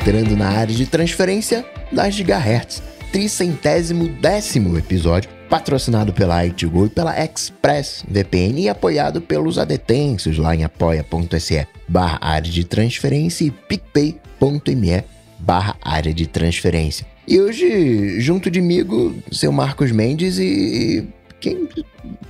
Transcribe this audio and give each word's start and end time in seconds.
entrando 0.00 0.34
na 0.34 0.48
área 0.48 0.74
de 0.74 0.86
transferência 0.86 1.62
das 1.92 2.14
gigahertz. 2.14 2.82
Tricentésimo 3.12 4.08
décimo 4.08 4.78
episódio, 4.78 5.28
patrocinado 5.48 6.10
pela 6.10 6.46
ITGO 6.46 6.86
e 6.86 6.88
pela 6.88 7.22
Express 7.22 8.02
VPN 8.08 8.62
e 8.62 8.68
apoiado 8.70 9.20
pelos 9.20 9.58
adetêncios 9.58 10.38
lá 10.38 10.56
em 10.56 10.64
apoia.se 10.64 11.66
barra 11.86 12.18
área 12.22 12.50
de 12.50 12.64
transferência 12.64 13.44
e 13.44 13.50
picpay.me 13.50 15.04
barra 15.38 15.76
área 15.82 16.14
de 16.14 16.26
transferência. 16.26 17.06
E 17.28 17.38
hoje, 17.38 18.18
junto 18.20 18.50
de 18.50 18.62
migo, 18.62 19.14
seu 19.30 19.52
Marcos 19.52 19.92
Mendes 19.92 20.38
e... 20.38 21.06
Quem... 21.40 21.68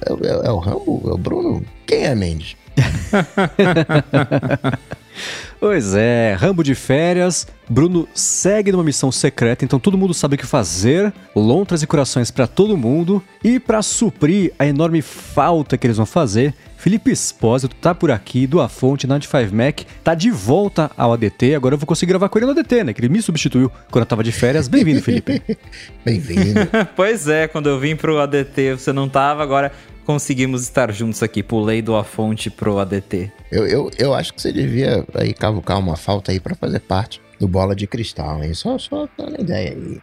É, 0.06 0.12
é, 0.12 0.46
é 0.46 0.50
o 0.50 0.58
Rambo? 0.58 1.02
É 1.06 1.12
o 1.12 1.18
Bruno? 1.18 1.64
Quem 1.86 2.04
é 2.04 2.16
Mendes? 2.16 2.56
Pois 5.58 5.94
é, 5.94 6.34
Rambo 6.38 6.64
de 6.64 6.74
férias, 6.74 7.46
Bruno 7.68 8.08
segue 8.14 8.72
numa 8.72 8.82
missão 8.82 9.12
secreta, 9.12 9.64
então 9.64 9.78
todo 9.78 9.98
mundo 9.98 10.14
sabe 10.14 10.34
o 10.34 10.38
que 10.38 10.46
fazer, 10.46 11.12
lontras 11.36 11.82
e 11.82 11.86
corações 11.86 12.30
para 12.30 12.46
todo 12.46 12.76
mundo, 12.76 13.22
e 13.44 13.60
para 13.60 13.82
suprir 13.82 14.52
a 14.58 14.66
enorme 14.66 15.02
falta 15.02 15.76
que 15.76 15.86
eles 15.86 15.98
vão 15.98 16.06
fazer, 16.06 16.54
Felipe 16.78 17.10
Espósito 17.10 17.76
tá 17.76 17.94
por 17.94 18.10
aqui, 18.10 18.46
do 18.46 18.58
A 18.58 18.66
Fonte, 18.66 19.06
95 19.06 19.54
Mac, 19.54 19.80
tá 20.02 20.14
de 20.14 20.30
volta 20.30 20.90
ao 20.96 21.12
ADT, 21.12 21.54
agora 21.54 21.74
eu 21.74 21.78
vou 21.78 21.86
conseguir 21.86 22.08
gravar 22.08 22.30
com 22.30 22.38
ele 22.38 22.46
no 22.46 22.52
ADT, 22.52 22.84
né, 22.84 22.92
que 22.94 23.02
ele 23.02 23.10
me 23.10 23.20
substituiu 23.20 23.70
quando 23.90 24.04
eu 24.04 24.06
tava 24.06 24.24
de 24.24 24.32
férias. 24.32 24.66
Bem-vindo, 24.66 25.02
Felipe. 25.02 25.42
Bem-vindo. 26.02 26.60
pois 26.96 27.28
é, 27.28 27.46
quando 27.46 27.68
eu 27.68 27.78
vim 27.78 27.94
pro 27.94 28.18
ADT 28.18 28.78
você 28.78 28.94
não 28.94 29.10
tava, 29.10 29.42
agora 29.42 29.70
conseguimos 30.10 30.62
estar 30.62 30.92
juntos 30.92 31.22
aqui. 31.22 31.40
Pulei 31.40 31.80
do 31.80 31.94
A 31.94 32.02
Fonte 32.02 32.50
pro 32.50 32.80
ADT. 32.80 33.30
Eu, 33.50 33.64
eu, 33.66 33.90
eu 33.96 34.12
acho 34.12 34.34
que 34.34 34.42
você 34.42 34.52
devia 34.52 35.06
aí 35.14 35.32
cavucar 35.32 35.78
uma 35.78 35.94
falta 35.94 36.32
aí 36.32 36.40
para 36.40 36.56
fazer 36.56 36.80
parte 36.80 37.20
do 37.38 37.46
Bola 37.46 37.76
de 37.76 37.86
Cristal, 37.86 38.42
hein? 38.42 38.52
Só, 38.52 38.76
só 38.76 39.08
dando 39.16 39.40
ideia 39.40 39.70
aí. 39.70 40.00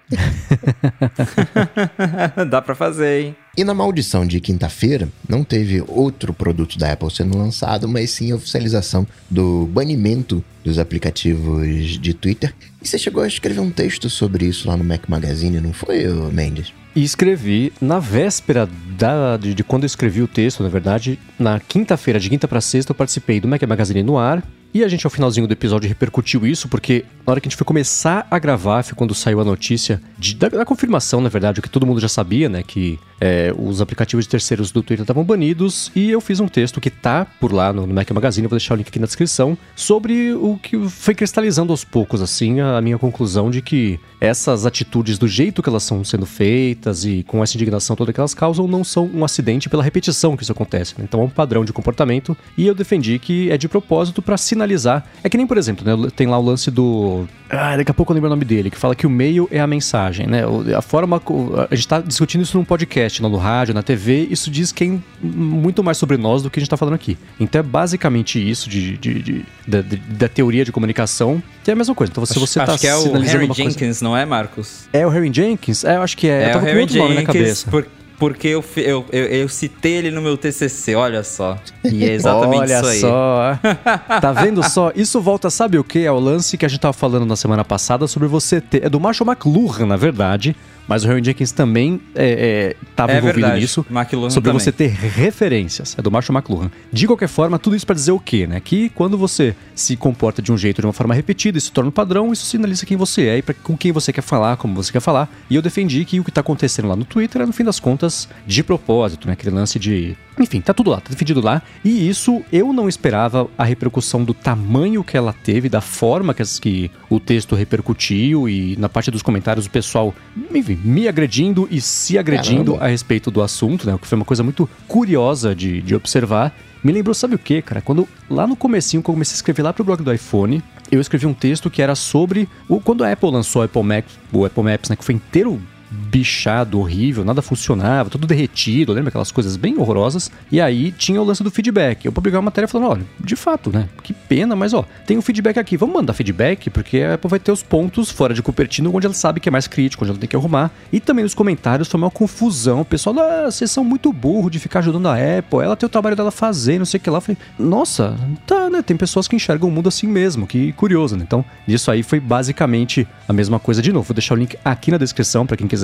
Dá 2.50 2.62
para 2.62 2.74
fazer, 2.74 3.22
hein? 3.22 3.36
E 3.58 3.66
na 3.66 3.74
maldição 3.74 4.26
de 4.26 4.40
quinta-feira, 4.40 5.10
não 5.28 5.44
teve 5.44 5.84
outro 5.88 6.34
produto 6.34 6.78
da 6.80 6.94
Apple 6.94 7.12
sendo 7.12 7.38
lançado, 7.38 7.88
mas 7.88 8.12
sim 8.12 8.32
a 8.32 8.36
oficialização 8.36 9.06
do 9.30 9.66
banimento 9.68 10.42
dos 10.64 10.80
aplicativos 10.80 12.00
de 12.00 12.14
Twitter. 12.14 12.56
E 12.82 12.88
você 12.88 12.98
chegou 12.98 13.24
a 13.24 13.28
escrever 13.28 13.60
um 13.60 13.72
texto 13.72 14.10
sobre 14.10 14.46
isso 14.46 14.70
lá 14.70 14.78
no 14.78 14.86
Mac 14.86 15.10
Magazine, 15.10 15.60
não 15.60 15.74
foi, 15.74 16.08
Mendes? 16.32 16.74
E 16.98 17.04
escrevi 17.04 17.72
na 17.80 18.00
véspera 18.00 18.68
da, 18.98 19.38
de, 19.38 19.54
de, 19.54 19.64
quando 19.64 19.84
eu 19.84 19.86
escrevi 19.86 20.24
o 20.24 20.28
texto, 20.28 20.64
na 20.64 20.70
verdade, 20.70 21.20
na 21.38 21.60
quinta-feira, 21.60 22.20
de 22.20 22.28
quinta 22.28 22.48
para 22.48 22.60
sexta, 22.60 22.90
eu 22.90 22.96
participei 22.96 23.40
do 23.40 23.48
Mac 23.48 23.62
Magazine 23.62 24.02
no 24.02 24.18
ar. 24.18 24.44
E 24.74 24.84
a 24.84 24.88
gente, 24.88 25.06
ao 25.06 25.12
finalzinho 25.12 25.46
do 25.46 25.54
episódio, 25.54 25.88
repercutiu 25.88 26.48
isso, 26.48 26.68
porque 26.68 27.06
na 27.24 27.32
hora 27.32 27.40
que 27.40 27.48
a 27.48 27.50
gente 27.50 27.56
foi 27.56 27.66
começar 27.66 28.26
a 28.32 28.40
gravar, 28.40 28.82
foi 28.84 28.96
quando 28.96 29.14
saiu 29.14 29.40
a 29.40 29.44
notícia 29.44 30.02
de, 30.18 30.34
da, 30.34 30.50
da, 30.50 30.66
confirmação, 30.66 31.22
na 31.22 31.30
verdade, 31.30 31.60
o 31.60 31.64
que 31.64 31.70
todo 31.70 31.86
mundo 31.86 32.02
já 32.02 32.10
sabia, 32.10 32.50
né? 32.50 32.64
Que 32.64 32.98
é, 33.20 33.54
os 33.58 33.82
aplicativos 33.82 34.26
de 34.26 34.30
terceiros 34.30 34.72
do 34.72 34.82
Twitter 34.82 35.04
estavam 35.04 35.24
banidos. 35.24 35.92
E 35.96 36.10
eu 36.10 36.22
fiz 36.22 36.40
um 36.40 36.48
texto 36.48 36.80
que 36.80 36.90
tá 36.90 37.26
por 37.40 37.52
lá 37.52 37.74
no, 37.74 37.88
Mac 37.88 38.10
Magazine, 38.12 38.48
vou 38.48 38.58
deixar 38.58 38.74
o 38.74 38.78
link 38.78 38.88
aqui 38.90 39.00
na 39.00 39.06
descrição, 39.06 39.58
sobre 39.76 40.34
o 40.34 40.58
que 40.62 40.78
foi 40.90 41.14
cristalizando 41.14 41.72
aos 41.72 41.84
poucos, 41.84 42.22
assim, 42.22 42.60
a, 42.60 42.82
minha 42.82 42.98
conclusão 42.98 43.50
de 43.50 43.62
que 43.62 44.00
essas 44.20 44.66
atitudes, 44.66 45.18
do 45.18 45.28
jeito 45.28 45.62
que 45.62 45.70
elas 45.70 45.84
são 45.84 46.04
sendo 46.04 46.26
feitas 46.26 47.06
e 47.06 47.24
com 47.24 47.44
essa 47.44 47.56
indignação 47.56 47.96
toda 47.96 48.14
que 48.14 48.20
elas 48.20 48.34
causam, 48.34 48.68
não 48.68 48.84
são 48.84 49.10
um 49.14 49.24
acidente 49.24 49.70
pela 49.70 49.84
repetição 49.84 50.36
que 50.36 50.44
isso 50.44 50.52
acontece. 50.52 50.96
Né? 50.98 51.06
Então 51.08 51.22
é 51.22 51.24
um 51.24 51.30
padrão 51.30 51.64
de 51.64 51.74
comportamento. 51.74 52.36
E 52.58 52.66
eu 52.66 52.74
defendi 52.74 53.20
que 53.20 53.50
é 53.52 53.58
de 53.58 53.68
propósito 53.68 54.22
para 54.22 54.38
sinalizar. 54.38 55.06
É 55.24 55.30
que 55.30 55.38
nem, 55.38 55.46
por 55.46 55.58
exemplo, 55.58 55.86
né, 55.86 56.10
tem 56.16 56.28
lá 56.28 56.38
o 56.38 56.42
lance 56.42 56.72
do. 56.72 57.28
Ah, 57.50 57.78
daqui 57.78 57.92
a 57.92 57.94
pouco 57.94 58.12
eu 58.12 58.16
lembro 58.16 58.28
o 58.28 58.30
nome 58.30 58.44
dele, 58.44 58.70
que 58.70 58.78
fala 58.78 58.94
que 58.94 59.08
o 59.08 59.10
meio 59.10 59.48
é 59.52 59.60
a 59.60 59.68
mensagem, 59.68 60.28
né? 60.28 60.42
A 60.76 60.82
forma. 60.82 61.22
A 61.70 61.76
gente 61.76 61.86
está 61.86 62.02
discutindo 62.02 62.42
isso 62.42 62.58
num 62.58 62.66
podcast, 62.66 63.07
no 63.22 63.38
rádio, 63.38 63.74
na 63.74 63.82
TV, 63.82 64.28
isso 64.30 64.50
diz 64.50 64.72
quem 64.72 65.04
muito 65.22 65.84
mais 65.84 65.98
sobre 65.98 66.18
nós 66.18 66.44
do 66.44 66.50
que 66.50 66.60
a 66.60 66.62
gente 66.62 66.68
está 66.68 66.78
falando 66.78 66.96
aqui. 66.96 67.18
Então 67.40 67.60
é 67.60 67.64
basicamente 67.64 68.38
isso 68.38 68.70
de, 68.70 68.98
de, 68.98 69.14
de, 69.22 69.46
de 69.68 69.98
da, 69.98 70.30
teoria 70.30 70.64
de 70.64 70.72
comunicação, 70.72 71.42
que 71.64 71.72
é 71.72 71.74
a 71.74 71.76
mesma 71.76 71.96
coisa. 71.96 72.12
Então, 72.12 72.26
se 72.26 72.38
você 72.38 72.60
está 72.60 72.78
que 72.78 72.88
é 72.88 72.96
o 72.96 73.12
Harry 73.14 73.48
Jenkins, 73.54 73.76
coisa... 73.76 74.04
não 74.04 74.16
é, 74.16 74.26
Marcos? 74.26 74.88
É 74.94 75.06
o 75.06 75.10
Harry 75.10 75.32
Jenkins? 75.34 75.84
É, 75.84 75.96
eu 75.96 76.02
acho 76.02 76.18
que 76.18 76.28
é. 76.28 76.44
É 76.44 76.50
eu 76.50 76.54
tava 76.54 76.66
o 76.66 76.68
Harry 76.68 76.76
com 76.76 76.82
outro 76.82 76.94
Jenkins, 76.94 77.10
nome 77.10 77.22
na 77.22 77.34
cabeça. 77.34 77.72
Por 77.72 77.88
porque 78.20 78.48
eu, 78.48 78.66
eu, 78.78 79.06
eu, 79.12 79.26
eu, 79.26 79.50
citei 79.50 79.94
ele 79.94 80.12
no 80.12 80.22
meu 80.22 80.36
TCC, 80.36 80.96
olha 80.96 81.24
só. 81.24 81.58
E 81.84 82.04
é 82.04 82.14
exatamente 82.14 82.62
olha 82.62 82.80
isso 82.80 82.86
aí. 82.88 83.00
só. 83.00 83.60
tá 84.20 84.34
vendo 84.34 84.68
só? 84.68 84.92
Isso 84.96 85.22
volta, 85.22 85.52
sabe 85.52 85.78
o 85.78 85.84
que? 85.84 86.00
É 86.00 86.12
o 86.12 86.20
lance 86.20 86.58
que 86.58 86.66
a 86.66 86.68
gente 86.68 86.80
tava 86.80 86.94
falando 86.94 87.28
na 87.28 87.36
semana 87.36 87.64
passada 87.64 88.08
sobre 88.08 88.28
você 88.28 88.60
ter. 88.60 88.86
É 88.86 88.90
do 88.90 89.00
Marshall 89.00 89.30
McLuhan, 89.30 89.86
na 89.86 89.98
verdade. 89.98 90.56
Mas 90.88 91.04
o 91.04 91.08
Harry 91.08 91.24
Jenkins 91.24 91.52
também 91.52 92.00
estava 92.14 93.12
é, 93.12 93.16
é, 93.16 93.18
envolvido 93.18 93.42
verdade. 93.42 93.62
nisso. 93.62 93.86
McLuhan 93.90 94.30
sobre 94.30 94.50
também. 94.50 94.64
você 94.64 94.72
ter 94.72 94.88
referências. 94.88 95.96
É 95.98 96.02
do 96.02 96.10
Marshall 96.10 96.38
McLuhan. 96.38 96.72
De 96.92 97.06
qualquer 97.06 97.28
forma, 97.28 97.60
tudo 97.60 97.76
isso 97.76 97.86
para 97.86 97.96
dizer 97.96 98.12
o 98.12 98.20
quê, 98.20 98.48
né? 98.48 98.60
Que 98.60 98.90
quando 98.90 99.18
você 99.18 99.56
se 99.76 99.96
comporta 99.96 100.42
de 100.42 100.52
um 100.52 100.58
jeito, 100.58 100.82
de 100.82 100.88
uma 100.88 100.94
forma 100.94 101.14
repetida, 101.14 101.58
isso 101.58 101.68
se 101.68 101.74
torna 101.74 101.90
um 101.90 101.92
padrão, 101.92 102.32
isso 102.32 102.46
sinaliza 102.46 102.86
quem 102.86 102.96
você 102.96 103.28
é 103.28 103.38
e 103.38 103.42
pra, 103.42 103.54
com 103.54 103.78
quem 103.78 103.92
você 103.92 104.14
quer 104.14 104.22
falar, 104.22 104.58
como 104.58 104.74
você 104.74 104.92
quer 104.92 105.02
falar. 105.02 105.30
E 105.50 105.56
eu 105.56 105.62
defendi 105.62 106.06
que 106.06 106.20
o 106.20 106.24
que 106.24 106.30
está 106.30 106.42
acontecendo 106.42 106.88
lá 106.88 106.96
no 106.96 107.06
Twitter 107.06 107.42
é, 107.42 107.46
no 107.46 107.54
fim 107.54 107.64
das 107.64 107.80
contas, 107.80 108.30
de 108.46 108.64
propósito, 108.64 109.28
né? 109.28 109.34
Aquele 109.34 109.56
lance 109.56 109.78
de 109.78 110.16
enfim, 110.40 110.62
tá 110.62 110.74
tudo 110.74 110.92
lá, 110.92 111.02
tá 111.02 111.10
defendido 111.10 111.42
lá. 111.42 111.62
E 111.84 112.08
isso 112.08 112.44
eu 112.52 112.72
não 112.74 112.88
esperava 112.88 113.48
a 113.58 113.64
repercussão 113.64 114.24
do 114.24 114.34
tamanho 114.34 115.04
que 115.04 115.18
ela 115.18 115.34
teve, 115.34 115.70
da 115.70 115.82
forma 115.82 116.34
que, 116.34 116.44
que 116.62 116.92
o 117.10 117.20
texto 117.20 117.56
repercutiu 117.56 118.48
e 118.48 118.76
na 118.78 118.90
parte 118.90 119.12
dos 119.12 119.22
comentários 119.22 119.66
o 119.66 119.70
pessoal, 119.70 120.14
enfim, 120.54 120.80
me 120.84 121.08
agredindo 121.08 121.68
e 121.72 121.82
se 121.82 122.18
agredindo 122.18 122.74
Caramba. 122.74 122.86
a 122.86 122.90
respeito 122.90 123.32
do 123.32 123.42
assunto, 123.42 123.88
né? 123.88 123.96
O 123.96 124.00
que 124.00 124.08
foi 124.08 124.16
uma 124.16 124.26
coisa 124.26 124.44
muito 124.44 124.70
curiosa 124.88 125.56
de, 125.56 125.82
de 125.82 125.96
observar. 125.96 126.56
Me 126.84 126.92
lembrou, 126.92 127.14
sabe 127.14 127.36
o 127.36 127.40
que, 127.40 127.62
cara? 127.62 127.82
Quando 127.82 128.08
lá 128.30 128.46
no 128.46 128.56
comecinho, 128.56 129.02
quando 129.02 129.14
eu 129.14 129.16
comecei 129.16 129.34
a 129.34 129.38
escrever 129.38 129.64
lá 129.64 129.74
pro 129.74 129.84
blog 129.84 130.04
do 130.04 130.14
iPhone, 130.14 130.64
eu 130.92 131.02
escrevi 131.02 131.26
um 131.26 131.34
texto 131.34 131.70
que 131.70 131.82
era 131.82 131.96
sobre 131.96 132.48
o, 132.70 132.80
quando 132.80 133.04
a 133.04 133.12
Apple 133.12 133.32
lançou 133.32 133.62
o 133.62 133.66
Apple 133.66 133.84
Maps, 133.84 134.18
o 134.32 134.46
Apple 134.46 134.64
Maps, 134.64 134.90
né, 134.90 134.96
que 134.96 135.04
foi 135.04 135.16
inteiro 135.16 135.60
bichado, 135.90 136.80
horrível, 136.80 137.24
nada 137.24 137.42
funcionava, 137.42 138.10
tudo 138.10 138.28
derretido, 138.28 138.94
lembra 138.94 139.10
aquelas 139.10 139.32
coisas 139.32 139.56
bem 139.56 139.78
horrorosas? 139.78 140.32
E 140.52 140.60
aí 140.60 140.92
tinha 140.92 141.22
o 141.22 141.24
lance 141.24 141.44
do 141.44 141.52
feedback. 141.52 142.06
Eu 142.06 142.12
publiquei 142.12 142.38
uma 142.38 142.44
matéria 142.46 142.68
falando, 142.68 142.92
olha, 142.92 143.06
de 143.20 143.36
fato, 143.36 143.72
né? 143.72 143.88
Que 144.04 144.14
pena, 144.14 144.56
mas 144.56 144.74
ó, 144.74 144.86
tem 145.06 145.18
um 145.18 145.22
feedback 145.22 145.58
aqui, 145.58 145.78
vamos 145.78 145.96
mandar 145.96 146.14
feedback, 146.14 146.70
porque 146.70 147.00
a 147.00 147.14
Apple 147.14 147.30
vai 147.30 147.40
ter 147.40 147.52
os 147.52 147.64
pontos 147.64 148.12
fora 148.12 148.34
de 148.34 148.42
Cupertino 148.42 148.94
onde 148.94 149.06
ela 149.06 149.14
sabe 149.14 149.40
que 149.40 149.50
é 149.50 149.52
mais 149.52 149.68
crítico, 149.68 150.04
onde 150.04 150.12
ela 150.12 150.20
tem 150.20 150.30
que 150.30 150.36
arrumar. 150.36 150.72
E 150.92 151.00
também 151.00 151.24
nos 151.24 151.34
comentários 151.34 151.88
foi 151.88 152.00
uma 152.00 152.12
confusão, 152.12 152.82
o 152.82 152.86
pessoal, 152.86 153.16
ah, 153.20 153.50
vocês 153.50 153.72
são 153.72 153.84
muito 153.84 154.12
burro 154.12 154.50
de 154.50 154.60
ficar 154.60 154.80
ajudando 154.80 155.08
a 155.08 155.14
Apple, 155.14 155.60
ela 155.60 155.76
tem 155.76 155.88
o 155.88 155.90
trabalho 155.90 156.16
dela 156.16 156.32
fazer, 156.32 156.78
não 156.78 156.86
sei 156.86 156.98
o 157.00 157.02
que 157.02 157.10
lá. 157.10 157.18
Eu 157.18 157.22
falei, 157.22 157.38
nossa, 157.58 158.18
tá, 158.46 158.70
né? 158.70 158.82
Tem 158.82 158.98
pessoas 158.98 159.28
que 159.28 159.36
enxergam 159.36 159.70
o 159.70 159.72
mundo 159.72 159.88
assim 159.88 160.08
mesmo, 160.08 160.46
que 160.46 160.72
curioso, 160.74 161.16
né? 161.16 161.24
Então, 161.26 161.44
isso 161.68 161.90
aí 161.90 162.04
foi 162.04 162.20
basicamente 162.20 163.08
a 163.28 163.34
mesma 163.34 163.60
coisa 163.60 163.82
de 163.82 163.92
novo. 163.92 164.08
Vou 164.08 164.14
deixar 164.14 164.36
o 164.36 164.38
link 164.38 164.58
aqui 164.64 164.92
na 164.92 164.98
descrição 164.98 165.46
para 165.46 165.56
quem 165.56 165.68
quiser 165.68 165.77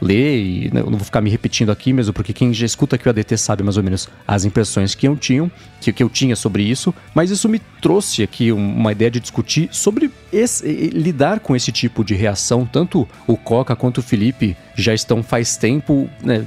ler, 0.00 0.38
e 0.38 0.70
né, 0.72 0.82
não 0.82 0.92
vou 0.92 1.04
ficar 1.04 1.20
me 1.20 1.30
repetindo 1.30 1.70
aqui 1.70 1.92
mesmo, 1.92 2.12
porque 2.12 2.32
quem 2.32 2.52
já 2.52 2.66
escuta 2.66 2.96
aqui 2.96 3.06
o 3.06 3.10
ADT 3.10 3.36
sabe 3.36 3.62
mais 3.62 3.76
ou 3.76 3.82
menos 3.82 4.08
as 4.26 4.44
impressões 4.44 4.94
que 4.94 5.06
eu 5.06 5.16
tinha, 5.16 5.50
que, 5.80 5.92
que 5.92 6.02
eu 6.02 6.08
tinha 6.08 6.36
sobre 6.36 6.62
isso, 6.62 6.94
mas 7.14 7.30
isso 7.30 7.48
me 7.48 7.60
trouxe 7.80 8.22
aqui 8.22 8.50
uma 8.52 8.92
ideia 8.92 9.10
de 9.10 9.20
discutir 9.20 9.68
sobre 9.72 10.10
esse, 10.32 10.66
lidar 10.66 11.40
com 11.40 11.54
esse 11.54 11.70
tipo 11.72 12.04
de 12.04 12.14
reação. 12.14 12.66
Tanto 12.66 13.08
o 13.26 13.36
Coca 13.36 13.74
quanto 13.76 13.98
o 13.98 14.02
Felipe 14.02 14.56
já 14.74 14.94
estão 14.94 15.22
faz 15.22 15.56
tempo 15.56 16.08
né, 16.22 16.46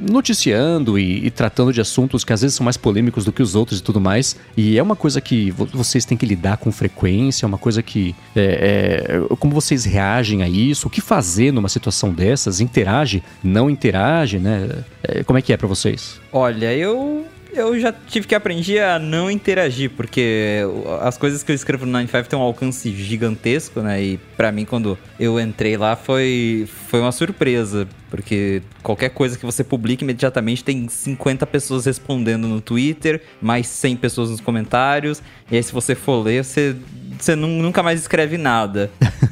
noticiando 0.00 0.98
e, 0.98 1.26
e, 1.26 1.30
tratando 1.30 1.72
de 1.72 1.80
assuntos 1.80 2.24
que 2.24 2.32
às 2.32 2.40
vezes 2.40 2.56
são 2.56 2.64
mais 2.64 2.76
polêmicos 2.76 3.24
do 3.24 3.32
que 3.32 3.42
os 3.42 3.54
outros 3.54 3.80
e 3.80 3.82
tudo 3.82 4.00
mais. 4.00 4.36
E 4.56 4.78
é 4.78 4.82
uma 4.82 4.96
coisa 4.96 5.20
que 5.20 5.50
vocês 5.50 6.04
têm 6.04 6.16
que 6.16 6.26
lidar 6.26 6.56
com 6.58 6.70
frequência, 6.70 7.44
é 7.44 7.48
uma 7.48 7.58
coisa 7.58 7.82
que. 7.82 8.14
É, 8.34 9.20
é, 9.30 9.36
como 9.36 9.52
vocês 9.54 9.84
reagem 9.84 10.42
a 10.42 10.48
isso, 10.48 10.86
o 10.86 10.90
que 10.90 11.00
fazer 11.00 11.52
numa 11.52 11.68
situação 11.68 12.12
dessas? 12.12 12.60
Interage? 12.60 13.22
Não 13.42 13.68
interage, 13.68 14.38
né? 14.38 14.84
É, 15.02 15.24
como 15.24 15.38
é 15.38 15.42
que 15.42 15.52
é 15.52 15.56
para 15.56 15.68
vocês? 15.68 16.20
Olha, 16.32 16.72
eu 16.74 17.26
eu 17.56 17.78
já 17.80 17.92
tive 17.92 18.26
que 18.26 18.34
aprender 18.34 18.82
a 18.82 18.98
não 18.98 19.30
interagir, 19.30 19.90
porque 19.90 20.60
as 21.00 21.16
coisas 21.16 21.42
que 21.42 21.50
eu 21.50 21.54
escrevo 21.54 21.86
no 21.86 21.92
95 21.92 22.28
têm 22.28 22.38
um 22.38 22.42
alcance 22.42 22.90
gigantesco, 22.94 23.80
né? 23.80 24.02
E 24.02 24.18
para 24.36 24.52
mim, 24.52 24.64
quando 24.64 24.98
eu 25.18 25.40
entrei 25.40 25.76
lá, 25.76 25.96
foi, 25.96 26.68
foi 26.88 27.00
uma 27.00 27.12
surpresa, 27.12 27.88
porque 28.10 28.62
qualquer 28.82 29.10
coisa 29.10 29.38
que 29.38 29.44
você 29.44 29.64
publica 29.64 30.04
imediatamente 30.04 30.62
tem 30.62 30.88
50 30.88 31.46
pessoas 31.46 31.86
respondendo 31.86 32.46
no 32.46 32.60
Twitter, 32.60 33.22
mais 33.40 33.66
100 33.66 33.96
pessoas 33.96 34.30
nos 34.30 34.40
comentários, 34.40 35.22
e 35.50 35.56
aí 35.56 35.62
se 35.62 35.72
você 35.72 35.94
for 35.94 36.22
ler, 36.22 36.44
você, 36.44 36.76
você 37.18 37.34
nunca 37.34 37.82
mais 37.82 38.00
escreve 38.00 38.36
nada. 38.36 38.90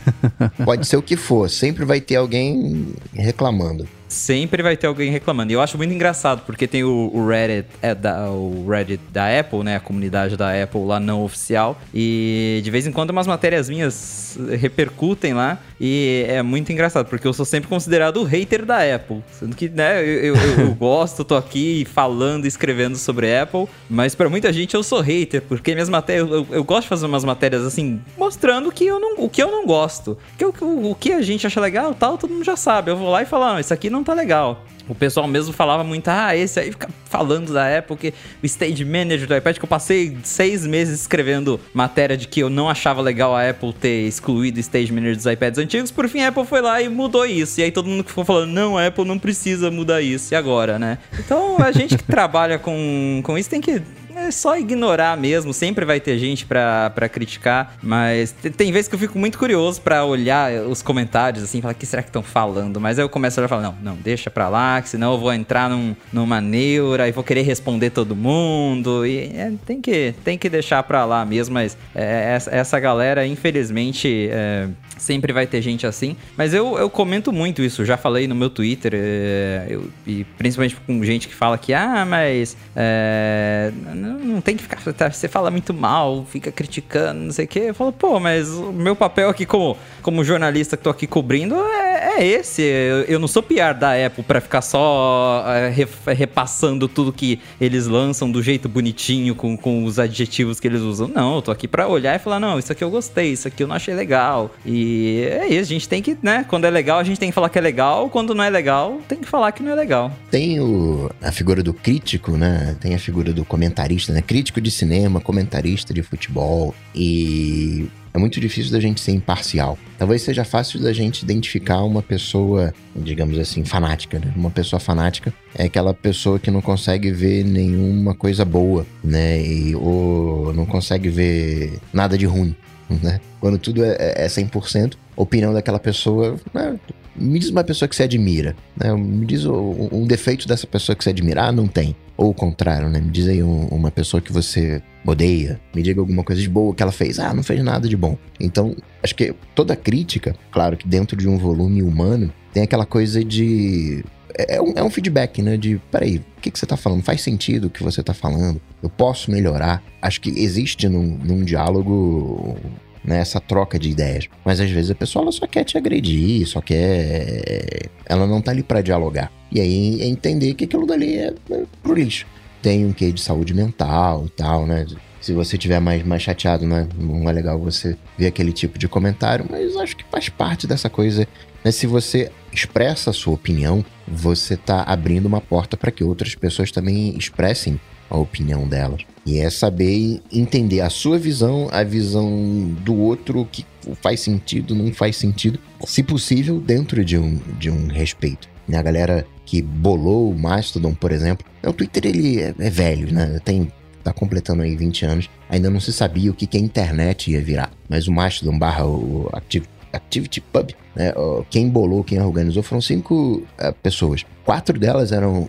Pode 0.64 0.86
ser 0.86 0.96
o 0.96 1.02
que 1.02 1.16
for, 1.16 1.48
sempre 1.50 1.84
vai 1.84 2.00
ter 2.00 2.16
alguém 2.16 2.94
reclamando. 3.12 3.86
Sempre 4.14 4.62
vai 4.62 4.76
ter 4.76 4.87
alguém 4.87 5.11
reclamando. 5.11 5.52
E 5.52 5.55
eu 5.55 5.61
acho 5.61 5.76
muito 5.76 5.93
engraçado, 5.93 6.43
porque 6.46 6.66
tem 6.66 6.84
o, 6.84 7.11
o 7.12 7.26
Reddit, 7.26 7.69
é 7.82 7.94
da, 7.94 8.31
o 8.31 8.66
Reddit 8.69 9.02
da 9.12 9.38
Apple, 9.38 9.62
né? 9.62 9.76
A 9.76 9.81
comunidade 9.81 10.37
da 10.37 10.62
Apple 10.62 10.84
lá 10.84 11.00
não 11.00 11.22
oficial. 11.22 11.81
E 11.93 12.61
de 12.62 12.70
vez 12.70 12.87
em 12.87 12.93
quando 12.93 13.11
umas 13.11 13.26
matérias 13.26 13.69
minhas 13.69 14.38
repercutem 14.58 15.34
lá. 15.34 15.58
E 15.81 16.25
é 16.28 16.43
muito 16.43 16.72
engraçado, 16.72 17.06
porque 17.06 17.26
eu 17.26 17.32
sou 17.32 17.44
sempre 17.44 17.69
considerado 17.69 18.19
o 18.19 18.25
hater 18.25 18.64
da 18.64 18.78
Apple. 18.94 19.22
Sendo 19.32 19.56
que, 19.56 19.69
né, 19.69 20.00
eu, 20.00 20.34
eu, 20.34 20.37
eu 20.37 20.75
gosto, 20.78 21.25
tô 21.25 21.37
aqui 21.37 21.87
falando, 21.93 22.46
escrevendo 22.46 22.96
sobre 22.96 23.37
Apple. 23.37 23.67
Mas 23.88 24.14
para 24.14 24.28
muita 24.28 24.52
gente 24.52 24.75
eu 24.75 24.82
sou 24.82 25.00
hater, 25.00 25.43
porque 25.43 25.75
minhas 25.75 25.88
matérias. 25.88 26.28
Eu, 26.31 26.46
eu, 26.50 26.64
gosto 26.64 26.82
de 26.82 26.88
fazer 26.88 27.06
umas 27.06 27.25
matérias 27.25 27.64
assim, 27.64 28.00
mostrando 28.17 28.70
que 28.70 28.87
eu 28.87 29.00
não, 29.00 29.25
o 29.25 29.28
que 29.28 29.43
eu 29.43 29.50
não 29.50 29.67
gosto. 29.67 30.17
Que, 30.38 30.44
o, 30.44 30.55
o 30.90 30.94
que 30.94 31.12
a 31.12 31.22
gente 31.22 31.46
acha 31.46 31.60
legal 31.60 31.94
tal, 31.94 32.17
todo 32.17 32.31
mundo 32.31 32.44
já 32.44 32.56
sabe. 32.56 32.90
Eu 32.90 32.96
vou 32.96 33.10
lá 33.10 33.22
e 33.22 33.26
falo, 33.26 33.44
não, 33.46 33.60
isso 33.60 33.75
aqui 33.75 33.90
não 33.90 34.03
tá 34.04 34.14
legal. 34.14 34.64
O 34.88 34.94
pessoal 34.94 35.26
mesmo 35.26 35.52
falava 35.52 35.82
muito, 35.82 36.08
ah, 36.08 36.36
esse 36.36 36.60
aí 36.60 36.70
fica 36.70 36.88
falando 37.06 37.54
da 37.54 37.78
Apple, 37.78 37.96
que 37.96 38.14
o 38.42 38.46
Stage 38.46 38.84
Manager 38.84 39.26
do 39.26 39.34
iPad, 39.34 39.56
que 39.56 39.64
eu 39.64 39.68
passei 39.68 40.18
seis 40.22 40.66
meses 40.66 41.00
escrevendo 41.00 41.58
matéria 41.72 42.16
de 42.16 42.28
que 42.28 42.40
eu 42.40 42.50
não 42.50 42.68
achava 42.68 43.00
legal 43.00 43.34
a 43.34 43.48
Apple 43.48 43.72
ter 43.72 44.06
excluído 44.06 44.58
o 44.58 44.60
Stage 44.60 44.92
Manager 44.92 45.16
dos 45.16 45.26
iPads 45.26 45.58
antigos, 45.58 45.90
por 45.90 46.06
fim 46.06 46.20
a 46.20 46.28
Apple 46.28 46.44
foi 46.44 46.60
lá 46.60 46.82
e 46.82 46.88
mudou 46.90 47.24
isso. 47.24 47.60
E 47.60 47.64
aí 47.64 47.72
todo 47.72 47.88
mundo 47.88 48.04
ficou 48.04 48.26
falando, 48.26 48.50
não, 48.50 48.76
a 48.76 48.86
Apple 48.86 49.06
não 49.06 49.18
precisa 49.18 49.70
mudar 49.70 50.02
isso, 50.02 50.34
e 50.34 50.36
agora, 50.36 50.78
né? 50.78 50.98
Então 51.18 51.56
a 51.58 51.72
gente 51.72 51.96
que 51.96 52.04
trabalha 52.04 52.58
com, 52.58 53.22
com 53.24 53.38
isso 53.38 53.48
tem 53.48 53.62
que 53.62 53.80
é 54.16 54.31
só 54.31 54.56
ignorar 54.58 55.16
mesmo, 55.16 55.52
sempre 55.52 55.84
vai 55.84 56.00
ter 56.00 56.19
gente 56.19 56.46
pra, 56.46 56.90
pra 56.90 57.08
criticar, 57.08 57.76
mas 57.82 58.32
tem 58.56 58.72
vezes 58.72 58.88
que 58.88 58.94
eu 58.94 58.99
fico 58.99 59.19
muito 59.19 59.38
curioso 59.38 59.81
pra 59.81 60.05
olhar 60.05 60.52
os 60.66 60.82
comentários, 60.82 61.44
assim, 61.44 61.61
falar, 61.61 61.72
o 61.72 61.76
que 61.76 61.87
será 61.87 62.02
que 62.02 62.08
estão 62.08 62.22
falando? 62.22 62.81
Mas 62.81 62.99
aí 62.99 63.05
eu 63.05 63.08
começo 63.08 63.40
a 63.40 63.49
falo, 63.49 63.62
não, 63.62 63.76
não, 63.82 63.96
deixa 63.96 64.31
pra 64.31 64.49
lá, 64.49 64.81
que 64.81 64.88
senão 64.88 65.12
eu 65.12 65.19
vou 65.19 65.32
entrar 65.32 65.69
num, 65.69 65.94
numa 66.12 66.40
neura 66.40 67.08
e 67.08 67.12
vou 67.12 67.25
querer 67.25 67.43
responder 67.43 67.90
todo 67.90 68.16
mundo, 68.16 69.06
e 69.06 69.32
é, 69.34 69.52
tem, 69.66 69.81
que, 69.81 70.14
tem 70.25 70.38
que 70.38 70.49
deixar 70.49 70.82
pra 70.82 71.05
lá 71.05 71.25
mesmo, 71.25 71.55
mas 71.55 71.76
é, 71.94 72.34
essa, 72.34 72.50
essa 72.50 72.81
galera, 72.81 73.26
infelizmente, 73.26 74.28
é, 74.31 74.69
sempre 75.04 75.32
vai 75.32 75.46
ter 75.46 75.60
gente 75.60 75.86
assim, 75.86 76.16
mas 76.36 76.54
eu, 76.54 76.78
eu 76.78 76.88
comento 76.88 77.32
muito 77.32 77.62
isso, 77.62 77.84
já 77.84 77.96
falei 77.96 78.26
no 78.26 78.34
meu 78.34 78.48
Twitter, 78.48 78.92
é, 78.94 79.66
eu, 79.68 79.90
e 80.06 80.24
principalmente 80.38 80.76
com 80.76 81.04
gente 81.04 81.28
que 81.28 81.34
fala 81.34 81.58
que, 81.58 81.74
ah, 81.74 82.04
mas 82.04 82.56
é, 82.74 83.70
não 83.94 84.40
tem 84.40 84.56
que 84.56 84.62
ficar. 84.62 84.80
Tá, 84.92 85.10
você 85.10 85.28
fala 85.28 85.50
muito 85.50 85.72
mal, 85.74 86.24
fica 86.28 86.50
criticando, 86.50 87.20
não 87.20 87.32
sei 87.32 87.44
o 87.44 87.48
quê. 87.48 87.60
Eu 87.68 87.74
falo, 87.74 87.92
pô, 87.92 88.18
mas 88.18 88.50
o 88.50 88.72
meu 88.72 88.96
papel 88.96 89.28
aqui 89.28 89.44
como, 89.44 89.76
como 90.02 90.24
jornalista 90.24 90.76
que 90.76 90.82
tô 90.82 90.90
aqui 90.90 91.06
cobrindo 91.06 91.54
é, 91.54 91.83
é 92.04 92.26
esse. 92.26 92.62
Eu, 92.62 93.02
eu, 93.02 93.18
não 93.18 93.28
sou 93.28 93.42
PR 93.42 93.74
da 93.78 93.92
Apple 94.06 94.22
para 94.22 94.40
ficar 94.40 94.62
só 94.62 95.44
é, 95.46 95.74
repassando 96.12 96.86
tudo 96.88 97.12
que 97.12 97.40
eles 97.60 97.86
lançam 97.86 98.30
do 98.30 98.42
jeito 98.42 98.68
bonitinho, 98.68 99.34
com, 99.34 99.56
com 99.56 99.84
os 99.84 99.98
adjetivos 99.98 100.60
que 100.60 100.68
eles 100.68 100.80
usam. 100.80 101.08
Não, 101.08 101.36
eu 101.36 101.42
tô 101.42 101.50
aqui 101.50 101.66
para 101.66 101.88
olhar 101.88 102.14
e 102.14 102.18
falar, 102.18 102.38
não, 102.38 102.58
isso 102.58 102.72
aqui 102.72 102.84
eu 102.84 102.90
gostei, 102.90 103.32
isso 103.32 103.48
aqui 103.48 103.62
eu 103.62 103.66
não 103.66 103.76
achei 103.76 103.94
legal. 103.94 104.54
E 104.64 105.26
é 105.30 105.46
isso, 105.46 105.70
a 105.70 105.74
gente 105.74 105.88
tem 105.88 106.02
que, 106.02 106.16
né? 106.22 106.44
Quando 106.48 106.64
é 106.64 106.70
legal, 106.70 106.98
a 106.98 107.04
gente 107.04 107.18
tem 107.18 107.30
que 107.30 107.34
falar 107.34 107.48
que 107.48 107.58
é 107.58 107.62
legal. 107.62 108.10
Quando 108.10 108.34
não 108.34 108.44
é 108.44 108.50
legal, 108.50 109.00
tem 109.08 109.18
que 109.18 109.28
falar 109.28 109.52
que 109.52 109.62
não 109.62 109.72
é 109.72 109.74
legal. 109.74 110.12
Tem 110.30 110.60
o, 110.60 111.10
a 111.22 111.32
figura 111.32 111.62
do 111.62 111.72
crítico, 111.72 112.32
né? 112.32 112.76
Tem 112.80 112.94
a 112.94 112.98
figura 112.98 113.32
do 113.32 113.44
comentarista, 113.44 114.12
né? 114.12 114.22
Crítico 114.22 114.60
de 114.60 114.70
cinema, 114.70 115.20
comentarista 115.20 115.94
de 115.94 116.02
futebol. 116.02 116.74
E 116.94 117.88
é 118.14 118.19
muito 118.19 118.40
difícil 118.40 118.70
da 118.70 118.78
gente 118.78 119.00
ser 119.00 119.11
imparcial. 119.11 119.76
Talvez 119.99 120.22
seja 120.22 120.44
fácil 120.44 120.81
da 120.81 120.93
gente 120.93 121.22
identificar 121.22 121.82
uma 121.82 122.00
pessoa, 122.00 122.72
digamos 122.94 123.37
assim, 123.38 123.64
fanática, 123.64 124.20
né? 124.20 124.32
Uma 124.37 124.50
pessoa 124.50 124.78
fanática 124.78 125.34
é 125.52 125.64
aquela 125.64 125.93
pessoa 125.93 126.38
que 126.38 126.49
não 126.49 126.62
consegue 126.62 127.11
ver 127.11 127.44
nenhuma 127.44 128.14
coisa 128.14 128.44
boa, 128.44 128.87
né? 129.02 129.43
E, 129.44 129.75
ou 129.75 130.55
não 130.55 130.64
consegue 130.64 131.08
ver 131.08 131.81
nada 131.93 132.16
de 132.16 132.25
ruim, 132.25 132.55
né? 133.02 133.20
Quando 133.40 133.58
tudo 133.58 133.84
é, 133.84 133.96
é 133.99 134.26
100%, 134.28 134.94
a 134.94 135.20
opinião 135.20 135.52
daquela 135.52 135.81
pessoa 135.81 136.37
né? 136.52 136.78
Me 137.17 137.38
diz 137.38 137.49
uma 137.49 137.62
pessoa 137.62 137.88
que 137.88 137.94
você 137.94 138.05
admira, 138.05 138.56
né? 138.76 138.93
Me 138.93 139.26
diz 139.26 139.44
um, 139.44 139.88
um 139.90 140.06
defeito 140.06 140.49
dessa 140.49 140.67
pessoa 140.67 140.94
que 140.94 141.02
você 141.02 141.10
admira. 141.10 141.44
Ah, 141.44 141.52
não 141.52 141.67
tem. 141.67 141.94
Ou 142.16 142.31
o 142.31 142.34
contrário, 142.34 142.88
né? 142.88 143.00
Me 143.00 143.11
diz 143.11 143.26
aí 143.28 143.43
um, 143.43 143.66
uma 143.66 143.90
pessoa 143.90 144.20
que 144.20 144.32
você 144.32 144.82
odeia. 145.05 145.61
Me 145.75 145.82
diga 145.82 146.00
alguma 146.00 146.22
coisa 146.22 146.40
de 146.40 146.49
boa 146.49 146.75
que 146.75 146.82
ela 146.82 146.93
fez. 146.93 147.19
Ah, 147.19 147.34
não 147.34 147.43
fez 147.43 147.62
nada 147.62 147.88
de 147.88 147.96
bom. 147.96 148.16
Então, 148.38 148.76
acho 149.02 149.14
que 149.14 149.34
toda 149.55 149.75
crítica, 149.75 150.34
claro 150.52 150.76
que 150.76 150.87
dentro 150.87 151.16
de 151.16 151.28
um 151.28 151.37
volume 151.37 151.82
humano, 151.82 152.32
tem 152.52 152.62
aquela 152.62 152.87
coisa 152.87 153.25
de 153.25 154.05
é, 154.37 154.56
é 154.56 154.62
um, 154.62 154.72
é 154.76 154.82
um, 154.82 154.90
feedback, 154.90 155.40
né? 155.43 155.56
De, 155.56 155.81
peraí, 155.90 156.19
o 156.19 156.40
que, 156.40 156.50
que 156.50 156.58
você 156.58 156.66
tá 156.66 156.76
falando? 156.76 157.02
Faz 157.02 157.20
sentido 157.20 157.66
o 157.66 157.70
que 157.70 157.82
você 157.82 158.02
tá 158.02 158.12
falando? 158.12 158.60
Eu 158.82 158.88
posso 158.88 159.31
melhorar? 159.31 159.82
Acho 160.02 160.20
que 160.20 160.31
existe 160.31 160.88
num, 160.88 161.19
num 161.22 161.44
diálogo 161.44 162.56
né, 163.05 163.19
essa 163.19 163.40
troca 163.40 163.78
de 163.78 163.90
ideias. 163.90 164.28
Mas 164.44 164.60
às 164.60 164.70
vezes 164.70 164.90
a 164.90 164.94
pessoa 164.94 165.22
ela 165.22 165.32
só 165.32 165.46
quer 165.46 165.64
te 165.64 165.78
agredir, 165.78 166.46
só 166.46 166.60
quer. 166.60 167.88
Ela 168.06 168.26
não 168.26 168.40
tá 168.40 168.50
ali 168.50 168.62
para 168.62 168.81
dialogar. 168.81 169.31
E 169.54 169.60
aí 169.60 170.02
é 170.02 170.06
entender 170.06 170.54
que 170.54 170.64
aquilo 170.64 170.84
dali 170.84 171.16
é, 171.16 171.32
é 171.50 171.62
pro 171.80 171.94
lixo. 171.94 172.26
Tem 172.60 172.84
um 172.84 172.92
quê 172.92 173.12
de 173.12 173.20
saúde 173.20 173.54
mental 173.54 174.26
e 174.26 174.30
tal, 174.30 174.66
né? 174.66 174.84
Se 175.20 175.32
você 175.32 175.56
tiver 175.56 175.80
mais, 175.80 176.04
mais 176.04 176.22
chateado, 176.22 176.66
né? 176.66 176.88
Não 176.98 177.30
é 177.30 177.32
legal 177.32 177.58
você 177.58 177.96
ver 178.18 178.26
aquele 178.26 178.52
tipo 178.52 178.78
de 178.78 178.88
comentário, 178.88 179.46
mas 179.48 179.76
acho 179.76 179.96
que 179.96 180.04
faz 180.10 180.28
parte 180.28 180.66
dessa 180.66 180.90
coisa. 180.90 181.26
Né? 181.64 181.70
Se 181.70 181.86
você 181.86 182.30
expressa 182.52 183.10
a 183.10 183.12
sua 183.12 183.34
opinião, 183.34 183.84
você 184.08 184.56
tá 184.56 184.82
abrindo 184.82 185.26
uma 185.26 185.40
porta 185.40 185.76
para 185.76 185.90
que 185.90 186.02
outras 186.02 186.34
pessoas 186.34 186.70
também 186.70 187.16
expressem 187.16 187.80
a 188.10 188.16
opinião 188.16 188.66
delas. 188.68 189.02
E 189.24 189.38
é 189.38 189.48
saber 189.48 190.20
entender 190.30 190.80
a 190.80 190.90
sua 190.90 191.18
visão, 191.18 191.68
a 191.72 191.82
visão 191.82 192.74
do 192.80 192.94
outro, 192.94 193.48
que 193.50 193.64
faz 194.02 194.20
sentido, 194.20 194.74
não 194.74 194.92
faz 194.92 195.16
sentido, 195.16 195.58
se 195.86 196.02
possível, 196.02 196.60
dentro 196.60 197.04
de 197.04 197.16
um, 197.16 197.40
de 197.58 197.70
um 197.70 197.86
respeito. 197.86 198.53
A 198.72 198.82
galera 198.82 199.26
que 199.44 199.61
bolou 199.61 200.31
o 200.31 200.38
Mastodon, 200.38 200.94
por 200.94 201.12
exemplo, 201.12 201.46
o 201.62 201.72
Twitter 201.72 202.06
ele 202.06 202.40
é, 202.40 202.55
é 202.58 202.70
velho, 202.70 203.12
né? 203.12 203.38
Tem 203.44 203.70
tá 204.02 204.12
completando 204.12 204.62
aí 204.62 204.76
20 204.76 205.06
anos, 205.06 205.31
ainda 205.49 205.70
não 205.70 205.81
se 205.81 205.90
sabia 205.90 206.31
o 206.31 206.34
que, 206.34 206.46
que 206.46 206.58
a 206.58 206.61
internet 206.61 207.31
ia 207.31 207.40
virar. 207.40 207.70
Mas 207.88 208.06
o 208.06 208.12
Mastodon 208.12 208.58
barra 208.58 208.84
o 208.84 209.31
Active, 209.32 209.66
Activity 209.94 210.40
Pub, 210.43 210.72
né? 210.94 211.12
Quem 211.50 211.69
bolou, 211.69 212.05
quem 212.05 212.20
organizou 212.20 212.62
foram 212.62 212.82
cinco 212.82 213.43
uh, 213.58 213.72
pessoas. 213.82 214.25
Quatro 214.44 214.78
delas 214.78 215.10
eram, 215.10 215.44
uh, 215.44 215.49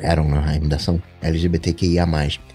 eram 0.00 0.28
na 0.28 0.40
redação 0.40 1.02
LGBTQIA+. 1.22 2.06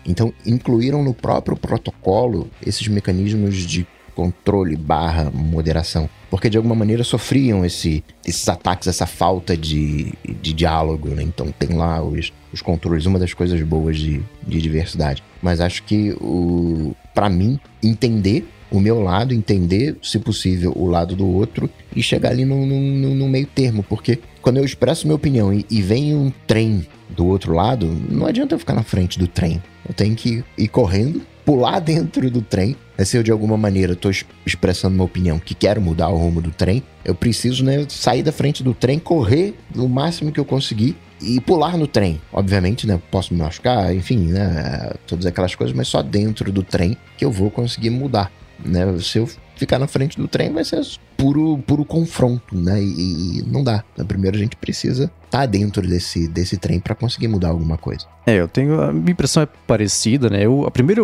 Então, 0.06 0.32
incluíram 0.46 1.04
no 1.04 1.14
próprio 1.14 1.58
protocolo 1.58 2.50
esses 2.66 2.88
mecanismos 2.88 3.56
de 3.56 3.88
controle 4.18 4.76
barra 4.76 5.30
moderação. 5.32 6.10
Porque 6.32 6.50
de 6.50 6.58
alguma 6.58 6.74
maneira 6.74 7.04
sofriam 7.04 7.64
esse, 7.64 8.04
esses 8.26 8.50
ataques, 8.50 8.88
essa 8.88 9.06
falta 9.06 9.56
de, 9.56 10.12
de 10.42 10.54
diálogo, 10.54 11.10
né? 11.10 11.22
Então 11.22 11.54
tem 11.58 11.78
lá 11.78 12.02
os, 12.04 12.34
os 12.52 12.62
controles, 12.62 13.06
uma 13.06 13.20
das 13.20 13.36
coisas 13.36 13.62
boas 13.62 13.98
de, 13.98 14.22
de 14.46 14.60
diversidade. 14.60 15.24
Mas 15.40 15.62
acho 15.62 15.84
que 15.84 16.18
o 16.20 16.96
para 17.14 17.30
mim, 17.30 17.60
entender 17.82 18.48
o 18.70 18.80
meu 18.80 19.02
lado, 19.02 19.34
entender, 19.34 19.96
se 20.04 20.20
possível, 20.20 20.74
o 20.76 20.86
lado 20.86 21.16
do 21.16 21.26
outro 21.26 21.70
e 21.96 22.04
chegar 22.04 22.32
ali 22.32 22.44
no, 22.44 22.66
no, 22.66 23.16
no 23.16 23.28
meio 23.28 23.48
termo. 23.48 23.82
Porque 23.84 24.20
quando 24.42 24.58
eu 24.58 24.66
expresso 24.66 25.08
minha 25.08 25.16
opinião 25.16 25.54
e, 25.54 25.66
e 25.70 25.82
vem 25.82 26.14
um 26.16 26.32
trem 26.46 26.86
do 27.10 27.26
outro 27.26 27.54
lado, 27.54 27.88
não 28.10 28.26
adianta 28.26 28.56
eu 28.56 28.60
ficar 28.60 28.74
na 28.74 28.84
frente 28.84 29.18
do 29.18 29.28
trem. 29.28 29.62
Eu 29.88 29.94
tenho 29.94 30.16
que 30.16 30.44
ir 30.58 30.68
correndo, 30.68 31.22
pular 31.46 31.80
dentro 31.82 32.30
do 32.30 32.42
trem. 32.42 32.76
Se 33.06 33.18
eu 33.18 33.24
de 33.24 33.32
alguma 33.32 33.58
maneira 33.58 33.94
estou 33.94 34.12
expressando 34.46 34.96
uma 34.96 35.04
opinião 35.04 35.38
que 35.40 35.54
quero 35.54 35.82
mudar 35.82 36.10
o 36.10 36.18
rumo 36.18 36.42
do 36.42 36.52
trem, 36.52 36.84
eu 37.06 37.14
preciso 37.14 37.64
né, 37.64 37.86
sair 37.90 38.24
da 38.24 38.32
frente 38.32 38.64
do 38.64 38.74
trem, 38.74 38.98
correr 39.00 39.54
o 39.76 39.88
máximo 39.88 40.32
que 40.32 40.40
eu 40.40 40.46
conseguir 40.46 40.96
e 41.22 41.40
pular 41.40 41.78
no 41.78 41.88
trem. 41.88 42.22
Obviamente, 42.32 42.86
né? 42.88 43.00
Posso 43.12 43.34
me 43.34 43.40
machucar, 43.40 43.94
enfim, 43.96 44.18
né? 44.28 44.92
Todas 45.06 45.26
aquelas 45.26 45.56
coisas, 45.56 45.76
mas 45.76 45.88
só 45.88 46.02
dentro 46.02 46.52
do 46.52 46.64
trem 46.64 46.98
que 47.18 47.26
eu 47.26 47.32
vou 47.32 47.50
conseguir 47.50 47.90
mudar. 47.90 48.32
Né? 48.64 48.82
Se 49.00 49.20
eu 49.20 49.30
ficar 49.56 49.80
na 49.80 49.88
frente 49.88 50.18
do 50.18 50.28
trem, 50.28 50.52
vai 50.52 50.64
ser 50.64 50.82
puro, 51.16 51.58
puro 51.60 51.84
confronto, 51.86 52.56
né? 52.56 52.82
E, 52.82 53.40
e 53.40 53.44
não 53.48 53.64
dá. 53.64 53.84
Primeiro 54.08 54.38
a 54.38 54.40
gente 54.40 54.56
precisa 54.56 55.12
tá 55.30 55.46
dentro 55.46 55.82
desse, 55.88 56.28
desse 56.28 56.58
trem 56.58 56.80
para 56.80 56.96
conseguir 56.96 57.28
mudar 57.28 57.50
alguma 57.50 57.78
coisa. 57.78 58.06
É, 58.26 58.36
eu 58.36 58.48
tenho. 58.48 58.82
A 58.82 58.92
minha 58.92 59.12
impressão 59.12 59.42
é 59.44 59.46
parecida, 59.46 60.30
né? 60.30 60.46
Eu, 60.46 60.66
a 60.68 60.72
primeira, 60.72 61.02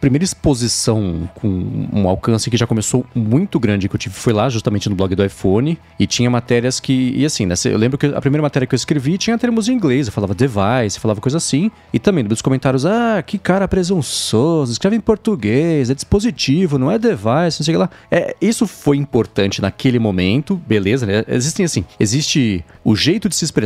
primeira 0.00 0.24
exposição 0.24 1.28
com 1.34 1.48
um 1.92 2.08
alcance 2.08 2.48
que 2.48 2.56
já 2.56 2.66
começou 2.66 3.04
muito 3.14 3.60
grande 3.60 3.90
que 3.90 3.94
eu 3.94 3.98
tive 3.98 4.14
foi 4.14 4.32
lá, 4.32 4.48
justamente 4.48 4.88
no 4.88 4.96
blog 4.96 5.14
do 5.14 5.22
iPhone, 5.22 5.78
e 5.98 6.06
tinha 6.06 6.30
matérias 6.30 6.80
que. 6.80 7.12
E 7.14 7.26
assim, 7.26 7.44
né? 7.44 7.54
Eu 7.66 7.76
lembro 7.76 7.98
que 7.98 8.06
a 8.06 8.20
primeira 8.22 8.40
matéria 8.40 8.66
que 8.66 8.74
eu 8.74 8.76
escrevi 8.76 9.18
tinha 9.18 9.36
termos 9.36 9.68
em 9.68 9.74
inglês, 9.74 10.06
eu 10.06 10.12
falava 10.14 10.34
device, 10.34 10.98
falava 10.98 11.20
coisa 11.20 11.36
assim, 11.36 11.70
e 11.92 11.98
também 11.98 12.24
nos 12.24 12.40
comentários, 12.40 12.86
ah, 12.86 13.22
que 13.22 13.36
cara 13.36 13.68
presunçoso, 13.68 14.72
escreve 14.72 14.96
em 14.96 15.00
português, 15.00 15.90
é 15.90 15.94
dispositivo, 15.94 16.78
não 16.78 16.90
é 16.90 16.98
device, 16.98 17.60
não 17.60 17.64
sei 17.64 17.76
lá. 17.76 17.90
É, 18.10 18.34
isso 18.40 18.66
foi 18.66 18.96
importante 18.96 19.60
naquele 19.60 19.98
momento, 19.98 20.56
beleza, 20.66 21.04
né? 21.04 21.22
Existem 21.28 21.66
assim, 21.66 21.84
existe 22.00 22.64
o 22.82 22.96
jeito 22.96 23.28
de 23.28 23.36
se 23.36 23.44
expressar 23.44 23.61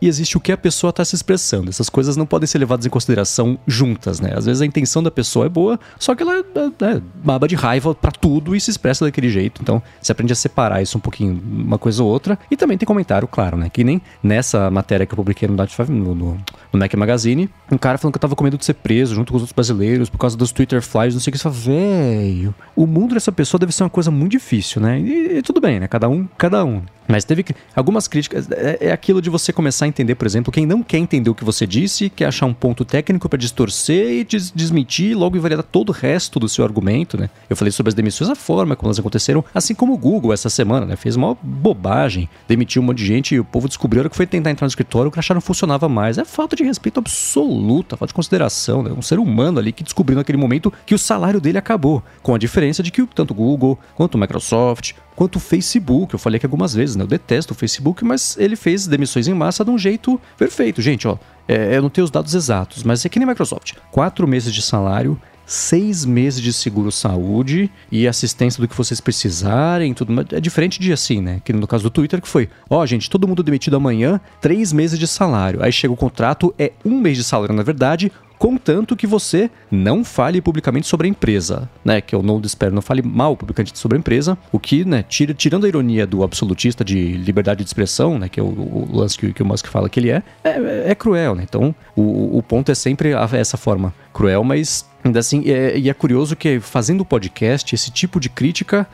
e 0.00 0.08
existe 0.08 0.36
o 0.36 0.40
que 0.40 0.52
a 0.52 0.56
pessoa 0.56 0.90
está 0.90 1.04
se 1.04 1.14
expressando. 1.14 1.70
Essas 1.70 1.88
coisas 1.88 2.16
não 2.16 2.26
podem 2.26 2.46
ser 2.46 2.58
levadas 2.58 2.86
em 2.86 2.90
consideração 2.90 3.58
juntas, 3.66 4.20
né? 4.20 4.32
Às 4.36 4.46
vezes 4.46 4.62
a 4.62 4.66
intenção 4.66 5.02
da 5.02 5.10
pessoa 5.10 5.46
é 5.46 5.48
boa, 5.48 5.78
só 5.98 6.14
que 6.14 6.22
ela 6.22 6.38
é, 6.38 6.40
é 6.40 7.02
baba 7.14 7.46
de 7.48 7.54
raiva 7.54 7.94
para 7.94 8.10
tudo 8.10 8.54
e 8.54 8.60
se 8.60 8.70
expressa 8.70 9.04
daquele 9.04 9.28
jeito. 9.28 9.62
Então, 9.62 9.82
você 10.00 10.12
aprende 10.12 10.32
a 10.32 10.36
separar 10.36 10.82
isso 10.82 10.98
um 10.98 11.00
pouquinho, 11.00 11.40
uma 11.44 11.78
coisa 11.78 12.02
ou 12.02 12.08
outra. 12.08 12.38
E 12.50 12.56
também 12.56 12.76
tem 12.76 12.86
comentário, 12.86 13.26
claro, 13.26 13.56
né? 13.56 13.68
Que 13.70 13.84
nem 13.84 14.00
nessa 14.22 14.70
matéria 14.70 15.06
que 15.06 15.12
eu 15.12 15.16
publiquei 15.16 15.48
no, 15.48 15.56
no, 15.56 16.14
no, 16.14 16.44
no 16.72 16.78
Mac 16.78 16.94
Magazine, 16.94 17.50
um 17.70 17.78
cara 17.78 17.98
falando 17.98 18.12
que 18.12 18.18
eu 18.18 18.22
tava 18.22 18.36
com 18.36 18.44
medo 18.44 18.58
de 18.58 18.64
ser 18.64 18.74
preso 18.74 19.14
junto 19.14 19.32
com 19.32 19.36
os 19.36 19.42
outros 19.42 19.54
brasileiros 19.54 20.08
por 20.08 20.18
causa 20.18 20.36
dos 20.36 20.52
Twitter 20.52 20.82
flies, 20.82 21.14
não 21.14 21.20
sei 21.20 21.30
o 21.30 21.32
que. 21.32 21.38
Você 21.38 21.44
fala, 21.44 21.54
velho, 21.54 22.54
o 22.74 22.86
mundo 22.86 23.14
dessa 23.14 23.32
pessoa 23.32 23.58
deve 23.58 23.72
ser 23.72 23.82
uma 23.82 23.90
coisa 23.90 24.10
muito 24.10 24.32
difícil, 24.32 24.80
né? 24.80 24.98
E, 25.00 25.38
e 25.38 25.42
tudo 25.42 25.60
bem, 25.60 25.80
né? 25.80 25.88
Cada 25.88 26.08
um, 26.08 26.26
cada 26.36 26.64
um. 26.64 26.82
Mas 27.10 27.24
teve 27.24 27.44
algumas 27.74 28.06
críticas. 28.06 28.48
É, 28.50 28.78
é, 28.88 28.92
aquilo 28.92 29.20
de 29.20 29.28
você 29.28 29.39
começar 29.52 29.84
a 29.84 29.88
entender, 29.88 30.14
por 30.14 30.26
exemplo, 30.26 30.52
quem 30.52 30.66
não 30.66 30.82
quer 30.82 30.98
entender 30.98 31.30
o 31.30 31.34
que 31.34 31.44
você 31.44 31.66
disse, 31.66 32.10
quer 32.10 32.26
achar 32.26 32.46
um 32.46 32.54
ponto 32.54 32.84
técnico 32.84 33.28
para 33.28 33.38
distorcer 33.38 34.12
e 34.12 34.24
des 34.24 34.50
desmentir, 34.50 35.16
logo 35.16 35.36
invalidar 35.36 35.64
todo 35.64 35.90
o 35.90 35.92
resto 35.92 36.38
do 36.38 36.48
seu 36.48 36.64
argumento, 36.64 37.16
né? 37.16 37.30
Eu 37.48 37.56
falei 37.56 37.72
sobre 37.72 37.88
as 37.88 37.94
demissões, 37.94 38.28
a 38.30 38.34
forma 38.34 38.76
como 38.76 38.88
elas 38.88 38.98
aconteceram, 38.98 39.44
assim 39.54 39.74
como 39.74 39.94
o 39.94 39.98
Google 39.98 40.32
essa 40.32 40.50
semana, 40.50 40.84
né? 40.84 40.96
Fez 40.96 41.16
uma 41.16 41.36
bobagem, 41.42 42.28
demitiu 42.48 42.82
um 42.82 42.84
monte 42.84 42.98
de 42.98 43.06
gente 43.06 43.34
e 43.34 43.40
o 43.40 43.44
povo 43.44 43.68
descobriu 43.68 44.08
que 44.08 44.16
foi 44.16 44.26
tentar 44.26 44.50
entrar 44.50 44.66
no 44.66 44.70
escritório, 44.70 45.08
o 45.08 45.10
crachá 45.10 45.34
não 45.34 45.40
funcionava 45.40 45.88
mais. 45.88 46.18
É 46.18 46.24
falta 46.24 46.56
de 46.56 46.64
respeito 46.64 46.98
absoluta, 46.98 47.96
falta 47.96 48.10
de 48.10 48.14
consideração, 48.14 48.82
né? 48.82 48.90
Um 48.96 49.02
ser 49.02 49.18
humano 49.18 49.58
ali 49.58 49.72
que 49.72 49.82
descobriu 49.82 50.16
naquele 50.16 50.38
momento 50.38 50.72
que 50.86 50.94
o 50.94 50.98
salário 50.98 51.40
dele 51.40 51.58
acabou, 51.58 52.02
com 52.22 52.34
a 52.34 52.38
diferença 52.38 52.82
de 52.82 52.90
que 52.90 53.06
tanto 53.06 53.32
o 53.32 53.34
Google 53.34 53.78
quanto 53.94 54.14
o 54.14 54.18
Microsoft, 54.18 54.92
quanto 55.20 55.36
o 55.36 55.40
Facebook. 55.40 56.14
Eu 56.14 56.18
falei 56.18 56.38
aqui 56.38 56.46
algumas 56.46 56.72
vezes, 56.72 56.96
né? 56.96 57.02
Eu 57.02 57.08
detesto 57.08 57.52
o 57.52 57.56
Facebook, 57.56 58.02
mas 58.04 58.36
ele 58.38 58.56
fez 58.56 58.86
demissões 58.86 59.28
em 59.30 59.34
massa 59.34 59.64
de 59.64 59.70
um 59.70 59.78
jeito 59.78 60.20
perfeito. 60.36 60.82
Gente, 60.82 61.06
ó, 61.06 61.16
é, 61.48 61.76
eu 61.76 61.82
não 61.82 61.90
tenho 61.90 62.04
os 62.04 62.10
dados 62.10 62.34
exatos, 62.34 62.82
mas 62.82 63.04
é 63.04 63.08
que 63.08 63.18
nem 63.18 63.26
Microsoft. 63.26 63.74
Quatro 63.90 64.26
meses 64.26 64.52
de 64.52 64.62
salário, 64.62 65.20
seis 65.50 66.04
meses 66.04 66.40
de 66.40 66.52
seguro-saúde 66.52 67.68
e 67.90 68.06
assistência 68.06 68.60
do 68.60 68.68
que 68.68 68.76
vocês 68.76 69.00
precisarem, 69.00 69.92
tudo. 69.92 70.24
É 70.32 70.40
diferente 70.40 70.78
de 70.78 70.92
assim, 70.92 71.20
né? 71.20 71.40
Que 71.44 71.52
no 71.52 71.66
caso 71.66 71.82
do 71.82 71.90
Twitter, 71.90 72.22
que 72.22 72.28
foi, 72.28 72.48
ó, 72.68 72.86
gente, 72.86 73.10
todo 73.10 73.26
mundo 73.26 73.42
demitido 73.42 73.76
amanhã, 73.76 74.20
três 74.40 74.72
meses 74.72 74.96
de 74.96 75.08
salário. 75.08 75.60
Aí 75.60 75.72
chega 75.72 75.92
o 75.92 75.96
contrato, 75.96 76.54
é 76.56 76.72
um 76.84 77.00
mês 77.00 77.16
de 77.16 77.24
salário, 77.24 77.54
na 77.54 77.64
verdade, 77.64 78.12
contanto 78.40 78.96
que 78.96 79.06
você 79.06 79.50
não 79.70 80.02
fale 80.02 80.40
publicamente 80.40 80.86
sobre 80.86 81.06
a 81.06 81.10
empresa, 81.10 81.68
né? 81.84 82.00
Que 82.00 82.14
eu 82.14 82.22
não 82.22 82.40
espero, 82.42 82.74
não 82.74 82.80
fale 82.80 83.02
mal 83.02 83.36
publicamente 83.36 83.78
sobre 83.78 83.98
a 83.98 84.00
empresa, 84.00 84.38
o 84.50 84.58
que, 84.58 84.82
né, 84.82 85.04
tira, 85.06 85.34
tirando 85.34 85.66
a 85.66 85.68
ironia 85.68 86.06
do 86.06 86.22
absolutista 86.22 86.82
de 86.82 87.18
liberdade 87.18 87.62
de 87.62 87.68
expressão, 87.68 88.18
né? 88.18 88.30
Que 88.30 88.40
é 88.40 88.42
o, 88.42 88.46
o 88.46 88.88
lance 88.90 89.18
que, 89.18 89.34
que, 89.34 89.42
o 89.42 89.46
Musk 89.46 89.66
fala 89.66 89.90
que 89.90 90.00
ele 90.00 90.08
é, 90.08 90.22
é, 90.42 90.84
é 90.86 90.94
cruel, 90.94 91.34
né? 91.34 91.42
Então, 91.46 91.74
o, 91.94 92.38
o 92.38 92.42
ponto 92.42 92.72
é 92.72 92.74
sempre 92.74 93.10
essa 93.10 93.58
forma 93.58 93.92
cruel, 94.10 94.42
mas 94.42 94.88
assim, 95.16 95.44
é, 95.46 95.78
e 95.78 95.88
é 95.88 95.94
curioso 95.94 96.36
que 96.36 96.60
fazendo 96.60 97.00
o 97.00 97.04
podcast, 97.04 97.74
esse 97.74 97.90
tipo 97.90 98.20
de 98.20 98.28
crítica 98.28 98.86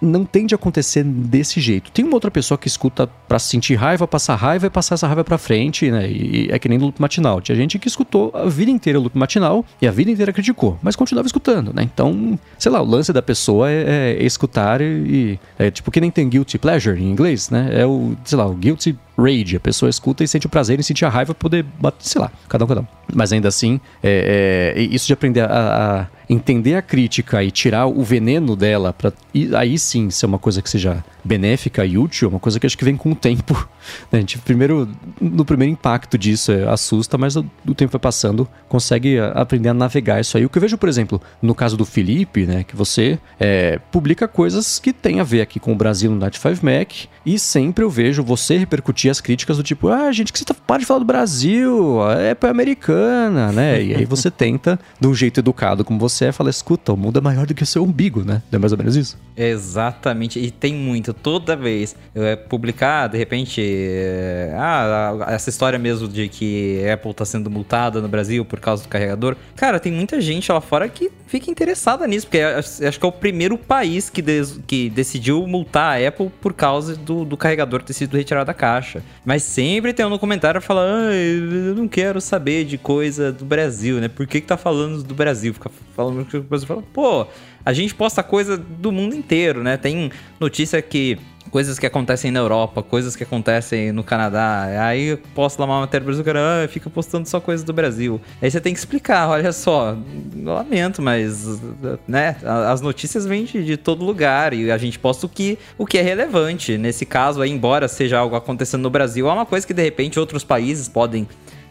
não 0.00 0.24
tende 0.24 0.54
a 0.54 0.56
acontecer 0.56 1.04
desse 1.04 1.60
jeito. 1.60 1.90
Tem 1.90 2.04
uma 2.04 2.14
outra 2.14 2.30
pessoa 2.30 2.58
que 2.58 2.68
escuta 2.68 3.06
para 3.06 3.38
sentir 3.38 3.74
raiva, 3.74 4.06
passar 4.06 4.34
raiva 4.34 4.66
e 4.66 4.70
passar 4.70 4.94
essa 4.94 5.06
raiva 5.06 5.24
para 5.24 5.38
frente, 5.38 5.90
né? 5.90 6.10
E 6.10 6.48
é 6.50 6.58
que 6.58 6.68
nem 6.68 6.78
no 6.78 6.86
loop 6.86 7.00
matinal. 7.00 7.40
Tinha 7.40 7.56
gente 7.56 7.78
que 7.78 7.88
escutou 7.88 8.30
a 8.34 8.46
vida 8.46 8.70
inteira 8.70 8.98
o 8.98 9.02
loop 9.02 9.16
matinal 9.16 9.64
e 9.80 9.86
a 9.86 9.90
vida 9.90 10.10
inteira 10.10 10.32
criticou, 10.32 10.78
mas 10.82 10.96
continuava 10.96 11.26
escutando, 11.26 11.72
né? 11.72 11.82
Então, 11.82 12.38
sei 12.58 12.72
lá, 12.72 12.80
o 12.80 12.86
lance 12.86 13.12
da 13.12 13.22
pessoa 13.22 13.70
é, 13.70 14.16
é 14.18 14.24
escutar 14.24 14.80
e. 14.80 15.38
É 15.58 15.70
tipo 15.70 15.90
que 15.90 16.00
nem 16.00 16.10
tem 16.10 16.28
guilty 16.28 16.58
pleasure 16.58 17.00
em 17.00 17.10
inglês, 17.10 17.50
né? 17.50 17.70
É 17.72 17.86
o, 17.86 18.16
sei 18.24 18.38
lá, 18.38 18.46
o 18.46 18.54
guilty 18.54 18.96
rage. 19.22 19.56
A 19.56 19.60
pessoa 19.60 19.88
escuta 19.90 20.24
e 20.24 20.28
sente 20.28 20.46
o 20.46 20.48
prazer 20.48 20.78
em 20.78 20.82
sentir 20.82 21.04
a 21.04 21.08
raiva 21.08 21.34
poder 21.34 21.64
sei 21.98 22.20
lá, 22.20 22.30
cada 22.48 22.64
um, 22.64 22.68
cada 22.68 22.80
um. 22.80 22.86
Mas 23.12 23.32
ainda 23.32 23.48
assim, 23.48 23.80
é, 24.02 24.74
é, 24.76 24.82
isso 24.82 25.06
de 25.06 25.12
aprender 25.12 25.40
a, 25.40 25.46
a, 25.46 26.06
entender 26.30 26.76
a 26.76 26.82
crítica 26.82 27.42
e 27.42 27.50
tirar 27.50 27.86
o 27.86 28.04
veneno 28.04 28.54
dela, 28.54 28.92
para 28.92 29.12
aí 29.58 29.76
sim 29.76 30.10
ser 30.10 30.26
uma 30.26 30.38
coisa 30.38 30.62
que 30.62 30.70
seja 30.70 31.04
benéfica 31.24 31.84
e 31.84 31.98
útil, 31.98 32.28
é 32.28 32.30
uma 32.30 32.38
coisa 32.38 32.60
que 32.60 32.66
acho 32.66 32.78
que 32.78 32.84
vem 32.84 32.96
com 32.96 33.10
o 33.10 33.14
tempo. 33.14 33.68
Né? 34.12 34.18
A 34.18 34.20
gente, 34.20 34.38
primeiro, 34.38 34.88
no 35.20 35.44
primeiro 35.44 35.72
impacto 35.72 36.16
disso, 36.16 36.52
é, 36.52 36.68
assusta, 36.68 37.18
mas 37.18 37.34
o, 37.34 37.44
tempo 37.74 37.90
vai 37.90 38.00
passando, 38.00 38.46
consegue 38.68 39.18
aprender 39.18 39.70
a 39.70 39.74
navegar 39.74 40.20
isso 40.20 40.36
aí. 40.36 40.44
O 40.44 40.48
que 40.48 40.58
eu 40.58 40.62
vejo, 40.62 40.78
por 40.78 40.88
exemplo, 40.88 41.20
no 41.42 41.54
caso 41.54 41.76
do 41.76 41.84
Felipe, 41.84 42.46
né, 42.46 42.62
que 42.62 42.76
você 42.76 43.18
é, 43.38 43.80
publica 43.90 44.28
coisas 44.28 44.78
que 44.78 44.92
tem 44.92 45.18
a 45.18 45.24
ver 45.24 45.40
aqui 45.40 45.58
com 45.58 45.72
o 45.72 45.74
Brasil 45.74 46.10
no 46.10 46.18
Night 46.18 46.38
5 46.38 46.64
Mac, 46.64 46.92
e 47.26 47.38
sempre 47.38 47.84
eu 47.84 47.90
vejo 47.90 48.22
você 48.22 48.56
repercutir 48.56 49.10
as 49.10 49.20
críticas 49.20 49.56
do 49.56 49.62
tipo, 49.62 49.88
ah, 49.88 50.12
gente, 50.12 50.32
que 50.32 50.38
você 50.38 50.44
tá, 50.44 50.54
para 50.54 50.78
de 50.78 50.86
falar 50.86 51.00
do 51.00 51.06
Brasil, 51.06 51.98
é 52.12 52.36
americana, 52.48 53.50
né? 53.50 53.82
E 53.82 53.94
aí 53.94 54.04
você 54.04 54.30
tenta, 54.30 54.78
de 55.00 55.08
um 55.08 55.14
jeito 55.14 55.40
educado 55.40 55.84
como 55.84 55.98
você 55.98 56.19
é, 56.24 56.32
falar, 56.32 56.50
escuta, 56.50 56.92
o 56.92 56.96
mundo 56.96 57.18
é 57.18 57.22
maior 57.22 57.46
do 57.46 57.54
que 57.54 57.62
o 57.62 57.66
seu 57.66 57.84
umbigo, 57.84 58.24
né? 58.24 58.42
É 58.50 58.58
mais 58.58 58.72
ou 58.72 58.78
menos 58.78 58.96
isso? 58.96 59.18
Exatamente, 59.36 60.38
e 60.38 60.50
tem 60.50 60.74
muito, 60.74 61.12
toda 61.12 61.54
vez 61.54 61.94
é 62.14 62.36
publicar, 62.36 63.08
de 63.08 63.18
repente, 63.18 63.62
é, 63.62 64.54
ah, 64.56 65.26
essa 65.28 65.50
história 65.50 65.78
mesmo 65.78 66.08
de 66.08 66.28
que 66.28 66.82
Apple 66.90 67.14
tá 67.14 67.24
sendo 67.24 67.50
multada 67.50 68.00
no 68.00 68.08
Brasil 68.08 68.44
por 68.44 68.60
causa 68.60 68.82
do 68.82 68.88
carregador, 68.88 69.36
cara, 69.56 69.78
tem 69.78 69.92
muita 69.92 70.20
gente 70.20 70.50
lá 70.50 70.60
fora 70.60 70.88
que 70.88 71.10
fica 71.26 71.50
interessada 71.50 72.06
nisso, 72.06 72.26
porque 72.26 72.40
acho 72.40 72.98
que 72.98 73.04
é 73.04 73.08
o 73.08 73.12
primeiro 73.12 73.56
país 73.58 74.08
que, 74.10 74.22
des, 74.22 74.58
que 74.66 74.90
decidiu 74.90 75.46
multar 75.46 76.00
a 76.00 76.08
Apple 76.08 76.30
por 76.40 76.52
causa 76.52 76.96
do 76.96 77.10
do, 77.10 77.24
do 77.24 77.36
carregador 77.36 77.82
ter 77.82 77.92
sido 77.92 78.16
retirado 78.16 78.46
da 78.46 78.54
caixa. 78.54 79.02
Mas 79.24 79.42
sempre 79.42 79.92
tem 79.92 80.06
um 80.06 80.10
no 80.10 80.18
comentário 80.18 80.60
falando, 80.60 81.08
ah, 81.08 81.14
eu 81.14 81.74
não 81.74 81.88
quero 81.88 82.20
saber 82.20 82.64
de 82.64 82.78
coisa 82.78 83.32
do 83.32 83.44
Brasil, 83.44 84.00
né? 84.00 84.08
Por 84.08 84.26
que, 84.26 84.40
que 84.40 84.46
tá 84.46 84.56
falando 84.56 85.02
do 85.02 85.14
Brasil? 85.14 85.52
Fica 85.52 85.70
falando 86.00 86.24
que 86.24 86.36
o 86.38 86.42
Brasil 86.42 86.66
fala, 86.66 86.82
pô, 86.94 87.26
a 87.64 87.72
gente 87.74 87.94
posta 87.94 88.22
coisa 88.22 88.56
do 88.56 88.90
mundo 88.90 89.14
inteiro, 89.14 89.62
né? 89.62 89.76
Tem 89.76 90.10
notícia 90.40 90.80
que 90.80 91.18
coisas 91.50 91.78
que 91.78 91.86
acontecem 91.86 92.30
na 92.30 92.38
Europa, 92.38 92.82
coisas 92.82 93.16
que 93.16 93.24
acontecem 93.24 93.92
no 93.92 94.02
Canadá. 94.02 94.62
Aí 94.86 95.16
posto 95.34 95.58
lá 95.58 95.66
uma 95.66 95.80
matéria 95.80 96.04
do 96.04 96.06
Brasil, 96.06 96.22
o 96.22 96.24
cara 96.24 96.64
ah, 96.64 96.68
fica 96.68 96.88
postando 96.88 97.28
só 97.28 97.40
coisas 97.40 97.64
do 97.64 97.72
Brasil. 97.72 98.20
Aí 98.40 98.50
você 98.50 98.60
tem 98.60 98.72
que 98.72 98.78
explicar, 98.78 99.28
olha 99.28 99.52
só, 99.52 99.96
lamento, 100.36 101.02
mas 101.02 101.60
né, 102.06 102.36
as 102.66 102.80
notícias 102.80 103.26
vêm 103.26 103.44
de, 103.44 103.64
de, 103.64 103.76
todo 103.76 104.04
lugar 104.04 104.54
e 104.54 104.70
a 104.70 104.78
gente 104.78 104.98
posta 104.98 105.26
o 105.26 105.28
que, 105.28 105.58
o 105.76 105.84
que 105.84 105.98
é 105.98 106.02
relevante. 106.02 106.78
Nesse 106.78 107.04
caso, 107.04 107.42
aí, 107.42 107.50
embora 107.50 107.88
seja 107.88 108.18
algo 108.18 108.36
acontecendo 108.36 108.82
no 108.82 108.90
Brasil, 108.90 109.28
é 109.28 109.32
uma 109.32 109.46
coisa 109.46 109.66
que 109.66 109.74
de 109.74 109.82
repente 109.82 110.18
outros 110.18 110.44
países 110.44 110.88
podem 110.88 111.26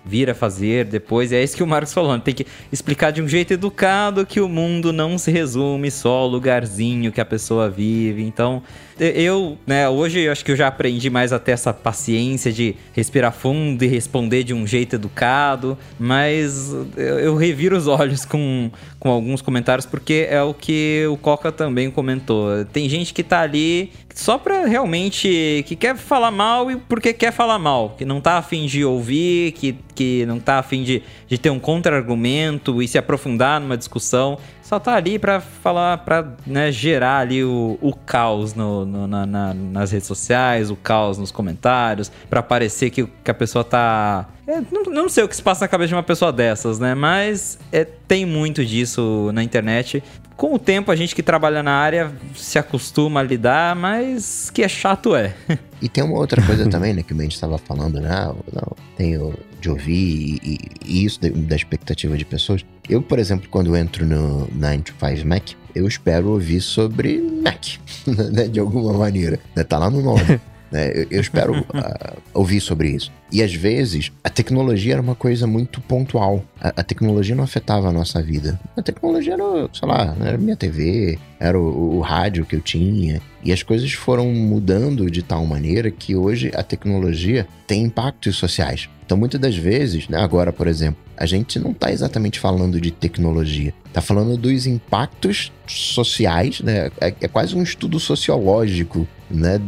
vir 0.09 0.29
a 0.29 0.33
fazer 0.33 0.85
depois. 0.85 1.31
E 1.31 1.35
é 1.35 1.43
isso 1.43 1.55
que 1.55 1.63
o 1.63 1.67
Marcos 1.67 1.93
falou. 1.93 2.17
Tem 2.19 2.33
que 2.33 2.45
explicar 2.71 3.11
de 3.11 3.21
um 3.21 3.27
jeito 3.27 3.53
educado 3.53 4.25
que 4.25 4.41
o 4.41 4.49
mundo 4.49 4.91
não 4.91 5.17
se 5.17 5.31
resume 5.31 5.91
só 5.91 6.09
ao 6.09 6.27
lugarzinho 6.27 7.11
que 7.11 7.21
a 7.21 7.25
pessoa 7.25 7.69
vive. 7.69 8.23
Então, 8.23 8.63
eu, 8.99 9.57
né, 9.65 9.87
hoje 9.87 10.19
eu 10.19 10.31
acho 10.31 10.43
que 10.43 10.51
eu 10.51 10.55
já 10.55 10.67
aprendi 10.67 11.09
mais 11.09 11.31
a 11.31 11.39
ter 11.39 11.51
essa 11.51 11.73
paciência 11.73 12.51
de 12.51 12.75
respirar 12.93 13.31
fundo 13.31 13.83
e 13.83 13.87
responder 13.87 14.43
de 14.43 14.53
um 14.53 14.67
jeito 14.67 14.95
educado, 14.95 15.77
mas 15.97 16.73
eu, 16.97 17.19
eu 17.19 17.35
reviro 17.35 17.77
os 17.77 17.87
olhos 17.87 18.25
com, 18.25 18.69
com 18.99 19.09
alguns 19.09 19.41
comentários 19.41 19.85
porque 19.85 20.27
é 20.29 20.41
o 20.41 20.53
que 20.53 21.05
o 21.09 21.17
Coca 21.17 21.51
também 21.51 21.89
comentou. 21.89 22.65
Tem 22.65 22.89
gente 22.89 23.13
que 23.13 23.23
tá 23.23 23.41
ali 23.41 23.91
só 24.13 24.37
pra 24.37 24.65
realmente 24.65 25.63
que 25.65 25.75
quer 25.75 25.95
falar 25.95 26.31
mal 26.31 26.69
e 26.69 26.75
porque 26.75 27.13
quer 27.13 27.31
falar 27.31 27.57
mal, 27.57 27.95
que 27.97 28.03
não 28.03 28.19
tá 28.19 28.37
afim 28.37 28.65
de 28.65 28.83
ouvir, 28.83 29.53
que, 29.53 29.77
que 29.95 30.25
não 30.25 30.39
tá 30.39 30.59
afim 30.59 30.83
de, 30.83 31.01
de 31.27 31.37
ter 31.37 31.49
um 31.49 31.59
contra-argumento 31.59 32.81
e 32.81 32.87
se 32.87 32.97
aprofundar 32.97 33.61
numa 33.61 33.77
discussão 33.77 34.37
só 34.69 34.79
tá 34.79 34.93
ali 34.93 35.17
para 35.17 35.41
falar, 35.41 35.97
para 35.97 36.35
né, 36.45 36.71
gerar 36.71 37.17
ali 37.21 37.43
o, 37.43 37.79
o 37.81 37.91
caos 37.91 38.53
no, 38.53 38.85
no 38.85 39.07
na, 39.07 39.25
na, 39.25 39.51
nas 39.51 39.91
redes 39.91 40.07
sociais, 40.07 40.69
o 40.69 40.75
caos 40.75 41.17
nos 41.17 41.31
comentários, 41.31 42.11
para 42.29 42.43
parecer 42.43 42.91
que, 42.91 43.03
que 43.23 43.31
a 43.31 43.33
pessoa 43.33 43.63
tá. 43.63 44.29
É, 44.45 44.61
não, 44.71 44.83
não, 44.83 45.09
sei 45.09 45.23
o 45.23 45.27
que 45.27 45.35
se 45.35 45.41
passa 45.41 45.65
na 45.65 45.67
cabeça 45.67 45.87
de 45.87 45.95
uma 45.95 46.03
pessoa 46.03 46.31
dessas, 46.31 46.77
né? 46.77 46.93
Mas 46.93 47.57
é, 47.71 47.83
tem 47.83 48.27
muito 48.27 48.63
disso 48.63 49.31
na 49.33 49.41
internet. 49.41 50.03
Com 50.39 50.53
o 50.53 50.57
tempo, 50.57 50.89
a 50.89 50.95
gente 50.95 51.13
que 51.13 51.21
trabalha 51.21 51.61
na 51.61 51.73
área 51.73 52.13
se 52.33 52.57
acostuma 52.57 53.19
a 53.19 53.23
lidar, 53.23 53.75
mas 53.75 54.49
que 54.49 54.63
é 54.63 54.69
chato 54.69 55.13
é. 55.13 55.35
E 55.81 55.89
tem 55.89 56.01
uma 56.01 56.17
outra 56.17 56.41
coisa 56.41 56.65
também, 56.71 56.93
né, 56.93 57.03
que 57.03 57.13
o 57.13 57.21
gente 57.21 57.33
estava 57.33 57.57
falando, 57.57 57.99
né? 57.99 58.09
Não, 58.53 58.75
tenho 58.95 59.33
de 59.59 59.69
ouvir 59.69 60.39
e, 60.41 60.57
e 60.85 61.03
isso 61.03 61.19
da 61.19 61.57
expectativa 61.57 62.17
de 62.17 62.23
pessoas. 62.23 62.63
Eu, 62.87 63.01
por 63.01 63.19
exemplo, 63.19 63.49
quando 63.49 63.75
entro 63.75 64.05
no 64.05 64.47
9 64.55 64.77
to 64.83 64.93
5 64.97 65.27
Mac, 65.27 65.49
eu 65.75 65.85
espero 65.85 66.29
ouvir 66.29 66.61
sobre 66.61 67.17
Mac, 67.43 67.65
né, 68.31 68.47
de 68.47 68.61
alguma 68.61 68.93
maneira. 68.93 69.41
Né, 69.53 69.65
tá 69.65 69.77
lá 69.77 69.89
no 69.89 70.01
nome. 70.01 70.39
Né? 70.71 70.91
Eu, 70.93 71.07
eu, 71.09 71.19
espero 71.19 71.61
uh, 71.61 72.21
ouvir 72.31 72.61
sobre 72.61 72.89
isso. 72.89 73.11
E 73.31 73.43
às 73.43 73.53
vezes, 73.53 74.11
a 74.23 74.29
tecnologia 74.29 74.93
era 74.93 75.01
uma 75.01 75.15
coisa 75.15 75.45
muito 75.45 75.81
pontual. 75.81 76.43
A, 76.59 76.69
a, 76.69 76.83
tecnologia 76.83 77.35
não 77.35 77.43
afetava 77.43 77.89
a 77.89 77.91
nossa 77.91 78.21
vida. 78.21 78.59
A 78.75 78.81
tecnologia 78.81 79.33
era, 79.33 79.69
sei 79.73 79.87
lá, 79.87 80.15
era 80.19 80.37
minha 80.37 80.55
TV, 80.55 81.19
era 81.39 81.59
o, 81.59 81.97
o 81.97 81.99
rádio 82.01 82.45
que 82.45 82.55
eu 82.55 82.61
tinha. 82.61 83.21
E 83.43 83.51
as 83.51 83.63
coisas 83.63 83.91
foram 83.93 84.25
mudando 84.31 85.09
de 85.09 85.21
tal 85.23 85.45
maneira 85.45 85.89
que 85.89 86.15
hoje 86.15 86.51
a 86.55 86.63
tecnologia 86.63 87.47
tem 87.65 87.83
impactos 87.83 88.35
sociais. 88.35 88.89
Então, 89.05 89.17
muitas 89.17 89.41
das 89.41 89.55
vezes, 89.55 90.07
né, 90.07 90.19
agora, 90.19 90.53
por 90.53 90.67
exemplo, 90.67 91.01
a 91.17 91.25
gente 91.25 91.57
não 91.57 91.71
está 91.71 91.91
exatamente 91.91 92.39
falando 92.39 92.79
de 92.79 92.91
tecnologia, 92.91 93.73
está 93.87 94.01
falando 94.01 94.37
dos 94.37 94.67
impactos 94.67 95.51
sociais, 95.65 96.61
né? 96.61 96.91
É, 97.01 97.07
é, 97.21 97.27
quase 97.27 97.55
um 97.55 97.63
estudo 97.63 97.99
sociológico, 97.99 99.07
né, 99.29 99.59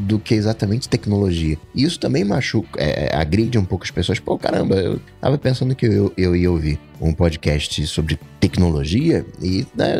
do 0.00 0.18
que 0.18 0.34
exatamente 0.34 0.88
tecnologia. 0.88 1.58
E 1.74 1.84
isso 1.84 2.00
também 2.00 2.24
machuca, 2.24 2.82
é, 2.82 3.05
é, 3.06 3.16
agride 3.16 3.58
um 3.58 3.64
pouco 3.64 3.84
as 3.84 3.90
pessoas. 3.90 4.18
Pô, 4.18 4.38
caramba, 4.38 4.76
eu 4.76 5.00
tava 5.20 5.38
pensando 5.38 5.74
que 5.74 5.86
eu, 5.86 6.12
eu 6.16 6.34
ia 6.34 6.50
ouvir 6.50 6.78
um 7.00 7.12
podcast 7.12 7.86
sobre 7.86 8.18
tecnologia 8.40 9.24
e 9.42 9.66
né, 9.74 9.94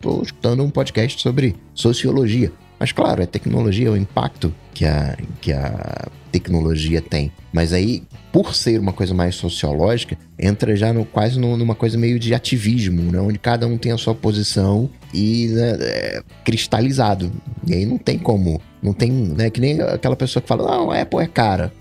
tô 0.00 0.22
escutando 0.22 0.62
um 0.62 0.70
podcast 0.70 1.20
sobre 1.20 1.56
sociologia. 1.74 2.52
Mas 2.78 2.90
claro, 2.90 3.22
é 3.22 3.26
tecnologia, 3.26 3.88
é 3.88 3.90
o 3.90 3.96
impacto 3.96 4.52
que 4.74 4.84
a, 4.84 5.16
que 5.40 5.52
a 5.52 6.08
tecnologia 6.32 7.00
tem. 7.00 7.30
Mas 7.52 7.72
aí, 7.72 8.02
por 8.32 8.54
ser 8.54 8.80
uma 8.80 8.92
coisa 8.92 9.14
mais 9.14 9.34
sociológica, 9.34 10.18
entra 10.38 10.74
já 10.74 10.92
no, 10.92 11.04
quase 11.04 11.38
no, 11.38 11.56
numa 11.56 11.74
coisa 11.74 11.96
meio 11.98 12.18
de 12.18 12.34
ativismo, 12.34 13.12
né? 13.12 13.20
Onde 13.20 13.38
cada 13.38 13.66
um 13.66 13.76
tem 13.76 13.92
a 13.92 13.98
sua 13.98 14.14
posição 14.14 14.90
e 15.14 15.48
né, 15.48 15.76
é 15.80 16.22
cristalizado. 16.44 17.30
E 17.66 17.74
aí 17.74 17.86
não 17.86 17.98
tem 17.98 18.18
como. 18.18 18.60
Não 18.82 18.92
tem, 18.92 19.12
né? 19.12 19.50
Que 19.50 19.60
nem 19.60 19.80
aquela 19.80 20.16
pessoa 20.16 20.42
que 20.42 20.48
fala, 20.48 20.66
não, 20.66 20.90
a 20.90 21.00
Apple 21.00 21.20
é 21.20 21.26
cara. 21.26 21.72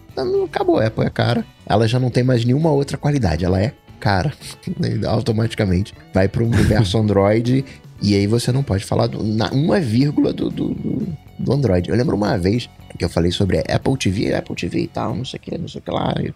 Acabou, 0.46 0.80
a 0.80 0.88
Apple 0.88 1.06
é 1.06 1.10
cara. 1.10 1.46
Ela 1.65 1.88
já 1.88 2.00
não 2.00 2.10
tem 2.10 2.24
mais 2.24 2.44
nenhuma 2.44 2.72
outra 2.72 2.98
qualidade. 2.98 3.46
Ela 3.46 3.62
é 3.62 3.74
cara. 4.00 4.34
automaticamente 5.08 5.94
vai 6.13 6.27
para 6.27 6.44
o 6.44 6.48
universo 6.48 6.98
Android 7.00 7.63
e 8.01 8.15
aí 8.15 8.25
você 8.25 8.51
não 8.51 8.63
pode 8.63 8.84
falar 8.84 9.08
do, 9.08 9.24
na, 9.24 9.50
uma 9.51 9.80
vírgula 9.80 10.34
do, 10.34 10.50
do, 10.50 10.74
do, 11.38 11.53
Android. 11.53 11.88
Eu 11.88 11.96
lembro 11.96 12.15
uma 12.15 12.36
vez 12.38 12.68
que 12.98 13.06
eu 13.06 13.10
falei 13.10 13.32
sobre 13.32 13.60
Apple 13.60 13.96
TV, 13.98 14.34
Apple 14.34 14.56
TV 14.56 14.82
e 14.82 14.88
tal, 14.88 15.15
não 15.15 15.24
sei 15.24 15.38
o 15.38 15.41
que, 15.41 15.58
não 15.58 15.68
sei 15.68 15.80
o 15.80 15.84
que 15.84 15.91
lá. 15.91 16.15
E, 16.20 16.34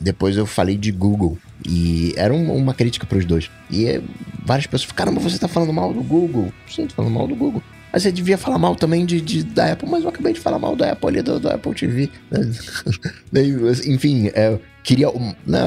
depois 0.00 0.36
eu 0.36 0.44
falei 0.44 0.76
de 0.76 0.90
Google. 0.90 1.38
E 1.66 2.12
era 2.16 2.34
um, 2.34 2.52
uma 2.54 2.74
crítica 2.74 3.06
para 3.06 3.16
os 3.16 3.24
dois. 3.24 3.48
E 3.70 4.02
várias 4.44 4.66
pessoas 4.66 4.90
falaram, 4.90 5.14
caramba, 5.14 5.20
você 5.20 5.38
tá 5.38 5.46
falando 5.46 5.72
mal 5.72 5.94
do 5.94 6.02
Google. 6.02 6.52
Sim, 6.68 6.88
tô 6.88 6.96
falando 6.96 7.12
mal 7.12 7.28
do 7.28 7.36
Google. 7.36 7.62
Mas 7.94 8.02
você 8.02 8.10
devia 8.10 8.36
falar 8.36 8.58
mal 8.58 8.74
também 8.74 9.06
de, 9.06 9.20
de, 9.20 9.44
da 9.44 9.70
Apple, 9.70 9.88
mas 9.88 10.02
eu 10.02 10.08
acabei 10.08 10.32
de 10.32 10.40
falar 10.40 10.58
mal 10.58 10.74
da 10.74 10.90
Apple 10.90 11.10
ali, 11.10 11.22
do, 11.22 11.38
do 11.38 11.48
Apple 11.48 11.72
TV. 11.72 12.10
enfim, 13.86 14.32
é, 14.34 14.58
queria. 14.82 15.06
Né, 15.46 15.60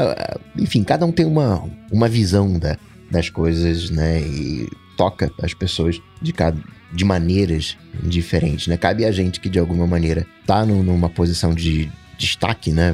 enfim, 0.58 0.84
cada 0.84 1.06
um 1.06 1.12
tem 1.14 1.26
uma, 1.26 1.64
uma 1.90 2.10
visão 2.10 2.60
da, 2.60 2.78
das 3.10 3.30
coisas, 3.30 3.90
né? 3.90 4.20
E 4.20 4.68
toca 4.98 5.32
as 5.42 5.54
pessoas 5.54 6.02
de 6.22 6.34
cada 6.34 6.62
de 6.94 7.06
maneiras 7.06 7.78
diferentes, 8.04 8.68
né? 8.68 8.76
Cabe 8.76 9.06
a 9.06 9.12
gente 9.14 9.40
que 9.40 9.48
de 9.48 9.58
alguma 9.58 9.88
maneira 9.88 10.28
tá 10.46 10.66
no, 10.66 10.84
numa 10.84 11.08
posição 11.08 11.54
de 11.54 11.90
destaque, 12.18 12.74
né? 12.74 12.94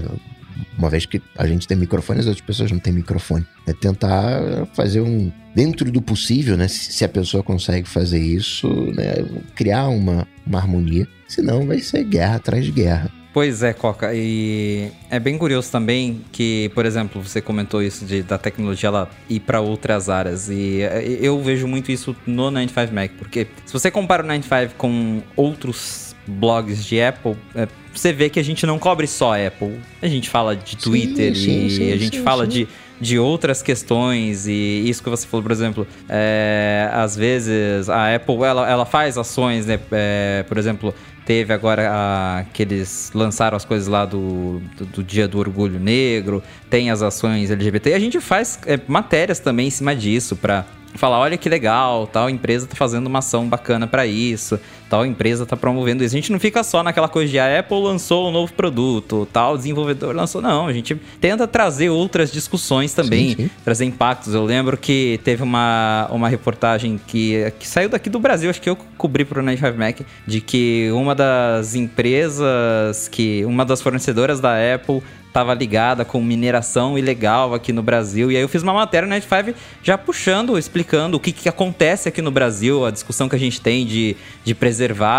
Uma 0.77 0.89
vez 0.89 1.05
que 1.05 1.21
a 1.37 1.45
gente 1.47 1.67
tem 1.67 1.77
microfone, 1.77 2.19
as 2.19 2.27
outras 2.27 2.45
pessoas 2.45 2.71
não 2.71 2.79
têm 2.79 2.93
microfone. 2.93 3.45
É 3.67 3.73
tentar 3.73 4.67
fazer 4.73 5.01
um 5.01 5.31
dentro 5.55 5.91
do 5.91 6.01
possível, 6.01 6.57
né? 6.57 6.67
Se 6.67 7.03
a 7.05 7.09
pessoa 7.09 7.43
consegue 7.43 7.87
fazer 7.87 8.19
isso, 8.19 8.67
né? 8.93 9.25
Criar 9.55 9.87
uma, 9.89 10.27
uma 10.45 10.59
harmonia. 10.59 11.07
Senão 11.27 11.65
vai 11.65 11.79
ser 11.79 12.03
guerra 12.03 12.35
atrás 12.35 12.65
de 12.65 12.71
guerra. 12.71 13.11
Pois 13.33 13.63
é, 13.63 13.73
Coca. 13.73 14.13
E 14.13 14.91
é 15.09 15.19
bem 15.19 15.39
curioso 15.39 15.71
também 15.71 16.21
que, 16.31 16.69
por 16.75 16.85
exemplo, 16.85 17.19
você 17.21 17.41
comentou 17.41 17.81
isso 17.81 18.05
de 18.05 18.21
da 18.21 18.37
tecnologia 18.37 18.87
ela 18.87 19.09
ir 19.27 19.39
para 19.39 19.59
outras 19.59 20.07
áreas. 20.07 20.49
E 20.49 20.81
eu 21.19 21.41
vejo 21.41 21.67
muito 21.67 21.91
isso 21.91 22.15
no 22.27 22.51
95 22.51 22.93
Mac, 22.93 23.11
porque 23.17 23.47
se 23.65 23.73
você 23.73 23.89
compara 23.89 24.21
o 24.21 24.27
95 24.27 24.75
com 24.77 25.23
outros 25.35 26.15
blogs 26.27 26.85
de 26.85 27.01
Apple, 27.01 27.35
é, 27.55 27.67
você 27.93 28.11
vê 28.11 28.29
que 28.29 28.39
a 28.39 28.43
gente 28.43 28.65
não 28.65 28.79
cobre 28.79 29.07
só 29.07 29.33
Apple. 29.35 29.79
A 30.01 30.07
gente 30.07 30.29
fala 30.29 30.55
de 30.55 30.75
Twitter 30.77 31.35
sim, 31.35 31.43
sim, 31.43 31.65
e 31.65 31.69
sim, 31.69 31.91
a 31.91 31.97
gente 31.97 32.19
fala 32.21 32.47
de 32.47 32.67
de 33.01 33.19
outras 33.19 33.61
questões 33.61 34.47
e 34.47 34.87
isso 34.87 35.03
que 35.03 35.09
você 35.09 35.27
falou, 35.27 35.43
por 35.43 35.51
exemplo, 35.51 35.85
é, 36.07 36.89
às 36.93 37.17
vezes 37.17 37.89
a 37.89 38.15
Apple 38.15 38.43
ela, 38.43 38.69
ela 38.69 38.85
faz 38.85 39.17
ações, 39.17 39.65
né? 39.65 39.77
É, 39.91 40.45
por 40.47 40.57
exemplo, 40.57 40.93
Teve 41.25 41.53
agora 41.53 41.89
a, 41.89 42.45
que 42.51 42.63
eles 42.63 43.09
lançaram 43.15 43.55
as 43.55 43.63
coisas 43.63 43.87
lá 43.87 44.05
do, 44.05 44.61
do, 44.75 44.85
do, 44.85 45.03
Dia 45.03 45.25
do 45.25 45.39
Orgulho 45.39 45.79
Negro, 45.79 46.43
tem 46.69 46.91
as 46.91 47.01
ações 47.01 47.49
LGBT. 47.49 47.91
E 47.91 47.93
a 47.93 47.99
gente 47.99 48.19
faz 48.19 48.59
é, 48.65 48.77
matérias 48.87 49.39
também 49.39 49.67
em 49.67 49.71
cima 49.71 49.95
disso 49.95 50.35
para 50.35 50.65
falar, 50.95 51.19
olha 51.19 51.37
que 51.37 51.49
legal, 51.49 52.07
tal 52.07 52.29
empresa 52.29 52.67
tá 52.67 52.75
fazendo 52.75 53.07
uma 53.07 53.19
ação 53.19 53.47
bacana 53.47 53.87
para 53.87 54.05
isso, 54.05 54.59
tal 54.89 55.05
empresa 55.05 55.45
tá 55.45 55.57
promovendo 55.57 56.03
isso. 56.03 56.15
A 56.15 56.17
gente 56.17 56.31
não 56.31 56.39
fica 56.39 56.63
só 56.63 56.83
naquela 56.83 57.07
coisa 57.07 57.31
de 57.31 57.39
a 57.39 57.59
Apple 57.59 57.81
lançou 57.81 58.29
um 58.29 58.31
novo 58.31 58.53
produto, 58.53 59.27
tal 59.31 59.57
desenvolvedor 59.57 60.15
lançou, 60.15 60.41
não, 60.41 60.67
a 60.67 60.73
gente 60.73 60.95
tenta 61.19 61.47
trazer 61.47 61.89
outras 61.89 62.31
discussões 62.31 62.93
também, 62.93 63.29
sim, 63.29 63.35
sim. 63.35 63.49
trazer 63.63 63.85
impactos. 63.85 64.33
Eu 64.33 64.43
lembro 64.43 64.77
que 64.77 65.19
teve 65.23 65.43
uma, 65.43 66.07
uma 66.11 66.29
reportagem 66.29 66.99
que, 67.07 67.51
que 67.59 67.67
saiu 67.67 67.89
daqui 67.89 68.09
do 68.09 68.19
Brasil, 68.19 68.49
acho 68.49 68.61
que 68.61 68.69
eu 68.69 68.77
cobri 68.97 69.25
pro 69.25 69.41
95 69.41 69.77
Mac, 69.77 69.99
de 70.27 70.41
que 70.41 70.89
uma 70.93 71.15
das 71.15 71.75
empresas 71.75 73.07
que 73.07 73.43
uma 73.45 73.65
das 73.65 73.81
fornecedoras 73.81 74.39
da 74.39 74.53
Apple 74.75 75.01
estava 75.33 75.51
ligada 75.55 76.05
com 76.05 76.21
mineração 76.21 76.95
ilegal 76.95 77.55
aqui 77.55 77.73
no 77.73 77.81
Brasil. 77.81 78.31
E 78.31 78.37
aí 78.37 78.41
eu 78.43 78.47
fiz 78.47 78.61
uma 78.61 78.71
matéria 78.71 79.07
no 79.07 79.15
95 79.15 79.59
já 79.81 79.97
puxando, 79.97 80.59
explicando 80.59 81.17
o 81.17 81.19
que, 81.19 81.31
que 81.31 81.49
acontece 81.49 82.07
aqui 82.07 82.21
no 82.21 82.29
Brasil, 82.29 82.85
a 82.85 82.91
discussão 82.91 83.27
que 83.27 83.35
a 83.35 83.39
gente 83.39 83.59
tem 83.59 83.83
de, 83.83 84.15
de 84.45 84.53
preservar 84.53 85.09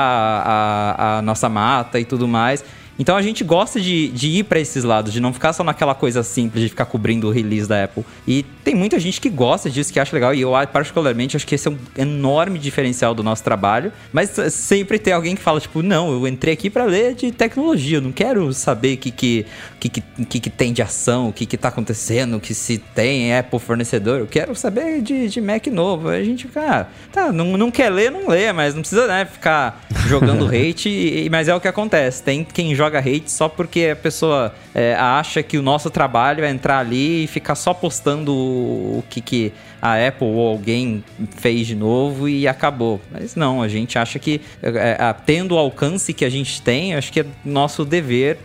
a, 0.47 1.19
a 1.19 1.23
nossa 1.23 1.49
mata 1.49 1.99
e 1.99 2.05
tudo 2.05 2.29
mais. 2.29 2.65
Então 2.99 3.17
a 3.17 3.23
gente 3.23 3.43
gosta 3.43 3.81
de, 3.81 4.09
de 4.09 4.29
ir 4.29 4.45
para 4.45 4.61
esses 4.61 4.85
lados, 4.85 5.13
de 5.13 5.21
não 5.21 5.33
ficar 5.33 5.53
só 5.53 5.65
naquela 5.65 5.95
coisa 5.95 6.23
simples 6.23 6.63
de 6.63 6.69
ficar 6.69 6.87
cobrindo 6.87 7.29
o 7.29 7.31
release 7.31 7.69
da 7.69 7.85
Apple. 7.85 8.05
E 8.27 8.45
tem 8.63 8.75
muita 8.75 8.99
gente 8.99 9.21
que 9.21 9.29
gosta 9.29 9.69
disso, 9.69 9.93
que 9.93 9.99
acha 9.99 10.15
legal, 10.15 10.35
e 10.35 10.41
eu 10.41 10.53
particularmente 10.73 11.37
acho 11.37 11.47
que 11.47 11.55
esse 11.55 11.69
é 11.69 11.71
um 11.71 11.79
enorme 11.97 12.59
diferencial 12.59 13.15
do 13.15 13.23
nosso 13.23 13.43
trabalho. 13.43 13.93
Mas 14.13 14.31
sempre 14.51 14.99
tem 14.99 15.13
alguém 15.13 15.35
que 15.35 15.43
fala, 15.43 15.61
tipo, 15.61 15.83
não, 15.83 16.13
eu 16.13 16.27
entrei 16.29 16.55
aqui 16.55 16.71
para 16.71 16.85
ler 16.85 17.15
de 17.15 17.33
tecnologia, 17.33 17.99
eu 17.99 18.03
não 18.03 18.13
quero 18.13 18.53
saber 18.53 18.95
o 18.95 18.99
que, 18.99 19.11
que, 19.11 19.47
que, 19.81 19.89
que, 19.91 20.41
que 20.41 20.51
tem 20.51 20.73
de 20.73 20.83
ação, 20.83 21.29
o 21.29 21.33
que, 21.33 21.47
que 21.47 21.57
tá 21.57 21.69
acontecendo, 21.69 22.41
que 22.41 22.55
se 22.55 22.79
tem 22.79 23.37
Apple 23.37 23.59
fornecedor, 23.59 24.21
eu 24.21 24.27
quero 24.27 24.55
saber 24.55 25.03
de, 25.03 25.29
de 25.29 25.41
Mac 25.41 25.67
novo. 25.67 26.09
Aí 26.09 26.23
a 26.23 26.25
gente 26.25 26.47
fica, 26.47 26.81
ah, 26.81 26.87
tá, 27.13 27.33
não, 27.33 27.57
não 27.57 27.71
quer 27.71 27.91
ler, 27.91 28.11
não 28.11 28.29
lê, 28.29 28.53
mas 28.53 28.75
não 28.75 28.83
precisa 28.83 29.07
né, 29.07 29.25
ficar 29.25 29.85
jogando 30.07 30.47
hate, 30.55 30.89
e, 30.89 31.29
mas 31.29 31.49
é 31.49 31.55
o 31.55 31.61
que 31.61 31.69
acontece. 31.69 32.23
Tem 32.23 32.45
quem 32.45 32.75
joga 32.75 32.84
joga 32.85 32.99
hate 32.99 33.31
só 33.31 33.49
porque 33.49 33.91
a 33.93 33.97
pessoa 33.97 34.55
é, 34.75 34.95
acha 34.95 35.43
que 35.43 35.57
o 35.57 35.63
nosso 35.63 35.91
trabalho 35.91 36.45
é 36.45 36.51
entrar 36.51 36.79
ali 36.79 37.25
e 37.25 37.27
ficar 37.27 37.55
só 37.55 37.73
postando 37.73 38.33
o 38.33 39.05
que, 39.09 39.21
que 39.21 39.53
a 39.81 39.95
Apple 40.07 40.27
ou 40.27 40.49
alguém 40.49 41.05
fez 41.37 41.67
de 41.67 41.75
novo 41.75 42.29
e 42.29 42.47
acabou. 42.47 43.01
Mas 43.11 43.35
não, 43.35 43.63
a 43.63 43.69
gente 43.69 43.99
acha 43.99 44.19
que 44.19 44.41
é, 44.63 44.97
é, 44.99 45.15
tendo 45.27 45.55
o 45.55 45.59
alcance 45.59 46.13
que 46.13 46.25
a 46.25 46.31
gente 46.31 46.61
tem, 46.63 46.95
acho 46.95 47.13
que 47.13 47.21
é 47.21 47.27
nosso 47.45 47.85
dever 47.85 48.39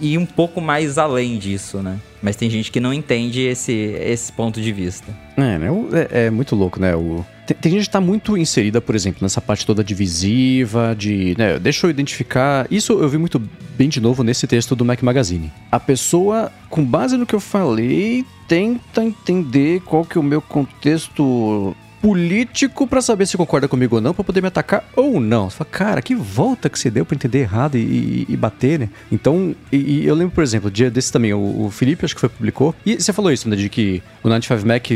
ir 0.00 0.18
um 0.18 0.26
pouco 0.26 0.60
mais 0.60 0.98
além 0.98 1.38
disso, 1.38 1.82
né? 1.82 1.98
Mas 2.22 2.36
tem 2.36 2.48
gente 2.48 2.70
que 2.70 2.80
não 2.80 2.92
entende 2.92 3.42
esse, 3.42 3.72
esse 3.72 4.32
ponto 4.32 4.60
de 4.60 4.72
vista. 4.72 5.14
É, 5.36 5.58
né? 5.58 5.68
é, 6.10 6.26
é 6.26 6.30
muito 6.30 6.56
louco, 6.56 6.80
né? 6.80 6.94
O, 6.96 7.24
tem, 7.46 7.56
tem, 7.56 7.72
gente 7.72 7.82
que 7.82 7.88
está 7.88 8.00
muito 8.00 8.36
inserida, 8.36 8.80
por 8.80 8.94
exemplo, 8.94 9.18
nessa 9.22 9.40
parte 9.40 9.66
toda 9.66 9.84
divisiva, 9.84 10.94
de. 10.98 11.34
Né, 11.36 11.58
deixa 11.58 11.86
eu 11.86 11.90
identificar. 11.90 12.66
Isso 12.70 12.92
eu 12.92 13.08
vi 13.08 13.18
muito 13.18 13.40
bem 13.76 13.88
de 13.88 14.00
novo 14.00 14.22
nesse 14.22 14.46
texto 14.46 14.74
do 14.74 14.84
Mac 14.84 15.02
Magazine. 15.02 15.52
A 15.70 15.78
pessoa, 15.78 16.50
com 16.70 16.84
base 16.84 17.16
no 17.16 17.26
que 17.26 17.34
eu 17.34 17.40
falei, 17.40 18.24
tenta 18.48 19.04
entender 19.04 19.80
qual 19.82 20.04
que 20.04 20.16
é 20.16 20.20
o 20.20 20.24
meu 20.24 20.40
contexto 20.40 21.76
político 22.04 22.86
para 22.86 23.00
saber 23.00 23.24
se 23.24 23.34
concorda 23.34 23.66
comigo 23.66 23.96
ou 23.96 24.00
não, 24.02 24.12
para 24.12 24.22
poder 24.22 24.42
me 24.42 24.48
atacar 24.48 24.84
ou 24.94 25.18
não. 25.18 25.48
Você 25.48 25.56
fala, 25.56 25.70
cara, 25.70 26.02
que 26.02 26.14
volta 26.14 26.68
que 26.68 26.78
você 26.78 26.90
deu 26.90 27.02
para 27.02 27.14
entender 27.14 27.38
errado 27.38 27.78
e, 27.78 28.26
e, 28.28 28.36
bater, 28.36 28.78
né? 28.78 28.90
Então, 29.10 29.56
e, 29.72 29.76
e, 29.76 30.06
eu 30.06 30.14
lembro, 30.14 30.34
por 30.34 30.44
exemplo, 30.44 30.70
dia 30.70 30.90
desse 30.90 31.10
também, 31.10 31.32
o, 31.32 31.64
o, 31.64 31.70
Felipe, 31.70 32.04
acho 32.04 32.14
que 32.14 32.20
foi, 32.20 32.28
publicou, 32.28 32.74
e 32.84 33.00
você 33.00 33.10
falou 33.10 33.32
isso, 33.32 33.48
né, 33.48 33.56
de 33.56 33.70
que 33.70 34.02
o 34.22 34.28
95 34.28 34.68
Mac 34.68 34.86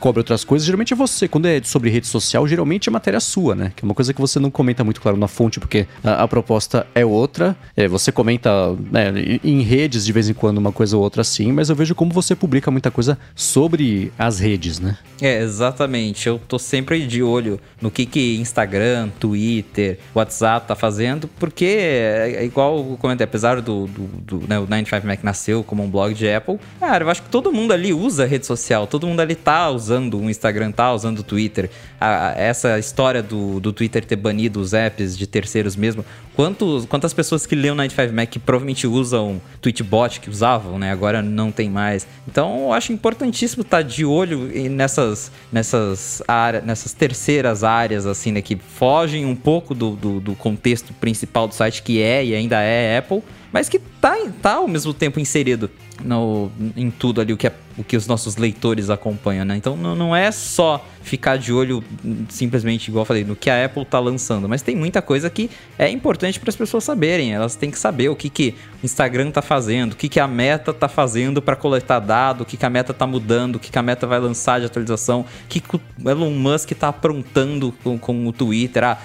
cobre 0.00 0.18
outras 0.18 0.42
coisas, 0.42 0.66
geralmente 0.66 0.92
é 0.92 0.96
você. 0.96 1.28
Quando 1.28 1.46
é 1.46 1.62
sobre 1.62 1.88
rede 1.88 2.08
social, 2.08 2.48
geralmente 2.48 2.88
é 2.88 2.92
matéria 2.92 3.20
sua, 3.20 3.54
né? 3.54 3.72
Que 3.76 3.84
é 3.84 3.86
uma 3.86 3.94
coisa 3.94 4.12
que 4.12 4.20
você 4.20 4.40
não 4.40 4.50
comenta 4.50 4.82
muito, 4.82 5.00
claro, 5.00 5.16
na 5.16 5.28
fonte, 5.28 5.60
porque 5.60 5.86
a, 6.02 6.24
a 6.24 6.26
proposta 6.26 6.84
é 6.96 7.06
outra. 7.06 7.56
É, 7.76 7.86
você 7.86 8.10
comenta 8.10 8.50
né, 8.90 9.38
em 9.44 9.62
redes 9.62 10.04
de 10.04 10.12
vez 10.12 10.28
em 10.28 10.34
quando 10.34 10.58
uma 10.58 10.72
coisa 10.72 10.96
ou 10.96 11.02
outra 11.04 11.20
assim, 11.22 11.52
mas 11.52 11.70
eu 11.70 11.76
vejo 11.76 11.94
como 11.94 12.12
você 12.12 12.34
publica 12.34 12.72
muita 12.72 12.90
coisa 12.90 13.16
sobre 13.36 14.10
as 14.18 14.40
redes, 14.40 14.80
né? 14.80 14.98
É, 15.22 15.40
exatamente. 15.40 16.26
Eu 16.26 16.40
tô 16.40 16.55
tô 16.56 16.58
sempre 16.58 17.06
de 17.06 17.22
olho 17.22 17.60
no 17.80 17.90
que 17.90 18.06
que 18.06 18.36
Instagram, 18.38 19.10
Twitter, 19.20 19.98
WhatsApp 20.14 20.66
tá 20.66 20.74
fazendo, 20.74 21.28
porque 21.38 21.64
é, 21.64 22.44
igual 22.44 22.78
eu 22.78 22.96
comentei, 22.96 23.24
apesar 23.24 23.60
do, 23.60 23.86
do, 23.86 24.02
do 24.38 24.48
né, 24.48 24.58
o 24.58 24.66
95Mac 24.66 25.18
nasceu 25.22 25.62
como 25.62 25.82
um 25.82 25.90
blog 25.90 26.14
de 26.14 26.28
Apple, 26.30 26.58
cara, 26.80 27.04
eu 27.04 27.10
acho 27.10 27.22
que 27.22 27.28
todo 27.28 27.52
mundo 27.52 27.72
ali 27.72 27.92
usa 27.92 28.24
rede 28.24 28.46
social, 28.46 28.86
todo 28.86 29.06
mundo 29.06 29.20
ali 29.20 29.34
tá 29.34 29.68
usando 29.68 30.18
o 30.18 30.30
Instagram, 30.30 30.72
tá 30.72 30.92
usando 30.94 31.18
o 31.18 31.22
Twitter. 31.22 31.70
A, 32.00 32.32
essa 32.36 32.78
história 32.78 33.22
do, 33.22 33.60
do 33.60 33.72
Twitter 33.72 34.04
ter 34.04 34.16
banido 34.16 34.58
os 34.60 34.72
apps 34.72 35.16
de 35.16 35.26
terceiros 35.26 35.76
mesmo, 35.76 36.04
quantos, 36.36 36.84
quantas 36.84 37.14
pessoas 37.14 37.46
que 37.46 37.56
lêem 37.56 37.72
o 37.72 37.76
95Mac 37.76 38.38
provavelmente 38.44 38.86
usam 38.86 39.40
Tweetbot, 39.60 40.20
que 40.20 40.28
usavam, 40.28 40.78
né? 40.78 40.92
Agora 40.92 41.22
não 41.22 41.50
tem 41.50 41.70
mais. 41.70 42.06
Então 42.28 42.66
eu 42.66 42.72
acho 42.72 42.92
importantíssimo 42.92 43.62
estar 43.62 43.78
tá 43.78 43.82
de 43.82 44.04
olho 44.04 44.50
nessas, 44.70 45.32
nessas, 45.50 46.22
áreas, 46.28 46.62
nessas 46.64 46.92
terceiras 46.92 47.64
áreas, 47.64 48.04
assim, 48.04 48.30
né? 48.30 48.42
Que 48.42 48.56
fogem 48.56 49.24
um 49.24 49.34
pouco 49.34 49.74
do, 49.74 49.96
do, 49.96 50.20
do 50.20 50.34
contexto 50.34 50.92
principal 50.94 51.48
do 51.48 51.54
site, 51.54 51.82
que 51.82 52.02
é 52.02 52.24
e 52.24 52.34
ainda 52.34 52.60
é 52.60 52.98
Apple, 52.98 53.22
mas 53.52 53.68
que 53.68 53.78
tá, 53.78 54.16
tá 54.42 54.54
ao 54.54 54.68
mesmo 54.68 54.92
tempo 54.92 55.20
inserido 55.20 55.70
no, 56.04 56.50
em 56.76 56.90
tudo 56.90 57.20
ali 57.20 57.32
o 57.32 57.36
que, 57.36 57.46
é, 57.46 57.52
o 57.76 57.84
que 57.84 57.96
os 57.96 58.06
nossos 58.06 58.36
leitores 58.36 58.90
acompanham, 58.90 59.44
né? 59.44 59.56
Então 59.56 59.76
não, 59.76 59.94
não 59.94 60.14
é 60.16 60.30
só 60.30 60.84
ficar 61.02 61.36
de 61.38 61.52
olho 61.52 61.82
simplesmente, 62.28 62.88
igual 62.88 63.02
eu 63.02 63.06
falei, 63.06 63.24
no 63.24 63.36
que 63.36 63.48
a 63.48 63.64
Apple 63.64 63.84
tá 63.84 63.98
lançando, 63.98 64.48
mas 64.48 64.60
tem 64.60 64.74
muita 64.74 65.00
coisa 65.00 65.30
que 65.30 65.48
é 65.78 65.88
importante 65.88 66.40
para 66.40 66.50
as 66.50 66.56
pessoas 66.56 66.84
saberem. 66.84 67.32
Elas 67.32 67.54
têm 67.54 67.70
que 67.70 67.78
saber 67.78 68.08
o 68.08 68.16
que, 68.16 68.28
que 68.28 68.54
o 68.82 68.86
Instagram 68.86 69.30
tá 69.30 69.40
fazendo, 69.40 69.92
o 69.92 69.96
que, 69.96 70.08
que 70.08 70.20
a 70.20 70.26
Meta 70.26 70.72
tá 70.72 70.88
fazendo 70.88 71.40
para 71.40 71.56
coletar 71.56 72.00
dado, 72.00 72.42
o 72.42 72.44
que, 72.44 72.56
que 72.56 72.66
a 72.66 72.70
Meta 72.70 72.92
tá 72.92 73.06
mudando, 73.06 73.56
o 73.56 73.58
que, 73.58 73.70
que 73.70 73.78
a 73.78 73.82
Meta 73.82 74.06
vai 74.06 74.18
lançar 74.18 74.60
de 74.60 74.66
atualização, 74.66 75.20
o 75.20 75.48
que, 75.48 75.60
que 75.60 75.76
o 75.76 75.80
Elon 76.04 76.30
Musk 76.30 76.72
tá 76.72 76.88
aprontando 76.88 77.72
com, 77.82 77.98
com 77.98 78.26
o 78.26 78.32
Twitter. 78.32 78.84
Ah, 78.84 78.98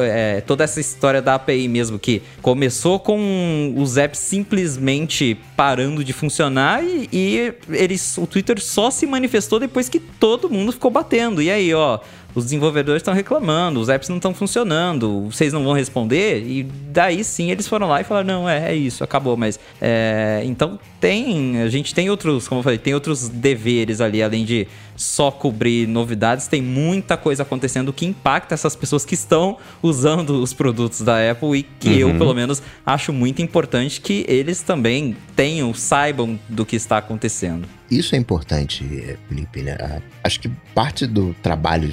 é, 0.00 0.40
toda 0.40 0.64
essa 0.64 0.80
história 0.80 1.20
da 1.20 1.34
API 1.34 1.68
mesmo, 1.68 1.98
que 1.98 2.22
começou 2.40 2.98
com 2.98 3.74
os 3.76 3.96
apps 3.96 4.18
simplesmente 4.18 5.36
parando 5.56 6.04
de 6.04 6.12
funcionar 6.12 6.84
e, 6.84 7.08
e 7.12 7.54
eles, 7.70 8.16
o 8.18 8.26
Twitter 8.26 8.60
só 8.60 8.90
se 8.90 9.06
manifestou 9.06 9.58
depois 9.58 9.88
que 9.88 9.98
todo 9.98 10.50
mundo 10.50 10.72
ficou 10.72 10.90
batendo. 10.90 11.42
E 11.42 11.50
aí, 11.50 11.72
ó, 11.74 12.00
os 12.34 12.44
desenvolvedores 12.44 13.00
estão 13.00 13.12
reclamando, 13.12 13.78
os 13.80 13.88
apps 13.88 14.08
não 14.08 14.16
estão 14.16 14.32
funcionando, 14.32 15.26
vocês 15.30 15.52
não 15.52 15.62
vão 15.62 15.74
responder, 15.74 16.42
e 16.46 16.62
daí 16.62 17.22
sim 17.22 17.50
eles 17.50 17.68
foram 17.68 17.88
lá 17.88 18.00
e 18.00 18.04
falaram, 18.04 18.26
não, 18.26 18.48
é, 18.48 18.72
é 18.72 18.74
isso, 18.74 19.04
acabou, 19.04 19.36
mas 19.36 19.60
é, 19.80 20.42
então 20.44 20.78
tem, 21.00 21.60
a 21.60 21.68
gente 21.68 21.94
tem 21.94 22.08
outros, 22.08 22.48
como 22.48 22.60
eu 22.60 22.62
falei, 22.62 22.78
tem 22.78 22.94
outros 22.94 23.28
deveres 23.28 24.00
ali, 24.00 24.22
além 24.22 24.44
de 24.44 24.66
só 25.02 25.30
cobrir 25.30 25.86
novidades, 25.86 26.46
tem 26.46 26.62
muita 26.62 27.16
coisa 27.16 27.42
acontecendo 27.42 27.92
que 27.92 28.06
impacta 28.06 28.54
essas 28.54 28.76
pessoas 28.76 29.04
que 29.04 29.14
estão 29.14 29.58
usando 29.82 30.42
os 30.42 30.52
produtos 30.52 31.00
da 31.00 31.30
Apple 31.30 31.58
e 31.58 31.62
que 31.62 32.04
uhum. 32.04 32.10
eu, 32.10 32.18
pelo 32.18 32.34
menos, 32.34 32.62
acho 32.86 33.12
muito 33.12 33.42
importante 33.42 34.00
que 34.00 34.24
eles 34.28 34.62
também 34.62 35.16
tenham, 35.34 35.74
saibam 35.74 36.38
do 36.48 36.64
que 36.64 36.76
está 36.76 36.98
acontecendo. 36.98 37.66
Isso 37.90 38.14
é 38.14 38.18
importante, 38.18 38.84
Felipe, 39.28 39.62
né? 39.62 39.76
Ah, 39.80 40.00
acho 40.24 40.40
que 40.40 40.48
parte 40.74 41.06
do 41.06 41.34
trabalho 41.42 41.92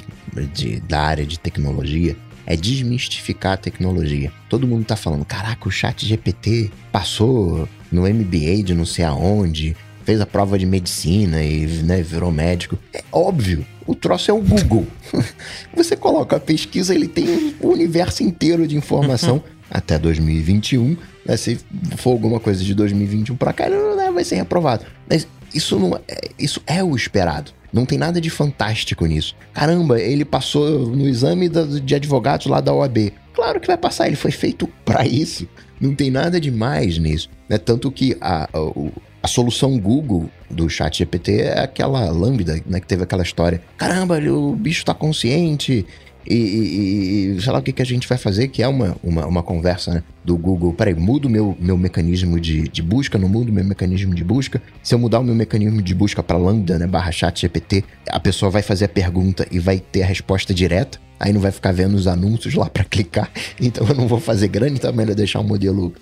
de, 0.54 0.80
da 0.80 1.00
área 1.00 1.26
de 1.26 1.38
tecnologia 1.38 2.16
é 2.46 2.56
desmistificar 2.56 3.52
a 3.52 3.56
tecnologia. 3.56 4.32
Todo 4.48 4.66
mundo 4.66 4.84
tá 4.84 4.96
falando, 4.96 5.24
caraca, 5.24 5.68
o 5.68 5.70
chat 5.70 6.06
GPT 6.06 6.70
passou 6.90 7.68
no 7.92 8.02
MBA 8.02 8.62
de 8.64 8.74
não 8.74 8.86
sei 8.86 9.04
aonde, 9.04 9.76
fez 10.10 10.20
a 10.20 10.26
prova 10.26 10.58
de 10.58 10.66
medicina 10.66 11.40
e 11.40 11.64
né, 11.84 12.02
virou 12.02 12.32
médico. 12.32 12.76
É 12.92 13.04
óbvio, 13.12 13.64
o 13.86 13.94
troço 13.94 14.28
é 14.28 14.34
o 14.34 14.40
Google. 14.40 14.84
Você 15.72 15.94
coloca 15.94 16.34
a 16.34 16.40
pesquisa, 16.40 16.92
ele 16.92 17.06
tem 17.06 17.54
o 17.60 17.68
universo 17.68 18.24
inteiro 18.24 18.66
de 18.66 18.76
informação 18.76 19.40
até 19.70 19.96
2021. 20.00 20.96
Né, 21.24 21.36
se 21.36 21.60
for 21.96 22.10
alguma 22.10 22.40
coisa 22.40 22.64
de 22.64 22.74
2021 22.74 23.36
para 23.36 23.52
cá, 23.52 23.68
né, 23.68 24.10
vai 24.12 24.24
ser 24.24 24.34
reprovado. 24.34 24.84
Mas 25.08 25.28
isso, 25.54 25.78
não 25.78 25.94
é, 26.08 26.18
isso 26.36 26.60
é 26.66 26.82
o 26.82 26.96
esperado. 26.96 27.52
Não 27.72 27.86
tem 27.86 27.96
nada 27.96 28.20
de 28.20 28.30
fantástico 28.30 29.06
nisso. 29.06 29.36
Caramba, 29.54 30.00
ele 30.00 30.24
passou 30.24 30.88
no 30.88 31.06
exame 31.06 31.48
de 31.48 31.94
advogados 31.94 32.48
lá 32.48 32.60
da 32.60 32.74
OAB. 32.74 33.12
Claro 33.32 33.60
que 33.60 33.68
vai 33.68 33.78
passar, 33.78 34.08
ele 34.08 34.16
foi 34.16 34.32
feito 34.32 34.68
para 34.84 35.06
isso. 35.06 35.46
Não 35.80 35.94
tem 35.94 36.10
nada 36.10 36.40
de 36.40 36.50
mais 36.50 36.98
nisso. 36.98 37.30
Né? 37.48 37.58
Tanto 37.58 37.92
que 37.92 38.16
a, 38.20 38.48
a, 38.52 38.58
a 39.22 39.28
solução 39.28 39.78
Google 39.78 40.30
do 40.50 40.68
chat 40.68 40.98
GPT 40.98 41.42
é 41.42 41.60
aquela 41.60 42.10
lambda, 42.10 42.60
né? 42.66 42.80
Que 42.80 42.86
teve 42.86 43.02
aquela 43.02 43.22
história. 43.22 43.60
Caramba, 43.76 44.18
o 44.18 44.54
bicho 44.54 44.84
tá 44.84 44.94
consciente, 44.94 45.86
e, 46.26 46.34
e, 46.34 47.36
e, 47.36 47.40
sei 47.40 47.52
lá 47.52 47.58
o 47.58 47.62
que, 47.62 47.72
que 47.72 47.82
a 47.82 47.86
gente 47.86 48.06
vai 48.06 48.18
fazer, 48.18 48.48
que 48.48 48.62
é 48.62 48.68
uma, 48.68 48.96
uma, 49.02 49.26
uma 49.26 49.42
conversa 49.42 49.94
né, 49.94 50.02
do 50.24 50.36
Google. 50.36 50.72
Peraí, 50.72 50.94
mudo 50.94 51.28
meu, 51.30 51.56
meu 51.58 51.76
mecanismo 51.76 52.38
de, 52.38 52.68
de 52.68 52.82
busca, 52.82 53.18
não 53.18 53.28
mudo 53.28 53.52
meu 53.52 53.64
mecanismo 53.64 54.14
de 54.14 54.22
busca. 54.22 54.60
Se 54.82 54.94
eu 54.94 54.98
mudar 54.98 55.20
o 55.20 55.24
meu 55.24 55.34
mecanismo 55.34 55.80
de 55.80 55.94
busca 55.94 56.22
para 56.22 56.36
Lambda, 56.36 56.78
né, 56.78 56.86
barra 56.86 57.10
chat 57.10 57.40
GPT, 57.40 57.84
a 58.08 58.20
pessoa 58.20 58.50
vai 58.50 58.62
fazer 58.62 58.84
a 58.84 58.88
pergunta 58.88 59.46
e 59.50 59.58
vai 59.58 59.78
ter 59.78 60.02
a 60.02 60.06
resposta 60.06 60.52
direta. 60.52 61.00
Aí 61.18 61.32
não 61.32 61.40
vai 61.40 61.50
ficar 61.50 61.72
vendo 61.72 61.94
os 61.94 62.06
anúncios 62.06 62.54
lá 62.54 62.68
para 62.68 62.84
clicar. 62.84 63.30
Então 63.60 63.86
eu 63.86 63.94
não 63.94 64.08
vou 64.08 64.18
fazer 64.18 64.48
grande, 64.48 64.74
então 64.74 64.90
é 64.90 64.92
melhor 64.92 65.14
deixar 65.14 65.40
o 65.40 65.44
modelo 65.44 65.92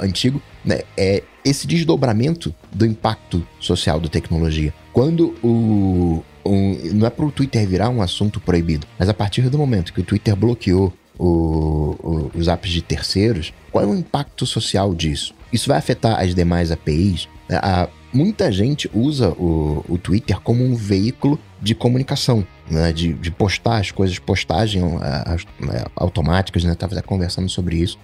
antigo. 0.00 0.40
Né? 0.64 0.82
É 0.96 1.22
esse 1.48 1.66
desdobramento 1.66 2.54
do 2.72 2.84
impacto 2.84 3.46
social 3.58 3.98
da 3.98 4.08
tecnologia. 4.08 4.72
Quando 4.92 5.34
o, 5.42 6.22
um, 6.44 6.78
não 6.94 7.06
é 7.06 7.10
para 7.10 7.24
o 7.24 7.32
Twitter 7.32 7.66
virar 7.66 7.88
um 7.88 8.02
assunto 8.02 8.40
proibido, 8.40 8.86
mas 8.98 9.08
a 9.08 9.14
partir 9.14 9.48
do 9.48 9.58
momento 9.58 9.92
que 9.92 10.00
o 10.00 10.04
Twitter 10.04 10.36
bloqueou 10.36 10.92
o, 11.18 11.96
o, 12.00 12.30
os 12.34 12.48
apps 12.48 12.70
de 12.70 12.82
terceiros, 12.82 13.52
qual 13.70 13.84
é 13.84 13.86
o 13.86 13.94
impacto 13.94 14.46
social 14.46 14.94
disso? 14.94 15.34
Isso 15.52 15.68
vai 15.68 15.78
afetar 15.78 16.20
as 16.20 16.34
demais 16.34 16.70
APIs? 16.70 17.28
A, 17.50 17.88
muita 18.12 18.50
gente 18.50 18.90
usa 18.94 19.30
o, 19.30 19.84
o 19.88 19.98
Twitter 19.98 20.40
como 20.40 20.64
um 20.64 20.74
veículo 20.74 21.38
de 21.60 21.74
comunicação, 21.74 22.46
né? 22.70 22.92
de, 22.92 23.12
de 23.12 23.30
postar 23.30 23.78
as 23.78 23.90
coisas, 23.90 24.18
postagem 24.18 24.82
as, 25.24 25.44
né, 25.60 25.84
automáticas, 25.96 26.64
né? 26.64 26.74
Tava 26.74 27.00
conversando 27.02 27.48
sobre 27.48 27.76
isso. 27.76 27.98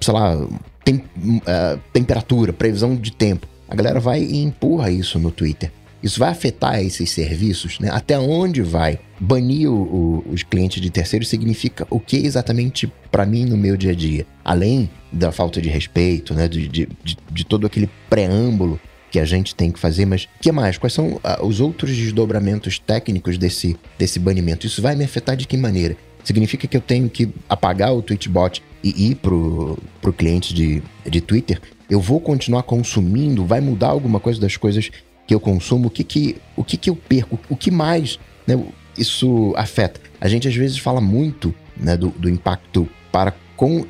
Sei 0.00 0.14
lá, 0.14 0.36
tem, 0.84 0.96
uh, 0.96 1.78
temperatura, 1.92 2.52
previsão 2.52 2.96
de 2.96 3.12
tempo. 3.12 3.46
A 3.68 3.74
galera 3.74 4.00
vai 4.00 4.22
e 4.22 4.42
empurra 4.42 4.90
isso 4.90 5.18
no 5.18 5.30
Twitter. 5.30 5.70
Isso 6.02 6.20
vai 6.20 6.30
afetar 6.30 6.80
esses 6.80 7.10
serviços, 7.10 7.80
né? 7.80 7.90
Até 7.90 8.18
onde 8.18 8.62
vai? 8.62 9.00
Banir 9.18 9.68
o, 9.68 9.74
o, 9.74 10.24
os 10.30 10.44
clientes 10.44 10.80
de 10.80 10.90
terceiros 10.90 11.28
significa 11.28 11.86
o 11.90 11.98
que 11.98 12.16
exatamente 12.18 12.90
para 13.10 13.26
mim 13.26 13.44
no 13.44 13.56
meu 13.56 13.76
dia 13.76 13.90
a 13.90 13.94
dia? 13.94 14.24
Além 14.44 14.88
da 15.12 15.32
falta 15.32 15.60
de 15.60 15.68
respeito, 15.68 16.34
né? 16.34 16.46
De, 16.46 16.68
de, 16.68 16.88
de, 17.02 17.16
de 17.30 17.44
todo 17.44 17.66
aquele 17.66 17.90
preâmbulo 18.08 18.80
que 19.10 19.18
a 19.18 19.24
gente 19.24 19.54
tem 19.54 19.70
que 19.70 19.78
fazer, 19.78 20.04
mas 20.04 20.28
que 20.40 20.52
mais? 20.52 20.78
Quais 20.78 20.92
são 20.92 21.14
uh, 21.14 21.46
os 21.46 21.60
outros 21.60 21.96
desdobramentos 21.96 22.78
técnicos 22.78 23.38
desse, 23.38 23.76
desse 23.98 24.18
banimento? 24.18 24.66
Isso 24.66 24.82
vai 24.82 24.94
me 24.94 25.04
afetar 25.04 25.36
de 25.36 25.46
que 25.46 25.56
maneira? 25.56 25.96
Significa 26.22 26.66
que 26.66 26.76
eu 26.76 26.80
tenho 26.80 27.08
que 27.08 27.28
apagar 27.48 27.94
o 27.94 28.02
Tweetbot 28.02 28.62
e 28.82 29.10
ir 29.10 29.14
pro, 29.16 29.78
pro 30.00 30.12
cliente 30.12 30.52
de, 30.52 30.82
de 31.08 31.20
Twitter? 31.20 31.60
Eu 31.88 32.00
vou 32.00 32.20
continuar 32.20 32.64
consumindo? 32.64 33.46
Vai 33.46 33.60
mudar 33.60 33.88
alguma 33.88 34.20
coisa 34.20 34.40
das 34.40 34.56
coisas 34.56 34.90
que 35.26 35.34
eu 35.34 35.40
consumo, 35.40 35.88
o 35.88 35.90
que 35.90 36.04
que, 36.04 36.36
o 36.56 36.64
que, 36.64 36.76
que 36.76 36.90
eu 36.90 36.96
perco, 36.96 37.38
o 37.48 37.56
que 37.56 37.70
mais 37.70 38.18
né, 38.46 38.62
isso 38.96 39.54
afeta. 39.56 40.00
A 40.20 40.28
gente 40.28 40.48
às 40.48 40.54
vezes 40.54 40.78
fala 40.78 41.00
muito 41.00 41.54
né, 41.76 41.96
do, 41.96 42.08
do 42.10 42.28
impacto 42.28 42.88
para 43.12 43.32
com 43.56 43.80
uh, 43.80 43.86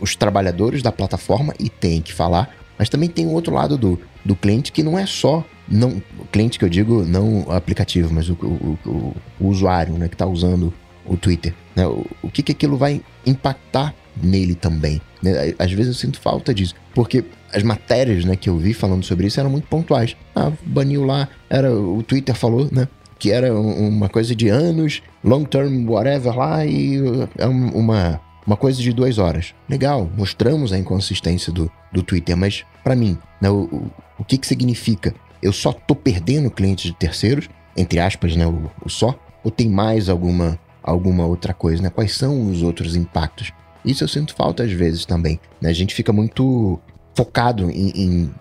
os 0.00 0.14
trabalhadores 0.14 0.82
da 0.82 0.92
plataforma 0.92 1.54
e 1.58 1.68
tem 1.68 2.02
que 2.02 2.12
falar, 2.12 2.54
mas 2.78 2.88
também 2.88 3.08
tem 3.08 3.26
o 3.26 3.32
outro 3.32 3.54
lado 3.54 3.76
do, 3.78 3.98
do 4.28 4.36
cliente 4.36 4.70
que 4.70 4.82
não 4.82 4.98
é 4.98 5.06
só 5.06 5.42
não 5.66 6.02
cliente 6.30 6.58
que 6.58 6.64
eu 6.64 6.68
digo 6.68 7.02
não 7.02 7.50
aplicativo, 7.50 8.12
mas 8.12 8.28
o, 8.28 8.34
o, 8.34 8.78
o, 8.86 9.16
o 9.40 9.46
usuário 9.48 9.94
né, 9.94 10.06
que 10.06 10.14
está 10.14 10.26
usando 10.26 10.72
o 11.06 11.16
Twitter. 11.16 11.54
Né? 11.74 11.86
O, 11.86 12.06
o 12.22 12.30
que, 12.30 12.42
que 12.42 12.52
aquilo 12.52 12.76
vai 12.76 13.00
impactar 13.24 13.94
nele 14.22 14.54
também. 14.54 15.00
Né? 15.22 15.54
Às 15.58 15.72
vezes 15.72 15.88
eu 15.88 15.94
sinto 15.94 16.20
falta 16.20 16.52
disso, 16.52 16.74
porque 16.94 17.24
as 17.54 17.62
matérias 17.62 18.26
né, 18.26 18.36
que 18.36 18.50
eu 18.50 18.58
vi 18.58 18.74
falando 18.74 19.02
sobre 19.02 19.26
isso 19.26 19.40
eram 19.40 19.48
muito 19.48 19.66
pontuais. 19.66 20.14
Ah, 20.36 20.52
baniu 20.62 21.04
lá, 21.04 21.26
era 21.48 21.74
o 21.74 22.02
Twitter 22.02 22.34
falou, 22.34 22.68
né? 22.70 22.86
Que 23.18 23.32
era 23.32 23.52
uma 23.52 24.08
coisa 24.08 24.34
de 24.34 24.48
anos, 24.48 25.02
long 25.24 25.44
term, 25.44 25.88
whatever 25.88 26.36
lá, 26.36 26.64
e 26.64 27.00
é 27.36 27.46
uma, 27.46 28.20
uma 28.48 28.56
coisa 28.56 28.80
de 28.80 28.94
duas 28.94 29.18
horas. 29.18 29.54
Legal, 29.68 30.10
mostramos 30.16 30.72
a 30.72 30.78
inconsistência 30.78 31.52
do, 31.52 31.70
do 31.92 32.02
Twitter, 32.02 32.34
mas 32.34 32.64
para 32.82 32.96
mim, 32.96 33.18
né, 33.42 33.50
o, 33.50 33.64
o, 33.64 33.90
o 34.20 34.24
que, 34.24 34.38
que 34.38 34.46
significa? 34.46 35.14
Eu 35.42 35.52
só 35.52 35.70
tô 35.70 35.94
perdendo 35.94 36.50
clientes 36.50 36.84
de 36.84 36.94
terceiros, 36.94 37.50
entre 37.76 38.00
aspas, 38.00 38.34
né? 38.34 38.46
O, 38.46 38.70
o 38.82 38.88
só, 38.88 39.14
ou 39.44 39.50
tem 39.50 39.68
mais 39.68 40.08
alguma, 40.08 40.58
alguma 40.82 41.26
outra 41.26 41.52
coisa, 41.52 41.82
né? 41.82 41.90
Quais 41.90 42.12
são 42.12 42.50
os 42.50 42.62
outros 42.62 42.96
impactos? 42.96 43.52
Isso 43.84 44.02
eu 44.02 44.08
sinto 44.08 44.34
falta 44.34 44.64
às 44.64 44.72
vezes 44.72 45.04
também. 45.04 45.38
Né? 45.60 45.68
A 45.68 45.74
gente 45.74 45.94
fica 45.94 46.10
muito 46.12 46.80
focado 47.14 47.70
em, 47.70 47.90
em, 47.90 48.34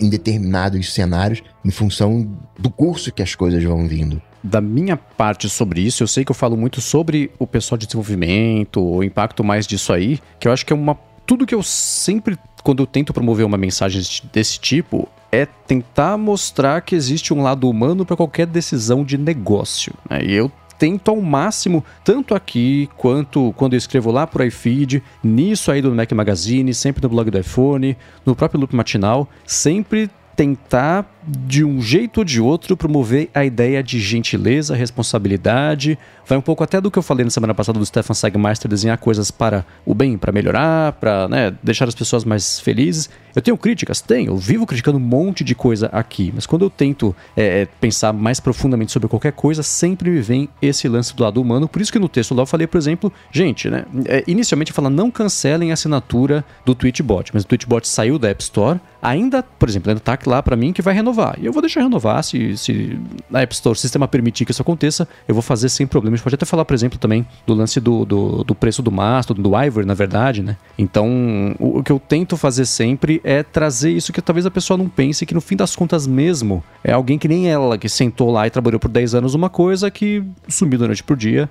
em, 0.00 0.10
determinados 0.10 0.92
cenários 0.92 1.40
em 1.64 1.70
função 1.70 2.28
do 2.58 2.68
curso 2.68 3.12
que 3.12 3.22
as 3.22 3.36
coisas 3.36 3.62
vão 3.62 3.86
vindo. 3.86 4.20
Da 4.42 4.60
minha 4.60 4.96
parte 4.96 5.48
sobre 5.48 5.80
isso, 5.80 6.02
eu 6.02 6.08
sei 6.08 6.24
que 6.24 6.30
eu 6.30 6.34
falo 6.34 6.56
muito 6.56 6.80
sobre 6.80 7.30
o 7.38 7.46
pessoal 7.46 7.78
de 7.78 7.86
desenvolvimento, 7.86 8.82
o 8.82 9.02
impacto 9.04 9.44
mais 9.44 9.66
disso 9.66 9.92
aí, 9.92 10.18
que 10.40 10.48
eu 10.48 10.52
acho 10.52 10.66
que 10.66 10.72
é 10.72 10.76
uma. 10.76 10.98
Tudo 11.24 11.46
que 11.46 11.54
eu 11.54 11.62
sempre, 11.62 12.36
quando 12.64 12.82
eu 12.82 12.86
tento 12.86 13.12
promover 13.12 13.46
uma 13.46 13.56
mensagem 13.56 14.02
desse 14.32 14.58
tipo, 14.58 15.08
é 15.30 15.46
tentar 15.46 16.18
mostrar 16.18 16.80
que 16.82 16.94
existe 16.94 17.32
um 17.32 17.42
lado 17.42 17.68
humano 17.68 18.04
para 18.04 18.16
qualquer 18.16 18.46
decisão 18.46 19.04
de 19.04 19.16
negócio. 19.16 19.94
Né? 20.10 20.24
E 20.24 20.32
eu 20.32 20.50
tento 20.78 21.12
ao 21.12 21.20
máximo, 21.20 21.84
tanto 22.04 22.34
aqui 22.34 22.90
quanto 22.96 23.52
quando 23.56 23.74
eu 23.74 23.78
escrevo 23.78 24.10
lá 24.10 24.26
por 24.26 24.44
iFeed, 24.44 25.00
nisso 25.22 25.70
aí 25.70 25.80
do 25.80 25.94
Mac 25.94 26.10
Magazine, 26.10 26.74
sempre 26.74 27.00
no 27.00 27.08
blog 27.08 27.30
do 27.30 27.38
iPhone, 27.38 27.96
no 28.26 28.34
próprio 28.34 28.58
Loop 28.60 28.74
Matinal, 28.74 29.28
sempre 29.46 30.10
tentar 30.34 31.06
de 31.26 31.64
um 31.64 31.80
jeito 31.80 32.18
ou 32.18 32.24
de 32.24 32.40
outro, 32.40 32.76
promover 32.76 33.30
a 33.34 33.44
ideia 33.44 33.82
de 33.82 34.00
gentileza, 34.00 34.74
responsabilidade. 34.74 35.98
Vai 36.26 36.38
um 36.38 36.42
pouco 36.42 36.62
até 36.64 36.80
do 36.80 36.90
que 36.90 36.98
eu 36.98 37.02
falei 37.02 37.24
na 37.24 37.30
semana 37.30 37.54
passada 37.54 37.78
do 37.78 37.86
Stefan 37.86 38.14
Sagmeister, 38.14 38.68
desenhar 38.68 38.98
coisas 38.98 39.30
para 39.30 39.64
o 39.84 39.94
bem, 39.94 40.16
para 40.16 40.32
melhorar, 40.32 40.92
para 40.92 41.28
né, 41.28 41.54
deixar 41.62 41.88
as 41.88 41.94
pessoas 41.94 42.24
mais 42.24 42.60
felizes. 42.60 43.10
Eu 43.34 43.42
tenho 43.42 43.56
críticas? 43.56 44.00
Tenho. 44.00 44.32
Eu 44.32 44.36
vivo 44.36 44.66
criticando 44.66 44.98
um 44.98 45.00
monte 45.00 45.42
de 45.42 45.54
coisa 45.54 45.88
aqui. 45.92 46.32
Mas 46.34 46.46
quando 46.46 46.64
eu 46.64 46.70
tento 46.70 47.14
é, 47.36 47.62
é, 47.62 47.66
pensar 47.80 48.12
mais 48.12 48.40
profundamente 48.40 48.92
sobre 48.92 49.08
qualquer 49.08 49.32
coisa, 49.32 49.62
sempre 49.62 50.10
me 50.10 50.20
vem 50.20 50.48
esse 50.60 50.86
lance 50.88 51.14
do 51.14 51.22
lado 51.22 51.40
humano. 51.40 51.68
Por 51.68 51.80
isso 51.80 51.92
que 51.92 51.98
no 51.98 52.08
texto 52.08 52.34
lá 52.34 52.42
eu 52.42 52.46
falei, 52.46 52.66
por 52.66 52.78
exemplo, 52.78 53.12
gente, 53.30 53.70
né? 53.70 53.84
É, 54.06 54.22
inicialmente 54.26 54.72
fala 54.72 54.90
não 54.90 55.10
cancelem 55.10 55.70
a 55.70 55.74
assinatura 55.74 56.44
do 56.64 56.74
Twitchbot. 56.74 57.30
Mas 57.32 57.44
o 57.44 57.46
Twitchbot 57.46 57.86
saiu 57.88 58.18
da 58.18 58.28
App 58.28 58.42
Store. 58.42 58.80
Ainda, 59.00 59.42
por 59.42 59.68
exemplo, 59.68 59.90
ainda 59.90 60.00
tá 60.00 60.16
lá 60.26 60.42
para 60.42 60.56
mim 60.56 60.72
que 60.72 60.82
vai 60.82 60.94
renovar 60.94 61.11
renovar. 61.12 61.36
E 61.38 61.46
eu 61.46 61.52
vou 61.52 61.60
deixar 61.62 61.82
renovar, 61.82 62.24
se, 62.24 62.56
se 62.56 62.98
a 63.32 63.42
App 63.42 63.54
Store, 63.54 63.72
o 63.72 63.78
sistema 63.78 64.08
permitir 64.08 64.44
que 64.44 64.50
isso 64.50 64.62
aconteça, 64.62 65.06
eu 65.28 65.34
vou 65.34 65.42
fazer 65.42 65.68
sem 65.68 65.86
problema. 65.86 66.14
A 66.14 66.16
gente 66.16 66.24
pode 66.24 66.34
até 66.34 66.46
falar, 66.46 66.64
por 66.64 66.74
exemplo, 66.74 66.98
também 66.98 67.26
do 67.46 67.54
lance 67.54 67.78
do, 67.78 68.04
do, 68.04 68.44
do 68.44 68.54
preço 68.54 68.82
do 68.82 68.90
mastro, 68.90 69.34
do 69.34 69.56
Ivory, 69.56 69.86
na 69.86 69.94
verdade, 69.94 70.42
né? 70.42 70.56
Então, 70.76 71.54
o, 71.58 71.78
o, 71.78 71.82
que 71.82 71.92
eu 71.92 72.00
tento 72.00 72.36
fazer 72.36 72.64
sempre 72.64 73.20
é 73.22 73.42
trazer 73.42 73.90
isso 73.92 74.12
que 74.12 74.20
talvez 74.20 74.46
a 74.46 74.50
pessoa 74.50 74.76
não 74.76 74.88
pense, 74.88 75.26
que 75.26 75.34
no 75.34 75.40
fim 75.40 75.56
das 75.56 75.76
contas 75.76 76.06
mesmo, 76.06 76.64
é 76.82 76.92
alguém 76.92 77.18
que 77.18 77.28
nem 77.28 77.48
ela, 77.48 77.78
que 77.78 77.88
sentou 77.88 78.30
lá 78.30 78.46
e 78.46 78.50
trabalhou 78.50 78.80
por 78.80 78.88
10 78.88 79.14
anos 79.14 79.34
uma 79.34 79.50
coisa 79.50 79.90
que 79.90 80.22
sumiu 80.48 80.78
da 80.78 80.86
noite 80.86 81.04
pro 81.04 81.16
dia. 81.16 81.48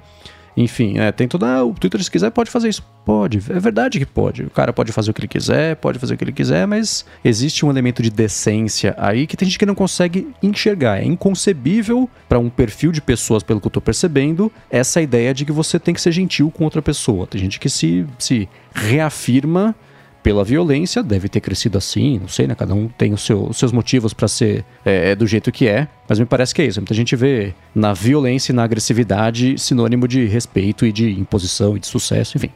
Enfim, 0.56 0.98
é, 0.98 1.12
tem 1.12 1.28
toda. 1.28 1.64
O 1.64 1.74
Twitter, 1.74 2.04
se 2.04 2.12
quiser, 2.12 2.30
pode 2.32 2.50
fazer 2.50 2.70
isso. 2.70 2.84
Pode. 3.06 3.40
É 3.50 3.60
verdade 3.60 4.00
que 4.00 4.06
pode. 4.06 4.44
O 4.44 4.50
cara 4.50 4.72
pode 4.72 4.92
fazer 4.92 5.12
o 5.12 5.14
que 5.14 5.22
ele 5.22 5.28
quiser, 5.28 5.76
pode 5.78 5.98
fazer 5.98 6.14
o 6.14 6.18
que 6.18 6.24
ele 6.24 6.32
quiser, 6.32 6.68
mas 6.68 7.06
existe 7.24 7.66
um 7.66 7.70
elemento 7.70 8.04
de 8.04 8.10
decência 8.10 8.94
aí 8.98 9.26
que 9.26 9.36
tem 9.36 9.48
gente 9.48 9.58
que 9.58 9.66
não 9.66 9.76
consegue 9.76 10.28
enxergar. 10.42 11.00
É 11.00 11.06
inconcebível 11.06 12.10
para 12.30 12.38
um 12.40 12.50
perfil 12.50 12.92
de 12.92 13.02
pessoas, 13.02 13.44
pelo 13.44 13.60
que 13.60 13.68
eu 13.68 13.72
tô 13.72 13.82
percebendo, 13.82 14.52
essa 14.70 15.02
ideia 15.02 15.34
de 15.34 15.46
que 15.46 15.52
você 15.52 15.80
tem 15.80 15.94
que 15.94 16.02
ser 16.02 16.12
gentil 16.12 16.52
com 16.52 16.64
outra 16.64 16.82
pessoa. 16.82 17.26
Tem 17.26 17.40
gente 17.42 17.60
que 17.60 17.70
se, 17.70 18.06
se 18.20 18.48
reafirma 18.74 19.76
pela 20.24 20.44
violência, 20.44 21.02
deve 21.02 21.28
ter 21.28 21.40
crescido 21.40 21.78
assim, 21.78 22.20
não 22.20 22.28
sei, 22.28 22.48
né? 22.48 22.56
Cada 22.56 22.74
um 22.74 22.88
tem 22.88 23.16
seu, 23.18 23.48
os 23.50 23.58
seus 23.58 23.72
motivos 23.72 24.14
para 24.14 24.28
ser 24.28 24.64
é, 24.86 25.16
do 25.16 25.26
jeito 25.26 25.52
que 25.52 25.68
é, 25.68 25.88
mas 26.08 26.20
me 26.20 26.26
parece 26.26 26.54
que 26.54 26.62
é 26.62 26.66
isso. 26.66 26.80
Muita 26.80 26.94
gente 26.94 27.16
vê 27.16 27.54
na 27.74 27.94
violência 27.94 28.52
e 28.52 28.56
na 28.56 28.64
agressividade 28.64 29.58
sinônimo 29.58 30.08
de 30.08 30.26
respeito 30.26 30.86
e 30.86 30.92
de 30.92 31.12
imposição 31.20 31.76
e 31.76 31.80
de 31.80 31.88
sucesso, 31.88 32.38
enfim. 32.38 32.52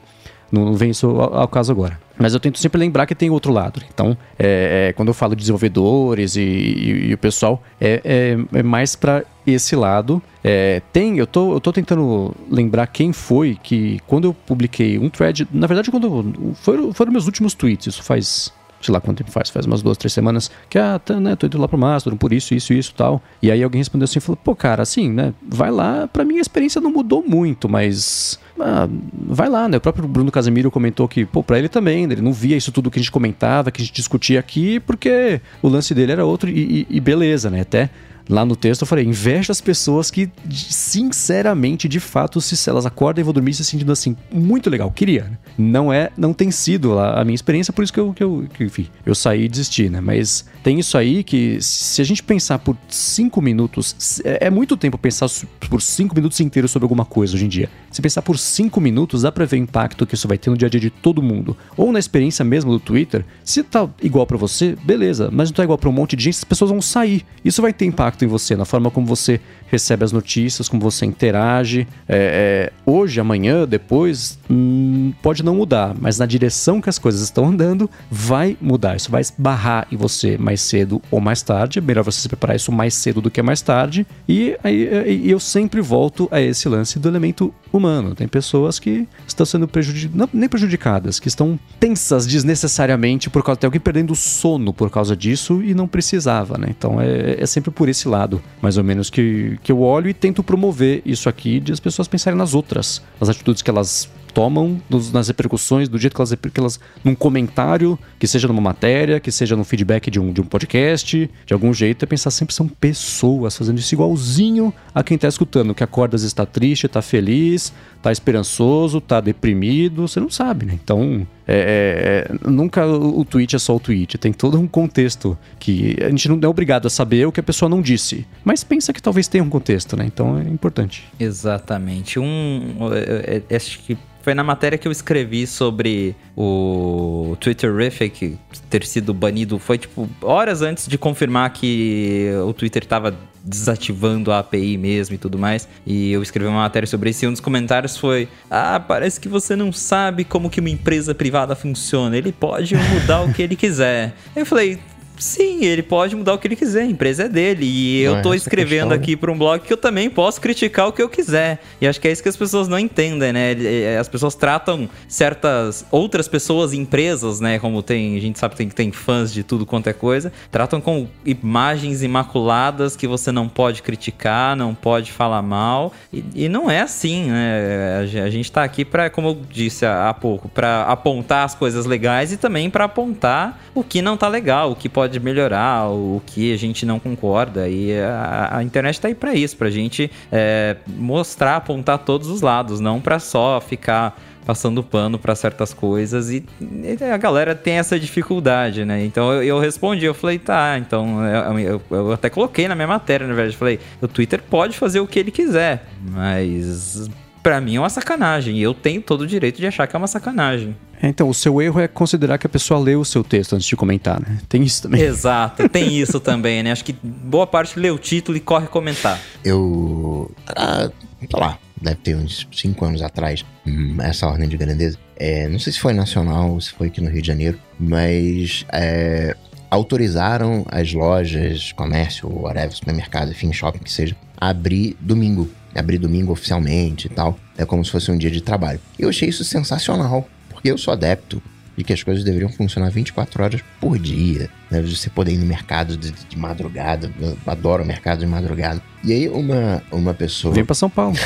Não 0.51 0.73
vem 0.73 0.91
isso 0.91 1.07
ao, 1.07 1.39
ao 1.39 1.47
caso 1.47 1.71
agora. 1.71 1.99
Mas 2.17 2.33
eu 2.33 2.39
tento 2.39 2.59
sempre 2.59 2.79
lembrar 2.79 3.05
que 3.05 3.13
tem 3.13 3.29
outro 3.29 3.51
lado. 3.51 3.81
Então, 3.93 4.17
é, 4.39 4.87
é, 4.89 4.93
quando 4.93 5.09
eu 5.09 5.13
falo 5.13 5.35
de 5.35 5.41
desenvolvedores 5.41 6.35
e, 6.35 6.41
e, 6.41 7.07
e 7.09 7.13
o 7.13 7.17
pessoal, 7.17 7.61
é, 7.79 8.01
é, 8.05 8.59
é 8.59 8.63
mais 8.63 8.95
para 8.95 9.23
esse 9.45 9.75
lado. 9.75 10.21
É, 10.43 10.81
tem, 10.93 11.17
eu 11.17 11.27
tô, 11.27 11.53
eu 11.53 11.59
tô 11.59 11.73
tentando 11.73 12.33
lembrar 12.49 12.87
quem 12.87 13.11
foi 13.11 13.57
que, 13.61 13.99
quando 14.07 14.25
eu 14.25 14.33
publiquei 14.33 14.97
um 14.97 15.09
thread, 15.09 15.47
na 15.51 15.67
verdade, 15.67 15.91
quando 15.91 16.53
foram, 16.55 16.93
foram 16.93 17.11
meus 17.11 17.25
últimos 17.25 17.53
tweets, 17.53 17.87
isso 17.87 18.03
faz 18.03 18.53
sei 18.85 18.93
lá 18.93 19.01
quanto 19.01 19.17
tempo 19.17 19.31
faz, 19.31 19.49
faz 19.49 19.65
umas 19.65 19.81
duas, 19.81 19.97
três 19.97 20.13
semanas, 20.13 20.51
que, 20.69 20.77
ah, 20.77 20.99
tá, 20.99 21.19
né, 21.19 21.35
tô 21.35 21.47
indo 21.47 21.57
lá 21.57 21.67
pro 21.67 21.77
Mastodon, 21.77 22.17
por 22.17 22.31
isso, 22.31 22.53
isso, 22.53 22.73
isso 22.73 22.93
tal. 22.95 23.21
E 23.41 23.51
aí 23.51 23.63
alguém 23.63 23.79
respondeu 23.79 24.05
assim, 24.05 24.19
falou, 24.19 24.37
pô, 24.41 24.55
cara, 24.55 24.83
assim, 24.83 25.09
né, 25.09 25.33
vai 25.47 25.71
lá, 25.71 26.07
pra 26.07 26.23
mim 26.23 26.37
a 26.37 26.41
experiência 26.41 26.79
não 26.79 26.91
mudou 26.91 27.23
muito, 27.27 27.67
mas 27.67 28.39
ah, 28.59 28.87
vai 29.13 29.49
lá, 29.49 29.67
né? 29.67 29.77
O 29.77 29.81
próprio 29.81 30.07
Bruno 30.07 30.31
Casemiro 30.31 30.71
comentou 30.71 31.07
que, 31.07 31.25
pô, 31.25 31.43
pra 31.43 31.57
ele 31.59 31.67
também, 31.67 32.07
né, 32.07 32.13
ele 32.13 32.21
não 32.21 32.33
via 32.33 32.55
isso 32.55 32.71
tudo 32.71 32.89
que 32.89 32.99
a 32.99 33.01
gente 33.01 33.11
comentava, 33.11 33.71
que 33.71 33.81
a 33.81 33.85
gente 33.85 33.93
discutia 33.93 34.39
aqui, 34.39 34.79
porque 34.79 35.41
o 35.61 35.67
lance 35.67 35.93
dele 35.93 36.11
era 36.11 36.25
outro 36.25 36.49
e, 36.49 36.87
e, 36.89 36.97
e 36.97 36.99
beleza, 36.99 37.49
né? 37.49 37.61
Até 37.61 37.89
Lá 38.27 38.45
no 38.45 38.55
texto 38.55 38.81
eu 38.81 38.87
falei, 38.87 39.05
inveja 39.05 39.51
as 39.51 39.61
pessoas 39.61 40.09
que, 40.09 40.29
sinceramente, 40.51 41.87
de 41.87 41.99
fato, 41.99 42.41
se 42.41 42.69
elas 42.69 42.85
acordam 42.85 43.21
e 43.21 43.23
vão 43.23 43.33
dormir 43.33 43.53
se 43.53 43.63
sentindo 43.63 43.91
assim, 43.91 44.15
muito 44.31 44.69
legal, 44.69 44.91
queria. 44.91 45.23
Né? 45.25 45.37
Não 45.57 45.93
é, 45.93 46.09
não 46.17 46.33
tem 46.33 46.49
sido 46.51 46.97
a, 46.99 47.23
minha 47.23 47.35
experiência, 47.35 47.71
por 47.71 47.83
isso 47.83 47.93
que 47.93 47.99
eu, 47.99 48.13
que 48.13 48.23
eu, 48.23 48.47
que, 48.53 48.63
enfim, 48.63 48.87
eu 49.05 49.13
saí 49.13 49.45
e 49.45 49.47
desisti, 49.47 49.89
né? 49.89 50.01
Mas 50.01 50.45
tem 50.63 50.79
isso 50.79 50.97
aí 50.97 51.23
que, 51.23 51.57
se 51.61 52.01
a 52.01 52.05
gente 52.05 52.23
pensar 52.23 52.59
por 52.59 52.75
cinco 52.87 53.41
minutos, 53.41 54.21
é, 54.23 54.47
é 54.47 54.49
muito 54.49 54.75
tempo 54.75 54.97
pensar 54.97 55.27
por 55.69 55.81
cinco 55.81 56.15
minutos 56.15 56.39
inteiros 56.39 56.71
sobre 56.71 56.85
alguma 56.85 57.05
coisa 57.05 57.35
hoje 57.35 57.45
em 57.45 57.49
dia. 57.49 57.69
Se 57.91 58.01
pensar 58.01 58.21
por 58.21 58.37
cinco 58.37 58.81
minutos, 58.81 59.21
dá 59.21 59.31
pra 59.31 59.45
ver 59.45 59.57
o 59.57 59.59
impacto 59.59 60.05
que 60.05 60.15
isso 60.15 60.27
vai 60.27 60.37
ter 60.37 60.49
no 60.49 60.57
dia 60.57 60.67
a 60.67 60.69
dia 60.69 60.81
de 60.81 60.89
todo 60.89 61.21
mundo. 61.21 61.55
Ou 61.77 61.91
na 61.91 61.99
experiência 61.99 62.43
mesmo 62.43 62.71
do 62.71 62.79
Twitter, 62.79 63.23
se 63.43 63.63
tá 63.63 63.87
igual 64.01 64.25
para 64.25 64.37
você, 64.37 64.75
beleza, 64.83 65.29
mas 65.31 65.49
não 65.49 65.55
tá 65.55 65.63
igual 65.63 65.77
pra 65.77 65.89
um 65.89 65.93
monte 65.93 66.15
de 66.15 66.23
gente, 66.23 66.37
as 66.37 66.43
pessoas 66.43 66.71
vão 66.71 66.81
sair. 66.81 67.25
Isso 67.43 67.61
vai 67.61 67.71
ter 67.71 67.85
impacto 67.85 68.14
impacto 68.15 68.25
em 68.25 68.27
você, 68.27 68.55
na 68.55 68.65
forma 68.65 68.89
como 68.89 69.05
você 69.05 69.39
recebe 69.67 70.05
as 70.05 70.11
notícias, 70.11 70.69
como 70.69 70.81
você 70.81 71.05
interage. 71.05 71.87
É, 72.07 72.71
é, 72.71 72.73
hoje, 72.89 73.19
amanhã, 73.19 73.67
depois, 73.67 74.39
hum, 74.49 75.13
pode 75.21 75.43
não 75.43 75.55
mudar, 75.55 75.93
mas 75.99 76.17
na 76.17 76.25
direção 76.25 76.81
que 76.81 76.89
as 76.89 76.97
coisas 76.97 77.21
estão 77.21 77.47
andando, 77.47 77.89
vai 78.09 78.57
mudar. 78.61 78.95
Isso 78.95 79.11
vai 79.11 79.21
esbarrar 79.21 79.87
em 79.91 79.97
você 79.97 80.37
mais 80.37 80.61
cedo 80.61 81.01
ou 81.11 81.19
mais 81.19 81.41
tarde. 81.41 81.79
É 81.79 81.81
melhor 81.81 82.03
você 82.03 82.21
se 82.21 82.27
preparar 82.29 82.55
isso 82.55 82.71
mais 82.71 82.93
cedo 82.93 83.21
do 83.21 83.29
que 83.29 83.41
mais 83.41 83.61
tarde. 83.61 84.07
E 84.27 84.55
aí 84.63 85.29
eu 85.29 85.39
sempre 85.39 85.81
volto 85.81 86.27
a 86.31 86.39
esse 86.39 86.69
lance 86.69 86.97
do 86.97 87.09
elemento 87.09 87.53
humano. 87.73 88.15
Tem 88.15 88.27
pessoas 88.27 88.79
que 88.79 89.07
estão 89.27 89.45
sendo 89.45 89.67
prejudicadas, 89.67 90.29
nem 90.33 90.47
prejudicadas, 90.47 91.19
que 91.19 91.27
estão 91.27 91.59
tensas 91.79 92.25
desnecessariamente 92.25 93.29
por 93.29 93.43
causa 93.43 93.59
de 93.59 93.65
alguém 93.65 93.81
perdendo 93.81 94.15
sono 94.15 94.73
por 94.73 94.89
causa 94.89 95.15
disso 95.15 95.61
e 95.63 95.73
não 95.73 95.87
precisava, 95.87 96.57
né? 96.57 96.67
Então 96.69 97.01
é, 97.01 97.37
é 97.39 97.45
sempre 97.45 97.71
por 97.71 97.89
esse 97.89 98.04
lado, 98.09 98.41
mais 98.61 98.77
ou 98.77 98.83
menos, 98.83 99.09
que, 99.09 99.57
que 99.63 99.71
eu 99.71 99.81
olho 99.81 100.09
e 100.09 100.13
tento 100.13 100.43
promover 100.43 101.01
isso 101.05 101.29
aqui 101.29 101.59
de 101.59 101.71
as 101.71 101.79
pessoas 101.79 102.07
pensarem 102.07 102.37
nas 102.37 102.53
outras, 102.53 103.01
nas 103.19 103.29
atitudes 103.29 103.61
que 103.61 103.69
elas 103.69 104.09
tomam 104.35 104.81
nas 105.13 105.29
repercussões 105.29 105.87
do 105.87 105.97
jeito 105.97 106.13
que 106.13 106.19
elas, 106.19 106.33
que 106.53 106.59
elas. 106.59 106.77
num 107.01 107.15
comentário, 107.15 107.97
que 108.19 108.27
seja 108.27 108.49
numa 108.49 108.59
matéria, 108.59 109.17
que 109.17 109.31
seja 109.31 109.55
no 109.55 109.63
feedback 109.63 110.11
de 110.11 110.19
um, 110.19 110.33
de 110.33 110.41
um 110.41 110.43
podcast, 110.43 111.31
de 111.45 111.53
algum 111.53 111.73
jeito, 111.73 112.03
é 112.03 112.05
pensar 112.05 112.29
sempre 112.31 112.53
são 112.53 112.67
pessoas 112.67 113.55
fazendo 113.55 113.79
isso 113.79 113.95
igualzinho 113.95 114.73
a 114.93 115.01
quem 115.01 115.15
está 115.15 115.29
escutando, 115.29 115.73
que 115.73 115.83
acorda 115.85 116.17
está 116.17 116.45
triste, 116.45 116.85
está 116.85 117.01
feliz, 117.01 117.71
está 117.95 118.11
esperançoso, 118.11 118.97
está 118.97 119.21
deprimido, 119.21 120.05
você 120.05 120.19
não 120.19 120.29
sabe, 120.29 120.65
né? 120.65 120.77
Então, 120.83 121.25
é, 121.47 122.27
é, 122.29 122.49
nunca 122.49 122.85
o 122.87 123.23
tweet 123.23 123.55
é 123.55 123.59
só 123.59 123.75
o 123.75 123.79
tweet, 123.79 124.17
tem 124.17 124.33
todo 124.33 124.59
um 124.59 124.67
contexto 124.67 125.37
que 125.59 125.95
a 126.01 126.09
gente 126.09 126.27
não 126.29 126.39
é 126.41 126.47
obrigado 126.47 126.87
a 126.87 126.89
saber 126.89 127.25
o 127.27 127.31
que 127.31 127.39
a 127.39 127.43
pessoa 127.43 127.69
não 127.69 127.81
disse, 127.81 128.25
mas 128.43 128.63
pensa 128.63 128.91
que 128.91 129.01
talvez 129.01 129.27
tenha 129.27 129.43
um 129.43 129.49
contexto, 129.49 129.95
né? 129.95 130.05
Então 130.05 130.39
é 130.39 130.43
importante. 130.43 131.03
Exatamente. 131.19 132.19
Um, 132.19 132.75
é, 132.93 133.41
é, 133.49 133.55
acho 133.55 133.79
que 133.79 133.97
foi 134.25 134.33
na 134.33 134.43
matéria 134.43 134.75
que 134.75 134.87
eu 134.87 134.91
escrevi 134.91 135.45
sobre 135.45 136.15
o 136.35 137.37
Twitterific 137.39 138.39
ter 138.71 138.83
sido 138.83 139.13
banido. 139.13 139.59
Foi 139.59 139.77
tipo 139.77 140.09
horas 140.19 140.63
antes 140.63 140.87
de 140.87 140.97
confirmar 140.97 141.51
que 141.51 142.31
o 142.43 142.51
Twitter 142.51 142.81
estava 142.81 143.15
desativando 143.45 144.31
a 144.31 144.39
API 144.39 144.77
mesmo 144.77 145.13
e 145.13 145.17
tudo 145.19 145.37
mais. 145.37 145.69
E 145.85 146.11
eu 146.11 146.23
escrevi 146.23 146.49
uma 146.49 146.61
matéria 146.61 146.87
sobre 146.87 147.11
isso 147.11 147.23
e 147.23 147.27
um 147.27 147.31
dos 147.31 147.39
comentários 147.39 147.95
foi: 147.95 148.27
Ah, 148.49 148.79
parece 148.79 149.19
que 149.19 149.29
você 149.29 149.55
não 149.55 149.71
sabe 149.71 150.23
como 150.23 150.49
que 150.49 150.59
uma 150.59 150.71
empresa 150.71 151.13
privada 151.13 151.34
funciona. 151.55 152.15
Ele 152.15 152.31
pode 152.31 152.75
mudar 152.75 153.21
o 153.21 153.33
que 153.33 153.41
ele 153.41 153.55
quiser. 153.55 154.13
Eu 154.35 154.45
falei, 154.45 154.79
Sim, 155.17 155.63
ele 155.63 155.81
pode 155.83 156.15
mudar 156.15 156.33
o 156.33 156.37
que 156.37 156.47
ele 156.47 156.55
quiser, 156.55 156.81
a 156.81 156.85
empresa 156.85 157.23
é 157.23 157.29
dele. 157.29 157.65
E 157.65 158.01
eu 158.01 158.21
tô 158.21 158.33
escrevendo 158.33 158.89
questão, 158.89 158.97
aqui 158.97 159.15
para 159.15 159.31
um 159.31 159.37
blog 159.37 159.61
que 159.61 159.71
eu 159.71 159.77
também 159.77 160.09
posso 160.09 160.41
criticar 160.41 160.87
o 160.87 160.91
que 160.91 161.01
eu 161.01 161.09
quiser. 161.09 161.61
E 161.79 161.87
acho 161.87 161.99
que 161.99 162.07
é 162.07 162.11
isso 162.11 162.21
que 162.21 162.29
as 162.29 162.37
pessoas 162.37 162.67
não 162.67 162.77
entendem, 162.77 163.31
né? 163.31 163.53
É, 163.53 163.97
as 163.97 164.07
pessoas 164.07 164.35
tratam 164.35 164.89
certas 165.07 165.85
outras 165.91 166.27
pessoas, 166.27 166.73
empresas, 166.73 167.39
né? 167.39 167.59
Como 167.59 167.81
tem, 167.81 168.17
a 168.17 168.21
gente 168.21 168.39
sabe 168.39 168.53
que 168.53 168.57
tem, 168.57 168.69
tem 168.69 168.91
fãs 168.91 169.33
de 169.33 169.43
tudo 169.43 169.65
quanto 169.65 169.87
é 169.87 169.93
coisa, 169.93 170.31
tratam 170.51 170.81
com 170.81 171.07
imagens 171.25 172.03
imaculadas 172.03 172.95
que 172.95 173.07
você 173.07 173.31
não 173.31 173.47
pode 173.47 173.81
criticar, 173.81 174.55
não 174.55 174.73
pode 174.75 175.11
falar 175.11 175.41
mal. 175.41 175.93
E, 176.11 176.23
e 176.35 176.49
não 176.49 176.69
é 176.69 176.81
assim, 176.81 177.25
né? 177.25 177.99
A 178.23 178.29
gente 178.29 178.51
tá 178.51 178.63
aqui 178.63 178.83
para, 178.83 179.09
como 179.09 179.29
eu 179.29 179.41
disse 179.49 179.85
há 179.85 180.13
pouco, 180.13 180.49
para 180.49 180.83
apontar 180.83 181.45
as 181.45 181.55
coisas 181.55 181.85
legais 181.85 182.31
e 182.31 182.37
também 182.37 182.69
para 182.69 182.85
apontar 182.85 183.61
o 183.73 183.83
que 183.83 184.01
não 184.01 184.17
tá 184.17 184.27
legal, 184.27 184.71
o 184.71 184.75
que 184.75 184.89
pode 184.89 185.04
pode 185.05 185.19
melhorar, 185.19 185.87
o 185.89 186.21
que 186.25 186.51
a 186.51 186.57
gente 186.57 186.85
não 186.85 186.99
concorda. 186.99 187.69
E 187.69 187.93
a, 187.99 188.57
a 188.57 188.63
internet 188.63 188.99
tá 188.99 189.07
aí 189.07 189.15
para 189.15 189.35
isso, 189.35 189.55
pra 189.55 189.69
gente 189.69 190.09
é, 190.31 190.77
mostrar, 190.87 191.57
apontar 191.57 191.99
todos 191.99 192.27
os 192.27 192.41
lados, 192.41 192.79
não 192.79 192.99
para 192.99 193.19
só 193.19 193.61
ficar 193.61 194.19
passando 194.45 194.83
pano 194.83 195.17
para 195.17 195.33
certas 195.33 195.73
coisas 195.73 196.29
e, 196.29 196.45
e, 196.61 197.03
a 197.03 197.17
galera 197.17 197.55
tem 197.55 197.79
essa 197.79 197.99
dificuldade, 197.99 198.85
né? 198.85 199.03
Então 199.03 199.33
eu, 199.33 199.43
eu 199.43 199.59
respondi, 199.59 200.05
eu 200.05 200.13
falei, 200.13 200.37
tá, 200.37 200.77
então 200.77 201.25
eu, 201.25 201.59
eu, 201.59 201.81
eu, 201.89 202.11
até 202.11 202.29
coloquei 202.29 202.67
na 202.67 202.75
minha 202.75 202.87
matéria, 202.87 203.25
na 203.25 203.33
verdade, 203.33 203.57
falei, 203.57 203.79
o 203.99 204.07
Twitter 204.07 204.43
pode 204.47 204.77
fazer 204.77 204.99
o 204.99 205.07
que 205.07 205.17
ele 205.17 205.31
quiser, 205.31 205.87
mas 205.99 207.09
para 207.41 207.59
mim 207.59 207.77
é 207.77 207.79
uma 207.79 207.89
sacanagem 207.89 208.57
e 208.57 208.61
eu 208.61 208.75
tenho 208.75 209.01
todo 209.01 209.21
o 209.21 209.27
direito 209.27 209.57
de 209.57 209.65
achar 209.65 209.87
que 209.87 209.95
é 209.95 209.97
uma 209.97 210.07
sacanagem. 210.07 210.75
É, 211.05 211.09
então, 211.09 211.29
o 211.29 211.33
seu 211.35 211.61
erro 211.61 211.79
é 211.79 211.87
considerar 211.87 212.39
que 212.39 212.47
a 212.47 212.49
pessoa 212.49 212.79
leu 212.79 212.99
o 212.99 213.05
seu 213.05 213.23
texto 213.23 213.53
antes 213.53 213.67
de 213.67 213.75
comentar, 213.75 214.19
né? 214.19 214.39
Tem 214.49 214.63
isso 214.63 214.81
também. 214.81 215.01
Exato, 215.01 215.69
tem 215.69 215.99
isso 215.99 216.19
também, 216.19 216.63
né? 216.63 216.71
Acho 216.71 216.83
que 216.83 216.93
boa 217.03 217.45
parte 217.45 217.79
lê 217.79 217.91
o 217.91 217.99
título 217.99 218.35
e 218.35 218.41
corre 218.41 218.65
comentar. 218.65 219.21
Eu. 219.43 220.31
Ah, 220.47 220.89
sei 221.19 221.39
lá, 221.39 221.59
deve 221.79 221.97
ter 221.97 222.15
uns 222.15 222.47
5 222.51 222.85
anos 222.85 223.03
atrás, 223.03 223.45
hum, 223.67 223.97
essa 224.01 224.25
ordem 224.25 224.49
de 224.49 224.57
grandeza. 224.57 224.97
É, 225.15 225.47
não 225.47 225.59
sei 225.59 225.73
se 225.73 225.79
foi 225.79 225.93
nacional 225.93 226.49
ou 226.51 226.59
se 226.59 226.71
foi 226.71 226.87
aqui 226.87 227.01
no 227.01 227.09
Rio 227.11 227.21
de 227.21 227.27
Janeiro, 227.27 227.59
mas 227.79 228.65
é, 228.73 229.35
autorizaram 229.69 230.65
as 230.67 230.91
lojas, 230.91 231.71
comércio, 231.73 232.27
whatever, 232.27 232.71
supermercado, 232.71 233.29
enfim, 233.29 233.53
shopping 233.53 233.83
que 233.83 233.91
seja, 233.91 234.15
a 234.35 234.49
abrir 234.49 234.97
domingo. 234.99 235.47
Abrir 235.75 235.99
domingo 235.99 236.31
oficialmente 236.31 237.07
e 237.07 237.09
tal. 237.09 237.37
É 237.57 237.65
como 237.65 237.83
se 237.83 237.91
fosse 237.91 238.09
um 238.09 238.17
dia 238.17 238.31
de 238.31 238.41
trabalho. 238.41 238.79
Eu 238.97 239.09
achei 239.09 239.27
isso 239.27 239.43
sensacional, 239.43 240.25
eu 240.67 240.77
sou 240.77 240.93
adepto 240.93 241.41
de 241.77 241.83
que 241.83 241.93
as 241.93 242.01
coisas 242.01 242.23
deveriam 242.23 242.49
funcionar 242.49 242.89
24 242.89 243.43
horas 243.43 243.61
por 243.79 243.99
dia, 243.99 244.49
né? 244.71 244.81
De 244.81 244.95
você 244.95 245.09
poder 245.09 245.33
ir 245.33 245.37
no 245.37 245.45
mercado 245.45 245.97
de, 245.97 246.11
de 246.11 246.37
madrugada, 246.37 247.11
eu 247.19 247.37
adoro 247.45 247.83
o 247.83 247.85
mercado 247.85 248.19
de 248.19 248.27
madrugada. 248.27 248.81
E 249.03 249.11
aí 249.11 249.27
uma, 249.27 249.83
uma 249.91 250.13
pessoa... 250.13 250.53
Vem 250.53 250.63
pra 250.63 250.73
São 250.73 250.89
Paulo. 250.89 251.17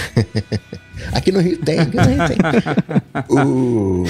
aqui 1.14 1.32
no 1.32 1.40
Rio 1.40 1.58
tem, 1.58 1.80
aqui 1.80 1.96
no 1.96 2.04
Rio 2.04 2.28
tem. 2.28 2.38
o... 3.30 4.06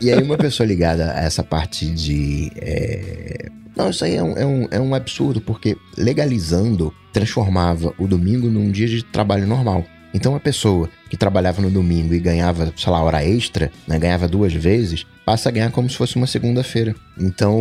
E 0.00 0.12
aí 0.12 0.22
uma 0.22 0.36
pessoa 0.36 0.66
ligada 0.66 1.12
a 1.12 1.20
essa 1.20 1.42
parte 1.42 1.86
de... 1.86 2.52
É... 2.56 3.48
Não, 3.74 3.88
isso 3.88 4.04
aí 4.04 4.16
é 4.16 4.22
um, 4.22 4.36
é, 4.36 4.44
um, 4.44 4.68
é 4.72 4.80
um 4.80 4.94
absurdo, 4.94 5.40
porque 5.40 5.76
legalizando 5.96 6.92
transformava 7.12 7.94
o 7.98 8.06
domingo 8.06 8.48
num 8.48 8.70
dia 8.70 8.86
de 8.86 9.02
trabalho 9.02 9.46
normal. 9.46 9.86
Então 10.12 10.34
a 10.34 10.40
pessoa 10.40 10.88
que 11.08 11.16
trabalhava 11.16 11.62
no 11.62 11.70
domingo 11.70 12.14
e 12.14 12.18
ganhava, 12.18 12.72
sei 12.76 12.92
lá, 12.92 13.02
hora 13.02 13.24
extra, 13.24 13.70
né, 13.86 13.98
ganhava 13.98 14.26
duas 14.26 14.52
vezes, 14.52 15.06
passa 15.24 15.48
a 15.48 15.52
ganhar 15.52 15.70
como 15.70 15.88
se 15.88 15.96
fosse 15.96 16.16
uma 16.16 16.26
segunda-feira. 16.26 16.94
Então, 17.18 17.54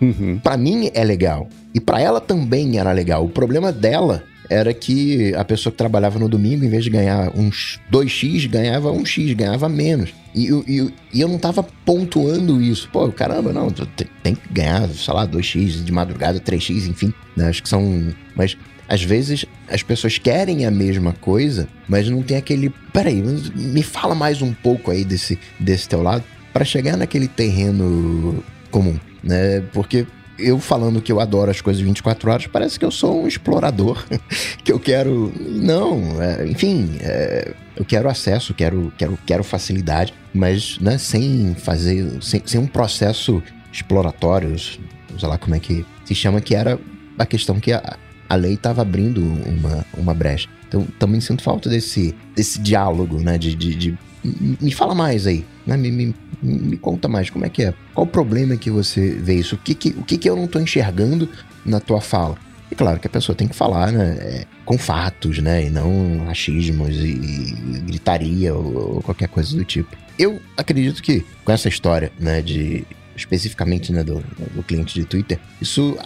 uhum. 0.00 0.40
para 0.42 0.56
mim 0.56 0.90
é 0.94 1.04
legal. 1.04 1.48
E 1.74 1.80
para 1.80 2.00
ela 2.00 2.20
também 2.20 2.78
era 2.78 2.92
legal. 2.92 3.24
O 3.24 3.28
problema 3.28 3.72
dela 3.72 4.24
era 4.48 4.74
que 4.74 5.34
a 5.34 5.44
pessoa 5.44 5.70
que 5.70 5.78
trabalhava 5.78 6.18
no 6.18 6.28
domingo, 6.28 6.64
em 6.64 6.68
vez 6.68 6.84
de 6.84 6.90
ganhar 6.90 7.30
uns 7.36 7.80
2x, 7.90 8.48
ganhava 8.48 8.92
1x, 8.92 9.34
ganhava 9.34 9.68
menos. 9.68 10.12
E, 10.34 10.48
e, 10.66 10.92
e, 11.12 11.20
eu 11.20 11.28
não 11.28 11.38
tava 11.38 11.62
pontuando 11.84 12.60
isso. 12.60 12.88
Pô, 12.92 13.10
caramba, 13.10 13.52
não, 13.52 13.70
tem 13.70 14.34
que 14.34 14.52
ganhar, 14.52 14.88
sei 14.88 15.14
lá, 15.14 15.26
2x 15.26 15.84
de 15.84 15.92
madrugada, 15.92 16.40
3x, 16.40 16.88
enfim. 16.88 17.12
Né? 17.36 17.48
Acho 17.48 17.62
que 17.62 17.68
são. 17.68 18.12
Mas 18.36 18.56
às 18.88 19.02
vezes 19.02 19.46
as 19.68 19.82
pessoas 19.82 20.18
querem 20.18 20.66
a 20.66 20.70
mesma 20.70 21.12
coisa, 21.12 21.68
mas 21.88 22.08
não 22.08 22.22
tem 22.22 22.36
aquele. 22.36 22.70
Peraí, 22.92 23.22
me 23.54 23.82
fala 23.82 24.14
mais 24.14 24.42
um 24.42 24.52
pouco 24.52 24.90
aí 24.90 25.04
desse, 25.04 25.38
desse 25.58 25.88
teu 25.88 26.02
lado 26.02 26.24
para 26.52 26.64
chegar 26.64 26.96
naquele 26.96 27.26
terreno 27.26 28.42
comum, 28.70 28.98
né? 29.22 29.62
Porque 29.72 30.06
eu 30.38 30.58
falando 30.58 31.00
que 31.00 31.12
eu 31.12 31.20
adoro 31.20 31.50
as 31.50 31.60
coisas 31.60 31.82
24 31.82 32.30
horas, 32.30 32.46
parece 32.46 32.78
que 32.78 32.84
eu 32.84 32.90
sou 32.90 33.22
um 33.22 33.26
explorador, 33.28 34.04
que 34.62 34.72
eu 34.72 34.78
quero. 34.78 35.32
Não, 35.40 36.20
é, 36.22 36.46
enfim, 36.46 36.96
é, 37.00 37.54
eu 37.76 37.84
quero 37.84 38.08
acesso, 38.08 38.54
quero, 38.54 38.92
quero, 38.98 39.18
quero 39.24 39.44
facilidade, 39.44 40.12
mas 40.32 40.78
né, 40.78 40.98
sem 40.98 41.54
fazer. 41.54 42.22
Sem, 42.22 42.42
sem 42.44 42.60
um 42.60 42.66
processo 42.66 43.42
exploratório, 43.72 44.56
sei 44.58 45.28
lá 45.28 45.38
como 45.38 45.54
é 45.54 45.60
que 45.60 45.84
se 46.04 46.14
chama, 46.14 46.40
que 46.40 46.54
era 46.54 46.78
a 47.18 47.26
questão 47.26 47.58
que 47.58 47.72
a, 47.72 47.96
a 48.34 48.36
lei 48.36 48.54
estava 48.54 48.82
abrindo 48.82 49.22
uma, 49.22 49.86
uma 49.96 50.14
brecha. 50.14 50.48
Então 50.68 50.86
também 50.98 51.20
sinto 51.20 51.42
falta 51.42 51.68
desse, 51.70 52.14
desse 52.34 52.60
diálogo, 52.60 53.20
né? 53.20 53.38
De, 53.38 53.54
de, 53.54 53.74
de 53.74 53.98
me 54.24 54.72
fala 54.72 54.94
mais 54.94 55.26
aí, 55.26 55.44
né? 55.66 55.76
Me, 55.76 55.90
me, 55.90 56.14
me, 56.42 56.76
conta 56.76 57.08
mais, 57.08 57.30
como 57.30 57.44
é 57.44 57.48
que 57.48 57.62
é? 57.62 57.74
Qual 57.94 58.06
o 58.06 58.10
problema 58.10 58.56
que 58.56 58.70
você 58.70 59.10
vê 59.10 59.34
isso? 59.34 59.54
O 59.54 59.58
que, 59.58 59.74
que, 59.74 59.88
o 59.90 60.02
que, 60.02 60.18
que 60.18 60.28
eu 60.28 60.34
não 60.34 60.46
estou 60.46 60.60
enxergando 60.60 61.28
na 61.64 61.78
tua 61.78 62.00
fala? 62.00 62.36
E 62.70 62.74
claro 62.74 62.98
que 62.98 63.06
a 63.06 63.10
pessoa 63.10 63.36
tem 63.36 63.46
que 63.46 63.54
falar, 63.54 63.92
né? 63.92 64.16
É, 64.18 64.44
com 64.64 64.76
fatos, 64.76 65.38
né? 65.38 65.66
E 65.66 65.70
não 65.70 66.28
achismos 66.28 66.96
e, 66.96 67.06
e 67.06 67.80
gritaria 67.86 68.54
ou, 68.54 68.94
ou, 68.94 69.02
qualquer 69.02 69.28
coisa 69.28 69.54
do 69.54 69.64
tipo. 69.64 69.94
Eu 70.18 70.40
acredito 70.56 71.02
que 71.02 71.24
com 71.44 71.52
essa 71.52 71.68
história, 71.68 72.10
né? 72.18 72.42
De 72.42 72.84
especificamente 73.16 73.92
né, 73.92 74.02
do, 74.02 74.24
do 74.54 74.62
cliente 74.64 74.92
de 74.92 75.04
Twitter, 75.04 75.38
isso 75.60 75.96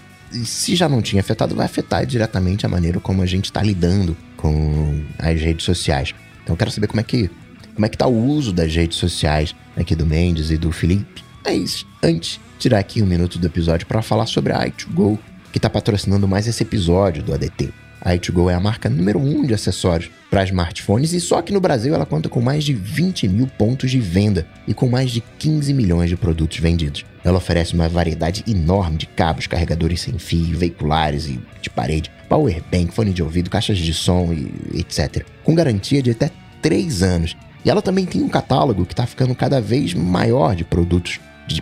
se 0.44 0.76
já 0.76 0.88
não 0.88 1.02
tinha 1.02 1.20
afetado, 1.20 1.54
vai 1.54 1.66
afetar 1.66 2.04
diretamente 2.06 2.66
a 2.66 2.68
maneira 2.68 3.00
como 3.00 3.22
a 3.22 3.26
gente 3.26 3.46
está 3.46 3.62
lidando 3.62 4.16
com 4.36 5.02
as 5.18 5.40
redes 5.40 5.64
sociais. 5.64 6.14
Então 6.42 6.54
eu 6.54 6.56
quero 6.56 6.70
saber 6.70 6.86
como 6.86 7.00
é 7.00 7.04
que 7.04 7.30
como 7.74 7.86
é 7.86 7.88
que 7.88 7.96
tá 7.96 8.08
o 8.08 8.26
uso 8.26 8.52
das 8.52 8.74
redes 8.74 8.98
sociais 8.98 9.54
aqui 9.76 9.94
do 9.94 10.04
Mendes 10.04 10.50
e 10.50 10.56
do 10.56 10.72
Felipe. 10.72 11.22
Mas 11.44 11.86
antes, 12.02 12.40
tirar 12.58 12.80
aqui 12.80 13.00
um 13.00 13.06
minuto 13.06 13.38
do 13.38 13.46
episódio 13.46 13.86
para 13.86 14.02
falar 14.02 14.26
sobre 14.26 14.52
a 14.52 14.66
i2Go, 14.66 15.16
que 15.52 15.58
está 15.58 15.70
patrocinando 15.70 16.26
mais 16.26 16.48
esse 16.48 16.62
episódio 16.62 17.22
do 17.22 17.32
ADT. 17.32 17.72
A 18.08 18.16
i2Go 18.16 18.50
é 18.50 18.54
a 18.54 18.60
marca 18.60 18.88
número 18.88 19.18
1 19.18 19.22
um 19.22 19.44
de 19.44 19.52
acessórios 19.52 20.10
para 20.30 20.42
smartphones 20.42 21.12
e 21.12 21.20
só 21.20 21.42
que 21.42 21.52
no 21.52 21.60
Brasil 21.60 21.94
ela 21.94 22.06
conta 22.06 22.26
com 22.26 22.40
mais 22.40 22.64
de 22.64 22.72
20 22.72 23.28
mil 23.28 23.46
pontos 23.46 23.90
de 23.90 24.00
venda 24.00 24.46
e 24.66 24.72
com 24.72 24.88
mais 24.88 25.10
de 25.10 25.20
15 25.38 25.74
milhões 25.74 26.08
de 26.08 26.16
produtos 26.16 26.58
vendidos. 26.58 27.04
Ela 27.22 27.36
oferece 27.36 27.74
uma 27.74 27.86
variedade 27.86 28.42
enorme 28.48 28.96
de 28.96 29.04
cabos, 29.04 29.46
carregadores 29.46 30.00
sem 30.00 30.18
fio, 30.18 30.56
veiculares 30.56 31.26
e 31.26 31.38
de 31.60 31.68
parede, 31.68 32.10
power 32.30 32.62
bank, 32.72 32.94
fone 32.94 33.12
de 33.12 33.22
ouvido, 33.22 33.50
caixas 33.50 33.76
de 33.76 33.92
som 33.92 34.32
e 34.32 34.80
etc. 34.80 35.26
Com 35.44 35.54
garantia 35.54 36.02
de 36.02 36.12
até 36.12 36.30
3 36.62 37.02
anos 37.02 37.36
e 37.62 37.68
ela 37.68 37.82
também 37.82 38.06
tem 38.06 38.22
um 38.22 38.28
catálogo 38.30 38.86
que 38.86 38.94
está 38.94 39.06
ficando 39.06 39.34
cada 39.34 39.60
vez 39.60 39.92
maior 39.92 40.56
de 40.56 40.64
produtos 40.64 41.20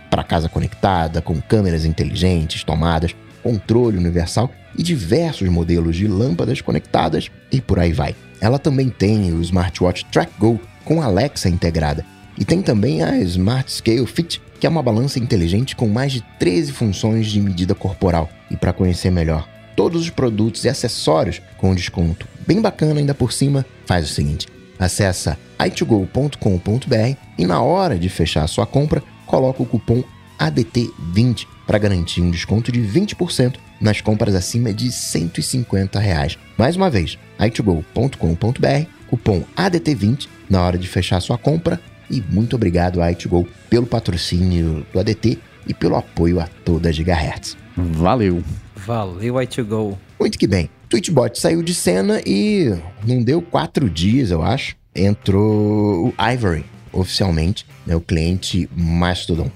para 0.09 0.23
casa 0.23 0.47
conectada, 0.47 1.21
com 1.21 1.41
câmeras 1.41 1.83
inteligentes, 1.83 2.63
tomadas, 2.63 3.13
controle 3.47 3.97
universal 3.97 4.51
e 4.77 4.83
diversos 4.83 5.47
modelos 5.47 5.95
de 5.95 6.05
lâmpadas 6.05 6.59
conectadas 6.59 7.31
e 7.49 7.61
por 7.61 7.79
aí 7.79 7.93
vai. 7.93 8.13
Ela 8.41 8.59
também 8.59 8.89
tem 8.89 9.31
o 9.31 9.41
smartwatch 9.41 10.05
Track 10.11 10.33
Go 10.37 10.59
com 10.83 11.01
Alexa 11.01 11.47
integrada 11.47 12.05
e 12.37 12.43
tem 12.43 12.61
também 12.61 13.01
a 13.01 13.17
Smart 13.19 13.71
Scale 13.71 14.05
Fit, 14.05 14.41
que 14.59 14.67
é 14.67 14.69
uma 14.69 14.83
balança 14.83 15.17
inteligente 15.17 15.77
com 15.77 15.87
mais 15.87 16.11
de 16.11 16.21
13 16.37 16.73
funções 16.73 17.27
de 17.27 17.39
medida 17.39 17.73
corporal. 17.73 18.29
E 18.51 18.57
para 18.57 18.73
conhecer 18.73 19.11
melhor 19.11 19.47
todos 19.77 20.01
os 20.01 20.09
produtos 20.09 20.65
e 20.65 20.69
acessórios 20.69 21.41
com 21.57 21.73
desconto 21.73 22.27
bem 22.45 22.61
bacana 22.61 22.99
ainda 22.99 23.13
por 23.13 23.31
cima, 23.31 23.65
faz 23.85 24.09
o 24.09 24.13
seguinte: 24.13 24.47
Acesse 24.77 25.37
itgo.com.br 25.57 27.17
e 27.37 27.45
na 27.45 27.61
hora 27.61 27.97
de 27.97 28.09
fechar 28.09 28.43
a 28.43 28.47
sua 28.47 28.65
compra, 28.65 29.01
coloca 29.25 29.63
o 29.63 29.65
cupom 29.65 30.03
ADT20 30.39 31.47
para 31.65 31.77
garantir 31.77 32.21
um 32.21 32.31
desconto 32.31 32.71
de 32.71 32.81
20% 32.81 33.55
nas 33.79 34.01
compras 34.01 34.35
acima 34.35 34.73
de 34.73 34.91
150 34.91 35.99
reais. 35.99 36.37
Mais 36.57 36.75
uma 36.75 36.89
vez, 36.89 37.17
itgo.com.br, 37.39 38.89
cupom 39.09 39.43
ADT20 39.55 40.27
na 40.49 40.61
hora 40.61 40.77
de 40.77 40.87
fechar 40.87 41.17
a 41.17 41.21
sua 41.21 41.37
compra 41.37 41.79
e 42.09 42.21
muito 42.29 42.55
obrigado 42.55 43.01
a 43.01 43.11
Itgo 43.11 43.47
pelo 43.69 43.85
patrocínio 43.85 44.85
do 44.91 44.99
ADT 44.99 45.39
e 45.67 45.73
pelo 45.73 45.95
apoio 45.95 46.39
a 46.39 46.47
toda 46.63 46.89
a 46.89 46.91
Gigahertz. 46.91 47.57
Valeu! 47.75 48.41
Valeu, 48.75 49.41
Itgo! 49.41 49.97
Muito 50.19 50.37
que 50.37 50.47
bem. 50.47 50.69
Tweetbot 50.89 51.37
saiu 51.37 51.61
de 51.61 51.73
cena 51.73 52.21
e 52.25 52.73
não 53.05 53.21
deu 53.21 53.41
quatro 53.41 53.89
dias, 53.89 54.31
eu 54.31 54.41
acho, 54.41 54.75
entrou 54.95 56.07
o 56.07 56.13
Ivory 56.33 56.63
oficialmente, 56.93 57.65
né, 57.85 57.95
o 57.95 58.01
cliente 58.01 58.69
Mastodon. 58.73 59.51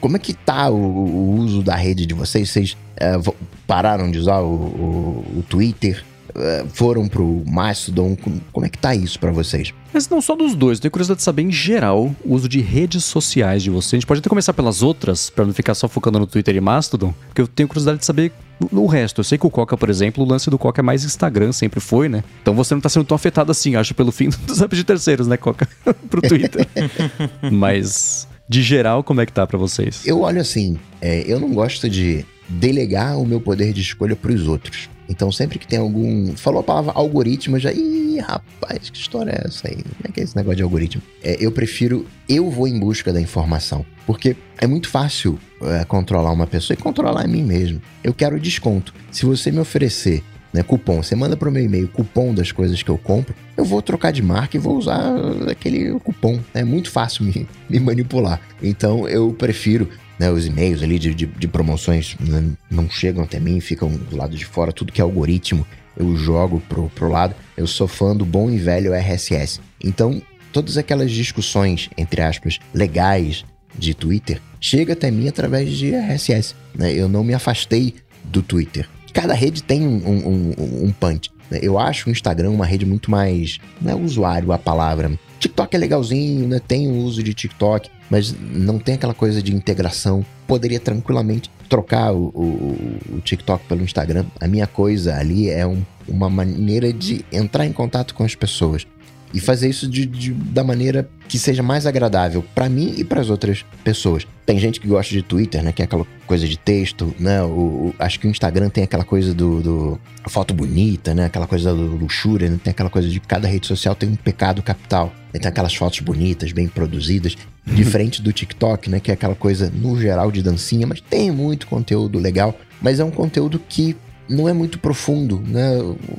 Como 0.00 0.16
é 0.16 0.18
que 0.18 0.34
tá 0.34 0.68
o, 0.68 0.76
o 0.76 1.36
uso 1.36 1.62
da 1.62 1.74
rede 1.74 2.06
de 2.06 2.14
vocês? 2.14 2.50
Vocês 2.50 2.76
é, 2.96 3.18
pararam 3.66 4.10
de 4.10 4.18
usar 4.18 4.40
o, 4.40 4.46
o, 4.46 5.38
o 5.38 5.44
Twitter? 5.48 6.04
É, 6.34 6.64
foram 6.72 7.08
pro 7.08 7.42
Mastodon? 7.46 8.16
Como 8.52 8.66
é 8.66 8.68
que 8.68 8.78
tá 8.78 8.94
isso 8.94 9.18
para 9.18 9.32
vocês? 9.32 9.72
Mas 9.92 10.08
não 10.08 10.20
só 10.20 10.36
dos 10.36 10.54
dois, 10.54 10.78
eu 10.78 10.82
tenho 10.82 10.92
curiosidade 10.92 11.18
de 11.18 11.24
saber 11.24 11.42
em 11.42 11.50
geral 11.50 12.14
o 12.24 12.34
uso 12.34 12.48
de 12.48 12.60
redes 12.60 13.04
sociais 13.04 13.62
de 13.62 13.70
vocês. 13.70 13.94
A 13.94 13.96
gente 13.96 14.06
pode 14.06 14.20
até 14.20 14.28
começar 14.28 14.52
pelas 14.52 14.82
outras, 14.82 15.30
para 15.30 15.44
não 15.44 15.52
ficar 15.52 15.74
só 15.74 15.88
focando 15.88 16.18
no 16.18 16.26
Twitter 16.26 16.54
e 16.54 16.60
Mastodon, 16.60 17.14
porque 17.28 17.40
eu 17.40 17.48
tenho 17.48 17.68
curiosidade 17.68 17.98
de 17.98 18.04
saber 18.04 18.32
o 18.70 18.86
resto. 18.86 19.20
Eu 19.20 19.24
sei 19.24 19.38
que 19.38 19.46
o 19.46 19.50
Coca, 19.50 19.76
por 19.76 19.88
exemplo, 19.88 20.22
o 20.24 20.28
lance 20.28 20.50
do 20.50 20.58
Coca 20.58 20.80
é 20.80 20.84
mais 20.84 21.04
Instagram, 21.04 21.52
sempre 21.52 21.80
foi, 21.80 22.08
né? 22.08 22.22
Então 22.42 22.54
você 22.54 22.74
não 22.74 22.80
tá 22.80 22.88
sendo 22.88 23.04
tão 23.04 23.14
afetado 23.14 23.50
assim, 23.50 23.76
acho, 23.76 23.94
pelo 23.94 24.12
fim 24.12 24.28
dos 24.46 24.60
apps 24.60 24.76
de 24.76 24.84
terceiros, 24.84 25.26
né, 25.26 25.36
Coca? 25.36 25.66
Pro 26.10 26.20
Twitter. 26.20 26.66
Mas 27.50 28.28
de 28.48 28.62
geral, 28.62 29.04
como 29.04 29.20
é 29.20 29.26
que 29.26 29.32
tá 29.32 29.46
para 29.46 29.58
vocês? 29.58 30.06
Eu 30.06 30.20
olho 30.20 30.40
assim, 30.40 30.78
é, 31.00 31.24
eu 31.26 31.38
não 31.38 31.52
gosto 31.52 31.88
de 31.88 32.24
delegar 32.48 33.18
o 33.18 33.26
meu 33.26 33.40
poder 33.40 33.72
de 33.72 33.80
escolha 33.80 34.16
para 34.16 34.32
os 34.32 34.46
outros. 34.48 34.88
Então, 35.08 35.32
sempre 35.32 35.58
que 35.58 35.66
tem 35.66 35.78
algum. 35.78 36.36
Falou 36.36 36.60
a 36.60 36.62
palavra 36.62 36.92
algoritmo, 36.94 37.58
já. 37.58 37.72
Ih, 37.72 38.18
rapaz, 38.20 38.90
que 38.90 38.98
história 38.98 39.30
é 39.30 39.46
essa 39.46 39.68
aí? 39.68 39.76
Como 39.76 40.04
é 40.04 40.12
que 40.12 40.20
é 40.20 40.22
esse 40.22 40.36
negócio 40.36 40.56
de 40.56 40.62
algoritmo? 40.62 41.02
É, 41.22 41.36
eu 41.40 41.50
prefiro. 41.50 42.06
Eu 42.28 42.50
vou 42.50 42.68
em 42.68 42.78
busca 42.78 43.10
da 43.12 43.20
informação. 43.20 43.86
Porque 44.06 44.36
é 44.58 44.66
muito 44.66 44.88
fácil 44.88 45.38
é, 45.62 45.84
controlar 45.84 46.30
uma 46.30 46.46
pessoa 46.46 46.74
e 46.74 46.76
controlar 46.80 47.24
a 47.24 47.26
mim 47.26 47.42
mesmo. 47.42 47.80
Eu 48.04 48.12
quero 48.12 48.38
desconto. 48.38 48.94
Se 49.10 49.24
você 49.24 49.50
me 49.50 49.60
oferecer 49.60 50.22
né, 50.52 50.62
cupom, 50.62 51.02
você 51.02 51.14
manda 51.14 51.36
para 51.36 51.48
o 51.48 51.52
meu 51.52 51.62
e-mail 51.62 51.88
cupom 51.88 52.34
das 52.34 52.52
coisas 52.52 52.82
que 52.82 52.90
eu 52.90 52.98
compro, 52.98 53.34
eu 53.56 53.64
vou 53.64 53.82
trocar 53.82 54.12
de 54.12 54.22
marca 54.22 54.56
e 54.56 54.60
vou 54.60 54.76
usar 54.76 55.14
aquele 55.50 55.98
cupom. 56.00 56.40
É 56.54 56.64
muito 56.64 56.90
fácil 56.90 57.24
me, 57.24 57.46
me 57.68 57.80
manipular. 57.80 58.40
Então 58.62 59.08
eu 59.08 59.32
prefiro 59.32 59.88
né, 60.18 60.30
os 60.30 60.46
e-mails 60.46 60.82
ali 60.82 60.98
de, 60.98 61.14
de, 61.14 61.26
de 61.26 61.48
promoções 61.48 62.16
né, 62.18 62.44
não 62.70 62.88
chegam 62.88 63.22
até 63.24 63.38
mim, 63.38 63.60
ficam 63.60 63.88
do 63.90 64.16
lado 64.16 64.36
de 64.36 64.44
fora, 64.44 64.72
tudo 64.72 64.92
que 64.92 65.00
é 65.00 65.04
algoritmo 65.04 65.66
eu 65.98 66.16
jogo 66.16 66.62
pro, 66.68 66.88
pro 66.90 67.10
lado. 67.10 67.34
Eu 67.56 67.66
sou 67.66 67.88
fã 67.88 68.14
do 68.14 68.24
bom 68.24 68.48
e 68.48 68.56
velho 68.56 68.94
RSS. 68.94 69.60
Então, 69.82 70.22
todas 70.52 70.78
aquelas 70.78 71.10
discussões, 71.10 71.90
entre 71.96 72.22
aspas, 72.22 72.60
legais 72.72 73.44
de 73.76 73.94
Twitter, 73.94 74.40
chega 74.60 74.92
até 74.92 75.10
mim 75.10 75.28
através 75.28 75.70
de 75.70 75.94
RSS. 75.94 76.54
Né? 76.74 76.92
Eu 76.92 77.08
não 77.08 77.24
me 77.24 77.34
afastei 77.34 77.96
do 78.24 78.42
Twitter. 78.42 78.88
Cada 79.18 79.34
rede 79.34 79.64
tem 79.64 79.84
um, 79.84 79.96
um, 79.96 80.54
um, 80.56 80.84
um 80.84 80.92
punch. 80.92 81.32
Né? 81.50 81.58
Eu 81.60 81.76
acho 81.76 82.08
o 82.08 82.12
Instagram 82.12 82.50
uma 82.50 82.64
rede 82.64 82.86
muito 82.86 83.10
mais. 83.10 83.58
Não 83.80 83.90
é 83.90 83.94
usuário 83.96 84.52
a 84.52 84.58
palavra. 84.58 85.10
TikTok 85.40 85.74
é 85.74 85.78
legalzinho, 85.78 86.46
né? 86.46 86.60
Tem 86.60 86.86
o 86.86 86.94
uso 86.98 87.20
de 87.20 87.34
TikTok 87.34 87.90
mas 88.10 88.34
não 88.40 88.78
tem 88.78 88.94
aquela 88.94 89.14
coisa 89.14 89.42
de 89.42 89.54
integração. 89.54 90.24
Poderia 90.46 90.80
tranquilamente 90.80 91.50
trocar 91.68 92.12
o, 92.12 92.28
o, 92.28 93.16
o 93.16 93.20
TikTok 93.20 93.66
pelo 93.66 93.82
Instagram. 93.82 94.24
A 94.40 94.48
minha 94.48 94.66
coisa 94.66 95.16
ali 95.16 95.50
é 95.50 95.66
um, 95.66 95.82
uma 96.06 96.30
maneira 96.30 96.92
de 96.92 97.24
entrar 97.30 97.66
em 97.66 97.72
contato 97.72 98.14
com 98.14 98.24
as 98.24 98.34
pessoas 98.34 98.86
e 99.32 99.40
fazer 99.40 99.68
isso 99.68 99.88
de, 99.88 100.06
de, 100.06 100.32
da 100.32 100.64
maneira 100.64 101.08
que 101.28 101.38
seja 101.38 101.62
mais 101.62 101.86
agradável 101.86 102.44
para 102.54 102.68
mim 102.68 102.94
e 102.96 103.04
para 103.04 103.20
as 103.20 103.30
outras 103.30 103.64
pessoas. 103.84 104.26
Tem 104.46 104.58
gente 104.58 104.80
que 104.80 104.88
gosta 104.88 105.12
de 105.12 105.22
Twitter, 105.22 105.62
né? 105.62 105.72
Que 105.72 105.82
é 105.82 105.84
aquela 105.84 106.06
coisa 106.26 106.48
de 106.48 106.56
texto, 106.56 107.14
né? 107.18 107.42
O, 107.42 107.48
o 107.48 107.94
acho 107.98 108.18
que 108.18 108.26
o 108.26 108.30
Instagram 108.30 108.70
tem 108.70 108.84
aquela 108.84 109.04
coisa 109.04 109.34
do, 109.34 109.60
do 109.60 110.00
foto 110.28 110.54
bonita, 110.54 111.14
né? 111.14 111.26
Aquela 111.26 111.46
coisa 111.46 111.74
do 111.74 111.96
luxúria, 111.96 112.48
né? 112.48 112.58
Tem 112.62 112.70
aquela 112.70 112.88
coisa 112.88 113.08
de 113.08 113.20
cada 113.20 113.46
rede 113.46 113.66
social 113.66 113.94
tem 113.94 114.08
um 114.08 114.16
pecado 114.16 114.62
capital. 114.62 115.12
Tem 115.30 115.46
aquelas 115.46 115.74
fotos 115.74 116.00
bonitas, 116.00 116.52
bem 116.52 116.66
produzidas, 116.66 117.36
diferente 117.66 118.22
do 118.22 118.32
TikTok, 118.32 118.88
né? 118.88 119.00
Que 119.00 119.10
é 119.10 119.14
aquela 119.14 119.34
coisa 119.34 119.70
no 119.70 120.00
geral 120.00 120.32
de 120.32 120.42
dancinha, 120.42 120.86
mas 120.86 121.00
tem 121.00 121.30
muito 121.30 121.66
conteúdo 121.66 122.18
legal. 122.18 122.58
Mas 122.80 123.00
é 123.00 123.04
um 123.04 123.10
conteúdo 123.10 123.60
que 123.68 123.94
não 124.28 124.48
é 124.48 124.52
muito 124.52 124.78
profundo, 124.78 125.40
né? 125.46 125.70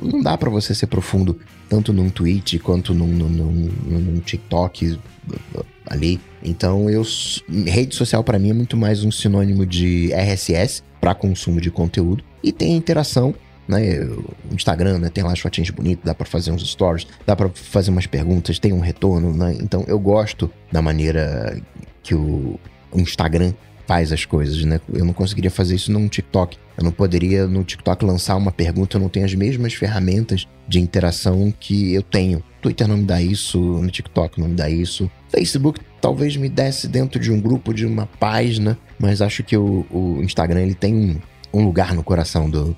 Não 0.02 0.20
dá 0.22 0.36
para 0.36 0.50
você 0.50 0.74
ser 0.74 0.86
profundo 0.86 1.38
tanto 1.68 1.92
num 1.92 2.10
tweet 2.10 2.58
quanto 2.58 2.92
num, 2.92 3.06
num, 3.06 3.28
num, 3.28 4.00
num 4.00 4.20
TikTok 4.20 4.98
ali. 5.86 6.20
Então, 6.42 6.90
eu 6.90 7.02
rede 7.66 7.94
social 7.94 8.24
para 8.24 8.38
mim 8.38 8.50
é 8.50 8.54
muito 8.54 8.76
mais 8.76 9.04
um 9.04 9.10
sinônimo 9.10 9.64
de 9.64 10.12
RSS 10.12 10.82
para 11.00 11.14
consumo 11.14 11.60
de 11.60 11.70
conteúdo 11.70 12.24
e 12.42 12.52
tem 12.52 12.76
interação 12.76 13.34
né? 13.68 14.00
O 14.50 14.54
Instagram, 14.54 14.98
né? 14.98 15.08
Tem 15.10 15.22
lá 15.22 15.32
as 15.32 15.38
fotinhas 15.38 15.70
bonitas, 15.70 16.04
dá 16.04 16.12
para 16.12 16.26
fazer 16.26 16.50
uns 16.50 16.68
stories, 16.68 17.06
dá 17.24 17.36
para 17.36 17.48
fazer 17.50 17.90
umas 17.90 18.06
perguntas, 18.06 18.58
tem 18.58 18.72
um 18.72 18.80
retorno, 18.80 19.32
né? 19.32 19.56
Então 19.60 19.84
eu 19.86 19.98
gosto 19.98 20.50
da 20.72 20.82
maneira 20.82 21.56
que 22.02 22.12
o 22.12 22.58
Instagram 22.92 23.54
faz 23.90 24.12
as 24.12 24.24
coisas, 24.24 24.64
né? 24.64 24.80
Eu 24.92 25.04
não 25.04 25.12
conseguiria 25.12 25.50
fazer 25.50 25.74
isso 25.74 25.90
num 25.90 26.06
TikTok. 26.06 26.56
Eu 26.78 26.84
não 26.84 26.92
poderia 26.92 27.48
no 27.48 27.64
TikTok 27.64 28.04
lançar 28.04 28.36
uma 28.36 28.52
pergunta, 28.52 28.96
eu 28.96 29.00
não 29.00 29.08
tenho 29.08 29.26
as 29.26 29.34
mesmas 29.34 29.74
ferramentas 29.74 30.46
de 30.68 30.78
interação 30.78 31.52
que 31.58 31.92
eu 31.92 32.00
tenho. 32.00 32.40
Twitter 32.62 32.86
não 32.86 32.98
me 32.98 33.04
dá 33.04 33.20
isso, 33.20 33.58
no 33.58 33.90
TikTok 33.90 34.38
não 34.38 34.46
me 34.46 34.54
dá 34.54 34.70
isso. 34.70 35.10
Facebook 35.28 35.80
talvez 36.00 36.36
me 36.36 36.48
desse 36.48 36.86
dentro 36.86 37.20
de 37.20 37.32
um 37.32 37.40
grupo, 37.40 37.74
de 37.74 37.84
uma 37.84 38.06
página, 38.06 38.78
mas 38.96 39.20
acho 39.20 39.42
que 39.42 39.56
o, 39.56 39.84
o 39.90 40.22
Instagram 40.22 40.60
ele 40.60 40.74
tem 40.74 41.20
um 41.52 41.64
lugar 41.64 41.92
no 41.92 42.04
coração 42.04 42.48
do, 42.48 42.76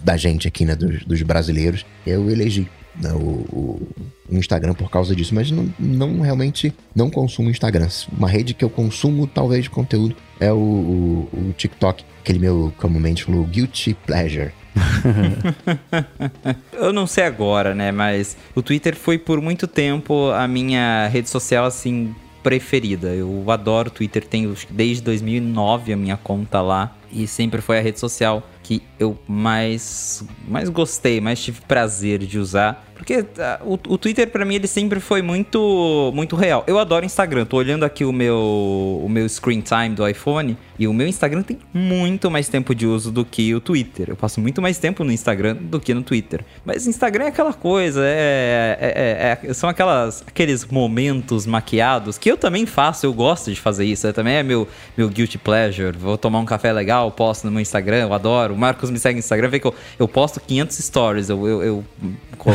da 0.00 0.16
gente 0.16 0.46
aqui, 0.46 0.64
né? 0.64 0.76
Dos, 0.76 1.04
dos 1.04 1.22
brasileiros. 1.22 1.84
Eu 2.06 2.30
elegi 2.30 2.68
né, 3.00 3.12
o, 3.12 3.46
o, 3.52 3.88
Instagram 4.30 4.74
por 4.74 4.90
causa 4.90 5.14
disso, 5.14 5.34
mas 5.34 5.50
não, 5.50 5.72
não, 5.78 6.20
realmente 6.20 6.72
não 6.94 7.10
consumo 7.10 7.50
Instagram. 7.50 7.88
Uma 8.16 8.28
rede 8.28 8.54
que 8.54 8.64
eu 8.64 8.70
consumo 8.70 9.26
talvez 9.26 9.64
de 9.64 9.70
conteúdo 9.70 10.16
é 10.40 10.52
o, 10.52 10.56
o, 10.56 11.28
o 11.32 11.54
TikTok, 11.56 12.04
aquele 12.20 12.38
meu 12.38 12.72
comumente 12.78 13.24
falou 13.24 13.44
guilty 13.44 13.94
pleasure. 14.06 14.52
eu 16.72 16.92
não 16.92 17.06
sei 17.06 17.24
agora, 17.24 17.74
né, 17.74 17.90
mas 17.90 18.36
o 18.54 18.62
Twitter 18.62 18.94
foi 18.94 19.18
por 19.18 19.40
muito 19.40 19.66
tempo 19.66 20.30
a 20.30 20.46
minha 20.46 21.08
rede 21.08 21.30
social 21.30 21.64
assim 21.64 22.14
preferida. 22.46 23.08
Eu 23.08 23.50
adoro 23.50 23.90
Twitter, 23.90 24.24
tenho 24.24 24.54
desde 24.70 25.02
2009 25.02 25.92
a 25.92 25.96
minha 25.96 26.16
conta 26.16 26.60
lá 26.60 26.96
e 27.10 27.26
sempre 27.26 27.60
foi 27.60 27.78
a 27.78 27.80
rede 27.80 27.98
social 27.98 28.48
que 28.62 28.82
eu 29.00 29.18
mais 29.26 30.24
mais 30.46 30.68
gostei, 30.68 31.20
mais 31.20 31.42
tive 31.42 31.60
prazer 31.62 32.20
de 32.20 32.38
usar 32.38 32.85
porque 33.06 33.20
uh, 33.20 33.24
o, 33.64 33.94
o, 33.94 33.96
Twitter 33.96 34.28
para 34.28 34.44
mim 34.44 34.56
ele 34.56 34.66
sempre 34.66 34.98
foi 34.98 35.22
muito 35.22 36.10
muito 36.12 36.34
real. 36.34 36.64
Eu 36.66 36.76
adoro 36.76 37.06
Instagram. 37.06 37.44
Tô 37.44 37.56
olhando 37.56 37.84
aqui 37.84 38.04
o 38.04 38.12
meu 38.12 39.00
o 39.04 39.08
meu 39.08 39.28
screen 39.28 39.60
time 39.60 39.90
do 39.90 40.06
iPhone 40.06 40.58
e 40.78 40.86
o 40.86 40.92
meu 40.92 41.06
Instagram 41.06 41.42
tem 41.42 41.58
muito 41.72 42.30
mais 42.30 42.48
tempo 42.48 42.74
de 42.74 42.86
uso 42.86 43.10
do 43.10 43.24
que 43.24 43.54
o 43.54 43.60
Twitter. 43.60 44.10
Eu 44.10 44.16
passo 44.16 44.40
muito 44.40 44.60
mais 44.60 44.78
tempo 44.78 45.04
no 45.04 45.12
Instagram 45.12 45.56
do 45.56 45.80
que 45.80 45.94
no 45.94 46.02
Twitter. 46.02 46.44
Mas 46.64 46.86
Instagram 46.86 47.24
é 47.24 47.28
aquela 47.28 47.52
coisa, 47.52 48.02
é, 48.04 48.78
é, 48.80 49.38
é, 49.44 49.50
é 49.50 49.54
são 49.54 49.68
aquelas 49.68 50.22
aqueles 50.26 50.64
momentos 50.64 51.46
maquiados 51.46 52.18
que 52.18 52.30
eu 52.30 52.36
também 52.36 52.66
faço. 52.66 53.06
Eu 53.06 53.12
gosto 53.12 53.52
de 53.52 53.60
fazer 53.60 53.84
isso. 53.84 54.06
É, 54.06 54.12
também 54.12 54.34
é 54.34 54.42
meu 54.42 54.68
meu 54.96 55.08
guilty 55.08 55.38
pleasure. 55.38 55.96
Vou 55.96 56.18
tomar 56.18 56.38
um 56.38 56.44
café 56.44 56.72
legal, 56.72 57.10
posto 57.10 57.44
no 57.44 57.50
meu 57.50 57.60
Instagram. 57.60 57.98
Eu 57.98 58.12
adoro. 58.12 58.54
O 58.54 58.58
Marcos 58.58 58.90
me 58.90 58.98
segue 58.98 59.14
no 59.14 59.20
Instagram, 59.20 59.48
vê 59.48 59.58
que 59.58 59.66
eu, 59.66 59.74
eu 59.98 60.08
posto 60.08 60.40
500 60.40 60.76
stories. 60.76 61.28
Eu, 61.28 61.46
eu, 61.48 61.62
eu 61.62 61.84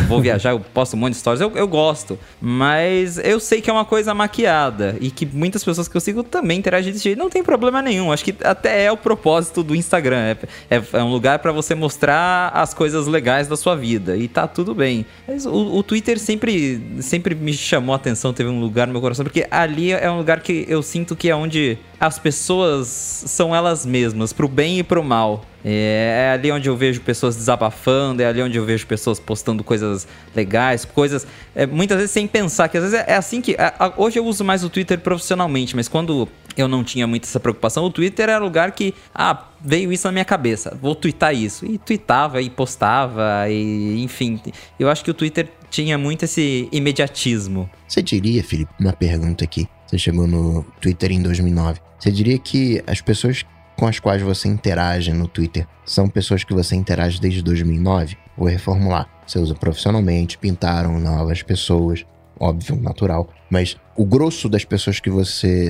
vou 0.07 0.21
viajar, 0.21 0.51
eu 0.51 0.59
posto 0.59 0.95
um 0.95 0.99
monte 0.99 1.13
de 1.13 1.19
stories, 1.19 1.41
eu, 1.41 1.51
eu 1.55 1.67
gosto. 1.67 2.17
Mas 2.39 3.17
eu 3.17 3.39
sei 3.39 3.61
que 3.61 3.69
é 3.69 3.73
uma 3.73 3.85
coisa 3.85 4.13
maquiada 4.13 4.95
e 5.01 5.11
que 5.11 5.25
muitas 5.25 5.63
pessoas 5.63 5.87
que 5.87 5.95
eu 5.95 6.01
sigo 6.01 6.23
também 6.23 6.57
interagem 6.57 6.91
desse 6.91 7.03
jeito. 7.03 7.17
Não 7.17 7.29
tem 7.29 7.43
problema 7.43 7.81
nenhum. 7.81 8.10
Acho 8.11 8.23
que 8.23 8.35
até 8.43 8.83
é 8.83 8.91
o 8.91 8.97
propósito 8.97 9.63
do 9.63 9.75
Instagram. 9.75 10.35
É, 10.69 10.77
é, 10.77 10.83
é 10.93 11.03
um 11.03 11.11
lugar 11.11 11.39
para 11.39 11.51
você 11.51 11.75
mostrar 11.75 12.49
as 12.53 12.73
coisas 12.73 13.07
legais 13.07 13.47
da 13.47 13.55
sua 13.55 13.75
vida 13.75 14.17
e 14.17 14.27
tá 14.27 14.47
tudo 14.47 14.73
bem. 14.73 15.05
Mas 15.27 15.45
o, 15.45 15.75
o 15.75 15.83
Twitter 15.83 16.19
sempre, 16.19 16.81
sempre 16.99 17.35
me 17.35 17.53
chamou 17.53 17.93
a 17.93 17.95
atenção, 17.95 18.33
teve 18.33 18.49
um 18.49 18.59
lugar 18.59 18.87
no 18.87 18.93
meu 18.93 19.01
coração, 19.01 19.23
porque 19.23 19.45
ali 19.49 19.91
é 19.91 20.09
um 20.09 20.17
lugar 20.17 20.41
que 20.41 20.65
eu 20.67 20.81
sinto 20.81 21.15
que 21.15 21.29
é 21.29 21.35
onde 21.35 21.77
as 22.01 22.17
pessoas 22.17 22.87
são 22.87 23.55
elas 23.55 23.85
mesmas, 23.85 24.33
pro 24.33 24.47
bem 24.47 24.79
e 24.79 24.83
pro 24.83 25.03
mal. 25.03 25.45
É, 25.63 26.29
é, 26.29 26.33
ali 26.33 26.51
onde 26.51 26.67
eu 26.67 26.75
vejo 26.75 26.99
pessoas 27.01 27.35
desabafando, 27.35 28.23
é 28.23 28.25
ali 28.25 28.41
onde 28.41 28.57
eu 28.57 28.65
vejo 28.65 28.87
pessoas 28.87 29.19
postando 29.19 29.63
coisas 29.63 30.07
legais, 30.35 30.83
coisas. 30.83 31.27
É, 31.53 31.67
muitas 31.67 31.97
vezes 31.97 32.09
sem 32.09 32.25
pensar, 32.25 32.69
que 32.69 32.77
às 32.79 32.85
vezes 32.85 32.99
é, 32.99 33.11
é 33.11 33.15
assim 33.15 33.39
que. 33.39 33.55
A, 33.55 33.93
hoje 33.97 34.17
eu 34.17 34.25
uso 34.25 34.43
mais 34.43 34.63
o 34.63 34.69
Twitter 34.69 34.99
profissionalmente, 34.99 35.75
mas 35.75 35.87
quando 35.87 36.27
eu 36.57 36.67
não 36.67 36.83
tinha 36.83 37.05
muito 37.05 37.25
essa 37.25 37.39
preocupação, 37.39 37.85
o 37.85 37.91
Twitter 37.91 38.29
era 38.29 38.39
lugar 38.39 38.71
que. 38.71 38.95
Ah, 39.13 39.49
veio 39.63 39.93
isso 39.93 40.07
na 40.07 40.11
minha 40.11 40.25
cabeça, 40.25 40.75
vou 40.81 40.95
twittar 40.95 41.35
isso. 41.35 41.67
E 41.67 41.77
tweetava 41.77 42.41
e 42.41 42.49
postava, 42.49 43.47
e 43.47 44.01
enfim. 44.01 44.41
Eu 44.79 44.89
acho 44.89 45.03
que 45.03 45.11
o 45.11 45.13
Twitter 45.13 45.47
tinha 45.69 45.99
muito 45.99 46.25
esse 46.25 46.67
imediatismo. 46.71 47.69
Você 47.87 48.01
diria, 48.01 48.43
Felipe, 48.43 48.73
uma 48.79 48.91
pergunta 48.91 49.43
aqui. 49.43 49.67
Você 49.91 49.97
chegou 49.97 50.25
no 50.25 50.63
Twitter 50.79 51.11
em 51.11 51.21
2009. 51.21 51.81
Você 51.99 52.09
diria 52.09 52.39
que 52.39 52.81
as 52.87 53.01
pessoas 53.01 53.43
com 53.77 53.85
as 53.85 53.99
quais 53.99 54.21
você 54.21 54.47
interage 54.47 55.11
no 55.11 55.27
Twitter 55.27 55.67
são 55.85 56.07
pessoas 56.07 56.45
que 56.45 56.53
você 56.53 56.77
interage 56.77 57.19
desde 57.19 57.41
2009? 57.41 58.15
Vou 58.37 58.47
reformular. 58.47 59.09
Você 59.27 59.37
usa 59.37 59.53
profissionalmente, 59.53 60.37
pintaram 60.37 60.97
novas 60.97 61.43
pessoas, 61.43 62.05
óbvio, 62.39 62.77
natural. 62.77 63.27
Mas 63.49 63.75
o 63.97 64.05
grosso 64.05 64.47
das 64.47 64.63
pessoas 64.63 65.01
que 65.01 65.09
você 65.09 65.69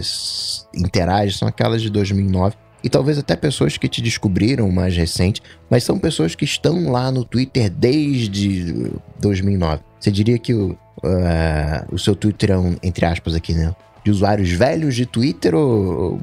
interage 0.75 1.35
são 1.35 1.47
aquelas 1.47 1.81
de 1.81 1.89
2009 1.89 2.55
e 2.83 2.89
talvez 2.89 3.17
até 3.17 3.35
pessoas 3.35 3.75
que 3.75 3.87
te 3.87 4.03
descobriram 4.03 4.71
mais 4.71 4.95
recente, 4.95 5.41
mas 5.67 5.83
são 5.83 5.97
pessoas 5.97 6.35
que 6.35 6.45
estão 6.45 6.91
lá 6.91 7.11
no 7.11 7.25
Twitter 7.25 7.71
desde 7.71 8.91
2009. 9.19 9.81
Você 9.99 10.11
diria 10.11 10.37
que 10.37 10.53
o, 10.53 10.73
uh, 10.73 10.77
o 11.91 11.97
seu 11.97 12.15
Twitter 12.15 12.51
é 12.51 12.57
um, 12.57 12.75
entre 12.83 13.03
aspas 13.05 13.33
aqui, 13.33 13.53
né? 13.53 13.73
De 14.03 14.11
usuários 14.11 14.49
velhos 14.51 14.95
de 14.95 15.05
Twitter 15.05 15.53
ou 15.53 16.19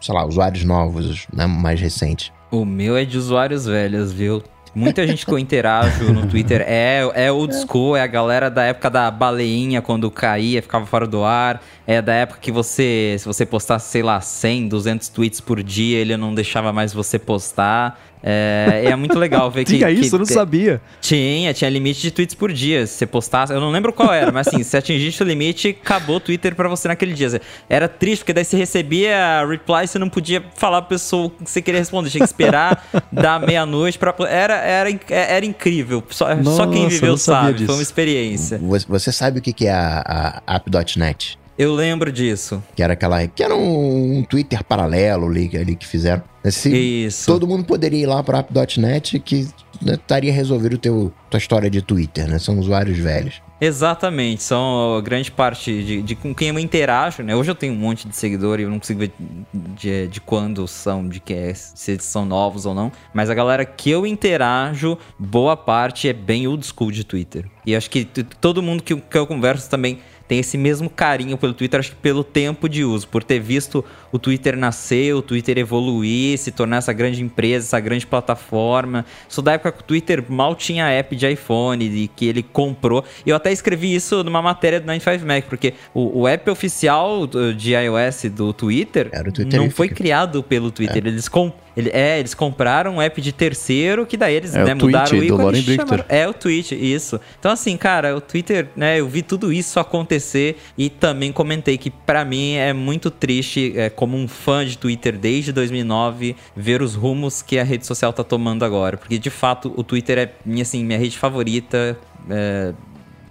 sei 0.00 0.14
lá, 0.14 0.24
usuários 0.24 0.64
novos, 0.64 1.26
né, 1.32 1.46
mais 1.46 1.80
recentes? 1.80 2.32
O 2.50 2.64
meu 2.64 2.96
é 2.96 3.04
de 3.04 3.18
usuários 3.18 3.66
velhos, 3.66 4.12
viu? 4.12 4.42
Muita 4.74 5.06
gente 5.06 5.24
que 5.24 5.32
eu 5.32 5.38
interajo 5.38 6.12
no 6.12 6.26
Twitter 6.28 6.62
é, 6.66 7.00
é 7.14 7.32
old 7.32 7.54
school, 7.54 7.96
é 7.96 8.02
a 8.02 8.06
galera 8.06 8.50
da 8.50 8.62
época 8.62 8.90
da 8.90 9.10
baleinha, 9.10 9.80
quando 9.80 10.10
caía, 10.10 10.60
ficava 10.60 10.84
fora 10.84 11.06
do 11.06 11.24
ar. 11.24 11.62
É 11.86 12.02
da 12.02 12.12
época 12.12 12.38
que 12.42 12.52
você, 12.52 13.16
se 13.18 13.24
você 13.24 13.46
postasse, 13.46 13.90
sei 13.90 14.02
lá, 14.02 14.20
100, 14.20 14.68
200 14.68 15.08
tweets 15.08 15.40
por 15.40 15.62
dia, 15.62 15.98
ele 15.98 16.14
não 16.18 16.34
deixava 16.34 16.74
mais 16.74 16.92
você 16.92 17.18
postar. 17.18 17.98
É, 18.22 18.82
é 18.86 18.96
muito 18.96 19.18
legal 19.18 19.50
ver 19.50 19.64
que. 19.66 19.76
Tinha 19.76 19.90
isso, 19.90 20.10
que 20.10 20.14
eu 20.14 20.18
não 20.18 20.26
sabia. 20.26 20.80
Tinha, 21.00 21.52
tinha 21.54 21.70
limite 21.70 22.00
de 22.00 22.10
tweets 22.10 22.34
por 22.34 22.52
dia. 22.52 22.86
Se 22.86 22.94
você 22.94 23.06
postasse, 23.06 23.52
eu 23.52 23.60
não 23.60 23.70
lembro 23.70 23.92
qual 23.92 24.12
era, 24.12 24.32
mas 24.32 24.48
assim, 24.48 24.62
se 24.64 24.76
atingisse 24.76 25.22
o 25.22 25.26
limite, 25.26 25.76
acabou 25.80 26.16
o 26.16 26.20
Twitter 26.20 26.54
pra 26.54 26.68
você 26.68 26.88
naquele 26.88 27.12
dia. 27.12 27.40
Era 27.68 27.88
triste, 27.88 28.20
porque 28.20 28.32
daí 28.32 28.44
você 28.44 28.56
recebia 28.56 29.44
reply, 29.46 29.86
você 29.86 29.98
não 29.98 30.08
podia 30.08 30.44
falar 30.54 30.82
pra 30.82 30.90
pessoa 30.90 31.30
que 31.30 31.50
você 31.50 31.62
queria 31.62 31.80
responder. 31.80 32.10
Tinha 32.10 32.20
que 32.20 32.30
esperar 32.30 32.84
da 33.12 33.38
meia-noite 33.38 33.98
pra. 33.98 34.14
Era, 34.28 34.54
era, 34.54 34.90
era 35.08 35.46
incrível. 35.46 36.02
Só, 36.10 36.34
Nossa, 36.34 36.56
só 36.56 36.66
quem 36.66 36.88
viveu 36.88 37.16
sabe. 37.16 37.54
disso. 37.54 37.66
Foi 37.66 37.74
uma 37.76 37.82
experiência. 37.82 38.60
Você, 38.88 39.12
sabe 39.12 39.38
o 39.38 39.42
que 39.42 39.52
que 39.52 39.66
é 39.66 39.72
a, 39.72 40.42
a 40.46 40.56
app.net? 40.56 41.38
Eu 41.58 41.74
lembro 41.74 42.12
disso. 42.12 42.62
Que 42.74 42.82
era 42.82 42.92
aquela. 42.92 43.26
Que 43.26 43.42
era 43.42 43.54
um, 43.54 44.18
um 44.18 44.24
Twitter 44.24 44.62
paralelo 44.62 45.26
ali, 45.26 45.50
ali 45.56 45.74
que 45.74 45.86
fizeram. 45.86 46.22
Se 46.44 47.06
Isso. 47.06 47.26
Todo 47.26 47.46
mundo 47.46 47.64
poderia 47.64 48.02
ir 48.02 48.06
lá 48.06 48.22
para 48.22 48.38
app.net 48.38 49.18
que 49.18 49.48
né, 49.82 49.94
estaria 49.94 50.32
resolvido 50.32 50.74
o 50.74 50.78
teu 50.78 51.12
tua 51.28 51.38
história 51.38 51.68
de 51.68 51.82
Twitter, 51.82 52.28
né? 52.28 52.38
São 52.38 52.58
usuários 52.58 52.98
velhos. 52.98 53.42
Exatamente, 53.58 54.42
são 54.42 55.00
grande 55.02 55.30
parte 55.30 55.82
de, 55.82 56.02
de 56.02 56.14
com 56.14 56.34
quem 56.34 56.48
eu 56.48 56.58
interajo, 56.58 57.22
né? 57.22 57.34
Hoje 57.34 57.50
eu 57.50 57.54
tenho 57.54 57.72
um 57.72 57.76
monte 57.76 58.06
de 58.06 58.14
seguidor 58.14 58.60
e 58.60 58.64
eu 58.64 58.70
não 58.70 58.78
consigo 58.78 59.00
ver 59.00 59.12
de, 59.54 60.08
de 60.08 60.20
quando 60.20 60.68
são, 60.68 61.08
de 61.08 61.20
que 61.20 61.32
é, 61.32 61.54
se 61.54 61.92
eles 61.92 62.04
são 62.04 62.26
novos 62.26 62.66
ou 62.66 62.74
não. 62.74 62.92
Mas 63.14 63.30
a 63.30 63.34
galera 63.34 63.64
que 63.64 63.90
eu 63.90 64.06
interajo, 64.06 64.98
boa 65.18 65.56
parte 65.56 66.06
é 66.06 66.12
bem 66.12 66.46
old 66.46 66.66
school 66.66 66.90
de 66.90 67.02
Twitter. 67.02 67.46
E 67.64 67.74
acho 67.74 67.90
que 67.90 68.04
todo 68.04 68.62
mundo 68.62 68.82
que, 68.82 68.94
que 68.94 69.18
eu 69.18 69.26
converso 69.26 69.70
também 69.70 70.00
tem 70.28 70.38
esse 70.38 70.58
mesmo 70.58 70.90
carinho 70.90 71.38
pelo 71.38 71.54
Twitter, 71.54 71.80
acho 71.80 71.90
que 71.90 71.96
pelo 71.96 72.24
tempo 72.24 72.68
de 72.68 72.84
uso, 72.84 73.06
por 73.08 73.22
ter 73.22 73.38
visto 73.38 73.84
o 74.10 74.18
Twitter 74.18 74.56
nascer, 74.56 75.14
o 75.14 75.22
Twitter 75.22 75.58
evoluir, 75.58 76.38
se 76.38 76.50
tornar 76.50 76.78
essa 76.78 76.92
grande 76.92 77.22
empresa, 77.22 77.66
essa 77.66 77.80
grande 77.80 78.06
plataforma. 78.06 79.04
Sou 79.28 79.42
da 79.42 79.52
época 79.52 79.72
que 79.72 79.80
o 79.80 79.84
Twitter 79.84 80.24
mal 80.28 80.54
tinha 80.54 80.88
app 80.88 81.14
de 81.14 81.30
iPhone, 81.30 81.84
e 81.84 82.08
que 82.08 82.26
ele 82.26 82.42
comprou. 82.42 83.04
Eu 83.24 83.36
até 83.36 83.52
escrevi 83.52 83.94
isso 83.94 84.24
numa 84.24 84.42
matéria 84.42 84.80
do 84.80 84.86
95Mac, 84.86 85.44
porque 85.48 85.74
o, 85.94 86.20
o 86.20 86.28
app 86.28 86.50
oficial 86.50 87.26
de 87.56 87.72
iOS 87.74 88.24
do 88.30 88.52
Twitter, 88.52 89.10
Twitter 89.32 89.60
não 89.60 89.70
foi 89.70 89.88
criado 89.88 90.42
pelo 90.42 90.70
Twitter. 90.70 91.04
É. 91.04 91.08
Eles 91.08 91.28
compraram 91.28 91.65
ele, 91.76 91.90
é, 91.92 92.18
eles 92.18 92.34
compraram 92.34 92.96
um 92.96 93.02
app 93.02 93.20
de 93.20 93.32
terceiro, 93.32 94.06
que 94.06 94.16
daí 94.16 94.34
eles 94.34 94.54
é 94.54 94.64
né, 94.64 94.72
o 94.72 94.76
mudaram 94.76 95.18
o 95.18 95.22
ícone. 95.22 95.62
Do 95.62 95.74
chamaram, 95.74 96.04
é 96.08 96.26
o 96.26 96.32
tweet, 96.32 96.74
isso. 96.74 97.20
Então, 97.38 97.52
assim, 97.52 97.76
cara, 97.76 98.16
o 98.16 98.20
Twitter, 98.20 98.68
né, 98.74 98.98
eu 99.00 99.06
vi 99.06 99.22
tudo 99.22 99.52
isso 99.52 99.78
acontecer 99.78 100.56
e 100.78 100.88
também 100.88 101.30
comentei 101.32 101.76
que 101.76 101.90
para 101.90 102.24
mim 102.24 102.54
é 102.54 102.72
muito 102.72 103.10
triste, 103.10 103.74
é, 103.76 103.90
como 103.90 104.16
um 104.16 104.26
fã 104.26 104.64
de 104.64 104.78
Twitter 104.78 105.18
desde 105.18 105.52
2009, 105.52 106.34
ver 106.56 106.80
os 106.80 106.94
rumos 106.94 107.42
que 107.42 107.58
a 107.58 107.64
rede 107.64 107.86
social 107.86 108.12
tá 108.12 108.24
tomando 108.24 108.64
agora. 108.64 108.96
Porque, 108.96 109.18
de 109.18 109.30
fato, 109.30 109.72
o 109.76 109.84
Twitter 109.84 110.18
é 110.18 110.32
minha, 110.44 110.62
assim, 110.62 110.82
minha 110.82 110.98
rede 110.98 111.18
favorita. 111.18 111.98
É, 112.30 112.72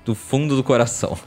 do 0.06 0.14
fundo 0.14 0.56
do 0.56 0.64
coração. 0.64 1.18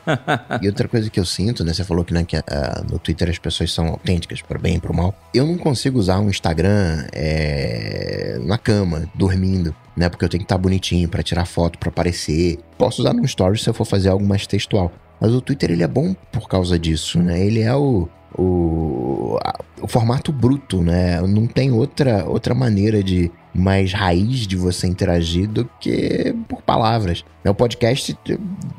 e 0.62 0.68
outra 0.68 0.87
coisa 0.87 1.11
que 1.11 1.18
eu 1.18 1.24
sinto, 1.24 1.64
né? 1.64 1.74
Você 1.74 1.85
falou 1.85 2.05
que, 2.05 2.14
né, 2.14 2.24
que 2.24 2.37
uh, 2.37 2.43
no 2.89 2.99
Twitter 2.99 3.29
as 3.29 3.39
pessoas 3.39 3.72
são 3.72 3.89
autênticas, 3.89 4.41
para 4.41 4.59
bem 4.59 4.76
e 4.76 4.81
para 4.81 4.93
mal. 4.93 5.14
Eu 5.35 5.45
não 5.45 5.59
consigo 5.59 5.99
usar 5.99 6.20
um 6.20 6.31
Instagram 6.31 7.05
é, 7.12 8.39
na 8.45 8.57
cama, 8.57 9.11
dormindo, 9.14 9.74
né? 9.97 10.09
Porque 10.09 10.24
eu 10.24 10.29
tenho 10.29 10.41
que 10.41 10.45
estar 10.45 10.55
tá 10.55 10.62
bonitinho 10.62 11.09
para 11.09 11.22
tirar 11.22 11.45
foto, 11.45 11.79
para 11.79 11.89
aparecer. 11.89 12.59
Posso 12.79 13.03
usar 13.03 13.12
no 13.12 13.26
Stories 13.26 13.62
se 13.62 13.68
eu 13.68 13.74
for 13.74 13.85
fazer 13.85 14.09
algo 14.09 14.24
mais 14.24 14.47
textual. 14.47 14.93
Mas 15.20 15.33
o 15.33 15.41
Twitter 15.41 15.72
ele 15.72 15.83
é 15.83 15.89
bom 15.89 16.14
por 16.31 16.49
causa 16.49 16.79
disso, 16.79 17.18
né? 17.18 17.45
Ele 17.45 17.61
é 17.61 17.74
o, 17.74 18.09
o, 18.37 19.37
o 19.83 19.89
formato 19.89 20.33
bruto, 20.33 20.81
né? 20.81 21.20
Não 21.22 21.49
tem 21.49 21.72
outra, 21.72 22.24
outra 22.24 22.55
maneira 22.55 23.03
de, 23.03 23.31
mais 23.55 23.93
raiz 23.93 24.47
de 24.47 24.57
você 24.57 24.87
interagir 24.87 25.49
do 25.49 25.69
que 25.81 26.35
por 26.49 26.63
palavras. 26.63 27.25
O 27.45 27.55
podcast 27.55 28.17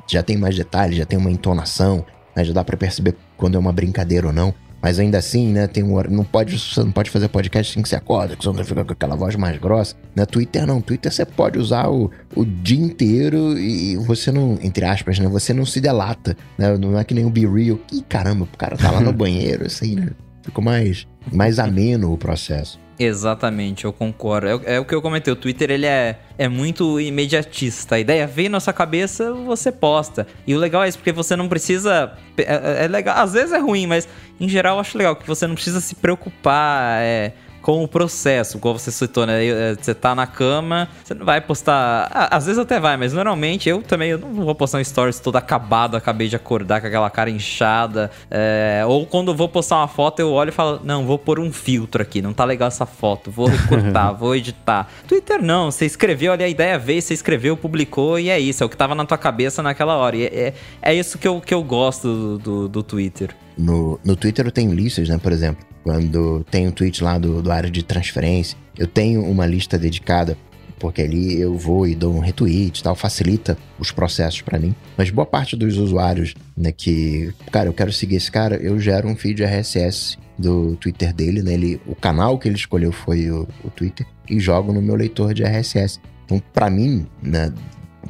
já 0.08 0.24
tem 0.24 0.38
mais 0.38 0.56
detalhes, 0.56 0.98
já 0.98 1.06
tem 1.06 1.18
uma 1.18 1.32
entonação, 1.32 2.06
né? 2.36 2.44
já 2.44 2.54
dá 2.54 2.64
para 2.64 2.78
perceber 2.78 3.16
quando 3.38 3.56
é 3.56 3.60
uma 3.60 3.74
brincadeira 3.74 4.28
ou 4.28 4.34
não. 4.34 4.54
Mas 4.82 4.98
ainda 4.98 5.18
assim, 5.18 5.52
né, 5.52 5.68
tem 5.68 5.84
um, 5.84 6.02
não 6.10 6.24
pode, 6.24 6.58
você 6.58 6.82
não 6.82 6.92
pode 6.92 7.10
fazer 7.10 7.28
podcast 7.28 7.74
sem 7.74 7.84
que 7.84 7.90
você 7.90 7.98
acorda, 7.98 8.36
que 8.36 8.46
você 8.46 8.58
não 8.58 8.64
fica 8.64 8.86
com 8.86 8.94
aquela 8.94 9.16
voz 9.16 9.36
mais 9.36 9.58
grossa. 9.58 9.94
Na 10.16 10.26
Twitter 10.26 10.66
não, 10.66 10.80
Twitter 10.80 11.12
você 11.12 11.26
pode 11.26 11.60
usar 11.60 11.90
o, 11.90 12.10
o 12.34 12.46
dia 12.46 12.80
inteiro 12.80 13.60
e 13.60 13.98
você 13.98 14.32
não, 14.32 14.58
entre 14.62 14.86
aspas, 14.86 15.20
né, 15.20 15.28
você 15.28 15.54
não 15.54 15.66
se 15.66 15.82
delata, 15.82 16.38
né, 16.58 16.78
não 16.78 16.98
é 16.98 17.04
que 17.04 17.14
nem 17.14 17.26
o 17.26 17.30
Be 17.30 17.46
Real. 17.46 17.78
Ih, 17.92 18.02
caramba, 18.08 18.46
o 18.46 18.58
cara 18.58 18.78
tá 18.78 18.90
lá 18.90 19.02
no 19.02 19.12
banheiro, 19.14 19.66
assim, 19.66 19.96
né, 19.96 20.12
ficou 20.42 20.64
mais, 20.64 21.08
mais 21.32 21.60
ameno 21.60 22.14
o 22.14 22.18
processo. 22.18 22.80
Exatamente, 23.00 23.86
eu 23.86 23.94
concordo. 23.94 24.48
É, 24.66 24.76
é, 24.76 24.80
o 24.80 24.84
que 24.84 24.94
eu 24.94 25.02
comentei, 25.02 25.32
o 25.32 25.36
Twitter 25.36 25.72
ele 25.72 25.86
é, 25.86 26.20
é 26.38 26.50
muito 26.50 27.00
imediatista. 27.00 27.96
A 27.96 28.00
ideia 28.00 28.28
vem 28.28 28.50
na 28.50 28.60
sua 28.60 28.74
cabeça, 28.74 29.34
você 29.34 29.72
posta. 29.72 30.28
E 30.46 30.54
o 30.54 30.60
legal 30.60 30.84
é 30.84 30.90
isso, 30.90 30.98
porque 30.98 31.14
você 31.14 31.34
não 31.34 31.48
precisa. 31.48 32.12
É, 32.38 32.84
é 32.84 32.88
legal, 32.90 33.18
às 33.18 33.32
vezes 33.32 33.54
é 33.54 33.58
ruim, 33.58 33.88
mas 33.88 34.06
em 34.38 34.50
geral 34.50 34.76
eu 34.76 34.82
acho 34.82 34.98
legal 34.98 35.16
que 35.16 35.26
você 35.26 35.48
não 35.48 35.56
precisa 35.56 35.80
se 35.80 35.96
preocupar. 35.96 37.02
É, 37.02 37.32
com 37.62 37.84
o 37.84 37.88
processo, 37.88 38.60
como 38.60 38.80
você 38.80 38.92
citou, 38.92 39.26
né? 39.26 39.46
Eh, 39.46 39.76
você 39.80 39.94
tá 39.94 40.16
na 40.16 40.26
cama, 40.26 40.90
você 41.04 41.14
não 41.14 41.26
vai 41.26 41.42
postar. 41.42 42.10
Às 42.32 42.46
vezes 42.46 42.60
até 42.60 42.80
vai, 42.80 42.98
mas 42.98 43.14
normalmente 43.14 43.70
eu 43.70 43.82
também 43.82 44.12
eu 44.12 44.18
não 44.18 44.46
vou 44.46 44.56
postar 44.56 44.80
um 44.80 44.84
stories 44.84 45.20
todo 45.20 45.36
acabado, 45.36 45.96
acabei 45.96 46.28
de 46.28 46.36
acordar 46.36 46.82
com 46.82 46.88
aquela 46.88 47.10
cara 47.10 47.30
inchada. 47.30 48.10
É... 48.30 48.84
ou 48.88 49.06
quando 49.06 49.32
eu 49.32 49.36
vou 49.36 49.50
postar 49.50 49.78
uma 49.78 49.88
foto, 49.88 50.20
eu 50.20 50.32
olho 50.32 50.50
e 50.50 50.52
falo, 50.52 50.82
não, 50.84 51.06
vou 51.06 51.18
pôr 51.18 51.40
um 51.40 51.52
filtro 51.52 52.02
aqui, 52.02 52.22
não 52.22 52.34
tá 52.34 52.46
legal 52.46 52.68
essa 52.68 52.86
foto, 52.86 53.32
vou 53.32 53.48
recortar, 53.48 54.14
vou 54.18 54.36
editar. 54.36 54.90
Twitter 55.08 55.42
não, 55.42 55.72
você 55.72 55.86
escreveu 55.86 56.34
ali, 56.34 56.44
a 56.44 56.50
ideia 56.50 56.78
veio, 56.78 57.02
você 57.02 57.14
escreveu, 57.14 57.58
publicou 57.58 58.20
e 58.20 58.30
é 58.30 58.40
isso, 58.40 58.64
é 58.64 58.66
o 58.66 58.70
que 58.70 58.78
tava 58.78 58.96
na 58.96 59.06
tua 59.06 59.18
cabeça 59.18 59.62
naquela 59.62 59.96
hora. 59.98 60.16
E 60.16 60.24
é, 60.24 60.28
é, 60.28 60.54
é 60.82 60.94
isso 60.94 61.18
que 61.18 61.28
eu, 61.28 61.42
que 61.42 61.54
eu 61.54 61.64
gosto 61.64 62.08
do, 62.08 62.38
do, 62.38 62.70
do 62.70 62.84
Twitter. 62.84 63.36
No, 63.58 64.00
no 64.06 64.16
Twitter 64.16 64.46
eu 64.46 64.52
tenho 64.52 64.74
listas, 64.74 65.10
né? 65.10 65.18
Por 65.18 65.34
exemplo, 65.34 65.66
quando 65.84 66.46
tem 66.50 66.68
um 66.68 66.72
tweet 66.72 67.04
lá 67.04 67.18
do, 67.18 67.42
do 67.42 67.52
área 67.52 67.70
de 67.70 67.84
transferência, 67.84 68.58
eu 68.78 68.88
tenho 68.88 69.24
uma 69.24 69.46
lista 69.46 69.78
dedicada, 69.78 70.38
porque 70.78 71.02
ali 71.02 71.40
eu 71.40 71.58
vou 71.58 71.88
e 71.88 71.96
dou 71.96 72.14
um 72.16 72.20
retweet 72.20 72.80
e 72.80 72.84
tal, 72.84 72.96
facilita 72.96 73.58
os 73.78 73.92
processos 73.92 74.42
para 74.42 74.60
mim. 74.60 74.74
Mas 74.98 75.10
boa 75.10 75.26
parte 75.26 75.56
dos 75.56 75.78
usuários, 75.78 76.34
né, 76.56 76.72
que, 76.72 77.34
cara, 77.52 77.68
eu 77.68 77.74
quero 77.74 77.92
seguir 77.92 78.16
esse 78.16 78.32
cara, 78.32 78.56
eu 78.56 78.80
gero 78.80 79.08
um 79.08 79.16
feed 79.16 79.44
RSS 79.44 80.18
do 80.38 80.78
Twitter 80.78 81.14
dele, 81.14 81.44
né? 81.44 81.54
Ele, 81.54 81.82
o 81.86 81.94
canal 81.94 82.40
que 82.40 82.48
ele 82.48 82.56
escolheu 82.56 82.94
foi 82.94 83.30
o, 83.30 83.46
o 83.64 83.70
Twitter, 83.70 84.08
e 84.30 84.40
jogo 84.40 84.72
no 84.72 84.82
meu 84.82 84.96
leitor 84.96 85.34
de 85.34 85.44
RSS. 85.44 86.00
Então, 86.26 86.42
para 86.54 86.70
mim, 86.70 87.06
né, 87.22 87.52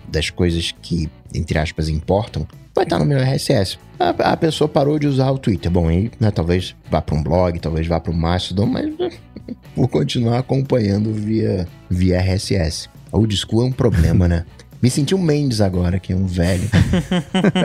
das 0.08 0.30
coisas 0.30 0.72
que, 0.82 1.10
entre 1.34 1.58
aspas, 1.58 1.90
importam, 1.90 2.48
vai 2.80 2.86
estar 2.86 2.98
no 2.98 3.06
meu 3.06 3.18
RSS. 3.20 3.78
A, 4.00 4.10
a 4.32 4.38
pessoa 4.38 4.68
parou 4.70 4.98
de 4.98 5.06
usar 5.06 5.30
o 5.32 5.38
Twitter. 5.38 5.70
Bom, 5.70 5.90
aí 5.90 6.10
né, 6.18 6.32
talvez 6.32 6.76
vá 6.90 7.02
para 7.02 7.16
um 7.16 7.22
blog, 7.22 7.60
talvez 7.60 7.86
vá 7.86 8.00
para 8.00 8.12
um 8.12 8.16
Mastodon, 8.16 8.68
mas 8.68 8.90
vou 9.76 9.88
continuar 9.88 10.40
acompanhando 10.40 11.14
via, 11.14 11.68
via 11.90 12.22
RSS. 12.22 12.90
Old 13.12 13.36
school 13.36 13.64
é 13.64 13.66
um 13.66 13.72
problema, 13.72 14.28
né? 14.28 14.46
Me 14.82 14.90
senti 14.90 15.14
um 15.14 15.22
Mendes 15.22 15.60
agora, 15.60 16.00
que 16.00 16.14
é 16.14 16.16
um 16.16 16.26
velho. 16.26 16.70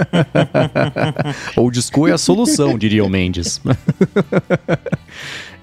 Old 1.54 1.80
school 1.80 2.08
é 2.08 2.12
a 2.12 2.18
solução, 2.18 2.76
diria 2.76 3.04
o 3.04 3.08
Mendes. 3.08 3.60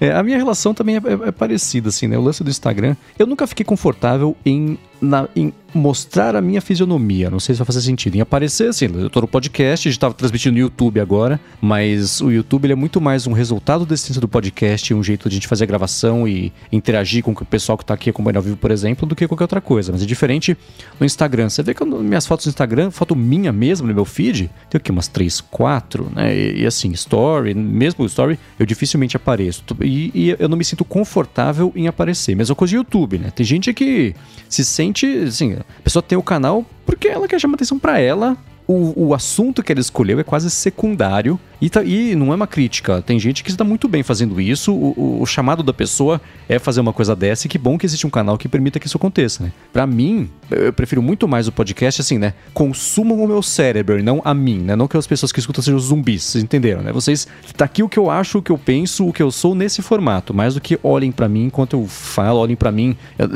é, 0.00 0.12
a 0.12 0.22
minha 0.22 0.38
relação 0.38 0.72
também 0.72 0.96
é, 0.96 0.98
é, 0.98 1.28
é, 1.28 1.30
parecida, 1.30 1.90
assim, 1.90 2.06
né? 2.06 2.16
O 2.16 2.22
lance 2.22 2.42
do 2.42 2.48
Instagram. 2.48 2.96
Eu 3.18 3.26
nunca 3.26 3.46
fiquei 3.46 3.66
confortável 3.66 4.34
em, 4.46 4.78
na, 5.02 5.28
em 5.34 5.52
mostrar 5.74 6.36
a 6.36 6.40
minha 6.40 6.60
fisionomia. 6.60 7.30
Não 7.30 7.40
sei 7.40 7.54
se 7.54 7.58
vai 7.58 7.66
fazer 7.66 7.80
sentido. 7.80 8.16
Em 8.16 8.20
aparecer, 8.20 8.68
assim, 8.68 8.86
eu 8.94 9.10
tô 9.10 9.20
no 9.20 9.28
podcast, 9.28 9.88
a 9.88 9.90
gente 9.90 9.98
tava 9.98 10.14
transmitindo 10.14 10.54
no 10.54 10.60
YouTube 10.60 11.00
agora, 11.00 11.40
mas 11.60 12.20
o 12.20 12.30
YouTube 12.30 12.70
é 12.70 12.74
muito 12.74 13.00
mais 13.00 13.26
um 13.26 13.32
resultado 13.32 13.86
essência 13.92 14.20
do 14.20 14.28
podcast, 14.28 14.94
um 14.94 15.02
jeito 15.02 15.28
de 15.28 15.34
a 15.34 15.36
gente 15.36 15.48
fazer 15.48 15.64
a 15.64 15.66
gravação 15.66 16.26
e 16.26 16.52
interagir 16.70 17.22
com 17.22 17.32
o 17.32 17.44
pessoal 17.44 17.76
que 17.76 17.84
tá 17.84 17.94
aqui 17.94 18.10
acompanhando 18.10 18.38
ao 18.38 18.42
vivo, 18.42 18.56
por 18.56 18.70
exemplo, 18.70 19.06
do 19.06 19.14
que 19.14 19.26
qualquer 19.26 19.44
outra 19.44 19.60
coisa. 19.60 19.92
Mas 19.92 20.02
é 20.02 20.06
diferente 20.06 20.56
no 20.98 21.06
Instagram. 21.06 21.48
Você 21.48 21.62
vê 21.62 21.74
que 21.74 21.84
minhas 21.84 22.26
fotos 22.26 22.46
no 22.46 22.50
Instagram, 22.50 22.90
foto 22.90 23.14
minha 23.14 23.52
mesmo 23.52 23.86
no 23.86 23.94
meu 23.94 24.04
feed, 24.04 24.50
tem 24.70 24.78
aqui 24.78 24.90
umas 24.90 25.08
3, 25.08 25.40
4, 25.40 26.12
né? 26.14 26.36
E, 26.36 26.62
e 26.62 26.66
assim, 26.66 26.90
story, 26.92 27.54
mesmo 27.54 28.04
story, 28.06 28.38
eu 28.58 28.66
dificilmente 28.66 29.16
apareço. 29.16 29.64
E, 29.80 30.10
e, 30.14 30.36
eu 30.38 30.48
não 30.48 30.56
me 30.56 30.64
sinto 30.64 30.84
confortável 30.84 31.72
em 31.74 31.86
aparecer. 31.86 32.34
Mesma 32.34 32.54
coisa 32.54 32.74
no 32.74 32.80
YouTube, 32.80 33.18
né? 33.18 33.30
Tem 33.30 33.44
gente 33.44 33.72
que 33.72 34.14
se 34.48 34.64
sente, 34.64 34.91
assim, 35.26 35.54
a 35.54 35.82
pessoa 35.82 36.02
tem 36.02 36.16
o 36.16 36.22
canal 36.22 36.64
porque 36.86 37.08
ela 37.08 37.26
quer 37.26 37.40
chamar 37.40 37.54
atenção 37.54 37.78
para 37.78 37.98
ela 37.98 38.36
o, 38.66 39.08
o 39.08 39.14
assunto 39.14 39.62
que 39.62 39.72
ele 39.72 39.80
escolheu 39.80 40.18
é 40.20 40.24
quase 40.24 40.50
secundário 40.50 41.38
e, 41.60 41.70
tá, 41.70 41.84
e 41.84 42.16
não 42.16 42.32
é 42.32 42.34
uma 42.34 42.46
crítica. 42.46 43.00
Tem 43.00 43.20
gente 43.20 43.44
que 43.44 43.50
está 43.50 43.62
muito 43.62 43.86
bem 43.86 44.02
fazendo 44.02 44.40
isso. 44.40 44.72
O, 44.72 44.92
o, 44.96 45.22
o, 45.22 45.26
chamado 45.26 45.62
da 45.62 45.72
pessoa 45.72 46.20
é 46.48 46.58
fazer 46.58 46.80
uma 46.80 46.92
coisa 46.92 47.14
dessa 47.14 47.46
e 47.46 47.48
que 47.48 47.56
bom 47.56 47.78
que 47.78 47.86
existe 47.86 48.04
um 48.04 48.10
canal 48.10 48.36
que 48.36 48.48
permita 48.48 48.80
que 48.80 48.88
isso 48.88 48.96
aconteça, 48.96 49.44
né? 49.44 49.52
Pra 49.72 49.86
mim, 49.86 50.28
eu 50.50 50.72
prefiro 50.72 51.00
muito 51.00 51.28
mais 51.28 51.46
o 51.46 51.52
podcast 51.52 52.00
assim, 52.00 52.18
né? 52.18 52.34
Consumam 52.52 53.22
o 53.22 53.28
meu 53.28 53.42
cérebro 53.42 53.96
e 53.96 54.02
não 54.02 54.20
a 54.24 54.34
mim, 54.34 54.58
né? 54.58 54.74
Não 54.74 54.88
que 54.88 54.96
as 54.96 55.06
pessoas 55.06 55.30
que 55.30 55.38
escutam 55.38 55.62
sejam 55.62 55.78
zumbis, 55.78 56.24
vocês 56.24 56.42
entenderam, 56.42 56.82
né? 56.82 56.90
Vocês. 56.90 57.28
Tá 57.56 57.64
aqui 57.64 57.82
o 57.84 57.88
que 57.88 57.98
eu 57.98 58.10
acho, 58.10 58.38
o 58.38 58.42
que 58.42 58.50
eu 58.50 58.58
penso, 58.58 59.06
o 59.06 59.12
que 59.12 59.22
eu 59.22 59.30
sou 59.30 59.54
nesse 59.54 59.82
formato. 59.82 60.34
Mais 60.34 60.54
do 60.54 60.60
que 60.60 60.78
olhem 60.82 61.12
para 61.12 61.28
mim 61.28 61.44
enquanto 61.44 61.74
eu 61.74 61.86
falo, 61.86 62.40
olhem 62.40 62.56
para 62.56 62.72
mim. 62.72 62.96
Eu, 63.16 63.28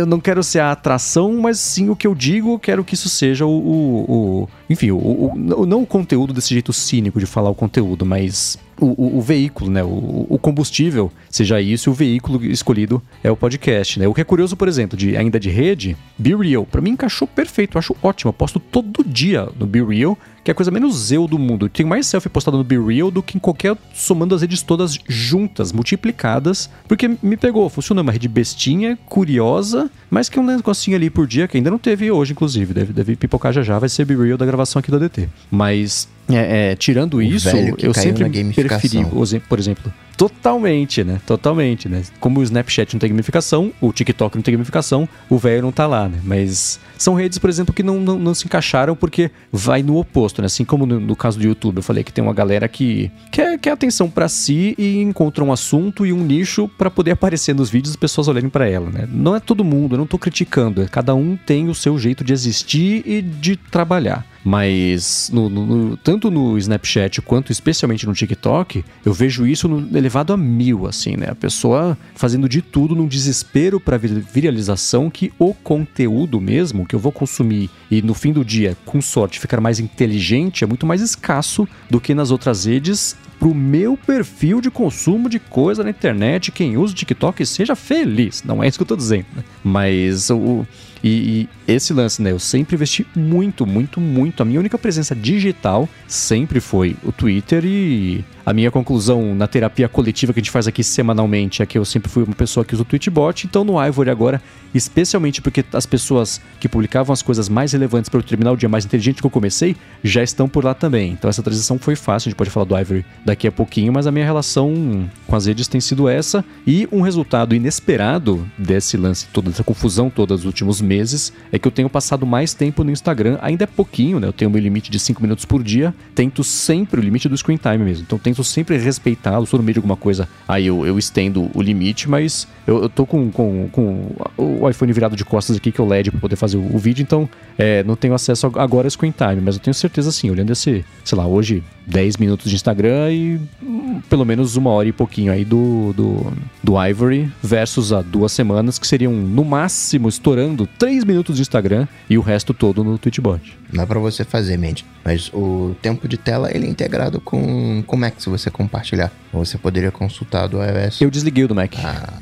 eu, 0.00 0.06
não 0.06 0.18
quero 0.18 0.42
ser 0.42 0.58
a 0.58 0.72
atração, 0.72 1.32
mas 1.40 1.60
sim 1.60 1.90
o 1.90 1.94
que 1.94 2.08
eu 2.08 2.14
digo, 2.14 2.58
quero 2.58 2.82
que 2.82 2.94
isso 2.94 3.08
seja 3.08 3.46
o, 3.46 3.50
o 3.50 4.48
enfim, 4.68 4.90
o, 4.90 4.96
o, 4.96 5.66
não 5.66 5.82
o 5.82 5.86
conteúdo 5.86 6.32
desse 6.32 6.50
jeito 6.50 6.72
cínico 6.72 7.20
de 7.20 7.26
falar 7.26 7.50
o 7.50 7.54
conteúdo, 7.54 8.06
mas 8.06 8.58
o, 8.84 9.18
o, 9.18 9.20
veículo, 9.20 9.70
né? 9.70 9.82
O, 9.82 10.26
o, 10.28 10.38
combustível, 10.38 11.10
seja 11.30 11.60
isso, 11.60 11.90
o 11.90 11.94
veículo 11.94 12.44
escolhido 12.44 13.00
é 13.22 13.30
o 13.30 13.36
podcast, 13.36 13.98
né? 13.98 14.08
O 14.08 14.14
que 14.14 14.20
é 14.20 14.24
curioso, 14.24 14.56
por 14.56 14.66
exemplo, 14.68 14.96
de, 14.96 15.16
ainda 15.16 15.38
de 15.38 15.50
rede, 15.50 15.96
Be 16.18 16.34
Real, 16.34 16.66
pra 16.66 16.80
mim 16.80 16.90
encaixou 16.90 17.28
perfeito, 17.28 17.76
eu 17.76 17.78
acho 17.78 17.96
ótimo. 18.02 18.30
Eu 18.30 18.32
posto 18.32 18.58
todo 18.58 19.04
dia 19.04 19.48
no 19.58 19.66
Be 19.66 19.82
Real, 19.82 20.18
que 20.42 20.50
é 20.50 20.52
a 20.52 20.54
coisa 20.54 20.70
menos 20.70 21.12
eu 21.12 21.28
do 21.28 21.38
mundo. 21.38 21.68
Tem 21.68 21.86
mais 21.86 22.06
selfie 22.06 22.28
postado 22.28 22.58
no 22.58 22.64
Be 22.64 22.78
Real 22.78 23.10
do 23.10 23.22
que 23.22 23.36
em 23.36 23.40
qualquer, 23.40 23.76
somando 23.94 24.34
as 24.34 24.40
redes 24.40 24.62
todas 24.62 24.98
juntas, 25.08 25.72
multiplicadas, 25.72 26.68
porque 26.88 27.08
me 27.22 27.36
pegou, 27.36 27.68
funcionou, 27.68 28.02
uma 28.02 28.12
rede 28.12 28.28
bestinha, 28.28 28.98
curiosa, 29.06 29.90
mas 30.10 30.28
que 30.28 30.38
é 30.38 30.42
um 30.42 30.46
negocinho 30.46 30.96
ali 30.96 31.08
por 31.08 31.26
dia, 31.26 31.46
que 31.46 31.56
ainda 31.56 31.70
não 31.70 31.78
teve 31.78 32.10
hoje, 32.10 32.32
inclusive, 32.32 32.74
deve, 32.74 32.92
deve 32.92 33.16
pipocar 33.16 33.52
já 33.52 33.62
já, 33.62 33.78
vai 33.78 33.88
ser 33.88 34.04
Be 34.04 34.16
Real 34.16 34.36
da 34.36 34.46
gravação 34.46 34.80
aqui 34.80 34.90
do 34.90 34.96
ADT. 34.96 35.28
Mas 35.50 36.08
é, 36.28 36.72
é, 36.72 36.76
tirando 36.76 37.14
o 37.14 37.22
isso, 37.22 37.48
eu 37.78 37.92
sempre 37.92 38.28
preferi, 38.52 39.04
por 39.48 39.58
exemplo, 39.58 39.92
totalmente, 40.16 41.02
né? 41.02 41.20
Totalmente, 41.26 41.88
né? 41.88 42.02
Como 42.20 42.40
o 42.40 42.42
Snapchat 42.42 42.94
não 42.94 43.00
tem 43.00 43.10
gamificação, 43.10 43.72
o 43.80 43.92
TikTok 43.92 44.36
não 44.36 44.42
tem 44.42 44.52
gamificação, 44.52 45.08
o 45.28 45.36
velho 45.36 45.62
não 45.62 45.72
tá 45.72 45.86
lá, 45.86 46.08
né? 46.08 46.20
Mas 46.22 46.78
são 46.96 47.14
redes, 47.14 47.38
por 47.38 47.50
exemplo, 47.50 47.74
que 47.74 47.82
não, 47.82 47.98
não, 47.98 48.18
não 48.18 48.34
se 48.34 48.46
encaixaram 48.46 48.94
porque 48.94 49.30
vai 49.50 49.82
no 49.82 49.96
oposto, 49.96 50.40
né? 50.40 50.46
Assim 50.46 50.64
como 50.64 50.86
no, 50.86 51.00
no, 51.00 51.16
caso 51.16 51.38
do 51.38 51.44
YouTube, 51.44 51.78
eu 51.78 51.82
falei 51.82 52.04
que 52.04 52.12
tem 52.12 52.22
uma 52.22 52.34
galera 52.34 52.68
que 52.68 53.10
quer, 53.30 53.58
quer 53.58 53.72
atenção 53.72 54.08
para 54.08 54.28
si 54.28 54.74
e 54.78 55.02
encontra 55.02 55.42
um 55.42 55.52
assunto 55.52 56.06
e 56.06 56.12
um 56.12 56.22
nicho 56.22 56.68
para 56.68 56.90
poder 56.90 57.12
aparecer 57.12 57.54
nos 57.54 57.68
vídeos 57.68 57.92
e 57.92 57.94
as 57.94 58.00
pessoas 58.00 58.28
olharem 58.28 58.48
para 58.48 58.68
ela, 58.68 58.90
né? 58.90 59.08
Não 59.10 59.34
é 59.34 59.40
todo 59.40 59.64
mundo, 59.64 59.94
eu 59.94 59.98
não 59.98 60.06
tô 60.06 60.18
criticando, 60.18 60.86
cada 60.88 61.14
um 61.14 61.36
tem 61.36 61.68
o 61.68 61.74
seu 61.74 61.98
jeito 61.98 62.22
de 62.22 62.32
existir 62.32 63.02
e 63.04 63.20
de 63.20 63.56
trabalhar. 63.56 64.24
Mas 64.44 65.30
no, 65.32 65.48
no, 65.48 65.96
tanto 65.96 66.30
no 66.30 66.58
Snapchat 66.58 67.22
quanto 67.22 67.52
especialmente 67.52 68.06
no 68.06 68.12
TikTok, 68.12 68.84
eu 69.04 69.12
vejo 69.12 69.46
isso 69.46 69.68
no, 69.68 69.96
elevado 69.96 70.32
a 70.32 70.36
mil, 70.36 70.86
assim, 70.86 71.16
né? 71.16 71.28
A 71.30 71.34
pessoa 71.34 71.96
fazendo 72.14 72.48
de 72.48 72.60
tudo 72.60 72.94
num 72.94 73.06
desespero 73.06 73.78
para 73.78 73.98
viralização 73.98 75.08
que 75.08 75.32
o 75.38 75.54
conteúdo 75.54 76.40
mesmo 76.40 76.86
que 76.86 76.94
eu 76.94 76.98
vou 76.98 77.12
consumir 77.12 77.70
e 77.90 78.02
no 78.02 78.14
fim 78.14 78.32
do 78.32 78.44
dia, 78.44 78.76
com 78.84 79.00
sorte, 79.00 79.38
ficar 79.38 79.60
mais 79.60 79.78
inteligente 79.78 80.64
é 80.64 80.66
muito 80.66 80.86
mais 80.86 81.00
escasso 81.00 81.68
do 81.88 82.00
que 82.00 82.14
nas 82.14 82.30
outras 82.30 82.64
redes 82.64 83.16
pro 83.38 83.54
meu 83.54 83.96
perfil 83.96 84.60
de 84.60 84.70
consumo 84.70 85.28
de 85.28 85.38
coisa 85.38 85.82
na 85.82 85.90
internet. 85.90 86.52
Quem 86.52 86.76
usa 86.76 86.92
o 86.92 86.96
TikTok 86.96 87.44
seja 87.44 87.74
feliz. 87.74 88.42
Não 88.44 88.62
é 88.62 88.68
isso 88.68 88.78
que 88.78 88.82
eu 88.82 88.86
tô 88.86 88.96
dizendo, 88.96 89.26
né? 89.36 89.42
Mas 89.64 90.30
o 90.30 90.66
e, 91.02 91.48
e, 91.66 91.72
esse 91.72 91.92
lance, 91.92 92.22
né? 92.22 92.30
Eu 92.30 92.38
sempre 92.38 92.76
investi 92.76 93.06
muito, 93.14 93.66
muito, 93.66 94.00
muito. 94.00 94.42
A 94.42 94.44
minha 94.44 94.60
única 94.60 94.78
presença 94.78 95.14
digital 95.14 95.88
sempre 96.06 96.60
foi 96.60 96.96
o 97.02 97.10
Twitter 97.10 97.64
e 97.64 98.24
a 98.44 98.52
minha 98.52 98.70
conclusão 98.70 99.34
na 99.34 99.46
terapia 99.46 99.88
coletiva 99.88 100.32
que 100.32 100.40
a 100.40 100.42
gente 100.42 100.50
faz 100.50 100.66
aqui 100.66 100.82
semanalmente 100.82 101.62
é 101.62 101.66
que 101.66 101.78
eu 101.78 101.84
sempre 101.84 102.10
fui 102.10 102.22
uma 102.24 102.34
pessoa 102.34 102.64
que 102.64 102.74
usa 102.74 102.82
o 102.82 102.84
Tweetbot, 102.84 103.46
então 103.46 103.64
no 103.64 103.82
Ivory 103.82 104.10
agora, 104.10 104.42
especialmente 104.74 105.40
porque 105.40 105.64
as 105.72 105.86
pessoas 105.86 106.40
que 106.58 106.68
publicavam 106.68 107.12
as 107.12 107.22
coisas 107.22 107.48
mais 107.48 107.72
relevantes 107.72 108.08
para 108.08 108.18
eu 108.18 108.22
terminar 108.22 108.52
o 108.52 108.56
dia 108.56 108.68
mais 108.68 108.84
inteligente 108.84 109.20
que 109.20 109.26
eu 109.26 109.30
comecei, 109.30 109.76
já 110.02 110.22
estão 110.22 110.48
por 110.48 110.64
lá 110.64 110.74
também. 110.74 111.12
Então 111.12 111.28
essa 111.28 111.42
transição 111.42 111.78
foi 111.78 111.94
fácil, 111.94 112.28
a 112.28 112.30
gente 112.30 112.38
pode 112.38 112.50
falar 112.50 112.66
do 112.66 112.76
Ivory 112.76 113.04
daqui 113.24 113.46
a 113.46 113.52
pouquinho, 113.52 113.92
mas 113.92 114.06
a 114.06 114.12
minha 114.12 114.24
relação 114.24 115.08
com 115.26 115.36
as 115.36 115.46
redes 115.46 115.68
tem 115.68 115.80
sido 115.80 116.08
essa 116.08 116.44
e 116.66 116.88
um 116.90 117.00
resultado 117.00 117.54
inesperado 117.54 118.46
desse 118.58 118.96
lance 118.96 119.26
toda, 119.32 119.50
dessa 119.50 119.64
confusão 119.64 120.10
toda 120.10 120.34
dos 120.34 120.44
últimos 120.44 120.80
meses, 120.80 121.32
é 121.50 121.58
que 121.58 121.66
eu 121.66 121.72
tenho 121.72 121.88
passado 121.88 122.26
mais 122.26 122.54
tempo 122.54 122.82
no 122.82 122.90
Instagram, 122.90 123.38
ainda 123.40 123.64
é 123.64 123.66
pouquinho, 123.66 124.18
né? 124.18 124.26
Eu 124.26 124.32
tenho 124.32 124.50
meu 124.50 124.60
limite 124.60 124.90
de 124.90 124.98
5 124.98 125.22
minutos 125.22 125.44
por 125.44 125.62
dia, 125.62 125.94
tento 126.14 126.42
sempre 126.42 127.00
o 127.00 127.02
limite 127.02 127.28
do 127.28 127.36
screen 127.36 127.56
time 127.56 127.78
mesmo. 127.78 128.04
Então 128.04 128.18
tento 128.32 128.42
sempre 128.42 128.78
respeitá-lo, 128.78 129.46
se 129.46 129.54
eu 129.54 129.58
no 129.58 129.62
meio 129.62 129.74
de 129.74 129.78
alguma 129.78 129.96
coisa, 129.96 130.28
aí 130.48 130.66
eu, 130.66 130.86
eu 130.86 130.98
estendo 130.98 131.50
o 131.54 131.62
limite, 131.62 132.08
mas 132.08 132.48
eu, 132.66 132.82
eu 132.82 132.88
tô 132.88 133.04
com, 133.04 133.30
com, 133.30 133.68
com 133.70 134.06
o 134.36 134.68
iPhone 134.68 134.92
virado 134.92 135.14
de 135.14 135.24
costas 135.24 135.56
aqui, 135.56 135.70
que 135.70 135.80
é 135.80 135.84
o 135.84 135.86
LED, 135.86 136.10
para 136.10 136.20
poder 136.20 136.36
fazer 136.36 136.56
o, 136.56 136.74
o 136.74 136.78
vídeo, 136.78 137.02
então 137.02 137.28
é, 137.58 137.82
não 137.84 137.94
tenho 137.94 138.14
acesso 138.14 138.46
agora 138.46 138.86
ao 138.86 138.90
screen 138.90 139.12
time, 139.12 139.40
mas 139.42 139.56
eu 139.56 139.60
tenho 139.60 139.74
certeza 139.74 140.10
sim, 140.10 140.30
olhando 140.30 140.50
esse, 140.50 140.84
sei 141.04 141.18
lá, 141.18 141.26
hoje 141.26 141.62
10 141.86 142.16
minutos 142.16 142.50
de 142.50 142.56
Instagram 142.56 143.10
e 143.10 143.40
hum, 143.62 144.00
pelo 144.08 144.24
menos 144.24 144.56
uma 144.56 144.70
hora 144.70 144.88
e 144.88 144.92
pouquinho 144.92 145.32
aí 145.32 145.44
do, 145.44 145.92
do, 145.94 146.32
do 146.62 146.82
Ivory 146.82 147.30
versus 147.42 147.92
a 147.92 148.02
duas 148.02 148.32
semanas, 148.32 148.78
que 148.78 148.86
seriam 148.86 149.12
no 149.12 149.44
máximo 149.44 150.08
estourando 150.08 150.66
3 150.78 151.04
minutos 151.04 151.36
de 151.36 151.42
Instagram 151.42 151.86
e 152.08 152.16
o 152.16 152.20
resto 152.20 152.54
todo 152.54 152.84
no 152.84 152.98
Twitchbot. 152.98 153.58
Dá 153.72 153.86
para 153.86 153.98
você 153.98 154.24
fazer, 154.24 154.56
Mendes, 154.56 154.84
mas 155.04 155.30
o 155.32 155.74
tempo 155.80 156.06
de 156.06 156.16
tela 156.16 156.54
ele 156.54 156.66
é 156.66 156.70
integrado 156.70 157.20
com 157.20 157.84
o 157.86 157.96
Mac 157.96 158.14
se 158.18 158.28
você 158.28 158.50
compartilhar. 158.50 159.10
Você 159.32 159.56
poderia 159.56 159.90
consultar 159.90 160.46
do 160.46 160.58
iOS. 160.62 161.00
Eu 161.00 161.10
desliguei 161.10 161.44
o 161.44 161.48
do 161.48 161.54
Mac. 161.54 161.74
Ah, 161.78 162.12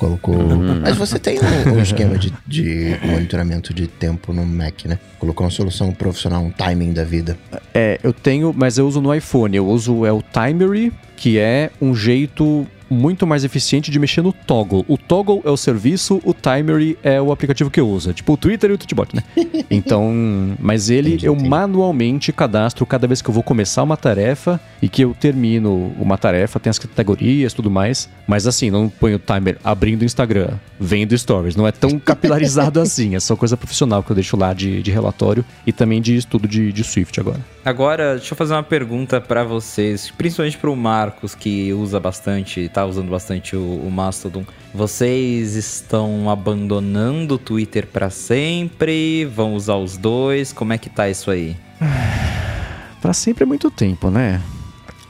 colocou. 0.00 0.34
Uhum. 0.34 0.80
Mas 0.80 0.96
você 0.96 1.18
tem 1.18 1.38
um, 1.38 1.74
um 1.76 1.82
esquema 1.82 2.16
de, 2.16 2.32
de, 2.46 2.96
monitoramento 3.04 3.74
de 3.74 3.86
tempo 3.86 4.32
no 4.32 4.46
Mac, 4.46 4.86
né? 4.86 4.98
Colocou 5.18 5.44
uma 5.44 5.50
solução 5.50 5.92
profissional, 5.92 6.42
um 6.42 6.50
timing 6.50 6.94
da 6.94 7.04
vida. 7.04 7.36
É, 7.74 8.00
eu 8.02 8.12
tenho, 8.12 8.54
mas 8.56 8.78
eu 8.78 8.88
uso 8.88 9.00
no 9.02 9.14
iPhone. 9.14 9.54
Eu 9.54 9.68
uso 9.68 10.06
é 10.06 10.12
o 10.12 10.22
Timery, 10.22 10.90
que 11.16 11.38
é 11.38 11.70
um 11.82 11.94
jeito 11.94 12.66
muito 12.90 13.26
mais 13.26 13.44
eficiente 13.44 13.90
de 13.90 13.98
mexer 13.98 14.20
no 14.22 14.32
Toggle. 14.32 14.84
O 14.88 14.98
Toggle 14.98 15.40
é 15.44 15.50
o 15.50 15.56
serviço, 15.56 16.20
o 16.24 16.34
Timery 16.34 16.98
é 17.02 17.20
o 17.20 17.30
aplicativo 17.30 17.70
que 17.70 17.80
eu 17.80 17.88
uso. 17.88 18.10
É 18.10 18.12
tipo 18.12 18.32
o 18.32 18.36
Twitter 18.36 18.70
e 18.70 18.74
o 18.74 18.78
Tweetbot, 18.78 19.14
né? 19.14 19.22
Então, 19.70 20.12
mas 20.58 20.90
ele 20.90 21.10
entendi, 21.10 21.26
eu 21.26 21.34
entendi. 21.34 21.48
manualmente 21.48 22.32
cadastro 22.32 22.84
cada 22.84 23.06
vez 23.06 23.22
que 23.22 23.30
eu 23.30 23.34
vou 23.34 23.42
começar 23.42 23.82
uma 23.82 23.96
tarefa 23.96 24.60
e 24.82 24.88
que 24.88 25.04
eu 25.04 25.14
termino 25.18 25.94
uma 25.98 26.18
tarefa, 26.18 26.58
tem 26.58 26.70
as 26.70 26.78
categorias 26.78 27.52
tudo 27.52 27.70
mais. 27.70 28.08
Mas 28.26 28.46
assim, 28.46 28.70
não 28.70 28.88
ponho 28.88 29.16
o 29.16 29.18
timer 29.18 29.58
abrindo 29.62 30.02
o 30.02 30.04
Instagram, 30.04 30.50
vendo 30.78 31.16
stories. 31.16 31.54
Não 31.54 31.66
é 31.66 31.72
tão 31.72 31.98
capilarizado 32.00 32.80
assim. 32.80 33.14
É 33.14 33.20
só 33.20 33.36
coisa 33.36 33.56
profissional 33.56 34.02
que 34.02 34.10
eu 34.10 34.14
deixo 34.14 34.36
lá 34.36 34.52
de, 34.52 34.82
de 34.82 34.90
relatório 34.90 35.44
e 35.66 35.72
também 35.72 36.00
de 36.00 36.16
estudo 36.16 36.48
de, 36.48 36.72
de 36.72 36.84
Swift 36.84 37.18
agora. 37.20 37.40
Agora, 37.64 38.16
deixa 38.16 38.32
eu 38.32 38.36
fazer 38.36 38.54
uma 38.54 38.62
pergunta 38.62 39.20
para 39.20 39.44
vocês, 39.44 40.10
principalmente 40.10 40.56
pro 40.56 40.74
Marcos, 40.74 41.34
que 41.34 41.72
usa 41.72 42.00
bastante, 42.00 42.68
tá 42.80 42.86
usando 42.86 43.10
bastante 43.10 43.54
o, 43.54 43.60
o 43.60 43.90
Mastodon. 43.90 44.44
Vocês 44.72 45.54
estão 45.54 46.30
abandonando 46.30 47.34
o 47.34 47.38
Twitter 47.38 47.86
para 47.86 48.08
sempre? 48.08 49.26
Vão 49.26 49.54
usar 49.54 49.76
os 49.76 49.98
dois? 49.98 50.52
Como 50.52 50.72
é 50.72 50.78
que 50.78 50.88
tá 50.88 51.08
isso 51.08 51.30
aí? 51.30 51.56
para 53.00 53.12
sempre 53.12 53.44
é 53.44 53.46
muito 53.46 53.70
tempo, 53.70 54.10
né? 54.10 54.40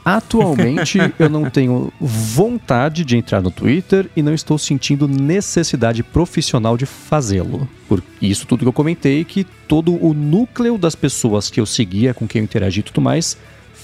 Atualmente 0.03 0.97
eu 1.17 1.29
não 1.29 1.49
tenho 1.49 1.93
vontade 1.99 3.05
de 3.05 3.15
entrar 3.15 3.41
no 3.41 3.51
Twitter 3.51 4.09
e 4.15 4.21
não 4.21 4.33
estou 4.33 4.57
sentindo 4.57 5.07
necessidade 5.07 6.03
profissional 6.03 6.75
de 6.75 6.85
fazê-lo. 6.85 7.69
Por 7.87 8.03
isso 8.21 8.45
tudo 8.45 8.61
que 8.61 8.67
eu 8.67 8.73
comentei 8.73 9.23
que 9.23 9.45
todo 9.67 9.93
o 10.03 10.13
núcleo 10.13 10.77
das 10.77 10.95
pessoas 10.95 11.49
que 11.49 11.61
eu 11.61 11.65
seguia, 11.65 12.13
com 12.13 12.27
quem 12.27 12.39
eu 12.39 12.43
interagi 12.43 12.81
e 12.81 12.83
tudo 12.83 12.99
mais, 12.99 13.37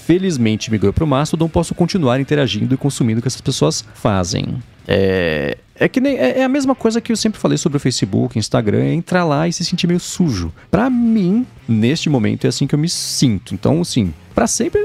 felizmente 0.08 0.70
migrou 0.70 0.90
para 0.90 1.04
o 1.04 1.06
Mastodon, 1.06 1.50
posso 1.50 1.74
continuar 1.74 2.18
interagindo 2.18 2.72
e 2.72 2.78
consumindo 2.78 3.18
o 3.18 3.22
que 3.22 3.28
essas 3.28 3.42
pessoas 3.42 3.84
fazem. 3.92 4.56
É, 4.86 5.58
é 5.74 5.86
que 5.86 6.00
nem, 6.00 6.16
é, 6.16 6.38
é, 6.38 6.44
a 6.44 6.48
mesma 6.48 6.74
coisa 6.74 6.98
que 6.98 7.12
eu 7.12 7.16
sempre 7.16 7.38
falei 7.38 7.58
sobre 7.58 7.76
o 7.76 7.80
Facebook, 7.80 8.38
Instagram, 8.38 8.84
é 8.84 8.94
entrar 8.94 9.26
lá 9.26 9.46
e 9.46 9.52
se 9.52 9.62
sentir 9.66 9.86
meio 9.86 10.00
sujo. 10.00 10.50
Para 10.70 10.88
mim, 10.88 11.46
neste 11.68 12.08
momento 12.08 12.46
é 12.46 12.48
assim 12.48 12.66
que 12.66 12.74
eu 12.74 12.78
me 12.78 12.88
sinto. 12.88 13.52
Então, 13.52 13.82
assim, 13.82 14.14
para 14.34 14.46
sempre 14.46 14.80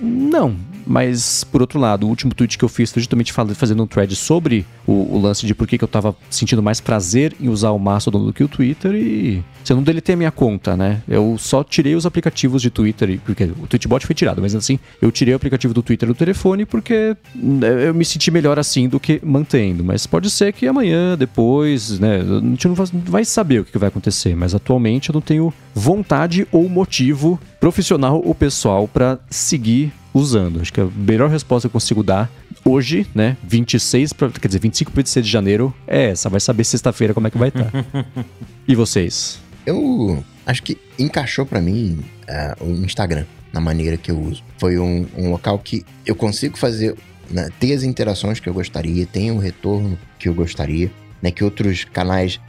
não. 0.00 0.56
Mas, 0.86 1.42
por 1.44 1.60
outro 1.60 1.80
lado, 1.80 2.06
o 2.06 2.08
último 2.08 2.32
tweet 2.32 2.56
que 2.56 2.64
eu 2.64 2.68
fiz 2.68 2.92
foi 2.92 3.02
justamente 3.02 3.32
fazendo 3.32 3.82
um 3.82 3.86
thread 3.86 4.14
sobre 4.14 4.64
o, 4.86 5.16
o 5.16 5.20
lance 5.20 5.44
de 5.44 5.54
por 5.54 5.66
que, 5.66 5.82
eu 5.82 5.88
tava 5.88 6.16
sentindo 6.30 6.62
mais 6.62 6.80
prazer 6.80 7.34
em 7.40 7.48
usar 7.48 7.70
o 7.70 7.78
Mastodon 7.78 8.24
do 8.24 8.32
que 8.32 8.44
o 8.44 8.48
Twitter 8.48 8.94
e. 8.94 9.42
Se 9.64 9.72
eu 9.72 9.76
não 9.76 9.82
deletei 9.82 10.14
a 10.14 10.16
minha 10.16 10.30
conta, 10.30 10.76
né? 10.76 11.02
Eu 11.08 11.36
só 11.38 11.64
tirei 11.64 11.96
os 11.96 12.06
aplicativos 12.06 12.62
de 12.62 12.70
Twitter, 12.70 13.18
porque 13.24 13.44
o 13.44 13.66
Tweetbot 13.66 14.06
foi 14.06 14.14
tirado, 14.14 14.40
mas 14.40 14.54
assim, 14.54 14.78
eu 15.02 15.10
tirei 15.10 15.34
o 15.34 15.36
aplicativo 15.36 15.74
do 15.74 15.82
Twitter 15.82 16.08
do 16.08 16.14
telefone 16.14 16.64
porque 16.64 17.16
né, 17.34 17.88
eu 17.88 17.92
me 17.92 18.04
senti 18.04 18.30
melhor 18.30 18.60
assim 18.60 18.88
do 18.88 19.00
que 19.00 19.20
mantendo. 19.24 19.82
Mas 19.82 20.06
pode 20.06 20.30
ser 20.30 20.52
que 20.52 20.68
amanhã, 20.68 21.18
depois, 21.18 21.98
né? 21.98 22.20
A 22.20 22.40
gente 22.40 22.68
não 22.68 22.74
vai 22.74 23.24
saber 23.24 23.60
o 23.60 23.64
que 23.64 23.76
vai 23.76 23.88
acontecer, 23.88 24.36
mas 24.36 24.54
atualmente 24.54 25.10
eu 25.10 25.14
não 25.14 25.20
tenho 25.20 25.52
vontade 25.76 26.48
ou 26.50 26.66
motivo 26.70 27.38
profissional 27.60 28.22
ou 28.24 28.34
pessoal 28.34 28.88
para 28.88 29.18
seguir 29.28 29.92
usando. 30.14 30.62
Acho 30.62 30.72
que 30.72 30.80
a 30.80 30.86
melhor 30.86 31.28
resposta 31.28 31.68
que 31.68 31.70
eu 31.70 31.72
consigo 31.78 32.02
dar 32.02 32.30
hoje, 32.64 33.06
né, 33.14 33.36
26, 33.44 34.14
pra, 34.14 34.30
quer 34.30 34.48
dizer, 34.48 34.58
25 34.58 34.90
para 34.90 35.00
26 35.00 35.26
de 35.26 35.30
janeiro, 35.30 35.74
é 35.86 36.06
essa. 36.06 36.30
Vai 36.30 36.40
saber 36.40 36.64
sexta-feira 36.64 37.12
como 37.12 37.26
é 37.26 37.30
que 37.30 37.36
vai 37.36 37.48
estar. 37.48 37.70
e 38.66 38.74
vocês? 38.74 39.38
Eu 39.66 40.24
acho 40.46 40.62
que 40.62 40.78
encaixou 40.98 41.44
para 41.44 41.60
mim 41.60 42.02
uh, 42.26 42.64
o 42.64 42.70
Instagram, 42.82 43.26
na 43.52 43.60
maneira 43.60 43.98
que 43.98 44.10
eu 44.10 44.18
uso. 44.18 44.42
Foi 44.56 44.78
um, 44.78 45.06
um 45.14 45.30
local 45.30 45.58
que 45.58 45.84
eu 46.06 46.16
consigo 46.16 46.56
fazer, 46.56 46.96
né, 47.30 47.50
ter 47.60 47.74
as 47.74 47.82
interações 47.82 48.40
que 48.40 48.48
eu 48.48 48.54
gostaria, 48.54 49.04
tem 49.04 49.30
o 49.30 49.38
retorno 49.38 49.98
que 50.18 50.26
eu 50.26 50.32
gostaria, 50.32 50.90
né, 51.20 51.30
que 51.30 51.44
outros 51.44 51.84
canais 51.84 52.40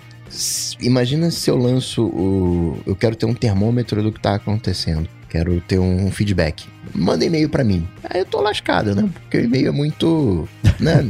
Imagina 0.80 1.32
se 1.32 1.50
eu 1.50 1.58
lanço 1.58 2.06
o. 2.06 2.82
Eu 2.86 2.96
quero 2.96 3.16
ter 3.16 3.26
um 3.26 3.34
termômetro 3.34 4.02
do 4.04 4.12
que 4.12 4.20
tá 4.20 4.36
acontecendo. 4.36 5.08
Quero 5.30 5.60
ter 5.62 5.78
um 5.78 6.10
feedback. 6.10 6.66
Manda 6.96 7.26
e-mail 7.26 7.50
para 7.50 7.64
mim. 7.64 7.86
Aí 8.10 8.22
eu 8.22 8.26
tô 8.26 8.40
lascado, 8.40 8.96
né? 8.96 9.10
Porque 9.14 9.38
o 9.38 9.44
e-mail 9.44 9.68
é 9.68 9.72
muito. 9.72 10.48
Né? 10.80 11.10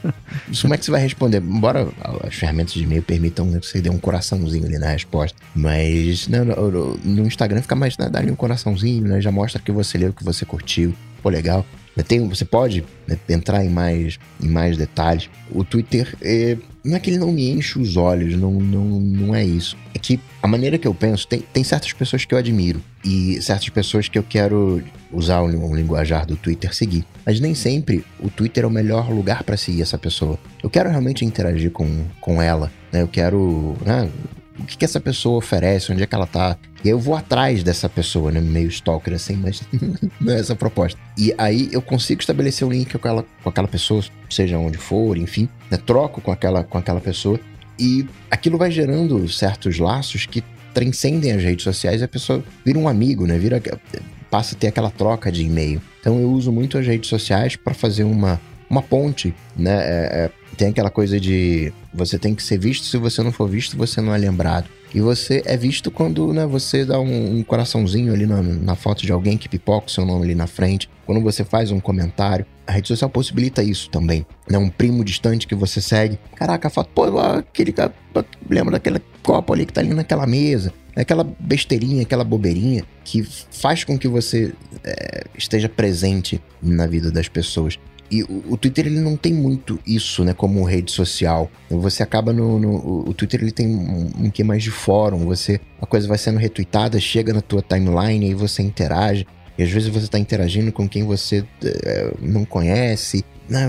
Como 0.60 0.74
é 0.74 0.76
que 0.76 0.84
você 0.84 0.90
vai 0.90 1.00
responder? 1.00 1.38
Embora 1.38 1.88
as 2.22 2.34
ferramentas 2.34 2.74
de 2.74 2.82
e-mail 2.82 3.02
permitam 3.02 3.46
né, 3.46 3.58
que 3.58 3.66
você 3.66 3.80
dê 3.80 3.88
um 3.88 3.98
coraçãozinho 3.98 4.66
ali 4.66 4.78
na 4.78 4.88
resposta. 4.88 5.38
Mas 5.54 6.28
né, 6.28 6.40
no, 6.44 7.26
Instagram 7.26 7.62
fica 7.62 7.74
mais, 7.74 7.96
né, 7.96 8.08
dá 8.10 8.18
ali 8.18 8.30
um 8.30 8.36
coraçãozinho, 8.36 9.08
né? 9.08 9.20
Já 9.20 9.32
mostra 9.32 9.60
que 9.60 9.72
você 9.72 9.96
leu, 9.96 10.12
que 10.12 10.22
você 10.22 10.44
curtiu. 10.44 10.94
Pô, 11.22 11.30
legal. 11.30 11.64
Tem, 12.02 12.26
você 12.28 12.44
pode 12.44 12.84
né, 13.06 13.18
entrar 13.28 13.64
em 13.64 13.68
mais, 13.68 14.18
em 14.42 14.48
mais 14.48 14.76
detalhes. 14.76 15.30
O 15.50 15.62
Twitter, 15.62 16.16
é, 16.20 16.56
não 16.84 16.96
é 16.96 17.00
que 17.00 17.10
ele 17.10 17.18
não 17.18 17.32
me 17.32 17.50
enche 17.50 17.78
os 17.78 17.96
olhos, 17.96 18.36
não, 18.36 18.52
não, 18.52 19.00
não 19.00 19.34
é 19.34 19.44
isso. 19.44 19.76
É 19.94 19.98
que 19.98 20.18
a 20.42 20.48
maneira 20.48 20.76
que 20.76 20.86
eu 20.86 20.94
penso, 20.94 21.26
tem, 21.26 21.40
tem 21.40 21.62
certas 21.62 21.92
pessoas 21.92 22.24
que 22.24 22.34
eu 22.34 22.38
admiro 22.38 22.82
e 23.04 23.40
certas 23.40 23.68
pessoas 23.68 24.08
que 24.08 24.18
eu 24.18 24.22
quero 24.22 24.82
usar 25.12 25.40
o, 25.40 25.46
o 25.46 25.74
linguajar 25.74 26.26
do 26.26 26.36
Twitter 26.36 26.74
seguir. 26.74 27.04
Mas 27.24 27.40
nem 27.40 27.54
sempre 27.54 28.04
o 28.18 28.28
Twitter 28.28 28.64
é 28.64 28.66
o 28.66 28.70
melhor 28.70 29.10
lugar 29.10 29.44
para 29.44 29.56
seguir 29.56 29.82
essa 29.82 29.96
pessoa. 29.96 30.38
Eu 30.62 30.68
quero 30.68 30.90
realmente 30.90 31.24
interagir 31.24 31.70
com, 31.70 32.04
com 32.20 32.42
ela, 32.42 32.70
né? 32.92 33.02
Eu 33.02 33.08
quero. 33.08 33.76
Né? 33.84 34.10
O 34.58 34.64
que, 34.64 34.76
que 34.76 34.84
essa 34.84 35.00
pessoa 35.00 35.38
oferece, 35.38 35.92
onde 35.92 36.02
é 36.02 36.06
que 36.06 36.14
ela 36.14 36.26
tá. 36.26 36.56
E 36.84 36.88
aí 36.88 36.92
eu 36.92 36.98
vou 36.98 37.16
atrás 37.16 37.62
dessa 37.62 37.88
pessoa, 37.88 38.30
né? 38.30 38.40
Meio 38.40 38.68
stalker 38.68 39.14
assim, 39.14 39.36
mas 39.36 39.62
não 40.20 40.32
é 40.32 40.38
essa 40.38 40.54
proposta. 40.54 40.98
E 41.18 41.34
aí 41.36 41.68
eu 41.72 41.82
consigo 41.82 42.20
estabelecer 42.20 42.66
um 42.66 42.70
link 42.70 42.90
com 42.90 42.98
aquela, 42.98 43.24
com 43.42 43.48
aquela 43.48 43.68
pessoa, 43.68 44.02
seja 44.30 44.58
onde 44.58 44.78
for, 44.78 45.16
enfim, 45.16 45.48
né? 45.70 45.76
Troco 45.76 46.20
com 46.20 46.30
aquela, 46.30 46.62
com 46.62 46.78
aquela 46.78 47.00
pessoa. 47.00 47.40
E 47.78 48.06
aquilo 48.30 48.56
vai 48.56 48.70
gerando 48.70 49.28
certos 49.28 49.78
laços 49.78 50.26
que 50.26 50.44
transcendem 50.72 51.32
as 51.32 51.42
redes 51.42 51.64
sociais 51.64 52.00
e 52.00 52.04
a 52.04 52.08
pessoa 52.08 52.42
vira 52.64 52.78
um 52.78 52.88
amigo, 52.88 53.26
né? 53.26 53.38
Vira, 53.38 53.60
passa 54.30 54.54
a 54.54 54.58
ter 54.58 54.68
aquela 54.68 54.90
troca 54.90 55.30
de 55.30 55.44
e-mail. 55.44 55.80
Então 56.00 56.20
eu 56.20 56.30
uso 56.30 56.52
muito 56.52 56.76
as 56.76 56.86
redes 56.86 57.08
sociais 57.08 57.56
para 57.56 57.72
fazer 57.72 58.04
uma, 58.04 58.40
uma 58.68 58.82
ponte, 58.82 59.34
né? 59.56 59.72
É, 59.72 60.24
é, 60.24 60.30
tem 60.56 60.68
aquela 60.68 60.90
coisa 60.90 61.18
de 61.18 61.72
você 61.94 62.18
tem 62.18 62.34
que 62.34 62.42
ser 62.42 62.58
visto, 62.58 62.86
se 62.86 62.96
você 62.96 63.22
não 63.22 63.30
for 63.30 63.48
visto, 63.48 63.76
você 63.76 64.00
não 64.00 64.14
é 64.14 64.18
lembrado. 64.18 64.68
E 64.94 65.00
você 65.00 65.42
é 65.44 65.56
visto 65.56 65.90
quando 65.90 66.32
né, 66.32 66.46
você 66.46 66.84
dá 66.84 67.00
um, 67.00 67.38
um 67.38 67.42
coraçãozinho 67.42 68.12
ali 68.12 68.26
na, 68.26 68.40
na, 68.40 68.76
foto 68.76 69.04
de 69.04 69.10
alguém 69.10 69.36
que 69.36 69.48
pipoca 69.48 69.88
o 69.88 69.90
seu 69.90 70.04
nome 70.04 70.24
ali 70.24 70.34
na 70.36 70.46
frente. 70.46 70.88
Quando 71.04 71.20
você 71.20 71.44
faz 71.44 71.70
um 71.70 71.80
comentário. 71.80 72.46
A 72.66 72.72
rede 72.72 72.88
social 72.88 73.10
possibilita 73.10 73.62
isso 73.62 73.90
também. 73.90 74.24
Né? 74.48 74.56
Um 74.56 74.70
primo 74.70 75.04
distante 75.04 75.46
que 75.46 75.54
você 75.54 75.80
segue. 75.80 76.18
Caraca, 76.36 76.68
a 76.68 76.70
foto, 76.70 76.90
pô, 76.94 77.18
aquele 77.18 77.72
cara, 77.72 77.92
lembra 78.48 78.72
daquele 78.72 79.00
copo 79.22 79.52
ali 79.52 79.66
que 79.66 79.72
tá 79.72 79.80
ali 79.80 79.92
naquela 79.92 80.26
mesa. 80.26 80.72
Aquela 80.94 81.24
besteirinha, 81.24 82.02
aquela 82.02 82.22
bobeirinha 82.22 82.84
que 83.04 83.22
faz 83.50 83.82
com 83.82 83.98
que 83.98 84.06
você 84.06 84.54
é, 84.84 85.24
esteja 85.36 85.68
presente 85.68 86.40
na 86.62 86.86
vida 86.86 87.10
das 87.10 87.28
pessoas. 87.28 87.78
E 88.10 88.22
o, 88.22 88.44
o, 88.50 88.56
Twitter 88.56 88.86
ele 88.86 89.00
não 89.00 89.16
tem 89.16 89.32
muito 89.32 89.78
isso, 89.86 90.24
né, 90.24 90.34
como 90.34 90.62
rede 90.62 90.92
social. 90.92 91.50
Você 91.70 92.02
acaba 92.02 92.32
no, 92.32 92.58
no 92.58 93.08
o 93.08 93.14
Twitter 93.14 93.40
ele 93.40 93.50
tem 93.50 93.66
um, 93.66 94.10
um 94.18 94.30
que 94.30 94.44
mais 94.44 94.62
de 94.62 94.70
fórum. 94.70 95.24
Você 95.26 95.60
a 95.80 95.86
coisa 95.86 96.06
vai 96.06 96.18
sendo 96.18 96.38
retweetada, 96.38 97.00
chega 97.00 97.32
na 97.32 97.40
tua 97.40 97.62
timeline 97.62 98.30
e 98.30 98.34
você 98.34 98.62
interage. 98.62 99.26
E 99.56 99.62
às 99.62 99.70
vezes 99.70 99.88
você 99.88 100.06
está 100.06 100.18
interagindo 100.18 100.72
com 100.72 100.88
quem 100.88 101.04
você 101.04 101.44
é, 101.64 102.12
não 102.20 102.44
conhece. 102.44 103.24
Né, 103.48 103.68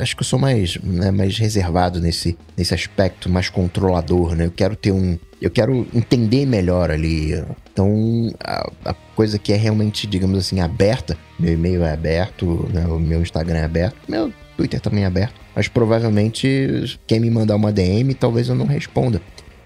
acho 0.00 0.14
que 0.14 0.22
eu 0.22 0.26
sou 0.26 0.38
mais, 0.38 0.76
né, 0.82 1.10
mais 1.10 1.38
reservado 1.38 1.98
nesse, 1.98 2.36
nesse 2.56 2.74
aspecto, 2.74 3.30
mais 3.30 3.48
controlador, 3.48 4.34
né? 4.34 4.44
Eu 4.46 4.50
quero 4.50 4.76
ter 4.76 4.92
um. 4.92 5.18
Eu 5.40 5.50
quero 5.50 5.86
entender 5.94 6.44
melhor 6.44 6.90
ali. 6.90 7.42
Então, 7.72 8.30
a, 8.42 8.70
a 8.84 8.94
coisa 9.14 9.38
que 9.38 9.52
é 9.52 9.56
realmente, 9.56 10.06
digamos 10.06 10.38
assim, 10.38 10.60
aberta, 10.60 11.16
meu 11.38 11.54
e-mail 11.54 11.82
é 11.84 11.92
aberto, 11.92 12.68
né, 12.72 12.86
o 12.86 12.98
meu 12.98 13.22
Instagram 13.22 13.58
é 13.58 13.64
aberto, 13.64 13.96
meu 14.08 14.32
Twitter 14.56 14.80
também 14.80 15.04
é 15.04 15.06
aberto, 15.06 15.34
mas 15.54 15.68
provavelmente 15.68 16.98
quem 17.06 17.18
me 17.18 17.30
mandar 17.30 17.56
uma 17.56 17.72
DM, 17.72 18.14
talvez 18.14 18.48
eu 18.48 18.54
não 18.54 18.66
responda. 18.66 19.20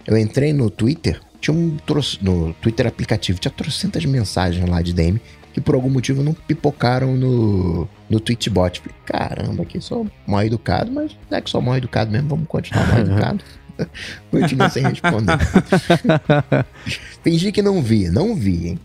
Eu 0.07 0.17
entrei 0.17 0.53
no 0.53 0.71
Twitter, 0.71 1.21
tinha 1.41 1.55
um 1.55 1.77
no 2.23 2.55
Twitter 2.55 2.87
aplicativo, 2.87 3.39
tinha 3.39 3.53
trocentas 3.53 4.05
mensagens 4.05 4.67
lá 4.69 4.81
de 4.81 4.93
DM 4.93 5.21
que 5.53 5.61
por 5.61 5.75
algum 5.75 5.91
motivo 5.91 6.23
não 6.23 6.33
pipocaram 6.33 7.17
no, 7.17 7.89
no 8.09 8.21
Tweetbot. 8.21 8.81
Falei, 8.81 8.95
caramba, 9.05 9.63
aqui 9.63 9.81
sou 9.81 10.07
mal 10.27 10.43
educado, 10.45 10.91
mas 10.91 11.17
não 11.31 11.39
é 11.39 11.41
que 11.41 11.51
sou 11.51 11.61
mal 11.61 11.77
educado 11.77 12.11
mesmo, 12.11 12.29
vamos 12.29 12.49
continuar 12.49 12.87
mal 12.89 12.99
educado. 13.01 13.45
Continua 14.31 14.69
sem 14.69 14.83
responder. 14.83 15.39
Fingi 17.23 17.53
que 17.53 17.63
não 17.63 17.83
vi, 17.83 18.09
não 18.09 18.35
vi, 18.35 18.69
hein? 18.69 18.81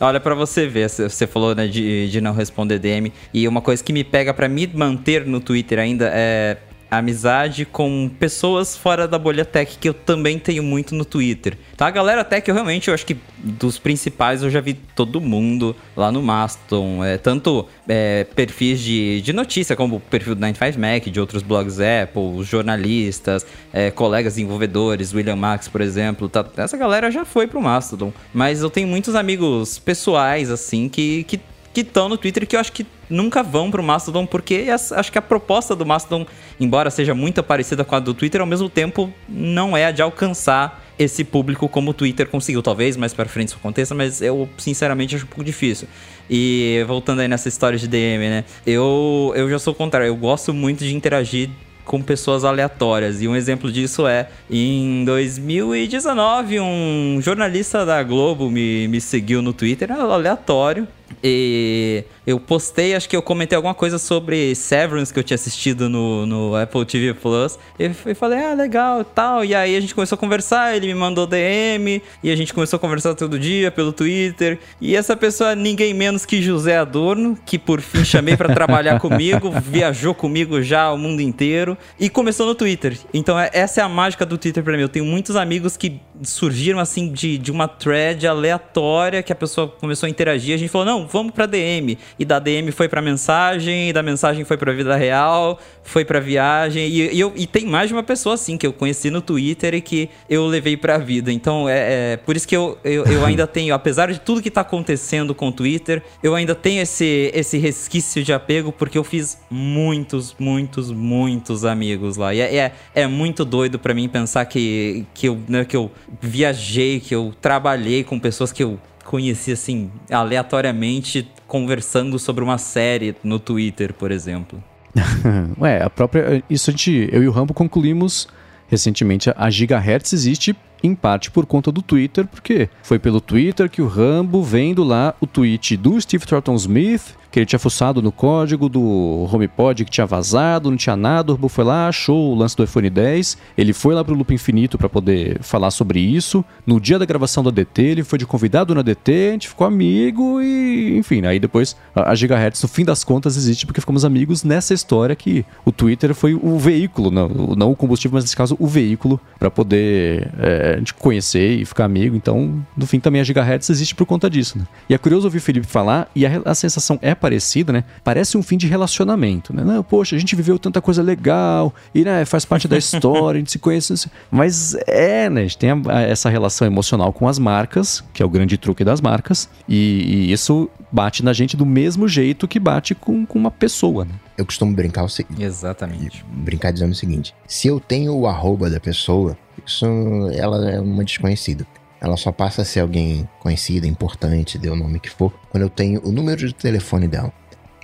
Olha 0.00 0.20
para 0.20 0.34
você 0.34 0.66
ver, 0.66 0.88
você 0.90 1.26
falou 1.26 1.54
né, 1.54 1.66
de, 1.66 2.10
de 2.10 2.20
não 2.20 2.34
responder 2.34 2.78
DM. 2.78 3.12
E 3.32 3.48
uma 3.48 3.62
coisa 3.62 3.82
que 3.82 3.92
me 3.92 4.04
pega 4.04 4.34
para 4.34 4.48
me 4.48 4.66
manter 4.66 5.24
no 5.24 5.40
Twitter 5.40 5.78
ainda 5.78 6.10
é 6.12 6.58
amizade 6.90 7.64
com 7.64 8.10
pessoas 8.18 8.76
fora 8.76 9.06
da 9.06 9.18
bolha 9.18 9.44
tech, 9.44 9.76
que 9.78 9.88
eu 9.88 9.94
também 9.94 10.38
tenho 10.38 10.62
muito 10.62 10.94
no 10.94 11.04
Twitter. 11.04 11.56
Tá, 11.76 11.86
a 11.86 11.90
galera 11.90 12.24
tech, 12.24 12.48
eu 12.48 12.54
realmente, 12.54 12.88
eu 12.88 12.94
acho 12.94 13.04
que 13.04 13.16
dos 13.38 13.78
principais 13.78 14.42
eu 14.42 14.50
já 14.50 14.60
vi 14.60 14.74
todo 14.74 15.20
mundo 15.20 15.76
lá 15.96 16.10
no 16.10 16.22
Mastodon. 16.22 17.04
É, 17.04 17.18
tanto 17.18 17.66
é, 17.86 18.24
perfis 18.34 18.80
de, 18.80 19.20
de 19.20 19.32
notícia, 19.32 19.76
como 19.76 19.96
o 19.96 20.00
perfil 20.00 20.34
do 20.34 20.40
95 20.40 20.80
Mac, 20.80 21.04
de 21.04 21.20
outros 21.20 21.42
blogs 21.42 21.78
Apple, 21.80 22.42
jornalistas, 22.42 23.46
é, 23.72 23.90
colegas 23.90 24.34
desenvolvedores, 24.34 25.12
William 25.12 25.36
Max, 25.36 25.68
por 25.68 25.80
exemplo. 25.80 26.28
Tá, 26.28 26.44
essa 26.56 26.76
galera 26.76 27.10
já 27.10 27.24
foi 27.24 27.46
pro 27.46 27.60
Mastodon. 27.60 28.12
Mas 28.32 28.62
eu 28.62 28.70
tenho 28.70 28.88
muitos 28.88 29.14
amigos 29.14 29.78
pessoais, 29.78 30.50
assim, 30.50 30.88
que, 30.88 31.24
que 31.24 31.40
que 31.72 31.82
estão 31.82 32.08
no 32.08 32.16
Twitter 32.16 32.46
que 32.46 32.56
eu 32.56 32.60
acho 32.60 32.72
que 32.72 32.84
nunca 33.08 33.42
vão 33.42 33.70
pro 33.70 33.82
Mastodon, 33.82 34.26
porque 34.26 34.66
acho 34.70 35.12
que 35.12 35.18
a 35.18 35.22
proposta 35.22 35.74
do 35.74 35.86
Mastodon, 35.86 36.26
embora 36.58 36.90
seja 36.90 37.14
muito 37.14 37.42
parecida 37.42 37.84
com 37.84 37.94
a 37.94 38.00
do 38.00 38.14
Twitter, 38.14 38.40
ao 38.40 38.46
mesmo 38.46 38.68
tempo 38.68 39.12
não 39.28 39.76
é 39.76 39.86
a 39.86 39.90
de 39.90 40.02
alcançar 40.02 40.84
esse 40.98 41.22
público 41.22 41.68
como 41.68 41.92
o 41.92 41.94
Twitter 41.94 42.26
conseguiu. 42.28 42.62
Talvez 42.62 42.96
mais 42.96 43.14
para 43.14 43.28
frente 43.28 43.48
isso 43.48 43.56
aconteça, 43.56 43.94
mas 43.94 44.20
eu 44.20 44.48
sinceramente 44.58 45.14
acho 45.14 45.24
um 45.24 45.28
pouco 45.28 45.44
difícil. 45.44 45.86
E 46.28 46.84
voltando 46.86 47.20
aí 47.20 47.28
nessa 47.28 47.48
história 47.48 47.78
de 47.78 47.86
DM, 47.86 48.28
né? 48.28 48.44
Eu, 48.66 49.32
eu 49.36 49.48
já 49.48 49.58
sou 49.58 49.72
o 49.72 49.76
contrário, 49.76 50.08
eu 50.08 50.16
gosto 50.16 50.52
muito 50.52 50.84
de 50.84 50.94
interagir 50.94 51.48
com 51.84 52.02
pessoas 52.02 52.44
aleatórias. 52.44 53.22
E 53.22 53.26
um 53.26 53.34
exemplo 53.34 53.72
disso 53.72 54.06
é, 54.06 54.28
em 54.50 55.04
2019, 55.04 56.60
um 56.60 57.18
jornalista 57.22 57.86
da 57.86 58.02
Globo 58.02 58.50
me, 58.50 58.86
me 58.88 59.00
seguiu 59.00 59.40
no 59.40 59.54
Twitter, 59.54 59.90
aleatório. 59.90 60.86
E 61.22 62.04
eu 62.26 62.38
postei, 62.38 62.94
acho 62.94 63.08
que 63.08 63.16
eu 63.16 63.22
comentei 63.22 63.56
alguma 63.56 63.74
coisa 63.74 63.98
sobre 63.98 64.54
Severance 64.54 65.12
que 65.12 65.18
eu 65.18 65.24
tinha 65.24 65.34
assistido 65.34 65.88
no, 65.88 66.26
no 66.26 66.56
Apple 66.56 66.84
TV 66.84 67.14
Plus. 67.14 67.58
E 67.78 67.84
eu 67.84 68.14
falei, 68.14 68.38
ah, 68.44 68.54
legal 68.54 69.04
tal. 69.04 69.44
E 69.44 69.54
aí 69.54 69.76
a 69.76 69.80
gente 69.80 69.94
começou 69.94 70.16
a 70.16 70.18
conversar, 70.18 70.76
ele 70.76 70.86
me 70.86 70.94
mandou 70.94 71.26
DM. 71.26 72.02
E 72.22 72.30
a 72.30 72.36
gente 72.36 72.52
começou 72.54 72.76
a 72.76 72.80
conversar 72.80 73.14
todo 73.14 73.38
dia 73.38 73.70
pelo 73.70 73.92
Twitter. 73.92 74.58
E 74.80 74.94
essa 74.94 75.16
pessoa, 75.16 75.54
ninguém 75.54 75.94
menos 75.94 76.24
que 76.24 76.40
José 76.42 76.76
Adorno, 76.76 77.36
que 77.46 77.58
por 77.58 77.80
fim 77.80 78.04
chamei 78.04 78.36
para 78.36 78.54
trabalhar 78.54 79.00
comigo, 79.00 79.50
viajou 79.62 80.14
comigo 80.14 80.62
já 80.62 80.92
o 80.92 80.98
mundo 80.98 81.20
inteiro. 81.20 81.76
E 81.98 82.08
começou 82.08 82.46
no 82.46 82.54
Twitter. 82.54 82.96
Então 83.12 83.38
é, 83.38 83.50
essa 83.52 83.80
é 83.80 83.84
a 83.84 83.88
mágica 83.88 84.24
do 84.24 84.38
Twitter 84.38 84.62
pra 84.62 84.76
mim. 84.76 84.82
Eu 84.82 84.88
tenho 84.88 85.04
muitos 85.04 85.34
amigos 85.34 85.76
que 85.76 86.00
surgiram 86.22 86.78
assim 86.78 87.10
de, 87.10 87.38
de 87.38 87.50
uma 87.50 87.66
thread 87.66 88.26
aleatória 88.26 89.22
que 89.22 89.32
a 89.32 89.36
pessoa 89.36 89.68
começou 89.68 90.06
a 90.06 90.10
interagir. 90.10 90.54
A 90.54 90.58
gente 90.58 90.68
falou, 90.68 90.86
não 90.86 90.97
não, 90.98 91.06
vamos 91.06 91.32
pra 91.32 91.46
DM. 91.46 91.96
E 92.18 92.24
da 92.24 92.38
DM 92.38 92.72
foi 92.72 92.88
pra 92.88 93.00
mensagem, 93.00 93.90
e 93.90 93.92
da 93.92 94.02
mensagem 94.02 94.44
foi 94.44 94.56
pra 94.56 94.72
vida 94.72 94.96
real, 94.96 95.58
foi 95.82 96.04
pra 96.04 96.18
viagem. 96.18 96.88
E, 96.88 97.14
e, 97.14 97.20
eu, 97.20 97.32
e 97.36 97.46
tem 97.46 97.64
mais 97.66 97.88
de 97.88 97.94
uma 97.94 98.02
pessoa 98.02 98.34
assim 98.34 98.56
que 98.56 98.66
eu 98.66 98.72
conheci 98.72 99.10
no 99.10 99.20
Twitter 99.20 99.74
e 99.74 99.80
que 99.80 100.10
eu 100.28 100.46
levei 100.46 100.76
pra 100.76 100.98
vida. 100.98 101.32
Então 101.32 101.68
é, 101.68 102.12
é 102.12 102.16
por 102.16 102.36
isso 102.36 102.46
que 102.46 102.56
eu, 102.56 102.78
eu, 102.82 103.04
eu 103.06 103.24
ainda 103.24 103.46
tenho, 103.48 103.74
apesar 103.74 104.10
de 104.12 104.20
tudo 104.20 104.42
que 104.42 104.50
tá 104.50 104.62
acontecendo 104.62 105.34
com 105.34 105.48
o 105.48 105.52
Twitter, 105.52 106.02
eu 106.22 106.34
ainda 106.34 106.54
tenho 106.54 106.82
esse, 106.82 107.30
esse 107.34 107.58
resquício 107.58 108.22
de 108.22 108.32
apego, 108.32 108.72
porque 108.72 108.98
eu 108.98 109.04
fiz 109.04 109.38
muitos, 109.50 110.34
muitos, 110.38 110.90
muitos 110.90 111.64
amigos 111.64 112.16
lá. 112.16 112.34
E 112.34 112.40
é, 112.40 112.56
é, 112.56 112.72
é 112.94 113.06
muito 113.06 113.44
doido 113.44 113.78
para 113.78 113.94
mim 113.94 114.08
pensar 114.08 114.44
que, 114.46 115.06
que, 115.14 115.28
eu, 115.28 115.38
né, 115.48 115.64
que 115.64 115.76
eu 115.76 115.90
viajei, 116.20 117.00
que 117.00 117.14
eu 117.14 117.32
trabalhei 117.40 118.02
com 118.02 118.18
pessoas 118.18 118.52
que 118.52 118.62
eu 118.62 118.78
conheci 119.08 119.52
assim, 119.52 119.90
aleatoriamente, 120.10 121.26
conversando 121.46 122.18
sobre 122.18 122.44
uma 122.44 122.58
série 122.58 123.16
no 123.24 123.38
Twitter, 123.38 123.94
por 123.94 124.10
exemplo. 124.12 124.62
Ué, 125.58 125.82
a 125.82 125.88
própria. 125.88 126.44
Isso 126.48 126.68
a 126.68 126.72
gente. 126.72 127.08
Eu 127.10 127.22
e 127.22 127.28
o 127.28 127.30
Rambo 127.30 127.54
concluímos 127.54 128.28
recentemente. 128.68 129.32
A 129.34 129.48
Gigahertz 129.48 130.12
existe 130.12 130.54
em 130.82 130.94
parte 130.94 131.30
por 131.30 131.46
conta 131.46 131.70
do 131.70 131.82
Twitter, 131.82 132.26
porque 132.26 132.68
foi 132.82 132.98
pelo 132.98 133.20
Twitter 133.20 133.68
que 133.68 133.82
o 133.82 133.86
Rambo 133.86 134.42
vendo 134.42 134.82
lá 134.84 135.14
o 135.20 135.26
tweet 135.26 135.76
do 135.76 136.00
Steve 136.00 136.26
Thornton 136.26 136.54
Smith 136.54 137.18
que 137.30 137.38
ele 137.38 137.46
tinha 137.46 137.58
fuçado 137.58 138.00
no 138.00 138.10
código 138.10 138.68
do 138.68 139.28
HomePod 139.30 139.84
que 139.84 139.90
tinha 139.90 140.06
vazado, 140.06 140.70
não 140.70 140.76
tinha 140.76 140.96
nada, 140.96 141.32
o 141.32 141.34
robô 141.34 141.48
foi 141.48 141.64
lá, 141.64 141.88
achou 141.88 142.32
o 142.32 142.34
lance 142.34 142.56
do 142.56 142.64
iPhone 142.64 142.88
10, 142.88 143.36
ele 143.56 143.72
foi 143.72 143.94
lá 143.94 144.02
pro 144.02 144.14
Loop 144.14 144.32
Infinito 144.32 144.78
para 144.78 144.88
poder 144.88 145.38
falar 145.42 145.70
sobre 145.70 146.00
isso. 146.00 146.44
No 146.66 146.80
dia 146.80 146.98
da 146.98 147.04
gravação 147.04 147.42
do 147.42 147.50
ADT, 147.50 147.82
ele 147.82 148.02
foi 148.02 148.18
de 148.18 148.26
convidado 148.26 148.74
no 148.74 148.80
ADT, 148.80 149.12
a 149.12 149.32
gente 149.32 149.48
ficou 149.48 149.66
amigo 149.66 150.40
e, 150.40 150.96
enfim, 150.96 151.24
aí 151.26 151.38
depois 151.38 151.76
a, 151.94 152.14
Gigahertz, 152.14 152.62
no 152.62 152.68
fim 152.68 152.84
das 152.84 153.04
contas, 153.04 153.36
existe 153.36 153.66
porque 153.66 153.80
ficamos 153.80 154.04
amigos 154.04 154.42
nessa 154.42 154.72
história 154.72 155.14
que 155.14 155.44
o 155.64 155.72
Twitter 155.72 156.14
foi 156.14 156.34
o 156.34 156.58
veículo, 156.58 157.10
não, 157.10 157.28
não 157.28 157.70
o 157.70 157.76
combustível, 157.76 158.14
mas 158.16 158.24
nesse 158.24 158.36
caso 158.36 158.56
o 158.58 158.66
veículo 158.66 159.20
para 159.38 159.50
poder 159.50 160.30
é, 160.38 160.67
a 160.74 160.78
gente 160.78 160.94
conhecer 160.94 161.60
e 161.60 161.64
ficar 161.64 161.84
amigo. 161.84 162.16
Então, 162.16 162.64
no 162.76 162.86
fim, 162.86 163.00
também 163.00 163.20
a 163.20 163.24
Gigahertz 163.24 163.70
existe 163.70 163.94
por 163.94 164.06
conta 164.06 164.28
disso, 164.28 164.58
né? 164.58 164.66
E 164.88 164.94
é 164.94 164.98
curioso 164.98 165.26
ouvir 165.26 165.38
o 165.38 165.40
Felipe 165.40 165.66
falar 165.66 166.10
e 166.14 166.26
a, 166.26 166.42
a 166.44 166.54
sensação 166.54 166.98
é 167.02 167.14
parecida, 167.14 167.72
né? 167.72 167.84
Parece 168.04 168.36
um 168.36 168.42
fim 168.42 168.56
de 168.56 168.66
relacionamento, 168.66 169.54
né? 169.54 169.62
Não, 169.64 169.82
poxa, 169.82 170.16
a 170.16 170.18
gente 170.18 170.34
viveu 170.36 170.58
tanta 170.58 170.80
coisa 170.80 171.02
legal 171.02 171.74
e 171.94 172.04
né, 172.04 172.24
faz 172.24 172.44
parte 172.44 172.66
da 172.68 172.76
história, 172.76 173.38
a 173.38 173.40
gente 173.40 173.52
se 173.52 173.58
conhece. 173.58 174.08
Mas 174.30 174.74
é, 174.86 175.30
né? 175.30 175.40
A 175.40 175.44
gente 175.44 175.58
tem 175.58 175.70
a, 175.70 175.80
a, 175.88 176.00
essa 176.02 176.28
relação 176.28 176.66
emocional 176.66 177.12
com 177.12 177.28
as 177.28 177.38
marcas, 177.38 178.02
que 178.12 178.22
é 178.22 178.26
o 178.26 178.28
grande 178.28 178.56
truque 178.56 178.84
das 178.84 179.00
marcas, 179.00 179.48
e, 179.68 180.26
e 180.28 180.32
isso 180.32 180.68
bate 180.90 181.24
na 181.24 181.32
gente 181.32 181.56
do 181.56 181.66
mesmo 181.66 182.08
jeito 182.08 182.48
que 182.48 182.58
bate 182.58 182.94
com, 182.94 183.24
com 183.26 183.38
uma 183.38 183.50
pessoa, 183.50 184.04
né? 184.04 184.12
Eu 184.36 184.46
costumo 184.46 184.72
brincar 184.74 185.04
o 185.04 185.08
seguinte. 185.08 185.42
Exatamente. 185.42 186.24
Brincar 186.28 186.72
dizendo 186.72 186.92
o 186.92 186.94
seguinte: 186.94 187.34
se 187.46 187.68
eu 187.68 187.80
tenho 187.80 188.14
o 188.14 188.26
arroba 188.26 188.70
da 188.70 188.80
pessoa, 188.80 189.36
isso 189.66 189.86
ela 190.34 190.70
é 190.70 190.80
uma 190.80 191.04
desconhecida. 191.04 191.66
Ela 192.00 192.16
só 192.16 192.30
passa 192.30 192.62
a 192.62 192.64
ser 192.64 192.80
alguém 192.80 193.28
conhecida, 193.40 193.86
importante, 193.86 194.58
dê 194.58 194.68
o 194.68 194.76
nome 194.76 195.00
que 195.00 195.10
for, 195.10 195.32
quando 195.50 195.62
eu 195.62 195.68
tenho 195.70 196.00
o 196.04 196.12
número 196.12 196.46
de 196.46 196.54
telefone 196.54 197.08
dela. 197.08 197.32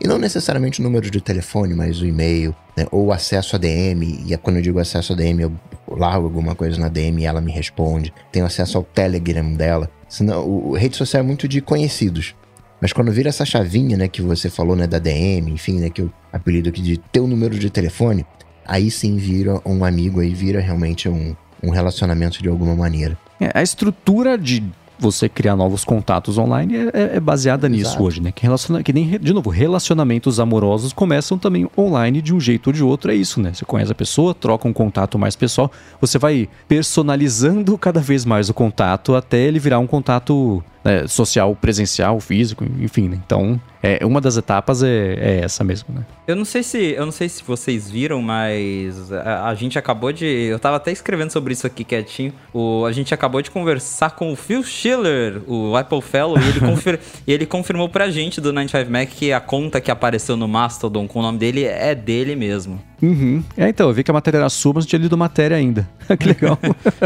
E 0.00 0.06
não 0.06 0.18
necessariamente 0.18 0.80
o 0.80 0.82
número 0.82 1.10
de 1.10 1.20
telefone, 1.20 1.72
mas 1.74 2.00
o 2.00 2.06
e-mail, 2.06 2.54
né? 2.76 2.86
ou 2.90 3.12
acesso 3.12 3.56
a 3.56 3.58
DM. 3.58 4.22
E 4.26 4.34
é 4.34 4.36
quando 4.36 4.56
eu 4.56 4.62
digo 4.62 4.78
acesso 4.78 5.12
a 5.12 5.16
DM, 5.16 5.42
eu 5.42 5.52
largo 5.88 6.26
alguma 6.26 6.54
coisa 6.54 6.78
na 6.78 6.88
DM 6.88 7.22
e 7.22 7.26
ela 7.26 7.40
me 7.40 7.52
responde. 7.52 8.12
Tenho 8.32 8.44
acesso 8.44 8.76
ao 8.76 8.84
Telegram 8.84 9.54
dela. 9.54 9.90
Senão, 10.08 10.46
o, 10.46 10.74
a 10.74 10.78
rede 10.78 10.96
social 10.96 11.22
é 11.22 11.26
muito 11.26 11.46
de 11.46 11.60
conhecidos. 11.60 12.34
Mas 12.80 12.92
quando 12.92 13.10
vira 13.10 13.28
essa 13.28 13.44
chavinha, 13.44 13.96
né, 13.96 14.08
que 14.08 14.20
você 14.20 14.50
falou, 14.50 14.76
né, 14.76 14.86
da 14.86 14.98
DM, 14.98 15.50
enfim, 15.52 15.78
né, 15.78 15.88
que 15.88 16.02
o 16.02 16.12
apelido 16.32 16.68
aqui 16.68 16.82
de 16.82 16.98
teu 16.98 17.26
número 17.26 17.58
de 17.58 17.70
telefone, 17.70 18.26
aí 18.66 18.90
sim 18.90 19.16
vira 19.16 19.60
um 19.64 19.84
amigo, 19.84 20.20
aí 20.20 20.34
vira 20.34 20.60
realmente 20.60 21.08
um, 21.08 21.34
um 21.66 21.70
relacionamento 21.70 22.42
de 22.42 22.48
alguma 22.48 22.74
maneira. 22.74 23.16
É, 23.40 23.50
a 23.54 23.62
estrutura 23.62 24.38
de 24.38 24.62
você 24.98 25.28
criar 25.28 25.56
novos 25.56 25.84
contatos 25.84 26.38
online 26.38 26.76
é, 26.76 26.90
é, 26.92 27.16
é 27.16 27.20
baseada 27.20 27.66
Exato. 27.66 27.76
nisso 27.76 28.02
hoje, 28.02 28.22
né? 28.22 28.32
Que, 28.32 28.42
relaciona, 28.42 28.82
que 28.82 28.92
nem, 28.92 29.18
de 29.18 29.32
novo, 29.32 29.50
relacionamentos 29.50 30.38
amorosos 30.38 30.92
começam 30.92 31.36
também 31.36 31.68
online 31.76 32.22
de 32.22 32.34
um 32.34 32.40
jeito 32.40 32.68
ou 32.68 32.72
de 32.72 32.82
outro. 32.82 33.10
É 33.10 33.14
isso, 33.14 33.40
né? 33.40 33.52
Você 33.52 33.64
conhece 33.64 33.92
a 33.92 33.94
pessoa, 33.94 34.34
troca 34.34 34.68
um 34.68 34.72
contato 34.72 35.18
mais 35.18 35.36
pessoal, 35.36 35.70
você 36.00 36.18
vai 36.18 36.48
personalizando 36.68 37.76
cada 37.76 38.00
vez 38.00 38.24
mais 38.24 38.48
o 38.48 38.54
contato 38.54 39.14
até 39.14 39.38
ele 39.38 39.58
virar 39.58 39.78
um 39.78 39.86
contato 39.86 40.62
né, 40.84 41.06
social, 41.06 41.56
presencial, 41.56 42.20
físico, 42.20 42.64
enfim. 42.78 43.08
Né? 43.08 43.18
Então, 43.24 43.60
é, 43.82 44.04
uma 44.04 44.20
das 44.20 44.36
etapas 44.36 44.82
é, 44.82 44.88
é, 44.88 45.40
essa 45.44 45.64
mesmo, 45.64 45.94
né? 45.94 46.04
Eu 46.26 46.34
não 46.34 46.44
sei 46.44 46.62
se 46.62 46.78
eu 46.78 47.04
não 47.04 47.12
sei 47.12 47.28
se 47.28 47.42
vocês 47.42 47.90
viram, 47.90 48.22
mas 48.22 49.12
a, 49.12 49.48
a, 49.48 49.54
gente 49.54 49.78
acabou 49.78 50.10
de. 50.10 50.24
Eu 50.24 50.58
tava 50.58 50.76
até 50.76 50.90
escrevendo 50.90 51.30
sobre 51.30 51.52
isso 51.52 51.66
aqui 51.66 51.84
quietinho. 51.84 52.32
O, 52.52 52.86
a 52.86 52.92
gente 52.92 53.12
acabou 53.12 53.42
de 53.42 53.50
conversar 53.50 54.12
com 54.12 54.32
o 54.32 54.36
Phil 54.36 54.62
Schiller, 54.62 55.42
o 55.46 55.76
Apple 55.76 56.00
Fellow, 56.00 56.38
e 56.38 56.48
ele, 56.48 56.60
confir, 56.64 57.00
e 57.26 57.32
ele 57.32 57.44
confirmou 57.44 57.88
pra 57.88 58.10
gente 58.10 58.40
do 58.40 58.52
95 58.52 58.90
Mac 58.90 59.08
que 59.08 59.32
a 59.32 59.40
conta 59.40 59.80
que 59.80 59.90
apareceu 59.90 60.36
no 60.36 60.48
Mastodon 60.48 61.06
com 61.06 61.18
o 61.18 61.22
nome 61.22 61.38
dele 61.38 61.64
é 61.64 61.94
dele 61.94 62.34
mesmo. 62.34 62.80
Uhum. 63.02 63.42
É, 63.56 63.68
então, 63.68 63.88
eu 63.88 63.94
vi 63.94 64.02
que 64.02 64.10
a 64.10 64.14
matéria 64.14 64.38
era 64.38 64.48
sua, 64.48 64.74
mas 64.74 64.84
não 64.84 64.88
tinha 64.88 65.00
lido 65.00 65.16
matéria 65.16 65.56
ainda. 65.56 65.88
que 66.18 66.28
legal. 66.28 66.58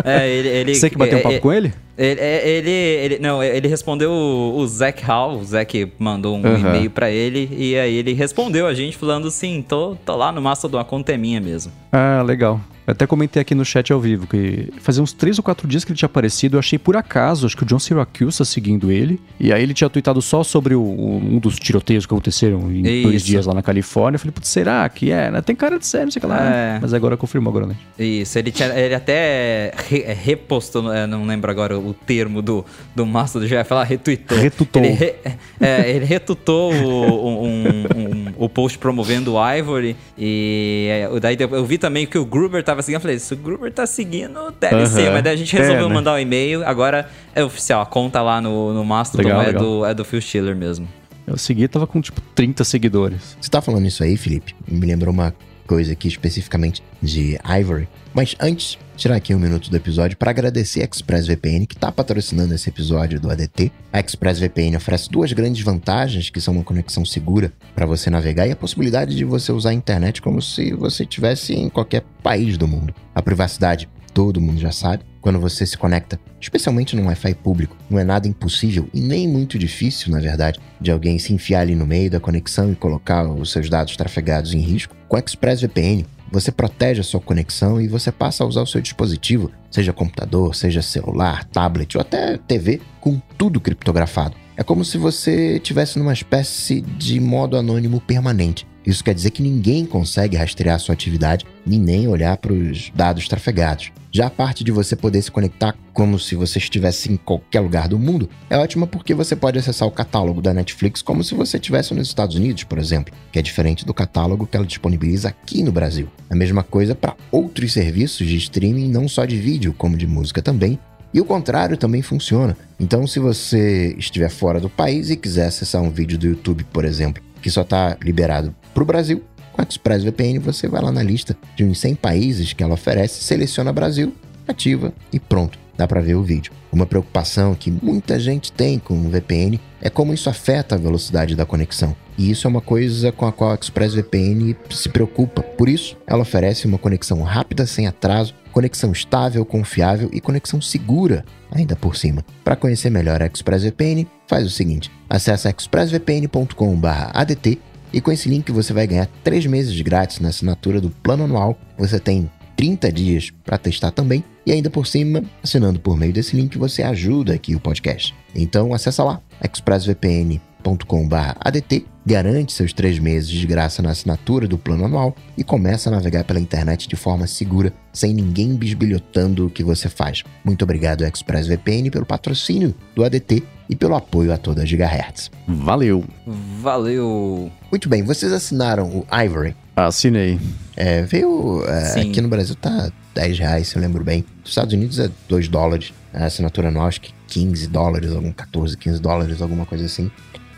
é, 0.05 0.28
ele, 0.28 0.49
ele, 0.49 0.74
Você 0.74 0.91
que 0.91 0.97
bateu 0.97 1.18
é, 1.18 1.20
um 1.20 1.22
papo 1.22 1.34
é, 1.34 1.41
com 1.41 1.53
ele? 1.53 1.72
Ele, 1.97 2.20
é, 2.20 2.49
ele, 2.49 2.70
ele, 2.70 3.18
não, 3.18 3.43
ele 3.43 3.66
respondeu 3.68 4.11
o, 4.11 4.57
o 4.59 4.66
Zac 4.66 5.03
Hall, 5.03 5.39
o 5.39 5.45
Zac 5.45 5.93
mandou 5.99 6.36
um 6.36 6.47
uhum. 6.47 6.59
e-mail 6.59 6.91
para 6.91 7.11
ele, 7.11 7.49
e 7.53 7.76
aí 7.76 7.95
ele 7.95 8.12
respondeu 8.12 8.66
a 8.66 8.74
gente 8.74 8.97
falando 8.97 9.28
assim, 9.28 9.62
tô, 9.66 9.97
tô 10.05 10.16
lá 10.16 10.30
no 10.30 10.41
Mastodon, 10.41 10.78
a 10.78 10.84
conta 10.84 11.12
é 11.12 11.16
minha 11.16 11.41
mesmo. 11.41 11.72
Ah, 11.91 12.22
legal. 12.24 12.61
Eu 12.89 12.93
até 12.93 13.07
comentei 13.07 13.43
aqui 13.43 13.55
no 13.55 13.66
chat 13.66 13.93
ao 13.93 14.01
vivo 14.01 14.26
que 14.26 14.72
fazia 14.80 15.03
uns 15.03 15.12
três 15.12 15.36
ou 15.36 15.45
quatro 15.45 15.68
dias 15.68 15.84
que 15.84 15.93
ele 15.93 15.99
tinha 15.99 16.07
aparecido. 16.07 16.57
Eu 16.57 16.59
achei 16.59 16.78
por 16.78 16.97
acaso, 16.97 17.45
acho 17.45 17.55
que 17.55 17.62
o 17.62 17.66
John 17.66 17.78
Syracuse 17.78 18.39
tá 18.39 18.47
seguindo 18.47 18.91
ele. 18.91 19.20
E 19.39 19.53
aí 19.53 19.62
ele 19.62 19.74
tinha 19.74 19.91
tweetado 19.91 20.22
só 20.22 20.43
sobre 20.43 20.74
o, 20.74 20.82
um 20.82 21.39
dos 21.39 21.59
tiroteios 21.59 22.07
que 22.07 22.14
aconteceram 22.14 22.72
em 22.72 22.80
Isso. 22.80 23.03
dois 23.03 23.22
dias 23.22 23.45
lá 23.45 23.53
na 23.53 23.61
Califórnia. 23.62 24.16
Eu 24.16 24.20
falei, 24.20 24.32
putz, 24.32 24.49
será 24.49 24.89
que 24.89 25.11
é? 25.11 25.30
Né? 25.30 25.43
Tem 25.43 25.55
cara 25.55 25.78
de 25.78 25.86
sério, 25.86 26.07
não 26.07 26.12
sei 26.12 26.18
o 26.18 26.22
que 26.22 26.26
lá. 26.26 26.43
É. 26.43 26.78
Mas 26.80 26.95
agora 26.95 27.14
confirmou 27.14 27.51
agora, 27.51 27.66
né? 27.66 27.76
Isso, 27.99 28.39
ele, 28.39 28.51
tinha, 28.51 28.70
ele 28.70 28.95
até 28.95 29.70
re, 29.86 30.05
é, 30.07 30.14
repostou, 30.14 30.91
é, 30.91 31.07
não 31.07 31.26
lembro 31.26 31.51
agora 31.51 31.78
o 31.78 31.93
termo 31.93 32.41
do, 32.41 32.64
do 32.97 33.05
Master 33.05 33.43
do 33.43 33.47
ia 33.47 33.66
falar, 33.66 33.84
retweetou. 33.84 34.39
Retutou. 34.39 34.82
Ele, 34.82 34.95
re, 34.95 35.14
é, 35.61 35.91
ele 35.91 36.07
retutou 36.07 36.72
o, 36.72 37.45
um, 37.45 37.68
um, 37.95 38.32
o 38.39 38.49
post 38.49 38.78
promovendo 38.78 39.34
o 39.34 39.55
Ivory. 39.55 39.95
E 40.16 40.89
daí 41.20 41.36
eu 41.39 41.66
vi 41.66 41.76
também 41.76 42.07
que 42.07 42.16
o 42.16 42.24
Gruber 42.24 42.64
tava 42.64 42.78
tava 42.79 42.83
seguindo, 42.83 42.97
eu 42.97 43.01
falei, 43.01 43.18
se 43.18 43.35
o 43.35 43.37
Gruber 43.37 43.72
tá 43.72 43.87
seguindo, 43.87 44.53
deve 44.59 44.76
uhum. 44.76 44.87
ser. 44.87 45.11
Mas 45.11 45.22
daí 45.22 45.35
a 45.35 45.37
gente 45.37 45.55
resolveu 45.55 45.87
é, 45.87 45.89
né? 45.89 45.95
mandar 45.95 46.12
o 46.12 46.16
um 46.16 46.18
e-mail, 46.18 46.64
agora 46.64 47.09
é 47.35 47.43
oficial. 47.43 47.83
A 47.83 47.87
conta 47.87 48.22
lá 48.22 48.41
no, 48.41 48.72
no 48.72 48.85
Mastodon 48.85 49.24
legal, 49.24 49.43
é, 49.43 49.47
legal. 49.47 49.62
Do, 49.62 49.85
é 49.85 49.95
do 49.95 50.05
Phil 50.05 50.20
Schiller 50.20 50.55
mesmo. 50.55 50.89
Eu 51.26 51.37
segui 51.37 51.68
tava 51.68 51.87
com 51.87 52.01
tipo 52.01 52.20
30 52.35 52.64
seguidores. 52.64 53.37
Você 53.41 53.51
tá 53.51 53.61
falando 53.61 53.87
isso 53.87 54.03
aí, 54.03 54.16
Felipe? 54.16 54.55
Me 54.66 54.87
lembrou 54.87 55.12
uma 55.12 55.35
coisa 55.66 55.93
aqui 55.93 56.09
especificamente 56.09 56.83
de 57.03 57.39
Ivory. 57.45 57.89
Mas 58.18 58.34
antes, 58.40 58.76
tirar 58.96 59.14
aqui 59.14 59.32
um 59.32 59.38
minuto 59.38 59.70
do 59.70 59.76
episódio 59.76 60.16
para 60.16 60.32
agradecer 60.32 60.80
a 60.80 60.84
ExpressVPN 60.86 61.68
que 61.68 61.76
está 61.76 61.92
patrocinando 61.92 62.52
esse 62.52 62.68
episódio 62.68 63.20
do 63.20 63.30
ADT. 63.30 63.70
A 63.92 64.00
ExpressVPN 64.00 64.76
oferece 64.76 65.08
duas 65.08 65.32
grandes 65.32 65.64
vantagens, 65.64 66.28
que 66.28 66.40
são 66.40 66.54
uma 66.54 66.64
conexão 66.64 67.04
segura 67.04 67.52
para 67.76 67.86
você 67.86 68.10
navegar 68.10 68.48
e 68.48 68.50
a 68.50 68.56
possibilidade 68.56 69.14
de 69.14 69.24
você 69.24 69.52
usar 69.52 69.70
a 69.70 69.72
internet 69.72 70.20
como 70.20 70.42
se 70.42 70.74
você 70.74 71.04
estivesse 71.04 71.54
em 71.54 71.68
qualquer 71.68 72.02
país 72.20 72.58
do 72.58 72.66
mundo. 72.66 72.92
A 73.14 73.22
privacidade, 73.22 73.88
todo 74.12 74.40
mundo 74.40 74.58
já 74.58 74.72
sabe. 74.72 75.04
Quando 75.20 75.38
você 75.38 75.64
se 75.64 75.78
conecta, 75.78 76.18
especialmente 76.40 76.96
num 76.96 77.06
Wi-Fi 77.06 77.36
público, 77.36 77.76
não 77.88 78.00
é 78.00 78.04
nada 78.04 78.26
impossível 78.26 78.88
e 78.92 79.00
nem 79.00 79.28
muito 79.28 79.56
difícil, 79.56 80.10
na 80.10 80.18
verdade, 80.18 80.58
de 80.80 80.90
alguém 80.90 81.20
se 81.20 81.32
enfiar 81.32 81.60
ali 81.60 81.76
no 81.76 81.86
meio 81.86 82.10
da 82.10 82.18
conexão 82.18 82.72
e 82.72 82.74
colocar 82.74 83.30
os 83.30 83.52
seus 83.52 83.70
dados 83.70 83.96
trafegados 83.96 84.54
em 84.54 84.60
risco. 84.60 84.96
Com 85.06 85.14
a 85.14 85.20
ExpressVPN, 85.20 86.04
você 86.31 86.53
protege 86.53 87.01
a 87.01 87.05
sua 87.05 87.20
conexão 87.20 87.81
e 87.81 87.89
você 87.89 88.12
passa 88.12 88.45
a 88.45 88.47
usar 88.47 88.62
o 88.62 88.66
seu 88.66 88.81
dispositivo, 88.81 89.51
seja 89.70 89.93
computador, 89.93 90.55
seja 90.55 90.83
celular, 90.83 91.45
tablet 91.45 91.97
ou 91.97 92.01
até 92.01 92.37
TV, 92.39 92.81
com 93.01 93.20
tudo 93.37 93.61
criptografado. 93.61 94.37
É 94.57 94.62
como 94.64 94.85
se 94.85 94.99
você 94.99 95.61
tivesse 95.61 95.99
numa 95.99 96.12
espécie 96.12 96.81
de 96.81 97.20
modo 97.20 97.57
anônimo 97.57 98.01
permanente. 98.01 98.66
Isso 98.89 99.05
quer 99.05 99.14
dizer 99.14 99.32
que 99.32 99.43
ninguém 99.43 99.84
consegue 99.84 100.34
rastrear 100.34 100.80
sua 100.80 100.95
atividade 100.95 101.45
e 101.66 101.78
nem 101.78 102.09
olhar 102.09 102.39
para 102.39 102.55
os 102.55 102.91
dados 102.95 103.28
trafegados. 103.28 103.93
Já 104.11 104.28
a 104.28 104.30
parte 104.30 104.64
de 104.64 104.72
você 104.72 104.97
poder 104.97 105.20
se 105.20 105.30
conectar 105.30 105.76
como 105.93 106.18
se 106.18 106.34
você 106.34 106.59
estivesse 106.59 107.12
em 107.12 107.18
qualquer 107.18 107.61
lugar 107.61 107.86
do 107.86 107.99
mundo 107.99 108.30
é 108.49 108.57
ótima 108.57 108.86
porque 108.86 109.12
você 109.12 109.36
pode 109.36 109.59
acessar 109.59 109.86
o 109.86 109.93
catálogo 109.93 110.41
da 110.41 110.55
Netflix 110.55 111.03
como 111.03 111.22
se 111.22 111.34
você 111.34 111.59
estivesse 111.59 111.93
nos 111.93 112.09
Estados 112.09 112.34
Unidos, 112.34 112.64
por 112.64 112.78
exemplo, 112.78 113.12
que 113.30 113.39
é 113.39 113.43
diferente 113.43 113.84
do 113.84 113.93
catálogo 113.93 114.47
que 114.47 114.57
ela 114.57 114.64
disponibiliza 114.64 115.28
aqui 115.28 115.62
no 115.62 115.70
Brasil. 115.70 116.09
A 116.30 116.34
mesma 116.34 116.62
coisa 116.62 116.95
para 116.95 117.14
outros 117.30 117.74
serviços 117.74 118.26
de 118.26 118.39
streaming, 118.39 118.89
não 118.89 119.07
só 119.07 119.26
de 119.26 119.36
vídeo, 119.36 119.74
como 119.76 119.99
de 119.99 120.07
música 120.07 120.41
também, 120.41 120.78
E 121.12 121.20
o 121.20 121.24
contrário 121.24 121.76
também 121.76 122.03
funciona. 122.03 122.57
Então, 122.78 123.07
se 123.07 123.18
você 123.18 123.95
estiver 123.99 124.28
fora 124.28 124.61
do 124.61 124.68
país 124.68 125.09
e 125.09 125.16
quiser 125.16 125.47
acessar 125.47 125.80
um 125.80 125.91
vídeo 125.91 126.18
do 126.18 126.26
YouTube, 126.26 126.64
por 126.64 126.84
exemplo, 126.84 127.22
que 127.43 127.51
só 127.51 127.62
está 127.62 127.97
liberado 128.03 128.55
para 128.74 128.82
o 128.82 128.86
Brasil, 128.86 129.22
com 129.53 129.62
a 129.62 129.64
ExpressVPN 129.64 130.39
você 130.39 130.68
vai 130.68 130.80
lá 130.80 130.93
na 130.93 131.03
lista 131.03 131.36
de 131.57 131.64
uns 131.64 131.80
100 131.80 131.97
países 131.97 132.53
que 132.53 132.62
ela 132.62 132.74
oferece, 132.74 133.24
seleciona 133.24 133.72
Brasil, 133.72 134.14
ativa 134.47 134.93
e 135.12 135.18
pronto, 135.18 135.59
dá 135.76 135.86
para 135.86 136.01
ver 136.01 136.14
o 136.14 136.22
vídeo. 136.22 136.53
Uma 136.70 136.86
preocupação 136.86 137.55
que 137.55 137.70
muita 137.70 138.20
gente 138.20 138.53
tem 138.53 138.78
com 138.78 138.95
o 138.95 139.09
VPN 139.09 139.59
é 139.80 139.91
como 139.91 140.12
isso 140.12 140.28
afeta 140.28 140.74
a 140.74 140.78
velocidade 140.78 141.34
da 141.34 141.47
conexão. 141.47 141.97
E 142.18 142.30
isso 142.30 142.46
é 142.46 142.50
uma 142.50 142.60
coisa 142.60 143.10
com 143.12 143.26
a 143.26 143.32
qual 143.32 143.52
a 143.52 143.54
ExpressVPN 143.54 144.56
se 144.68 144.88
preocupa. 144.88 145.40
Por 145.40 145.68
isso, 145.68 145.96
ela 146.04 146.22
oferece 146.22 146.66
uma 146.66 146.76
conexão 146.76 147.22
rápida, 147.22 147.64
sem 147.64 147.86
atraso, 147.86 148.34
conexão 148.50 148.90
estável, 148.90 149.44
confiável 149.44 150.10
e 150.12 150.20
conexão 150.20 150.60
segura, 150.60 151.24
ainda 151.50 151.76
por 151.76 151.96
cima. 151.96 152.24
Para 152.42 152.56
conhecer 152.56 152.90
melhor 152.90 153.22
a 153.22 153.26
ExpressVPN, 153.26 154.04
faz 154.26 154.44
o 154.44 154.50
seguinte: 154.50 154.90
acesse 155.08 155.48
expressvpn.com/adt 155.48 157.60
e 157.92 158.00
com 158.00 158.10
esse 158.10 158.28
link 158.28 158.50
você 158.50 158.72
vai 158.72 158.84
ganhar 158.86 159.08
3 159.22 159.46
meses 159.46 159.80
grátis 159.80 160.18
na 160.18 160.30
assinatura 160.30 160.80
do 160.80 160.90
plano 160.90 161.22
anual. 161.24 161.56
Você 161.78 162.00
tem 162.00 162.28
30 162.56 162.90
dias 162.90 163.30
para 163.44 163.56
testar 163.56 163.92
também 163.92 164.24
e 164.44 164.50
ainda 164.50 164.68
por 164.68 164.88
cima, 164.88 165.22
assinando 165.42 165.78
por 165.78 165.96
meio 165.96 166.12
desse 166.12 166.34
link, 166.34 166.58
você 166.58 166.82
ajuda 166.82 167.34
aqui 167.34 167.54
o 167.54 167.60
podcast. 167.60 168.12
Então 168.34 168.74
acessa 168.74 169.04
lá 169.04 169.20
expressvpn.com/adt, 169.40 171.86
garante 172.09 172.54
seus 172.54 172.72
três 172.72 172.98
meses 172.98 173.28
de 173.28 173.46
graça 173.46 173.82
na 173.82 173.90
assinatura 173.90 174.48
do 174.48 174.56
plano 174.56 174.86
anual 174.86 175.14
e 175.36 175.44
começa 175.44 175.90
a 175.90 175.92
navegar 175.92 176.24
pela 176.24 176.40
internet 176.40 176.88
de 176.88 176.96
forma 176.96 177.26
segura, 177.26 177.70
sem 177.92 178.14
ninguém 178.14 178.56
bisbilhotando 178.56 179.46
o 179.46 179.50
que 179.50 179.62
você 179.62 179.90
faz. 179.90 180.24
Muito 180.42 180.62
obrigado 180.62 181.04
ExpressVPN 181.04 181.90
pelo 181.90 182.06
patrocínio 182.06 182.74
do 182.96 183.04
ADT 183.04 183.42
e 183.68 183.76
pelo 183.76 183.94
apoio 183.94 184.32
a 184.32 184.38
toda 184.38 184.62
a 184.62 184.64
Gigahertz. 184.64 185.30
Valeu. 185.46 186.02
Valeu. 186.26 187.52
Muito 187.70 187.90
bem, 187.90 188.02
vocês 188.02 188.32
assinaram 188.32 188.88
o 188.88 189.06
Ivory. 189.14 189.54
Assinei. 189.76 190.40
É, 190.74 191.02
veio. 191.02 191.62
é, 191.66 192.00
aqui 192.00 192.22
no 192.22 192.28
Brasil 192.28 192.54
tá 192.54 192.90
10 193.14 193.38
reais, 193.38 193.68
se 193.68 193.76
eu 193.76 193.82
lembro 193.82 194.02
bem. 194.02 194.24
Nos 194.40 194.48
Estados 194.48 194.72
Unidos 194.72 194.98
é 194.98 195.11
2 195.28 195.48
dólares. 195.48 195.92
A 196.14 196.24
assinatura 196.24 196.68
anual, 196.68 196.86
acho 196.86 197.02
que 197.02 197.12
15 197.26 197.66
dólares, 197.66 198.12
algum 198.12 198.32
14, 198.32 198.78
15 198.78 198.98
dólares, 198.98 199.42
alguma 199.42 199.66
coisa 199.66 199.84
assim. 199.84 200.11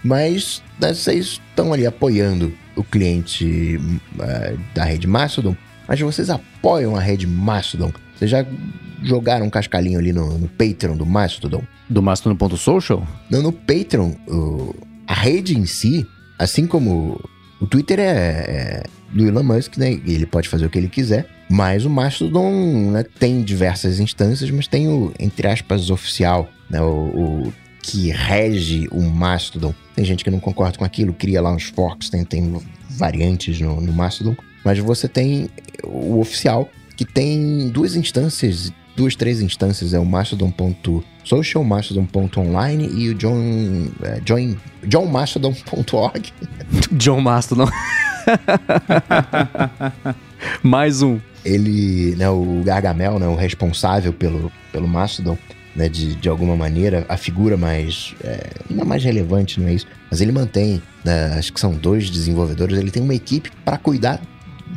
Mas 0.03 0.63
né, 0.81 0.93
vocês 0.95 1.41
estão 1.51 1.73
ali 1.73 1.87
apoiando 1.87 2.53
o 2.77 2.83
cliente 2.85 3.79
é, 4.19 4.55
da 4.75 4.85
rede 4.85 5.07
Mastodon, 5.07 5.57
mas 5.87 6.01
vocês 6.01 6.31
apoiam 6.31 6.97
a 6.97 7.01
rede 7.01 7.27
Mastodon. 7.27 7.93
Vocês 8.17 8.31
já 8.31 8.45
jogaram 9.03 9.47
um 9.47 9.51
cascalhinho 9.51 9.99
ali 9.99 10.13
no, 10.13 10.39
no 10.39 10.49
Patreon 10.49 10.97
do 10.97 11.07
Mastodon? 11.07 11.63
Do 11.89 12.03
Mastodon.social? 12.03 13.07
Não, 13.31 13.43
no 13.43 13.53
Patreon, 13.53 14.13
o- 14.29 14.75
a 15.07 15.15
rede 15.15 15.59
em 15.59 15.67
si, 15.67 16.07
assim 16.39 16.67
como 16.67 17.21
o 17.61 17.67
Twitter 17.67 17.99
é, 17.99 18.05
é 18.05 18.83
do 19.13 19.27
Elon 19.27 19.43
Musk, 19.43 19.77
né? 19.77 19.91
Ele 19.91 20.25
pode 20.25 20.49
fazer 20.49 20.65
o 20.67 20.71
que 20.71 20.79
ele 20.79 20.89
quiser. 20.89 21.27
Mas 21.51 21.85
o 21.85 21.91
Mastodon 21.91 22.93
né, 22.93 23.05
tem 23.19 23.43
diversas 23.43 23.99
instâncias, 23.99 24.49
mas 24.53 24.69
tem 24.69 24.89
o, 24.89 25.13
entre 25.19 25.49
aspas, 25.49 25.91
oficial, 25.91 26.49
né? 26.71 26.81
O, 26.81 26.87
o 27.49 27.53
que 27.83 28.11
rege 28.11 28.89
o 28.91 29.03
Mastodon. 29.03 29.75
Tem 29.95 30.05
gente 30.05 30.25
que 30.25 30.31
não 30.31 30.41
concorda 30.41 30.79
com 30.79 30.85
aquilo, 30.85 31.13
cria 31.13 31.41
lá 31.41 31.53
uns 31.53 31.65
forks, 31.65 32.11
tem, 32.11 32.25
tem 32.25 32.61
variantes 32.91 33.61
no, 33.61 33.81
no 33.81 33.93
Mastodon. 33.93 34.37
Mas 34.65 34.79
você 34.79 35.09
tem 35.09 35.49
o 35.85 36.21
oficial, 36.21 36.69
que 36.97 37.05
tem 37.05 37.71
duas 37.71 37.97
instâncias, 37.97 38.73
duas, 38.97 39.17
três 39.17 39.41
instâncias. 39.41 39.95
É 39.95 39.99
o 39.99 40.05
mastodon.social, 40.05 41.65
mastodon.online 41.65 42.89
e 42.93 43.09
o 43.09 43.15
John, 43.15 43.89
é, 44.03 44.21
join, 44.25 44.57
johnmastodon.org. 44.85 46.33
John 46.93 47.21
Mastodon. 47.21 47.69
Mais 50.63 51.03
um. 51.03 51.19
ele, 51.45 52.15
né, 52.17 52.29
o 52.29 52.63
Gargamel, 52.65 53.19
né, 53.19 53.27
o 53.27 53.35
responsável 53.35 54.13
pelo, 54.13 54.53
pelo 54.73 54.87
Mastodon, 54.87 55.37
né, 55.75 55.89
de, 55.89 56.15
de 56.17 56.29
alguma 56.29 56.57
maneira, 56.57 57.05
a 57.09 57.17
figura 57.17 57.57
mais, 57.57 58.15
é, 58.25 58.51
mais 58.85 59.05
relevante, 59.05 59.61
não 59.61 59.69
é 59.69 59.75
isso, 59.75 59.87
mas 60.11 60.21
ele 60.21 60.33
mantém, 60.33 60.83
né, 61.05 61.35
acho 61.39 61.53
que 61.53 61.61
são 61.61 61.73
dois 61.73 62.11
desenvolvedores, 62.11 62.79
ele 62.79 62.91
tem 62.91 63.03
uma 63.03 63.15
equipe 63.15 63.51
para 63.65 63.79
cuidar 63.79 64.21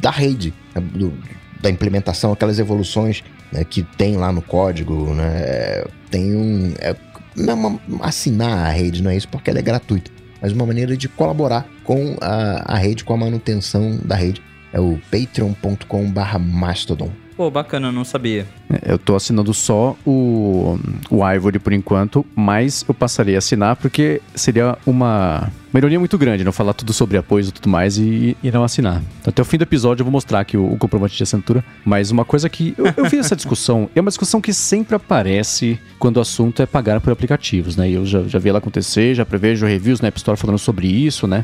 da 0.01 0.11
rede, 0.11 0.53
né, 0.75 0.81
do- 0.81 1.13
da 1.61 1.69
implementação, 1.69 2.31
aquelas 2.31 2.59
evoluções 2.59 3.23
né, 3.51 3.63
que 3.63 3.83
tem 3.83 4.17
lá 4.17 4.31
no 4.31 4.41
código, 4.41 5.13
né, 5.13 5.31
é, 5.37 5.87
tem 6.11 6.35
um, 6.35 6.73
é, 6.79 6.95
não 7.35 7.51
é 7.51 7.53
uma, 7.55 7.79
assinar 8.01 8.67
a 8.67 8.69
rede, 8.69 9.01
não 9.01 9.09
é 9.11 9.15
isso, 9.17 9.27
porque 9.29 9.49
ela 9.49 9.59
é 9.59 9.63
gratuita, 9.63 10.11
mas 10.41 10.51
uma 10.51 10.65
maneira 10.65 10.95
de 10.97 11.07
colaborar 11.07 11.65
com 11.83 12.17
a, 12.21 12.73
a 12.73 12.77
rede, 12.77 13.03
com 13.03 13.13
a 13.13 13.17
manutenção 13.17 13.97
da 14.03 14.15
rede. 14.15 14.41
É 14.73 14.79
o 14.79 14.99
patreon.com/barra 15.11 16.39
mastodon. 16.39 17.11
Pô, 17.35 17.49
bacana, 17.49 17.91
não 17.91 18.03
sabia. 18.03 18.45
Eu 18.85 18.97
tô 18.97 19.15
assinando 19.15 19.53
só 19.53 19.95
o, 20.05 20.79
o 21.09 21.27
Ivory 21.27 21.59
por 21.59 21.73
enquanto, 21.73 22.25
mas 22.35 22.85
eu 22.87 22.93
passarei 22.93 23.35
a 23.35 23.39
assinar 23.39 23.75
porque 23.75 24.21
seria 24.35 24.77
uma, 24.85 25.51
uma 25.71 25.79
ironia 25.79 25.99
muito 25.99 26.17
grande 26.17 26.43
não 26.43 26.51
falar 26.51 26.73
tudo 26.73 26.93
sobre 26.93 27.17
apoio 27.17 27.45
e 27.45 27.51
tudo 27.51 27.69
mais 27.69 27.97
e, 27.97 28.37
e 28.43 28.51
não 28.51 28.63
assinar. 28.63 29.01
Até 29.25 29.41
o 29.41 29.45
fim 29.45 29.57
do 29.57 29.63
episódio 29.63 30.01
eu 30.01 30.05
vou 30.05 30.11
mostrar 30.11 30.41
aqui 30.41 30.55
o, 30.57 30.73
o 30.73 30.77
comprovante 30.77 31.15
de 31.17 31.23
assinatura, 31.23 31.63
mas 31.83 32.11
uma 32.11 32.23
coisa 32.23 32.47
que. 32.49 32.75
Eu, 32.77 32.85
eu 32.95 33.09
vi 33.09 33.17
essa 33.17 33.35
discussão, 33.35 33.89
é 33.95 34.01
uma 34.01 34.09
discussão 34.09 34.39
que 34.39 34.53
sempre 34.53 34.95
aparece 34.95 35.79
quando 35.97 36.17
o 36.17 36.21
assunto 36.21 36.61
é 36.61 36.65
pagar 36.65 37.01
por 37.01 37.11
aplicativos, 37.11 37.75
né? 37.75 37.89
E 37.89 37.93
eu 37.93 38.05
já, 38.05 38.23
já 38.23 38.37
vi 38.37 38.49
ela 38.49 38.59
acontecer, 38.59 39.15
já 39.15 39.25
prevejo 39.25 39.65
reviews 39.65 40.01
na 40.01 40.07
App 40.07 40.17
Store 40.17 40.37
falando 40.37 40.59
sobre 40.59 40.87
isso, 40.87 41.25
né? 41.27 41.43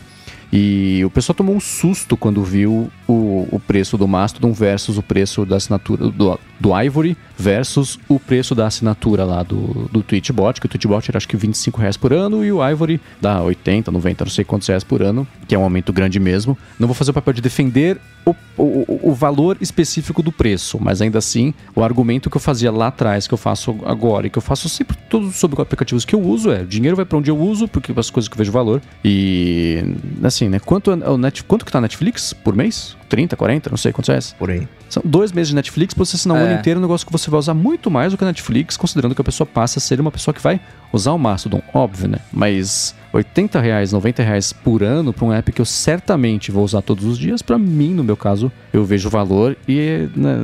E 0.51 1.03
o 1.05 1.09
pessoal 1.09 1.35
tomou 1.35 1.55
um 1.55 1.59
susto 1.59 2.17
quando 2.17 2.43
viu 2.43 2.91
o, 3.07 3.47
o 3.51 3.59
preço 3.59 3.97
do 3.97 4.07
Mastodon 4.07 4.51
versus 4.51 4.97
o 4.97 5.03
preço 5.03 5.45
da 5.45 5.57
assinatura 5.57 6.09
do, 6.09 6.39
do 6.59 6.77
Ivory 6.77 7.15
versus 7.37 7.97
o 8.07 8.19
preço 8.19 8.53
da 8.53 8.67
assinatura 8.67 9.23
lá 9.23 9.43
do, 9.43 9.89
do 9.91 10.03
Twitchbot, 10.03 10.59
que 10.59 10.65
o 10.65 10.69
Twitchbot 10.69 11.09
era 11.09 11.17
acho 11.17 11.27
que 11.27 11.37
25 11.37 11.79
reais 11.79 11.95
por 11.95 12.11
ano 12.11 12.43
e 12.43 12.51
o 12.51 12.67
Ivory 12.67 12.99
dá 13.21 13.41
80, 13.41 13.91
90, 13.91 14.25
não 14.25 14.31
sei 14.31 14.43
quantos 14.43 14.67
reais 14.67 14.83
por 14.83 15.01
ano, 15.01 15.27
que 15.47 15.55
é 15.55 15.59
um 15.59 15.63
aumento 15.63 15.93
grande 15.93 16.19
mesmo. 16.19 16.57
Não 16.77 16.87
vou 16.87 16.93
fazer 16.93 17.11
o 17.11 17.13
papel 17.13 17.33
de 17.33 17.41
defender 17.41 17.99
o, 18.25 18.35
o, 18.57 19.09
o 19.11 19.13
valor 19.13 19.57
específico 19.61 20.21
do 20.21 20.31
preço, 20.31 20.77
mas 20.81 21.01
ainda 21.01 21.17
assim, 21.17 21.53
o 21.75 21.83
argumento 21.83 22.29
que 22.29 22.37
eu 22.37 22.41
fazia 22.41 22.71
lá 22.71 22.87
atrás, 22.87 23.27
que 23.27 23.33
eu 23.33 23.37
faço 23.37 23.77
agora 23.85 24.27
e 24.27 24.29
que 24.29 24.37
eu 24.37 24.41
faço 24.41 24.67
sempre 24.67 24.97
todos 25.09 25.35
sobre 25.35 25.59
aplicativos 25.61 26.05
que 26.05 26.13
eu 26.13 26.21
uso 26.21 26.51
é: 26.51 26.61
o 26.61 26.65
dinheiro 26.65 26.95
vai 26.95 27.05
para 27.05 27.17
onde 27.17 27.31
eu 27.31 27.37
uso, 27.37 27.67
porque 27.67 27.93
as 27.97 28.09
coisas 28.09 28.27
que 28.27 28.33
eu 28.33 28.37
vejo 28.37 28.51
valor. 28.51 28.81
E 29.03 29.83
assim, 30.23 30.49
né? 30.49 30.59
Quanto, 30.59 30.91
o 30.91 31.17
net, 31.17 31.43
quanto 31.43 31.65
que 31.65 31.71
tá 31.71 31.79
a 31.79 31.81
Netflix 31.81 32.33
por 32.33 32.55
mês? 32.55 32.95
30, 33.07 33.35
40, 33.35 33.69
não 33.69 33.77
sei 33.77 33.91
quantos 33.91 34.07
reais. 34.07 34.35
Por 34.37 34.51
aí. 34.51 34.67
São 34.87 35.01
dois 35.05 35.31
meses 35.31 35.49
de 35.49 35.55
Netflix 35.55 35.93
pra 35.93 36.05
você 36.05 36.15
assinar 36.15 36.37
um 36.37 36.41
É. 36.41 36.48
ano 36.49 36.59
inteiro, 36.59 36.79
um 36.79 36.81
negócio 36.81 37.05
que 37.05 37.11
você 37.11 37.29
vai 37.29 37.39
usar 37.39 37.53
muito 37.53 37.89
mais 37.89 38.11
do 38.11 38.17
que 38.17 38.23
a 38.23 38.27
Netflix, 38.27 38.77
considerando 38.77 39.15
que 39.15 39.21
a 39.21 39.23
pessoa 39.23 39.47
passa 39.47 39.79
a 39.79 39.81
ser 39.81 39.99
uma 39.99 40.11
pessoa 40.11 40.33
que 40.33 40.41
vai 40.41 40.59
usar 40.91 41.13
o 41.13 41.17
Mastodon, 41.17 41.61
óbvio, 41.73 42.07
né? 42.07 42.19
Mas 42.31 42.95
80 43.11 43.59
reais, 43.59 43.91
90 43.91 44.21
reais 44.23 44.53
por 44.53 44.83
ano 44.83 45.11
pra 45.11 45.25
um 45.25 45.33
app 45.33 45.51
que 45.51 45.61
eu 45.61 45.65
certamente 45.65 46.51
vou 46.51 46.63
usar 46.63 46.81
todos 46.81 47.05
os 47.05 47.17
dias, 47.17 47.41
pra 47.41 47.57
mim, 47.57 47.93
no 47.93 48.03
meu 48.03 48.15
caso, 48.15 48.51
eu 48.71 48.85
vejo 48.85 49.07
o 49.07 49.11
valor 49.11 49.57
e 49.67 50.07
né, 50.15 50.37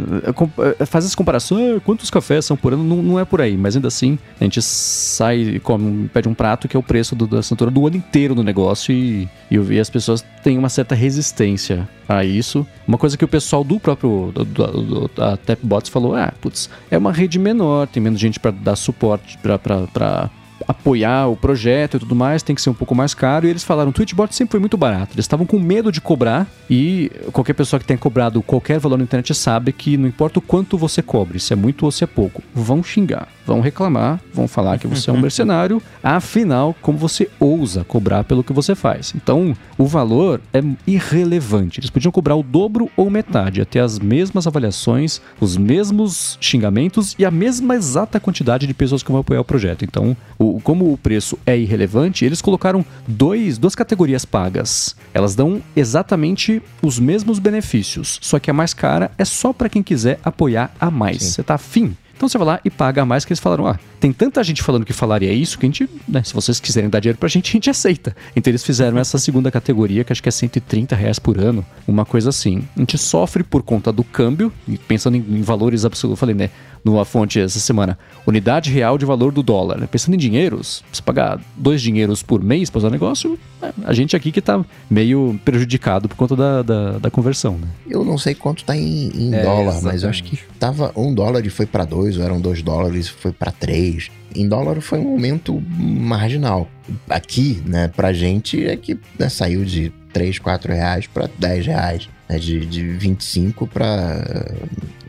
é, 0.80 0.86
faz 0.86 1.06
essa 1.06 1.16
comparação, 1.16 1.58
ah, 1.58 1.80
quantos 1.80 2.10
cafés 2.10 2.46
são 2.46 2.58
por 2.58 2.74
ano, 2.74 2.84
não, 2.84 3.02
não 3.04 3.20
é 3.20 3.26
por 3.26 3.40
aí, 3.42 3.56
mas 3.56 3.76
ainda 3.76 3.88
assim, 3.88 4.18
a 4.40 4.44
gente 4.44 4.62
sai 4.62 5.38
e 5.42 5.60
come, 5.60 6.08
pede 6.10 6.28
um 6.28 6.34
prato 6.34 6.68
que 6.68 6.76
é 6.76 6.80
o 6.80 6.84
preço 6.84 7.16
do- 7.16 7.28
da 7.28 7.40
assinatura 7.40 7.70
do 7.70 7.86
ano 7.86 7.98
inteiro 7.98 8.34
do 8.34 8.44
negócio 8.44 8.92
e, 8.94 9.30
e 9.52 9.56
eu 9.56 9.64
vi 9.64 9.80
as 9.80 9.90
pessoas 9.90 10.26
têm 10.44 10.58
uma 10.58 10.70
certa 10.70 10.96
resistência 10.96 11.88
a 12.08 12.24
isso. 12.24 12.66
Uma 12.88 12.98
coisa 12.98 13.18
que 13.18 13.26
o 13.26 13.28
pessoal 13.28 13.64
do 13.64 13.80
próprio 13.80 14.32
do, 14.34 14.44
do- 14.46 15.12
da 15.16 15.38
Tapbots 15.38 15.90
falou, 15.90 16.16
ah, 16.16 16.34
putz, 16.42 16.70
é 16.92 16.98
uma 16.98 17.12
rede 17.12 17.38
menor, 17.40 17.88
tem 17.88 18.02
menos 18.02 18.20
gente 18.20 18.40
para 18.40 18.52
dar 18.52 18.76
suporte, 18.76 19.38
para 19.40 20.30
apoiar 20.68 21.28
o 21.28 21.36
projeto 21.36 21.98
e 21.98 22.00
tudo 22.00 22.16
mais, 22.16 22.44
tem 22.44 22.56
que 22.56 22.62
ser 22.62 22.70
um 22.70 22.74
pouco 22.74 22.96
mais 22.96 23.14
caro. 23.14 23.46
E 23.46 23.50
eles 23.50 23.64
falaram, 23.64 23.90
o 23.90 23.94
Twitchbot 23.94 24.34
sempre 24.34 24.52
foi 24.52 24.60
muito 24.60 24.78
barato. 24.78 25.14
Eles 25.16 25.26
estavam 25.26 25.46
com 25.46 25.60
medo 25.60 25.92
de 25.92 26.02
cobrar 26.02 26.48
e 26.70 27.12
qualquer 27.32 27.54
pessoa 27.54 27.80
que 27.80 27.86
tenha 27.86 27.98
cobrado 27.98 28.42
qualquer 28.42 28.80
valor 28.80 28.98
na 28.98 29.04
internet 29.04 29.34
sabe 29.34 29.72
que 29.72 29.98
não 29.98 30.08
importa 30.08 30.40
o 30.40 30.42
quanto 30.42 30.78
você 30.78 31.02
cobre, 31.02 31.40
se 31.40 31.54
é 31.54 31.56
muito 31.56 31.86
ou 31.86 31.92
se 31.92 32.04
é 32.04 32.08
pouco, 32.08 32.42
vão 32.54 32.84
xingar, 32.84 33.28
vão 33.46 33.62
reclamar, 33.62 34.20
vão 34.34 34.48
falar 34.48 34.80
que 34.80 34.88
você 34.88 35.10
é 35.10 35.14
um 35.14 35.20
mercenário. 35.22 35.82
Afinal, 36.04 36.76
como 36.82 36.98
você 36.98 37.30
ousa 37.40 37.84
cobrar 37.84 38.24
pelo 38.24 38.44
que 38.44 38.54
você 38.54 38.76
faz? 38.76 39.14
Então, 39.16 39.56
o 39.78 39.86
valor 39.86 40.42
é 40.54 40.62
irrelevante. 40.88 41.80
Eles 41.80 41.90
podiam 41.90 42.12
cobrar 42.12 42.36
o 42.36 42.44
dobro 42.44 42.90
ou 42.98 43.10
metade, 43.10 43.62
até 43.62 43.80
as 43.80 44.00
mesmas 44.00 44.48
avaliações, 44.48 45.22
os 45.40 45.58
mesmos 45.58 46.38
xingamentos 46.42 47.16
e 47.20 47.26
a 47.26 47.32
mesma 47.32 47.76
exata 47.76 48.20
quantidade 48.20 48.66
de 48.66 48.74
pessoas 48.74 49.04
que 49.04 49.12
vão 49.12 49.22
apoiar 49.22 49.42
o 49.42 49.46
projeto. 49.46 49.86
Então, 49.86 50.16
o, 50.38 50.60
como 50.62 50.92
o 50.92 50.98
preço 50.98 51.38
é 51.46 51.58
irrelevante, 51.58 52.26
eles 52.26 52.42
colocaram 52.42 52.84
dois, 53.08 53.58
duas 53.58 53.76
categorias 53.76 54.26
pagas. 54.26 54.96
Elas 55.14 55.36
dão 55.36 55.62
exatamente 55.76 56.62
os 56.82 57.00
mesmos 57.00 57.40
benefícios, 57.40 58.20
só 58.22 58.40
que 58.40 58.50
a 58.50 58.54
mais 58.54 58.74
cara 58.74 59.12
é 59.18 59.26
só 59.26 59.54
para 59.54 59.70
quem 59.70 59.84
quiser 59.84 60.20
apoiar 60.24 60.74
a 60.80 60.90
mais. 60.90 61.24
Sim. 61.24 61.32
Você 61.32 61.44
tá 61.44 61.56
afim 61.56 61.96
Então 62.16 62.30
você 62.30 62.38
vai 62.38 62.48
lá 62.48 62.60
e 62.64 62.70
paga 62.70 63.06
mais 63.06 63.26
que 63.26 63.34
eles 63.34 63.40
falaram, 63.40 63.68
ah, 63.68 63.80
tem 64.06 64.14
tanta 64.14 64.44
gente 64.44 64.62
falando 64.62 64.86
que 64.86 64.94
falaria 64.94 65.34
isso 65.34 65.58
que 65.58 65.66
a 65.66 65.68
gente, 65.68 65.90
né, 66.08 66.22
se 66.22 66.32
vocês 66.32 66.60
quiserem 66.60 66.88
dar 66.88 67.00
dinheiro 67.00 67.18
pra 67.18 67.28
gente, 67.28 67.50
a 67.50 67.54
gente 67.54 67.70
aceita. 67.72 68.16
Então 68.36 68.52
eles 68.52 68.64
fizeram 68.64 69.00
essa 69.00 69.18
segunda 69.18 69.50
categoria, 69.50 70.04
que 70.04 70.14
acho 70.14 70.22
que 70.22 70.30
é 70.30 70.32
130 70.32 70.96
reais 70.96 71.18
por 71.18 71.40
ano, 71.40 71.66
uma 71.88 72.06
coisa 72.06 72.30
assim. 72.30 72.68
A 72.76 72.82
gente 72.82 73.00
sofre 73.00 73.44
por 73.44 73.64
conta 73.64 73.92
do 73.92 74.04
câmbio, 74.04 74.54
e 74.68 74.78
pensando 74.78 75.18
em, 75.18 75.26
em 75.28 75.42
valores 75.42 75.86
absolutos, 75.86 76.18
eu 76.18 76.20
falei, 76.20 76.36
né, 76.36 76.52
numa 76.86 77.04
fonte 77.04 77.40
essa 77.40 77.60
semana, 77.60 77.98
unidade 78.28 78.72
real 78.72 78.96
de 78.96 79.06
valor 79.06 79.32
do 79.32 79.42
dólar. 79.42 79.80
Né? 79.80 79.88
Pensando 79.88 80.14
em 80.14 80.18
dinheiros, 80.20 80.84
você 80.94 81.02
pagar 81.02 81.42
dois 81.58 81.82
dinheiros 81.82 82.22
por 82.22 82.44
mês 82.44 82.70
para 82.70 82.78
usar 82.78 82.90
o 82.90 82.92
negócio, 82.92 83.40
é, 83.60 83.74
a 83.86 83.92
gente 83.92 84.16
aqui 84.16 84.32
que 84.32 84.40
tá 84.40 84.64
meio 84.88 85.40
prejudicado 85.44 86.08
por 86.08 86.16
conta 86.16 86.36
da, 86.36 86.62
da, 86.62 86.92
da 87.00 87.10
conversão. 87.10 87.58
Né? 87.58 87.68
Eu 87.90 88.06
não 88.06 88.20
sei 88.20 88.36
quanto 88.36 88.64
tá 88.64 88.78
em, 88.78 89.08
em 89.16 89.34
é, 89.34 89.42
dólar, 89.42 89.62
exatamente. 89.62 89.84
mas 89.84 90.04
eu 90.04 90.10
acho 90.12 90.24
que 90.24 90.40
tava 90.60 90.92
um 90.96 91.12
dólar 91.12 91.44
e 91.44 91.50
foi 91.50 91.66
para 91.66 91.86
dois, 91.86 92.20
ou 92.20 92.24
eram 92.24 92.40
dois 92.40 92.62
dólares 92.62 93.08
e 93.08 93.10
foi 93.10 93.32
para 93.32 93.52
três. 93.52 93.95
Em 94.36 94.48
dólar 94.48 94.82
foi 94.82 95.00
um 95.00 95.10
aumento 95.10 95.62
marginal. 95.78 96.70
Aqui, 97.10 97.62
né, 97.66 97.88
pra 97.88 98.14
gente 98.14 98.66
é 98.66 98.76
que 98.76 99.00
né, 99.18 99.30
saiu 99.30 99.64
de 99.64 99.92
3, 100.14 100.40
4 100.40 100.74
reais 100.74 101.08
para 101.08 101.30
10 101.38 101.66
reais 101.66 102.10
né, 102.30 102.38
de, 102.38 102.66
de 102.66 102.88
25 102.88 103.68
para 103.68 104.24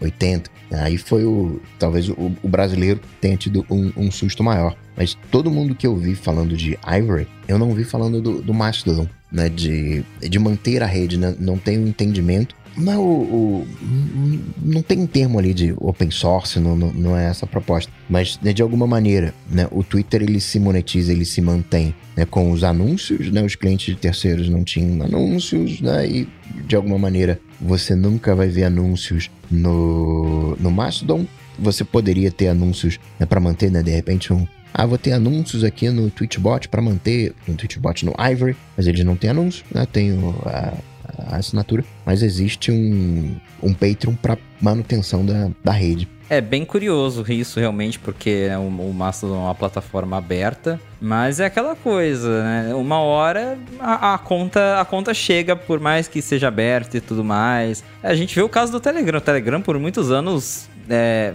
80. 0.01 0.51
Aí 0.73 0.99
foi 0.99 1.25
o. 1.25 1.61
Talvez 1.79 2.09
o, 2.09 2.33
o 2.43 2.49
brasileiro 2.49 3.01
tenha 3.21 3.37
tido 3.37 3.65
um, 3.71 3.93
um, 3.97 4.11
susto 4.11 4.43
maior. 4.43 4.75
Mas 4.97 5.17
todo 5.31 5.51
mundo 5.51 5.75
que 5.75 5.87
eu 5.87 5.97
vi 5.97 6.15
falando 6.15 6.57
de 6.57 6.79
Ivory, 6.85 7.29
eu 7.47 7.59
não 7.59 7.73
vi 7.73 7.85
falando 7.85 8.21
do, 8.21 8.43
do 8.43 8.53
Mastodon, 8.53 9.07
né? 9.31 9.49
De, 9.49 10.03
de 10.21 10.39
manter 10.39 10.83
a 10.83 10.87
rede, 10.87 11.17
né? 11.17 11.37
Não 11.39 11.57
tenho 11.57 11.87
entendimento 11.87 12.56
não, 12.77 13.03
o, 13.03 13.67
não 14.63 14.83
tem 14.83 14.99
um 14.99 15.07
termo 15.07 15.39
ali 15.39 15.55
de 15.55 15.75
open 15.79 16.11
source, 16.11 16.61
não, 16.61 16.77
não, 16.77 16.93
não, 16.93 17.17
é 17.17 17.27
essa 17.27 17.47
a 17.47 17.49
proposta. 17.49 17.91
Mas, 18.09 18.39
né, 18.43 18.53
de 18.53 18.63
alguma 18.63 18.87
maneira, 18.87 19.33
né, 19.51 19.67
o 19.71 19.83
Twitter 19.83 20.23
ele 20.23 20.41
se 20.41 20.61
monetiza, 20.61 21.13
ele 21.13 21.25
se 21.25 21.41
mantém 21.41 21.95
né, 22.17 22.27
com 22.27 22.51
os 22.51 22.63
anúncios, 22.63 23.31
né, 23.31 23.43
os 23.43 23.55
clientes 23.55 23.95
de 23.95 24.01
terceiros 24.01 24.49
não 24.49 24.63
tinham 24.63 25.03
anúncios, 25.03 25.81
né, 25.81 26.07
e 26.07 26.29
de 26.67 26.77
alguma 26.77 26.99
maneira 26.99 27.41
você 27.61 27.95
nunca 27.95 28.35
vai 28.35 28.49
ver 28.49 28.65
anúncios 28.65 29.31
no, 29.51 30.57
no 30.57 30.71
Mastodon. 30.71 31.27
Você 31.59 31.85
poderia 31.85 32.31
ter 32.31 32.49
anúncios 32.49 32.99
né, 33.19 33.25
para 33.25 33.41
manter, 33.41 33.71
né, 33.71 33.83
de 33.83 33.91
repente, 33.91 34.33
um, 34.33 34.47
ah, 34.75 34.85
vou 34.85 34.99
ter 34.99 35.13
anúncios 35.13 35.65
aqui 35.65 35.89
no 35.89 36.11
Twitchbot 36.11 36.69
para 36.69 36.83
manter 36.83 37.35
no 37.49 37.55
Twitchbot 37.55 38.05
no 38.05 38.13
Ivory, 38.19 38.55
mas 38.77 38.87
eles 38.87 39.03
não 39.07 39.17
têm 39.17 39.31
anúncio, 39.31 39.65
né? 39.75 39.87
Tem 39.91 40.13
o, 40.13 40.35
a, 40.45 40.75
a 41.19 41.37
assinatura, 41.37 41.85
mas 42.05 42.23
existe 42.23 42.71
um, 42.71 43.37
um 43.63 43.73
Patreon 43.73 44.15
para 44.15 44.39
manutenção 44.61 45.25
da, 45.25 45.51
da 45.63 45.73
rede. 45.73 46.09
É 46.29 46.41
bem 46.41 46.65
curioso 46.65 47.25
isso 47.31 47.61
realmente, 47.61 48.01
porque 48.01 48.49
o, 48.59 48.91
o 48.91 48.93
Mastodon 48.93 49.37
é 49.37 49.45
uma 49.45 49.55
plataforma 49.55 50.17
aberta, 50.17 50.81
mas 51.01 51.39
é 51.39 51.45
aquela 51.45 51.77
coisa, 51.77 52.43
né? 52.43 52.75
Uma 52.75 52.99
hora 52.99 53.57
a, 53.79 54.15
a, 54.15 54.19
conta 54.19 54.81
a 54.81 54.85
conta 54.85 55.15
chega, 55.15 55.55
por 55.55 55.79
mais 55.79 56.09
que 56.09 56.21
seja 56.21 56.49
aberta 56.49 56.97
e 56.97 57.01
tudo 57.01 57.23
mais. 57.23 57.85
A 58.03 58.15
gente 58.15 58.35
vê 58.35 58.43
o 58.43 58.49
caso 58.49 58.73
do 58.73 58.81
Telegram. 58.81 59.19
O 59.19 59.21
Telegram 59.21 59.63
por 59.63 59.79
muitos 59.79 60.11
anos 60.11 60.69
é, 60.89 61.35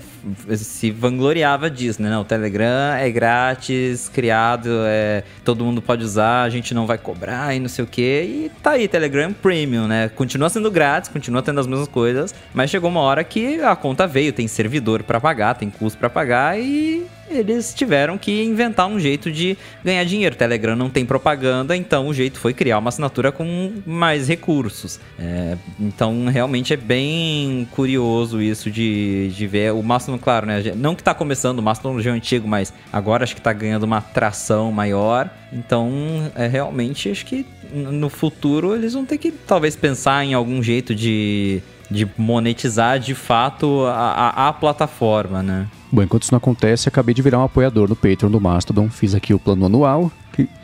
se 0.55 0.91
vangloriava 0.91 1.69
disso, 1.69 2.01
né? 2.01 2.09
Não, 2.09 2.21
o 2.21 2.25
Telegram 2.25 2.93
é 2.93 3.09
grátis, 3.09 4.09
criado, 4.09 4.69
é, 4.85 5.23
todo 5.43 5.63
mundo 5.63 5.81
pode 5.81 6.03
usar, 6.03 6.43
a 6.43 6.49
gente 6.49 6.73
não 6.73 6.85
vai 6.85 6.97
cobrar 6.97 7.55
e 7.55 7.59
não 7.59 7.67
sei 7.67 7.83
o 7.83 7.87
que. 7.87 8.01
E 8.01 8.51
tá 8.61 8.71
aí, 8.71 8.87
Telegram 8.87 9.31
Premium, 9.33 9.87
né? 9.87 10.09
Continua 10.09 10.49
sendo 10.49 10.69
grátis, 10.71 11.09
continua 11.09 11.41
tendo 11.41 11.59
as 11.59 11.67
mesmas 11.67 11.87
coisas, 11.87 12.33
mas 12.53 12.69
chegou 12.69 12.89
uma 12.89 13.01
hora 13.01 13.23
que 13.23 13.61
a 13.61 13.75
conta 13.75 14.07
veio, 14.07 14.33
tem 14.33 14.47
servidor 14.47 15.03
para 15.03 15.19
pagar, 15.19 15.55
tem 15.55 15.69
custo 15.69 15.97
para 15.97 16.09
pagar 16.09 16.59
e 16.59 17.05
eles 17.32 17.73
tiveram 17.73 18.17
que 18.17 18.43
inventar 18.43 18.88
um 18.88 18.99
jeito 18.99 19.32
de 19.32 19.57
ganhar 19.84 20.03
dinheiro. 20.03 20.36
Telegram 20.36 20.75
não 20.75 20.89
tem 20.89 21.05
propaganda, 21.05 21.75
então 21.75 22.07
o 22.07 22.13
jeito 22.13 22.39
foi 22.39 22.53
criar 22.53 22.77
uma 22.77 22.89
assinatura 22.89 23.32
com 23.32 23.73
mais 23.86 24.27
recursos. 24.27 24.99
É, 25.19 25.57
então 25.79 26.25
realmente 26.25 26.73
é 26.73 26.77
bem 26.77 27.67
curioso 27.71 28.41
isso 28.41 28.69
de, 28.69 29.29
de 29.29 29.47
ver 29.47 29.73
o 29.73 29.82
Mastodon, 29.82 30.17
claro, 30.17 30.45
né? 30.45 30.61
Não 30.75 30.95
que 30.95 31.03
tá 31.03 31.13
começando, 31.13 31.59
o 31.59 31.63
Mastodon 31.63 31.99
já 32.01 32.11
é 32.11 32.13
antigo, 32.13 32.47
mas 32.47 32.73
agora 32.91 33.23
acho 33.23 33.36
que 33.36 33.41
tá 33.41 33.53
ganhando 33.53 33.84
uma 33.84 34.01
tração 34.01 34.71
maior. 34.71 35.29
Então, 35.53 36.32
é 36.36 36.47
realmente 36.47 37.09
acho 37.09 37.25
que 37.25 37.45
no 37.73 38.09
futuro 38.09 38.75
eles 38.75 38.93
vão 38.93 39.05
ter 39.05 39.17
que 39.17 39.32
talvez 39.32 39.75
pensar 39.75 40.23
em 40.23 40.34
algum 40.34 40.61
jeito 40.61 40.93
de, 40.93 41.61
de 41.91 42.07
monetizar 42.17 42.99
de 42.99 43.13
fato 43.13 43.85
a, 43.85 44.33
a, 44.35 44.47
a 44.47 44.53
plataforma, 44.53 45.43
né? 45.43 45.67
Bom, 45.91 46.01
enquanto 46.01 46.23
isso 46.23 46.31
não 46.31 46.37
acontece, 46.37 46.87
acabei 46.87 47.13
de 47.13 47.21
virar 47.21 47.39
um 47.39 47.43
apoiador 47.43 47.89
no 47.89 47.95
Patreon 47.97 48.31
do 48.31 48.39
Mastodon. 48.39 48.89
Fiz 48.89 49.13
aqui 49.13 49.33
o 49.33 49.39
plano 49.39 49.65
anual. 49.65 50.09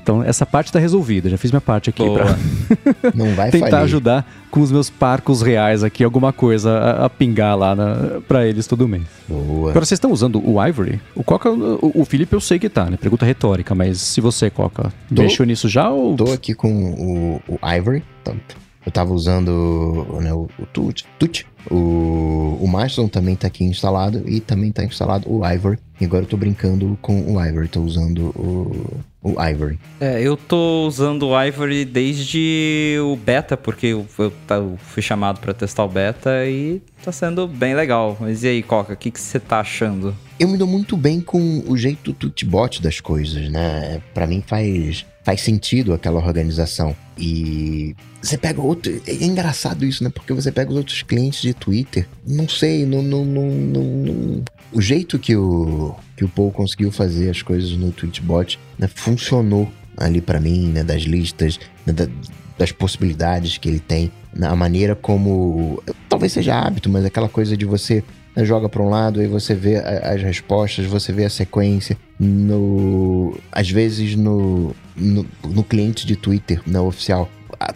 Então, 0.01 0.23
essa 0.23 0.45
parte 0.45 0.67
está 0.67 0.79
resolvida. 0.79 1.29
Já 1.29 1.37
fiz 1.37 1.51
minha 1.51 1.59
parte 1.59 1.89
aqui 1.89 2.01
para 2.09 2.37
tentar 3.51 3.69
falir. 3.69 3.75
ajudar 3.75 4.25
com 4.49 4.61
os 4.61 4.71
meus 4.71 4.89
parcos 4.89 5.41
reais 5.41 5.83
aqui, 5.83 6.01
alguma 6.01 6.31
coisa 6.31 6.71
a, 6.71 7.05
a 7.05 7.09
pingar 7.09 7.57
lá 7.57 7.75
para 8.25 8.47
eles 8.47 8.65
todo 8.65 8.87
mês. 8.87 9.03
Boa. 9.27 9.71
Agora, 9.71 9.85
vocês 9.85 9.97
estão 9.97 10.13
usando 10.13 10.41
o 10.41 10.65
Ivory? 10.65 11.01
O 11.13 11.23
Coca, 11.25 11.51
o, 11.51 11.91
o 11.93 12.05
Felipe 12.05 12.33
eu 12.33 12.39
sei 12.39 12.57
que 12.57 12.69
tá, 12.69 12.89
né? 12.89 12.95
Pergunta 12.95 13.25
retórica, 13.25 13.75
mas 13.75 13.99
se 13.99 14.21
você, 14.21 14.49
Coca, 14.49 14.93
tô, 15.13 15.21
mexeu 15.21 15.45
nisso 15.45 15.67
já 15.67 15.89
ou... 15.89 16.15
Tô 16.15 16.31
aqui 16.31 16.53
com 16.53 16.71
o, 16.71 17.41
o 17.55 17.59
Ivory, 17.75 18.01
tá? 18.23 18.33
Eu 18.87 18.91
tava 18.91 19.13
usando 19.13 20.07
né, 20.21 20.33
o, 20.33 20.47
o 20.57 20.65
Tut, 20.65 21.05
Tut. 21.19 21.45
O, 21.69 22.57
o 22.61 22.67
Mastodon 22.69 23.09
também 23.09 23.35
tá 23.35 23.47
aqui 23.47 23.65
instalado 23.65 24.23
e 24.25 24.39
também 24.39 24.71
tá 24.71 24.81
instalado 24.81 25.29
o 25.29 25.45
Ivory. 25.45 25.77
E 25.99 26.05
agora 26.05 26.23
eu 26.23 26.27
tô 26.27 26.37
brincando 26.37 26.97
com 27.01 27.19
o 27.33 27.45
Ivory, 27.45 27.67
tô 27.67 27.81
usando 27.81 28.27
o, 28.29 29.03
o 29.21 29.43
Ivory. 29.43 29.77
É, 29.99 30.21
eu 30.21 30.37
tô 30.37 30.87
usando 30.87 31.27
o 31.27 31.43
Ivory 31.43 31.83
desde 31.83 32.97
o 33.01 33.17
beta, 33.17 33.57
porque 33.57 33.87
eu, 33.87 34.05
eu, 34.17 34.31
eu 34.51 34.77
fui 34.77 35.03
chamado 35.03 35.41
para 35.41 35.53
testar 35.53 35.83
o 35.83 35.89
beta 35.89 36.45
e 36.45 36.81
tá 37.03 37.11
sendo 37.11 37.45
bem 37.45 37.75
legal. 37.75 38.15
Mas 38.21 38.45
e 38.45 38.47
aí, 38.47 38.63
Coca, 38.63 38.93
o 38.93 38.97
que, 38.97 39.11
que 39.11 39.19
você 39.19 39.37
tá 39.37 39.59
achando? 39.59 40.15
Eu 40.39 40.47
me 40.47 40.57
dou 40.57 40.67
muito 40.67 40.95
bem 40.95 41.19
com 41.19 41.61
o 41.67 41.75
jeito 41.75 42.13
tutbot 42.13 42.81
das 42.81 43.01
coisas, 43.01 43.49
né? 43.49 44.01
Para 44.13 44.25
mim 44.25 44.41
faz 44.47 45.05
faz 45.27 45.41
sentido 45.41 45.93
aquela 45.93 46.25
organização. 46.25 46.95
E 47.17 47.93
você 48.21 48.37
pega 48.37 48.61
outro. 48.61 49.01
É 49.05 49.25
engraçado 49.25 49.83
isso, 49.85 50.01
né? 50.01 50.09
Porque 50.09 50.31
você 50.31 50.53
pega 50.53 50.71
os 50.71 50.77
outros 50.77 51.03
clientes 51.03 51.41
de 51.41 51.53
Twitter. 51.53 52.07
Não 52.25 52.47
sei, 52.47 52.85
não. 52.85 53.03
não, 53.03 53.25
não, 53.25 53.49
não 53.51 54.43
o 54.71 54.81
jeito 54.81 55.19
que 55.19 55.35
o, 55.35 55.93
que 56.15 56.23
o 56.23 56.29
Paul 56.29 56.49
conseguiu 56.53 56.93
fazer 56.93 57.29
as 57.29 57.41
coisas 57.41 57.71
no 57.71 57.91
Tweetbot 57.91 58.57
né, 58.79 58.87
funcionou 58.87 59.69
ali 59.97 60.21
para 60.21 60.39
mim, 60.39 60.69
né? 60.69 60.81
Das 60.81 61.01
listas, 61.01 61.59
né, 61.85 61.91
da, 61.91 62.07
das 62.57 62.71
possibilidades 62.71 63.57
que 63.57 63.67
ele 63.67 63.81
tem, 63.81 64.09
na 64.33 64.55
maneira 64.55 64.95
como. 64.95 65.83
Talvez 66.07 66.31
seja 66.31 66.57
hábito, 66.57 66.89
mas 66.89 67.03
aquela 67.03 67.27
coisa 67.27 67.57
de 67.57 67.65
você 67.65 68.01
né, 68.37 68.45
joga 68.45 68.69
para 68.69 68.81
um 68.83 68.89
lado, 68.89 69.19
aí 69.19 69.27
você 69.27 69.55
vê 69.55 69.77
as 69.77 70.21
respostas, 70.21 70.85
você 70.85 71.11
vê 71.11 71.25
a 71.25 71.29
sequência. 71.29 71.97
No, 72.19 73.37
às 73.51 73.69
vezes 73.69 74.15
no, 74.15 74.75
no, 74.95 75.25
no 75.43 75.63
cliente 75.63 76.05
de 76.05 76.15
Twitter, 76.15 76.61
na 76.65 76.81
oficial, 76.81 77.29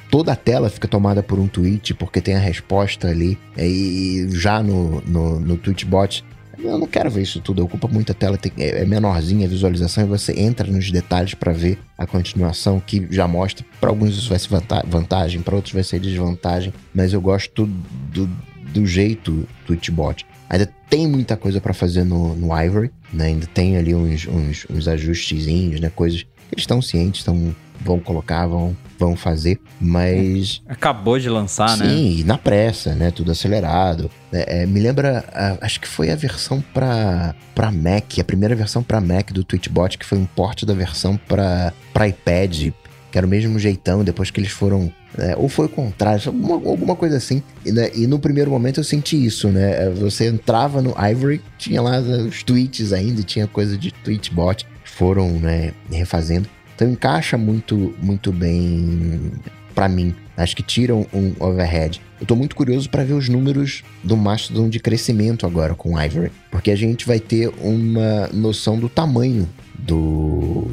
toda 0.10 0.32
a 0.32 0.36
tela 0.36 0.70
fica 0.70 0.88
tomada 0.88 1.24
por 1.24 1.40
um 1.40 1.48
tweet, 1.48 1.94
porque 1.96 2.22
tem 2.22 2.36
a 2.36 2.40
resposta 2.40 3.08
ali. 3.08 3.38
E 3.58 4.28
já 4.32 4.62
no, 4.62 5.02
no, 5.02 5.40
no 5.40 5.58
Tweetbot, 5.58 6.24
eu 6.60 6.78
não 6.78 6.88
quero 6.88 7.10
ver 7.10 7.24
isso 7.24 7.42
tudo, 7.42 7.64
ocupa 7.64 7.88
muita 7.88 8.14
tela, 8.14 8.38
tem, 8.38 8.52
é, 8.58 8.82
é 8.82 8.86
menorzinha 8.86 9.48
a 9.48 9.50
visualização 9.50 10.04
e 10.04 10.08
você 10.08 10.40
entra 10.40 10.68
nos 10.68 10.92
detalhes 10.92 11.34
para 11.34 11.52
ver 11.52 11.80
a 11.98 12.06
continuação, 12.06 12.80
que 12.80 13.08
já 13.10 13.28
mostra. 13.28 13.66
Para 13.80 13.90
alguns 13.90 14.16
isso 14.16 14.30
vai 14.30 14.38
ser 14.38 14.50
vantagem, 14.86 15.42
para 15.42 15.56
outros 15.56 15.74
vai 15.74 15.84
ser 15.84 16.00
desvantagem, 16.00 16.72
mas 16.94 17.14
eu 17.14 17.22
gosto 17.22 17.66
do, 18.14 18.30
do 18.72 18.86
jeito 18.86 19.32
do 19.32 19.48
Tweetbot. 19.66 20.26
Ainda 20.52 20.70
tem 20.90 21.08
muita 21.08 21.38
coisa 21.38 21.62
para 21.62 21.74
fazer 21.74 22.04
no, 22.04 22.36
no 22.36 22.48
Ivory, 22.62 22.92
né? 23.14 23.28
Ainda 23.28 23.48
tem 23.48 23.78
ali 23.78 23.96
uns, 23.96 24.28
uns, 24.28 24.68
uns 24.70 24.86
ajustezinhos, 24.86 25.80
né? 25.80 25.90
Coisas 25.90 26.24
que 26.24 26.30
eles 26.52 26.64
estão 26.64 26.82
cientes, 26.82 27.22
estão 27.22 27.56
vão 27.84 28.00
colocar, 28.00 28.46
vão, 28.48 28.76
vão 29.00 29.16
fazer, 29.16 29.60
mas... 29.80 30.62
Acabou 30.68 31.18
de 31.18 31.30
lançar, 31.30 31.70
sim, 31.70 31.84
né? 31.84 31.90
Sim, 31.90 32.24
na 32.26 32.38
pressa, 32.38 32.94
né? 32.94 33.12
Tudo 33.12 33.32
acelerado. 33.32 34.12
É, 34.32 34.64
é, 34.64 34.66
me 34.66 34.80
lembra, 34.80 35.24
a, 35.34 35.66
acho 35.66 35.80
que 35.80 35.88
foi 35.88 36.12
a 36.12 36.16
versão 36.16 36.62
para 36.74 37.34
para 37.56 37.72
Mac, 37.72 38.20
a 38.20 38.24
primeira 38.24 38.56
versão 38.56 38.84
para 38.84 39.00
Mac 39.00 39.32
do 39.32 39.44
Twitchbot, 39.44 39.98
que 39.98 40.06
foi 40.06 40.18
um 40.18 40.26
port 40.26 40.64
da 40.66 40.74
versão 40.74 41.18
para 41.18 41.74
iPad, 42.08 42.72
que 43.12 43.18
era 43.18 43.28
o 43.28 43.30
mesmo 43.30 43.60
jeitão, 43.60 44.04
depois 44.04 44.32
que 44.32 44.40
eles 44.40 44.52
foram 44.52 44.92
é, 45.18 45.36
ou 45.38 45.50
foi 45.50 45.66
o 45.66 45.70
contrário, 45.70 46.22
alguma, 46.28 46.56
alguma 46.56 46.96
coisa 46.96 47.18
assim. 47.18 47.44
E, 47.66 47.72
né, 47.72 47.92
e, 47.94 48.08
no 48.08 48.18
primeiro 48.18 48.50
momento 48.50 48.80
eu 48.80 48.84
senti 48.84 49.24
isso, 49.24 49.50
né? 49.50 49.86
É, 49.86 49.90
você 49.90 50.28
entrava 50.28 50.82
no 50.82 50.96
Ivory, 50.98 51.42
tinha 51.58 51.82
lá 51.82 52.00
os 52.00 52.44
tweets 52.44 52.94
ainda, 52.94 53.22
tinha 53.22 53.46
coisa 53.46 53.78
de 53.78 53.92
tweetbot, 53.92 54.66
foram 54.86 55.32
né, 55.34 55.74
refazendo. 55.92 56.48
Então 56.76 56.90
encaixa 56.90 57.38
muito, 57.38 57.94
muito 58.02 58.32
bem 58.32 59.32
para 59.76 59.90
mim 59.90 60.16
Acho 60.42 60.56
que 60.56 60.64
tiram 60.64 61.06
um 61.14 61.34
overhead. 61.40 62.02
Eu 62.20 62.26
tô 62.26 62.36
muito 62.36 62.56
curioso 62.56 62.90
para 62.90 63.04
ver 63.04 63.14
os 63.14 63.30
números 63.30 63.84
do 64.04 64.18
Mastodon 64.18 64.70
de 64.70 64.80
crescimento 64.80 65.46
agora 65.46 65.76
com 65.76 65.94
o 65.94 66.02
Ivory, 66.02 66.32
porque 66.50 66.72
a 66.72 66.76
gente 66.76 67.06
vai 67.06 67.20
ter 67.20 67.52
uma 67.60 68.28
noção 68.34 68.80
do 68.80 68.90
tamanho 68.90 69.48
do 69.78 70.68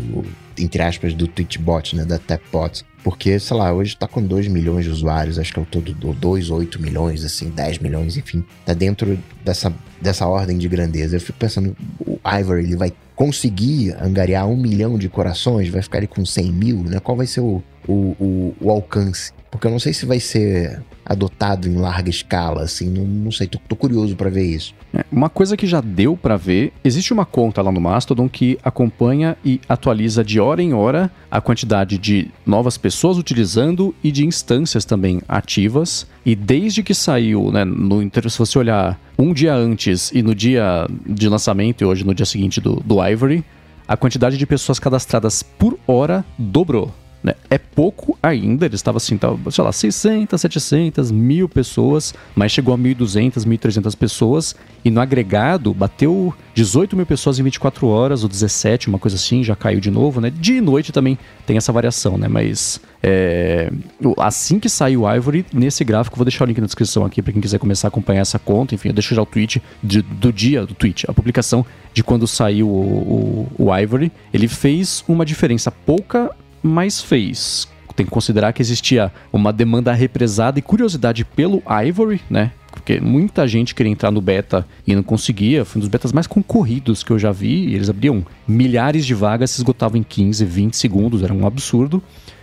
entre 0.58 0.82
aspas 0.82 1.14
do 1.14 1.26
Twitchbot, 1.26 1.96
né, 1.96 2.04
da 2.04 2.18
Tapbot. 2.18 2.84
Porque, 3.02 3.38
sei 3.38 3.56
lá, 3.56 3.72
hoje 3.72 3.96
tá 3.96 4.08
com 4.08 4.20
2 4.20 4.48
milhões 4.48 4.84
de 4.84 4.90
usuários, 4.90 5.38
acho 5.38 5.52
que 5.52 5.58
é 5.58 5.62
o 5.62 5.66
todo 5.66 5.94
do 5.94 6.12
2, 6.12 6.50
8 6.50 6.82
milhões, 6.82 7.24
assim, 7.24 7.48
10 7.48 7.78
milhões, 7.78 8.16
enfim. 8.16 8.44
Tá 8.66 8.74
dentro 8.74 9.18
dessa, 9.44 9.72
dessa 10.00 10.26
ordem 10.26 10.58
de 10.58 10.68
grandeza. 10.68 11.16
Eu 11.16 11.20
fico 11.20 11.38
pensando, 11.38 11.76
o 12.00 12.18
Ivory, 12.28 12.64
ele 12.64 12.76
vai 12.76 12.92
conseguir 13.14 13.96
angariar 14.00 14.46
um 14.46 14.56
milhão 14.56 14.98
de 14.98 15.08
corações? 15.08 15.68
Vai 15.68 15.82
ficar 15.82 15.98
ali 15.98 16.06
com 16.06 16.24
100 16.24 16.52
mil, 16.52 16.82
né? 16.82 17.00
Qual 17.00 17.16
vai 17.16 17.26
ser 17.26 17.40
o, 17.40 17.62
o, 17.86 17.92
o, 17.92 18.56
o 18.60 18.70
alcance? 18.70 19.32
Porque 19.50 19.66
eu 19.66 19.70
não 19.70 19.78
sei 19.78 19.92
se 19.92 20.04
vai 20.04 20.20
ser 20.20 20.82
adotado 21.08 21.66
em 21.66 21.76
larga 21.76 22.10
escala, 22.10 22.62
assim, 22.62 22.90
não, 22.90 23.04
não 23.04 23.32
sei, 23.32 23.46
tô, 23.46 23.58
tô 23.66 23.74
curioso 23.74 24.14
para 24.14 24.28
ver 24.28 24.44
isso. 24.44 24.74
É, 24.92 25.04
uma 25.10 25.30
coisa 25.30 25.56
que 25.56 25.66
já 25.66 25.80
deu 25.80 26.16
para 26.16 26.36
ver, 26.36 26.72
existe 26.84 27.12
uma 27.12 27.24
conta 27.24 27.62
lá 27.62 27.72
no 27.72 27.80
Mastodon 27.80 28.28
que 28.28 28.58
acompanha 28.62 29.36
e 29.44 29.60
atualiza 29.68 30.22
de 30.22 30.38
hora 30.38 30.62
em 30.62 30.74
hora 30.74 31.10
a 31.30 31.40
quantidade 31.40 31.96
de 31.96 32.30
novas 32.44 32.76
pessoas 32.76 33.16
utilizando 33.16 33.94
e 34.04 34.12
de 34.12 34.26
instâncias 34.26 34.84
também 34.84 35.20
ativas. 35.28 36.06
E 36.24 36.34
desde 36.34 36.82
que 36.82 36.94
saiu, 36.94 37.50
né, 37.50 37.64
no 37.64 37.98
se 38.28 38.38
você 38.38 38.58
olhar 38.58 39.00
um 39.18 39.32
dia 39.32 39.54
antes 39.54 40.10
e 40.12 40.22
no 40.22 40.34
dia 40.34 40.86
de 41.06 41.28
lançamento 41.28 41.82
e 41.82 41.84
hoje 41.84 42.04
no 42.04 42.14
dia 42.14 42.26
seguinte 42.26 42.60
do, 42.60 42.76
do 42.84 43.02
Ivory, 43.04 43.44
a 43.86 43.96
quantidade 43.96 44.36
de 44.36 44.46
pessoas 44.46 44.78
cadastradas 44.78 45.42
por 45.42 45.78
hora 45.86 46.24
dobrou. 46.38 46.92
Né? 47.22 47.34
É 47.50 47.58
pouco 47.58 48.16
ainda, 48.22 48.66
ele 48.66 48.76
estava 48.76 48.98
assim, 48.98 49.18
tava, 49.18 49.50
sei 49.50 49.64
lá, 49.64 49.72
600, 49.72 50.40
700, 50.40 51.10
mil 51.10 51.48
pessoas, 51.48 52.14
mas 52.34 52.52
chegou 52.52 52.72
a 52.72 52.78
1.200, 52.78 53.44
1.300 53.44 53.96
pessoas 53.96 54.54
e 54.84 54.90
no 54.90 55.00
agregado 55.00 55.74
bateu 55.74 56.32
18 56.54 56.96
mil 56.96 57.06
pessoas 57.06 57.40
em 57.40 57.42
24 57.42 57.88
horas, 57.88 58.22
ou 58.22 58.28
17, 58.28 58.88
uma 58.88 58.98
coisa 58.98 59.16
assim, 59.16 59.42
já 59.42 59.56
caiu 59.56 59.80
de 59.80 59.90
novo, 59.90 60.20
né? 60.20 60.30
Dia 60.30 60.58
e 60.58 60.60
noite 60.60 60.92
também 60.92 61.18
tem 61.44 61.56
essa 61.56 61.72
variação, 61.72 62.16
né? 62.16 62.28
Mas 62.28 62.80
é, 63.02 63.70
assim 64.18 64.60
que 64.60 64.68
sair 64.68 64.96
o 64.96 65.12
Ivory, 65.12 65.44
nesse 65.52 65.84
gráfico, 65.84 66.16
vou 66.16 66.24
deixar 66.24 66.44
o 66.44 66.46
link 66.46 66.60
na 66.60 66.66
descrição 66.66 67.04
aqui 67.04 67.20
para 67.20 67.32
quem 67.32 67.42
quiser 67.42 67.58
começar 67.58 67.88
a 67.88 67.90
acompanhar 67.90 68.20
essa 68.20 68.38
conta. 68.38 68.76
Enfim, 68.76 68.88
eu 68.88 68.94
deixo 68.94 69.14
já 69.14 69.22
o 69.22 69.26
tweet 69.26 69.60
de, 69.82 70.02
do 70.02 70.32
dia 70.32 70.64
do 70.64 70.74
tweet, 70.74 71.04
a 71.08 71.12
publicação 71.12 71.66
de 71.92 72.04
quando 72.04 72.26
saiu 72.28 72.68
o, 72.68 73.48
o, 73.58 73.66
o 73.66 73.76
Ivory. 73.76 74.12
Ele 74.32 74.46
fez 74.46 75.04
uma 75.08 75.24
diferença 75.24 75.70
pouca 75.70 76.30
mas 76.62 77.00
fez. 77.00 77.68
Tem 77.96 78.06
que 78.06 78.12
considerar 78.12 78.52
que 78.52 78.62
existia 78.62 79.12
uma 79.32 79.52
demanda 79.52 79.92
represada 79.92 80.58
e 80.58 80.62
curiosidade 80.62 81.24
pelo 81.24 81.62
Ivory, 81.68 82.20
né? 82.30 82.52
Porque 82.70 83.00
muita 83.00 83.48
gente 83.48 83.74
queria 83.74 83.90
entrar 83.90 84.12
no 84.12 84.20
beta 84.20 84.64
e 84.86 84.94
não 84.94 85.02
conseguia. 85.02 85.64
Foi 85.64 85.80
um 85.80 85.80
dos 85.80 85.88
betas 85.88 86.12
mais 86.12 86.26
concorridos 86.26 87.02
que 87.02 87.10
eu 87.10 87.18
já 87.18 87.32
vi. 87.32 87.74
Eles 87.74 87.90
abriam 87.90 88.24
milhares 88.46 89.04
de 89.04 89.14
vagas, 89.14 89.50
se 89.50 89.58
esgotavam 89.58 89.98
em 89.98 90.04
15, 90.04 90.44
20 90.44 90.76
segundos, 90.76 91.22
era 91.24 91.34
um 91.34 91.44
absurdo. 91.44 92.00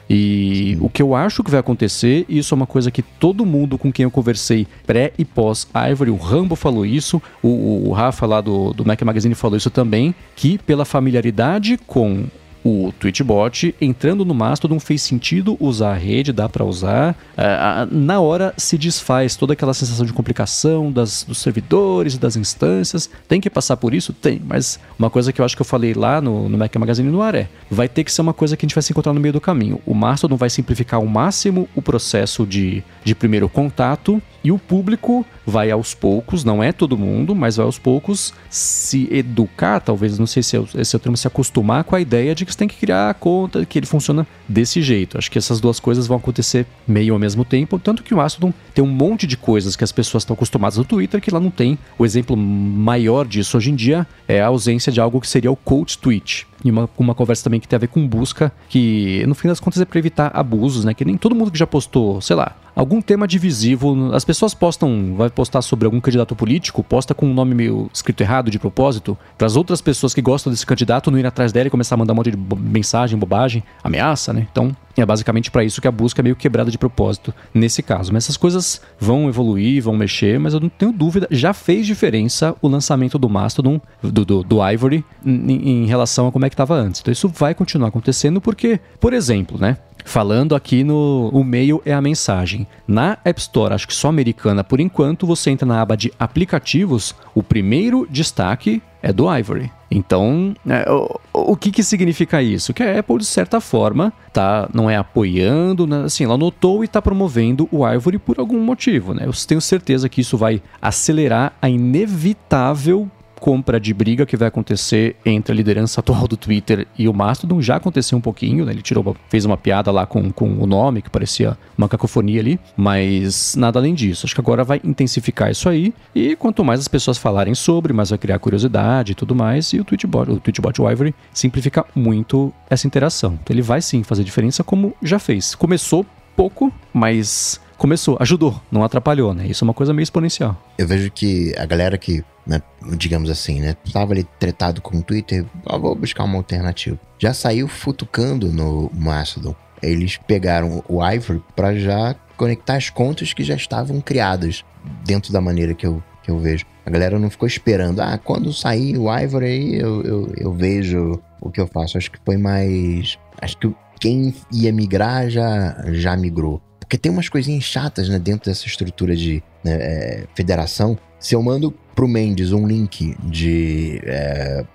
E 0.09 0.75
Sim. 0.75 0.85
o 0.85 0.89
que 0.89 1.01
eu 1.01 1.15
acho 1.15 1.43
que 1.43 1.49
vai 1.49 1.59
acontecer, 1.59 2.25
e 2.29 2.37
isso 2.37 2.53
é 2.53 2.55
uma 2.55 2.67
coisa 2.67 2.91
que 2.91 3.01
todo 3.01 3.45
mundo 3.45 3.77
com 3.77 3.91
quem 3.91 4.03
eu 4.03 4.11
conversei 4.11 4.67
pré 4.85 5.13
e 5.17 5.25
pós 5.25 5.67
Ivory, 5.91 6.11
o 6.11 6.15
Rambo 6.15 6.55
falou 6.55 6.85
isso, 6.85 7.21
o, 7.41 7.87
o 7.89 7.91
Rafa 7.91 8.25
lá 8.25 8.39
do, 8.39 8.71
do 8.71 8.85
Mac 8.85 9.01
Magazine 9.01 9.33
falou 9.33 9.57
isso 9.57 9.71
também, 9.71 10.13
que 10.35 10.59
pela 10.59 10.85
familiaridade 10.85 11.79
com 11.87 12.25
o 12.65 12.91
Twitchbot, 12.99 13.75
entrando 13.79 14.25
no 14.25 14.33
Mastodon 14.33 14.79
fez 14.79 15.03
sentido 15.03 15.55
usar 15.59 15.91
a 15.91 15.97
rede, 15.97 16.33
dá 16.33 16.49
para 16.49 16.65
usar. 16.65 17.15
Uh, 17.37 17.95
na 17.95 18.19
hora 18.19 18.55
se 18.57 18.75
desfaz 18.75 19.35
toda 19.35 19.53
aquela 19.53 19.71
sensação 19.71 20.03
de 20.03 20.11
complicação 20.11 20.91
das, 20.91 21.23
dos 21.23 21.37
servidores, 21.37 22.17
das 22.17 22.35
instâncias. 22.35 23.07
Tem 23.27 23.39
que 23.39 23.51
passar 23.51 23.77
por 23.77 23.93
isso? 23.93 24.11
Tem, 24.11 24.41
mas 24.43 24.79
uma 24.97 25.11
coisa 25.11 25.31
que 25.31 25.39
eu 25.39 25.45
acho 25.45 25.55
que 25.55 25.61
eu 25.61 25.65
falei 25.65 25.93
lá 25.93 26.19
no, 26.19 26.49
no 26.49 26.57
Mac 26.57 26.75
Magazine 26.75 27.11
no 27.11 27.21
ar 27.21 27.35
é: 27.35 27.47
vai 27.69 27.87
ter 27.87 28.03
que 28.03 28.11
ser 28.11 28.21
uma 28.21 28.33
coisa 28.33 28.57
que 28.57 28.65
a 28.65 28.67
gente 28.67 28.73
vai 28.73 28.81
se 28.81 28.91
encontrar 28.91 29.13
no 29.13 29.19
meio 29.19 29.33
do 29.33 29.41
caminho. 29.41 29.79
O 29.85 29.93
Mastodon 29.93 30.35
vai 30.35 30.49
simplificar 30.49 30.99
ao 30.99 31.05
máximo 31.05 31.69
o 31.75 31.83
processo 31.83 32.47
de, 32.47 32.83
de 33.03 33.13
primeiro 33.13 33.47
contato 33.47 34.19
e 34.43 34.51
o 34.51 34.57
público 34.57 35.23
vai 35.45 35.71
aos 35.71 35.93
poucos, 35.93 36.43
não 36.43 36.63
é 36.63 36.71
todo 36.71 36.97
mundo, 36.97 37.35
mas 37.35 37.57
vai 37.57 37.65
aos 37.65 37.77
poucos 37.77 38.33
se 38.49 39.07
educar, 39.11 39.79
talvez, 39.79 40.17
não 40.17 40.25
sei 40.25 40.41
se 40.41 40.57
é, 40.57 40.63
esse 40.75 40.95
é 40.95 40.97
o 40.97 40.99
termo, 40.99 41.15
se 41.15 41.27
acostumar 41.27 41.83
com 41.83 41.95
a 41.95 42.01
ideia 42.01 42.33
de 42.33 42.45
que 42.45 42.51
você 42.51 42.57
tem 42.57 42.67
que 42.67 42.77
criar 42.77 43.09
a 43.09 43.13
conta, 43.13 43.65
que 43.65 43.77
ele 43.77 43.85
funciona 43.85 44.25
desse 44.47 44.81
jeito. 44.81 45.17
Acho 45.17 45.29
que 45.29 45.37
essas 45.37 45.59
duas 45.59 45.79
coisas 45.79 46.07
vão 46.07 46.17
acontecer 46.17 46.65
meio 46.87 47.13
ao 47.13 47.19
mesmo 47.19 47.45
tempo, 47.45 47.77
tanto 47.79 48.03
que 48.03 48.13
o 48.13 48.17
Mastodon 48.17 48.53
tem 48.73 48.83
um 48.83 48.87
monte 48.87 49.27
de 49.27 49.37
coisas 49.37 49.75
que 49.75 49.83
as 49.83 49.91
pessoas 49.91 50.23
estão 50.23 50.33
acostumadas 50.33 50.77
no 50.77 50.85
Twitter 50.85 51.21
que 51.21 51.31
lá 51.31 51.39
não 51.39 51.51
tem. 51.51 51.77
O 51.97 52.05
exemplo 52.05 52.35
maior 52.35 53.27
disso 53.27 53.57
hoje 53.57 53.71
em 53.71 53.75
dia 53.75 54.07
é 54.27 54.41
a 54.41 54.47
ausência 54.47 54.91
de 54.91 54.99
algo 54.99 55.21
que 55.21 55.27
seria 55.27 55.51
o 55.51 55.55
Code 55.55 55.97
Tweet 55.97 56.47
e 56.63 56.71
uma, 56.71 56.89
uma 56.97 57.13
conversa 57.13 57.43
também 57.43 57.59
que 57.59 57.67
tem 57.67 57.77
a 57.77 57.79
ver 57.79 57.87
com 57.87 58.07
busca, 58.07 58.51
que 58.67 59.23
no 59.27 59.35
fim 59.35 59.47
das 59.47 59.59
contas 59.59 59.79
é 59.79 59.85
para 59.85 59.99
evitar 59.99 60.31
abusos, 60.33 60.83
né? 60.83 60.95
Que 60.95 61.05
nem 61.05 61.15
todo 61.15 61.35
mundo 61.35 61.51
que 61.51 61.59
já 61.59 61.67
postou, 61.67 62.19
sei 62.21 62.35
lá, 62.35 62.55
algum 62.75 63.01
tema 63.01 63.27
divisivo, 63.27 64.13
as 64.13 64.25
pessoas 64.25 64.53
postam, 64.53 65.15
vai 65.15 65.29
postar 65.29 65.61
sobre 65.61 65.85
algum 65.85 66.01
candidato 66.01 66.35
político, 66.35 66.83
posta 66.83 67.13
com 67.13 67.25
um 67.25 67.33
nome 67.33 67.55
meio 67.55 67.89
escrito 67.93 68.21
errado 68.21 68.51
de 68.51 68.59
propósito, 68.59 69.17
para 69.37 69.47
as 69.47 69.55
outras 69.55 69.81
pessoas 69.81 70.13
que 70.13 70.21
gostam 70.21 70.51
desse 70.51 70.65
candidato 70.65 71.09
não 71.09 71.17
ir 71.17 71.25
atrás 71.25 71.51
dela 71.51 71.67
e 71.67 71.71
começar 71.71 71.95
a 71.95 71.97
mandar 71.97 72.13
um 72.13 72.17
monte 72.17 72.31
de 72.31 72.37
mensagem, 72.57 73.17
bobagem, 73.17 73.63
ameaça, 73.83 74.33
né? 74.33 74.47
Então, 74.51 74.75
é 74.97 75.05
basicamente 75.05 75.51
para 75.51 75.63
isso 75.63 75.81
que 75.81 75.87
a 75.87 75.91
busca 75.91 76.21
é 76.21 76.23
meio 76.23 76.35
quebrada 76.35 76.71
de 76.71 76.77
propósito 76.77 77.33
nesse 77.53 77.83
caso. 77.83 78.13
Mas 78.13 78.25
essas 78.25 78.37
coisas 78.37 78.81
vão 78.99 79.27
evoluir, 79.27 79.83
vão 79.83 79.95
mexer, 79.95 80.39
mas 80.39 80.53
eu 80.53 80.59
não 80.59 80.69
tenho 80.69 80.91
dúvida, 80.91 81.27
já 81.31 81.53
fez 81.53 81.85
diferença 81.85 82.55
o 82.61 82.67
lançamento 82.67 83.17
do 83.17 83.29
Mastodon, 83.29 83.79
do, 84.01 84.25
do, 84.25 84.43
do 84.43 84.69
Ivory, 84.69 85.03
em, 85.25 85.83
em 85.83 85.85
relação 85.85 86.27
a 86.27 86.31
como 86.31 86.45
é 86.45 86.49
que 86.49 86.53
estava 86.53 86.75
antes. 86.75 87.01
Então 87.01 87.11
isso 87.11 87.27
vai 87.27 87.53
continuar 87.53 87.89
acontecendo 87.89 88.39
porque, 88.39 88.79
por 88.99 89.13
exemplo, 89.13 89.57
né? 89.59 89.77
Falando 90.05 90.55
aqui 90.55 90.83
no 90.83 91.29
o 91.33 91.43
meio 91.43 91.81
é 91.83 91.91
a 91.91 92.01
mensagem. 92.01 92.65
Na 92.87 93.17
App 93.25 93.41
Store, 93.41 93.73
acho 93.73 93.87
que 93.87 93.93
só 93.93 94.07
americana 94.07 94.63
por 94.63 94.79
enquanto, 94.79 95.25
você 95.25 95.49
entra 95.49 95.65
na 95.65 95.81
aba 95.81 95.97
de 95.97 96.13
aplicativos, 96.17 97.15
o 97.33 97.41
primeiro 97.41 98.07
destaque 98.09 98.81
é 99.01 99.11
do 99.11 99.31
Ivory. 99.35 99.71
Então, 99.89 100.55
é, 100.67 100.89
o, 100.91 101.19
o 101.33 101.55
que, 101.55 101.71
que 101.71 101.83
significa 101.83 102.41
isso? 102.41 102.73
Que 102.73 102.83
a 102.83 102.99
Apple, 102.99 103.17
de 103.17 103.25
certa 103.25 103.59
forma, 103.59 104.13
tá, 104.31 104.69
não 104.73 104.89
é 104.89 104.95
apoiando, 104.95 105.87
né? 105.87 106.03
assim, 106.05 106.23
ela 106.23 106.37
notou 106.37 106.83
e 106.83 106.85
está 106.85 107.01
promovendo 107.01 107.67
o 107.71 107.87
Ivory 107.87 108.19
por 108.19 108.39
algum 108.39 108.59
motivo. 108.59 109.13
Né? 109.13 109.23
Eu 109.25 109.31
tenho 109.47 109.61
certeza 109.61 110.07
que 110.07 110.21
isso 110.21 110.37
vai 110.37 110.61
acelerar 110.81 111.53
a 111.61 111.69
inevitável 111.69 113.09
compra 113.39 113.79
de 113.79 113.93
briga 113.93 114.25
que 114.25 114.37
vai 114.37 114.47
acontecer 114.47 115.15
entre 115.25 115.53
a 115.53 115.55
liderança 115.55 115.99
atual 115.99 116.27
do 116.27 116.37
Twitter 116.37 116.87
e 116.97 117.07
o 117.07 117.13
Mastodon 117.13 117.61
já 117.61 117.75
aconteceu 117.75 118.17
um 118.17 118.21
pouquinho, 118.21 118.65
né? 118.65 118.71
Ele 118.71 118.81
tirou, 118.81 119.15
fez 119.29 119.45
uma 119.45 119.57
piada 119.57 119.91
lá 119.91 120.05
com, 120.05 120.31
com 120.31 120.53
o 120.53 120.65
nome, 120.65 121.01
que 121.01 121.09
parecia 121.09 121.57
uma 121.77 121.87
cacofonia 121.87 122.39
ali, 122.39 122.59
mas 122.75 123.55
nada 123.55 123.79
além 123.79 123.93
disso. 123.93 124.25
Acho 124.25 124.35
que 124.35 124.41
agora 124.41 124.63
vai 124.63 124.81
intensificar 124.83 125.51
isso 125.51 125.69
aí, 125.69 125.93
e 126.13 126.35
quanto 126.35 126.63
mais 126.63 126.79
as 126.79 126.87
pessoas 126.87 127.17
falarem 127.17 127.55
sobre, 127.55 127.93
mais 127.93 128.09
vai 128.09 128.19
criar 128.19 128.39
curiosidade 128.39 129.11
e 129.11 129.15
tudo 129.15 129.35
mais, 129.35 129.73
e 129.73 129.79
o 129.79 129.83
Tweetbot, 129.83 130.31
o 130.31 130.39
Tweetbot 130.39 130.81
Ivory 130.81 131.15
simplifica 131.33 131.85
muito 131.95 132.53
essa 132.69 132.87
interação. 132.87 133.37
Então 133.41 133.53
ele 133.53 133.61
vai 133.61 133.81
sim 133.81 134.03
fazer 134.03 134.23
diferença 134.23 134.63
como 134.63 134.93
já 135.01 135.19
fez. 135.19 135.55
Começou 135.55 136.05
pouco, 136.35 136.71
mas 136.93 137.59
começou, 137.77 138.17
ajudou, 138.19 138.61
não 138.71 138.83
atrapalhou, 138.83 139.33
né? 139.33 139.47
Isso 139.47 139.63
é 139.63 139.65
uma 139.65 139.73
coisa 139.73 139.93
meio 139.93 140.03
exponencial. 140.03 140.61
Eu 140.77 140.87
vejo 140.87 141.11
que 141.11 141.53
a 141.57 141.65
galera 141.65 141.97
que 141.97 142.23
né, 142.45 142.61
digamos 142.97 143.29
assim, 143.29 143.59
né? 143.59 143.75
Tava 143.91 144.13
ali 144.13 144.23
tretado 144.39 144.81
com 144.81 144.97
o 144.97 145.03
Twitter, 145.03 145.45
ah, 145.65 145.77
vou 145.77 145.95
buscar 145.95 146.23
uma 146.23 146.37
alternativa. 146.37 146.99
Já 147.17 147.33
saiu 147.33 147.67
futucando 147.67 148.51
no 148.51 148.91
Mastodon. 148.93 149.55
Eles 149.81 150.17
pegaram 150.17 150.83
o 150.87 151.05
Ivory 151.05 151.43
para 151.55 151.75
já 151.75 152.15
conectar 152.37 152.75
as 152.75 152.89
contas 152.89 153.33
que 153.33 153.43
já 153.43 153.55
estavam 153.55 154.01
criadas 154.01 154.63
dentro 155.03 155.31
da 155.31 155.41
maneira 155.41 155.73
que 155.73 155.85
eu, 155.85 156.03
que 156.23 156.31
eu 156.31 156.39
vejo. 156.39 156.65
A 156.85 156.89
galera 156.89 157.17
não 157.17 157.29
ficou 157.29 157.47
esperando, 157.47 157.99
ah, 157.99 158.17
quando 158.17 158.53
sair 158.53 158.97
o 158.97 159.11
Ivory 159.11 159.45
aí 159.45 159.79
eu, 159.79 160.03
eu, 160.03 160.33
eu 160.37 160.53
vejo 160.53 161.21
o 161.41 161.49
que 161.49 161.59
eu 161.59 161.67
faço. 161.67 161.97
Acho 161.97 162.11
que 162.11 162.19
foi 162.23 162.37
mais. 162.37 163.17
Acho 163.41 163.57
que 163.57 163.73
quem 163.99 164.33
ia 164.51 164.71
migrar 164.71 165.29
já, 165.29 165.83
já 165.91 166.15
migrou. 166.15 166.61
Porque 166.79 166.97
tem 166.97 167.11
umas 167.11 167.27
coisinhas 167.27 167.63
chatas 167.63 168.07
né, 168.07 168.19
dentro 168.19 168.49
dessa 168.49 168.67
estrutura 168.67 169.15
de 169.15 169.41
né, 169.63 169.73
é, 169.73 170.27
federação. 170.35 170.97
Se 171.19 171.33
eu 171.33 171.41
mando 171.41 171.73
pro 171.95 172.07
Mendes 172.07 172.51
um 172.51 172.67
link 172.67 173.15
de 173.23 174.01
é, 174.03 174.65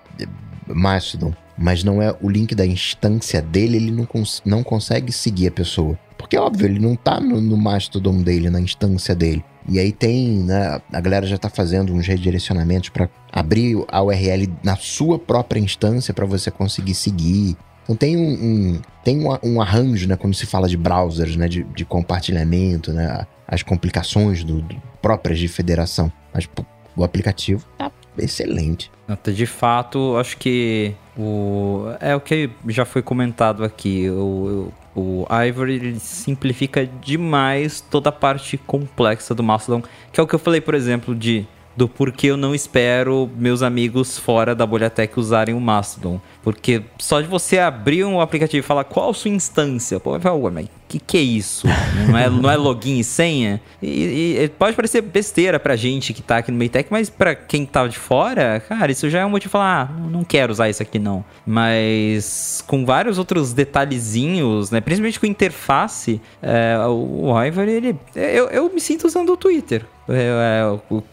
Mastodon, 0.67 1.33
mas 1.57 1.85
não 1.85 2.01
é 2.01 2.17
o 2.21 2.29
link 2.29 2.55
da 2.55 2.65
instância 2.65 3.43
dele, 3.43 3.77
ele 3.77 3.91
não, 3.91 4.07
cons 4.07 4.43
não 4.45 4.63
consegue 4.63 5.13
seguir 5.13 5.49
a 5.49 5.53
pessoa. 5.53 5.99
Porque, 6.17 6.37
óbvio, 6.37 6.67
ele 6.67 6.79
não 6.79 6.97
tá 6.97 7.21
no, 7.21 7.41
no 7.41 7.57
Mastodon 7.57 8.23
dele, 8.23 8.51
na 8.51 8.61
instância 8.61 9.15
dele. 9.15 9.45
E 9.69 9.79
aí 9.79 9.93
tem, 9.93 10.39
né, 10.39 10.81
a 10.93 11.01
galera 11.01 11.27
já 11.27 11.37
tá 11.37 11.51
fazendo 11.51 11.93
uns 11.93 12.07
redirecionamentos 12.07 12.89
para 12.89 13.09
abrir 13.31 13.77
a 13.89 14.03
URL 14.03 14.49
na 14.65 14.77
sua 14.77 15.19
própria 15.19 15.61
instância 15.61 16.15
para 16.15 16.25
você 16.25 16.51
conseguir 16.51 16.95
seguir. 16.95 17.57
Então 17.85 17.95
tem 17.95 18.17
um, 18.17 18.33
um 18.33 18.81
tem 19.05 19.19
um, 19.25 19.37
um, 19.43 19.61
arranjo, 19.61 20.09
né, 20.09 20.17
quando 20.17 20.35
se 20.35 20.47
fala 20.47 20.69
de 20.69 20.77
browsers, 20.77 21.37
né, 21.37 21.49
de, 21.49 21.65
de 21.65 21.85
compartilhamento, 21.85 22.93
né, 22.93 23.27
as 23.47 23.63
complicações 23.63 24.45
do, 24.45 24.63
do 24.63 24.77
próprias 25.03 25.39
de 25.39 25.49
federação. 25.49 26.11
Mas 26.33 26.49
o 26.97 27.05
aplicativo 27.05 27.65
tá 27.79 27.91
excelente. 28.19 28.91
De 29.35 29.47
fato, 29.47 30.17
acho 30.17 30.37
que 30.37 30.95
o 31.17 31.87
é 32.01 32.15
o 32.15 32.21
que 32.21 32.51
já 32.69 32.85
foi 32.85 33.03
comentado 33.03 33.65
aqui. 33.65 34.09
O, 34.09 34.73
o 34.95 35.27
Ivory 35.31 35.75
ele 35.75 36.01
simplifica 36.01 36.87
demais 36.87 37.81
toda 37.81 38.09
a 38.09 38.13
parte 38.13 38.57
complexa 38.57 39.35
do 39.35 39.43
Mastodon, 39.43 39.83
que 40.13 40.21
é 40.21 40.23
o 40.23 40.27
que 40.27 40.35
eu 40.35 40.39
falei, 40.39 40.61
por 40.61 40.75
exemplo, 40.75 41.15
de 41.15 41.47
do 41.77 41.89
porquê 41.89 42.27
eu 42.27 42.37
não 42.37 42.55
espero 42.55 43.31
meus 43.37 43.63
amigos 43.63 44.19
fora 44.19 44.55
da 44.55 44.67
bolha 44.67 44.91
tech 44.91 45.19
usarem 45.19 45.55
o 45.55 45.61
Mastodon. 45.61 46.21
Porque 46.43 46.83
só 46.99 47.21
de 47.21 47.27
você 47.27 47.59
abrir 47.59 48.05
um 48.05 48.21
aplicativo 48.21 48.65
e 48.65 48.67
falar 48.67 48.85
qual 48.85 49.13
sua 49.13 49.31
instância, 49.31 50.01
pô, 50.01 50.13
vai 50.13 50.21
falar, 50.21 50.37
ué, 50.37 50.51
mas 50.51 50.67
que 50.91 50.99
que 50.99 51.17
é 51.17 51.21
isso? 51.21 51.69
Não 52.09 52.19
é, 52.19 52.29
não 52.29 52.51
é 52.51 52.57
login 52.57 52.99
e 52.99 53.05
senha? 53.05 53.61
E, 53.81 54.39
e, 54.43 54.49
pode 54.59 54.75
parecer 54.75 55.01
besteira 55.01 55.61
pra 55.61 55.77
gente 55.77 56.13
que 56.13 56.21
tá 56.21 56.39
aqui 56.39 56.51
no 56.51 56.59
Meitec, 56.59 56.91
mas 56.91 57.09
pra 57.09 57.35
quem 57.35 57.65
tá 57.65 57.87
de 57.87 57.97
fora, 57.97 58.61
cara, 58.69 58.91
isso 58.91 59.09
já 59.09 59.21
é 59.21 59.27
um 59.27 59.31
motivo 59.31 59.51
de 59.51 59.53
falar, 59.53 59.89
ah, 59.89 60.09
não 60.09 60.25
quero 60.25 60.53
usar 60.53 60.69
isso 60.69 60.83
aqui 60.83 60.99
não. 60.99 61.25
Mas 61.47 62.65
com 62.67 62.85
vários 62.85 63.19
outros 63.19 63.53
detalhezinhos, 63.53 64.71
né, 64.71 64.81
principalmente 64.81 65.21
com 65.21 65.27
interface, 65.27 66.21
é, 66.43 66.77
o 66.87 67.33
Ivory, 67.41 67.71
ele, 67.71 67.97
eu, 68.17 68.49
eu 68.49 68.73
me 68.73 68.81
sinto 68.81 69.07
usando 69.07 69.33
o 69.33 69.37
Twitter. 69.37 69.87
É, 70.13 70.63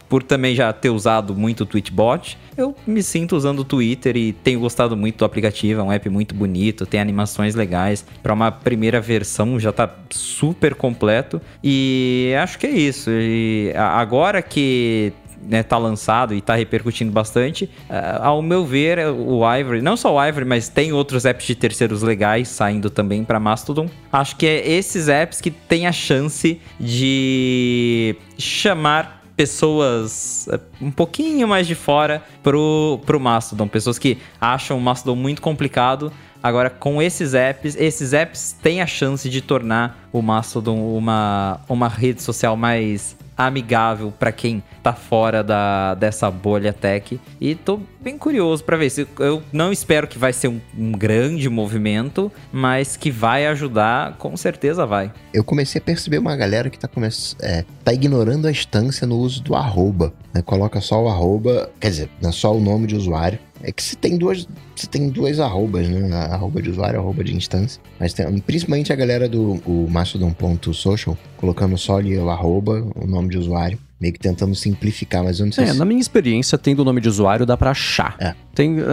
por 0.08 0.24
também 0.24 0.56
já 0.56 0.72
ter 0.72 0.90
usado 0.90 1.32
muito 1.32 1.60
o 1.60 1.66
Tweetbot, 1.66 2.36
eu 2.58 2.74
me 2.86 3.02
sinto 3.02 3.36
usando 3.36 3.60
o 3.60 3.64
Twitter 3.64 4.16
e 4.16 4.32
tenho 4.32 4.60
gostado 4.60 4.96
muito 4.96 5.18
do 5.18 5.24
aplicativo. 5.24 5.80
É 5.80 5.84
um 5.84 5.92
app 5.92 6.08
muito 6.10 6.34
bonito, 6.34 6.84
tem 6.84 7.00
animações 7.00 7.54
legais. 7.54 8.04
Para 8.22 8.34
uma 8.34 8.50
primeira 8.50 9.00
versão 9.00 9.58
já 9.60 9.72
tá 9.72 9.88
super 10.10 10.74
completo. 10.74 11.40
E 11.62 12.34
acho 12.42 12.58
que 12.58 12.66
é 12.66 12.70
isso. 12.70 13.10
E 13.10 13.72
agora 13.76 14.42
que 14.42 15.12
né, 15.40 15.62
tá 15.62 15.78
lançado 15.78 16.34
e 16.34 16.40
tá 16.40 16.54
repercutindo 16.54 17.12
bastante. 17.12 17.64
Uh, 17.88 18.22
ao 18.22 18.42
meu 18.42 18.66
ver, 18.66 18.98
o 19.08 19.42
Ivory, 19.54 19.80
não 19.80 19.96
só 19.96 20.14
o 20.14 20.24
Ivory, 20.24 20.44
mas 20.44 20.68
tem 20.68 20.92
outros 20.92 21.24
apps 21.24 21.46
de 21.46 21.54
terceiros 21.54 22.02
legais 22.02 22.48
saindo 22.48 22.90
também 22.90 23.24
para 23.24 23.38
Mastodon. 23.38 23.88
Acho 24.12 24.36
que 24.36 24.46
é 24.46 24.68
esses 24.68 25.08
apps 25.08 25.40
que 25.40 25.50
têm 25.50 25.86
a 25.86 25.92
chance 25.92 26.60
de 26.78 28.16
chamar 28.36 29.17
pessoas 29.38 30.48
é, 30.50 30.58
um 30.82 30.90
pouquinho 30.90 31.46
mais 31.46 31.64
de 31.64 31.76
fora 31.76 32.24
pro, 32.42 32.98
pro 33.06 33.20
Mastodon. 33.20 33.68
Pessoas 33.68 33.96
que 33.96 34.18
acham 34.40 34.76
o 34.76 34.80
Mastodon 34.80 35.14
muito 35.14 35.40
complicado. 35.40 36.12
Agora, 36.42 36.68
com 36.68 37.00
esses 37.00 37.34
apps, 37.34 37.76
esses 37.76 38.12
apps 38.12 38.56
têm 38.60 38.82
a 38.82 38.86
chance 38.86 39.30
de 39.30 39.40
tornar 39.40 40.08
o 40.12 40.20
Mastodon 40.20 40.96
uma, 40.96 41.60
uma 41.68 41.86
rede 41.86 42.20
social 42.20 42.56
mais 42.56 43.16
amigável 43.38 44.12
para 44.12 44.32
quem 44.32 44.60
tá 44.82 44.92
fora 44.92 45.44
da, 45.44 45.94
dessa 45.94 46.28
bolha 46.28 46.72
tech. 46.72 47.20
E 47.40 47.54
tô 47.54 47.78
bem 48.00 48.18
curioso 48.18 48.64
para 48.64 48.76
ver. 48.76 48.90
Se, 48.90 49.06
eu 49.20 49.40
não 49.52 49.72
espero 49.72 50.08
que 50.08 50.18
vai 50.18 50.32
ser 50.32 50.48
um, 50.48 50.60
um, 50.76 50.90
grande 50.90 51.48
movimento, 51.48 52.32
mas 52.52 52.96
que 52.96 53.10
vai 53.12 53.46
ajudar, 53.46 54.16
com 54.18 54.36
certeza 54.36 54.84
vai. 54.84 55.12
Eu 55.32 55.44
comecei 55.44 55.80
a 55.80 55.84
perceber 55.84 56.18
uma 56.18 56.34
galera 56.34 56.68
que 56.68 56.78
tá, 56.78 56.88
come... 56.88 57.08
É, 57.40 57.64
tá 57.84 57.92
ignorando 57.92 58.48
a 58.48 58.50
instância 58.50 59.06
no 59.06 59.16
uso 59.18 59.42
do 59.42 59.54
arroba. 59.54 60.12
Né? 60.34 60.42
Coloca 60.42 60.80
só 60.80 61.02
o 61.02 61.08
arroba, 61.08 61.70
quer 61.78 61.90
dizer, 61.90 62.10
não 62.20 62.30
é 62.30 62.32
só 62.32 62.54
o 62.54 62.60
nome 62.60 62.88
de 62.88 62.96
usuário. 62.96 63.38
É 63.62 63.72
que 63.72 63.82
se 63.82 63.96
tem 63.96 64.16
duas, 64.16 64.46
se 64.76 64.88
tem 64.88 65.08
duas 65.08 65.40
arrobas, 65.40 65.88
né? 65.88 66.14
arroba 66.14 66.62
de 66.62 66.70
usuário, 66.70 67.00
arroba 67.00 67.24
de 67.24 67.34
instância. 67.34 67.80
Mas 67.98 68.12
tem, 68.12 68.38
principalmente 68.40 68.92
a 68.92 68.96
galera 68.96 69.28
do 69.28 69.54
o 69.66 69.88
Mastodon.social, 69.90 71.16
colocando 71.36 71.76
só 71.76 71.98
ali 71.98 72.16
o 72.16 72.30
arroba, 72.30 72.86
o 72.94 73.06
nome 73.06 73.30
de 73.30 73.38
usuário 73.38 73.78
meio 74.00 74.12
que 74.12 74.20
tentando 74.20 74.54
simplificar, 74.54 75.24
mas 75.24 75.40
eu 75.40 75.46
não 75.46 75.52
sei 75.52 75.64
é, 75.64 75.72
se... 75.72 75.78
na 75.78 75.84
minha 75.84 76.00
experiência, 76.00 76.56
tendo 76.56 76.80
o 76.80 76.84
nome 76.84 77.00
de 77.00 77.08
usuário, 77.08 77.44
dá 77.44 77.56
para 77.56 77.70
achar. 77.70 78.16
É. 78.18 78.34
Tem, 78.54 78.80
uh, 78.80 78.84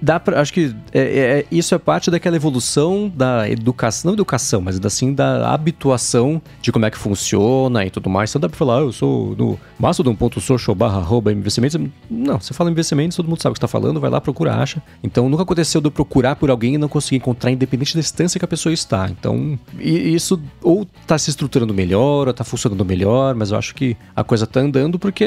dá 0.00 0.18
pra, 0.18 0.40
acho 0.40 0.52
que 0.52 0.74
é, 0.92 1.00
é, 1.00 1.18
é, 1.40 1.46
isso 1.50 1.74
é 1.74 1.78
parte 1.78 2.10
daquela 2.10 2.34
evolução 2.34 3.12
da 3.14 3.48
educação, 3.48 4.08
não 4.08 4.14
educação, 4.14 4.62
mas 4.62 4.80
assim 4.82 5.12
da 5.12 5.52
habituação 5.52 6.40
de 6.62 6.72
como 6.72 6.86
é 6.86 6.90
que 6.90 6.96
funciona 6.96 7.84
e 7.84 7.90
tudo 7.90 8.08
mais. 8.08 8.30
Então 8.30 8.40
dá 8.40 8.48
pra 8.48 8.56
falar, 8.56 8.78
ah, 8.78 8.82
eu 8.82 8.92
sou 8.92 9.36
no 9.36 9.58
mastodon.social 9.78 10.74
barra 10.74 10.98
arroba 10.98 11.30
investimentos. 11.30 11.78
Não, 12.10 12.40
você 12.40 12.54
fala 12.54 12.70
investimentos, 12.70 13.16
todo 13.16 13.28
mundo 13.28 13.42
sabe 13.42 13.52
o 13.52 13.54
que 13.54 13.58
está 13.58 13.68
falando, 13.68 14.00
vai 14.00 14.08
lá, 14.08 14.18
procura, 14.18 14.54
acha. 14.54 14.82
Então 15.02 15.28
nunca 15.28 15.42
aconteceu 15.42 15.80
de 15.80 15.88
eu 15.88 15.90
procurar 15.90 16.36
por 16.36 16.50
alguém 16.50 16.74
e 16.74 16.78
não 16.78 16.88
conseguir 16.88 17.16
encontrar, 17.16 17.50
independente 17.50 17.94
da 17.94 18.00
distância 18.00 18.38
que 18.38 18.44
a 18.44 18.48
pessoa 18.48 18.72
está. 18.72 19.10
Então, 19.10 19.58
isso 19.78 20.40
ou 20.62 20.86
tá 21.06 21.18
se 21.18 21.28
estruturando 21.28 21.74
melhor, 21.74 22.28
ou 22.28 22.32
tá 22.32 22.44
funcionando 22.44 22.82
melhor, 22.82 23.34
mas 23.34 23.50
eu 23.50 23.58
acho 23.58 23.74
que 23.74 23.94
a 24.16 24.24
coisa 24.24 24.41
coisa 24.42 24.46
tá 24.46 24.60
andando 24.60 24.98
porque 24.98 25.24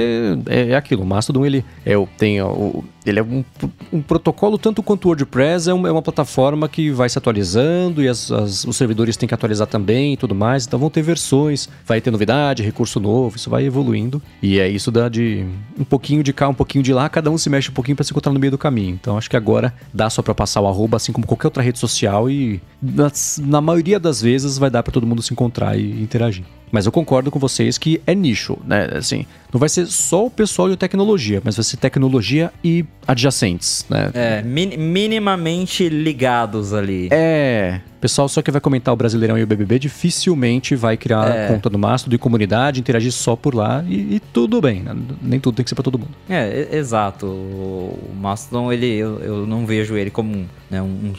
é, 0.48 0.70
é 0.70 0.76
aquilo. 0.76 1.04
O 1.04 1.06
Mastodon, 1.06 1.46
ele 1.46 1.64
é, 1.86 1.94
tem 2.18 2.42
o, 2.42 2.84
ele 3.06 3.20
é 3.20 3.24
um, 3.24 3.44
um, 3.92 4.02
protocolo 4.02 4.58
tanto 4.58 4.84
quanto 4.84 5.06
o 5.06 5.08
WordPress, 5.10 5.70
é 5.70 5.74
uma, 5.74 5.88
é 5.88 5.92
uma 5.92 6.02
plataforma 6.02 6.68
que 6.68 6.92
vai 6.92 7.08
se 7.10 7.18
atualizando 7.18 8.04
e 8.04 8.08
as, 8.08 8.32
as, 8.32 8.66
os 8.66 8.76
servidores 8.76 9.16
têm 9.18 9.28
que 9.28 9.34
atualizar 9.34 9.68
também 9.68 10.14
e 10.14 10.18
tudo 10.18 10.36
mais. 10.36 10.66
Então 10.66 10.80
vão 10.80 10.90
ter 10.90 11.02
versões, 11.02 11.70
vai 11.86 12.02
ter 12.02 12.12
novidade, 12.12 12.64
recurso 12.64 13.00
novo, 13.00 13.36
isso 13.38 13.50
vai 13.50 13.66
evoluindo. 13.66 14.22
E 14.42 14.60
é 14.60 14.68
isso 14.68 14.92
dá 14.92 15.10
de 15.10 15.46
um 15.78 15.84
pouquinho 15.84 16.24
de 16.24 16.34
cá, 16.34 16.48
um 16.48 16.54
pouquinho 16.54 16.84
de 16.84 16.94
lá, 16.94 17.08
cada 17.10 17.30
um 17.30 17.38
se 17.38 17.50
mexe 17.50 17.70
um 17.70 17.74
pouquinho 17.74 17.96
para 17.96 18.04
se 18.04 18.12
encontrar 18.12 18.34
no 18.34 18.40
meio 18.40 18.52
do 18.52 18.58
caminho. 18.58 18.98
Então 19.00 19.18
acho 19.18 19.30
que 19.30 19.38
agora 19.38 19.74
dá 19.94 20.10
só 20.10 20.22
para 20.22 20.34
passar 20.34 20.62
o 20.62 20.68
arroba, 20.68 20.98
assim 20.98 21.12
como 21.12 21.26
qualquer 21.26 21.48
outra 21.48 21.64
rede 21.64 21.80
social, 21.80 22.30
e 22.30 22.62
na, 22.82 23.12
na 23.40 23.62
maioria 23.62 24.00
das 24.00 24.22
vezes 24.22 24.58
vai 24.58 24.70
dar 24.70 24.84
para 24.84 24.92
todo 24.92 25.08
mundo 25.08 25.22
se 25.22 25.34
encontrar 25.34 25.78
e 25.78 26.02
interagir. 26.02 26.44
Mas 26.76 26.86
eu 26.86 26.92
concordo 26.92 27.32
com 27.32 27.40
vocês 27.40 27.78
que 27.78 28.02
é 28.06 28.14
nicho, 28.14 28.58
né? 28.66 28.90
Assim, 28.98 29.26
não 29.56 29.60
vai 29.60 29.70
ser 29.70 29.86
só 29.86 30.26
o 30.26 30.30
pessoal 30.30 30.68
de 30.70 30.76
tecnologia, 30.76 31.42
mas 31.42 31.56
vai 31.56 31.64
ser 31.64 31.78
tecnologia 31.78 32.52
e 32.62 32.84
adjacentes, 33.08 33.86
né? 33.90 34.12
É, 34.14 34.42
min 34.42 34.76
minimamente 34.76 35.88
ligados 35.88 36.74
ali. 36.74 37.08
É. 37.10 37.80
Pessoal 38.02 38.28
só 38.28 38.42
que 38.42 38.52
vai 38.52 38.62
comentar 38.62 38.94
o 38.94 38.98
Brasileirão 38.98 39.38
e 39.38 39.42
o 39.42 39.48
BBB 39.48 39.80
dificilmente 39.80 40.76
vai 40.76 40.96
criar 40.96 41.28
é. 41.28 41.48
conta 41.48 41.70
do 41.70 41.80
Mastodon 41.80 42.12
de 42.12 42.18
comunidade, 42.20 42.80
interagir 42.80 43.12
só 43.12 43.36
por 43.36 43.56
lá 43.56 43.84
e, 43.88 44.16
e, 44.16 44.20
tudo 44.20 44.62
bem. 44.62 44.82
Né? 44.82 44.96
Nem 45.22 45.40
tudo 45.40 45.56
tem 45.56 45.64
que 45.64 45.70
ser 45.70 45.76
para 45.76 45.84
todo 45.84 45.98
mundo. 45.98 46.12
É, 46.30 46.76
exato. 46.76 47.26
O 47.26 48.12
Mastodon, 48.22 48.72
ele, 48.72 48.94
eu, 48.94 49.20
eu 49.22 49.48
não 49.48 49.66
vejo 49.66 49.96
ele 49.96 50.12
como 50.12 50.46
né, 50.70 50.82
um, 50.82 51.14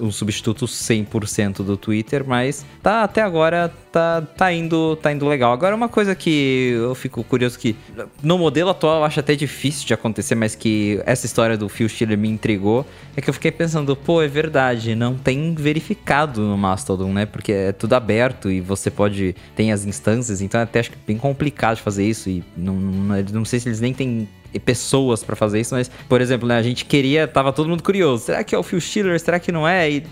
um 0.00 0.10
substituto 0.10 0.64
100% 0.64 1.56
do 1.62 1.76
Twitter, 1.76 2.24
mas 2.26 2.64
tá 2.82 3.02
até 3.02 3.20
agora 3.20 3.70
tá, 3.92 4.22
tá, 4.22 4.52
indo, 4.52 4.96
tá 4.96 5.12
indo 5.12 5.28
legal. 5.28 5.52
Agora, 5.52 5.76
uma 5.76 5.88
coisa 5.88 6.14
que 6.14 6.72
eu 6.74 6.94
fico 6.94 7.22
curioso 7.24 7.58
que 7.64 7.74
no 8.22 8.36
modelo 8.36 8.68
atual 8.68 8.98
eu 8.98 9.04
acho 9.04 9.20
até 9.20 9.34
difícil 9.34 9.86
de 9.86 9.94
acontecer, 9.94 10.34
mas 10.34 10.54
que 10.54 11.00
essa 11.06 11.24
história 11.24 11.56
do 11.56 11.66
Phil 11.66 11.88
Schiller 11.88 12.18
me 12.18 12.28
intrigou, 12.28 12.84
é 13.16 13.22
que 13.22 13.30
eu 13.30 13.32
fiquei 13.32 13.50
pensando, 13.50 13.96
pô, 13.96 14.20
é 14.20 14.28
verdade, 14.28 14.94
não 14.94 15.14
tem 15.14 15.54
verificado 15.54 16.42
no 16.42 16.58
Mastodon, 16.58 17.10
né? 17.10 17.24
Porque 17.24 17.52
é 17.52 17.72
tudo 17.72 17.94
aberto 17.94 18.50
e 18.50 18.60
você 18.60 18.90
pode. 18.90 19.34
tem 19.56 19.72
as 19.72 19.86
instâncias, 19.86 20.42
então 20.42 20.60
é 20.60 20.64
até 20.64 20.80
acho 20.80 20.90
que 20.90 20.98
bem 21.06 21.16
complicado 21.16 21.76
de 21.76 21.82
fazer 21.82 22.06
isso. 22.06 22.28
E 22.28 22.44
não, 22.54 22.74
não, 22.74 23.22
não 23.32 23.44
sei 23.46 23.58
se 23.58 23.68
eles 23.68 23.80
nem 23.80 23.94
têm 23.94 24.28
pessoas 24.58 25.22
para 25.22 25.36
fazer 25.36 25.60
isso, 25.60 25.74
mas, 25.74 25.90
por 26.08 26.20
exemplo, 26.20 26.48
né, 26.48 26.56
a 26.56 26.62
gente 26.62 26.84
queria, 26.84 27.26
tava 27.26 27.52
todo 27.52 27.68
mundo 27.68 27.82
curioso, 27.82 28.24
será 28.24 28.44
que 28.44 28.54
é 28.54 28.58
o 28.58 28.62
Phil 28.62 28.80
Schiller, 28.80 29.18
será 29.20 29.38
que 29.38 29.52
não 29.52 29.66
é? 29.66 29.90
E 29.90 30.02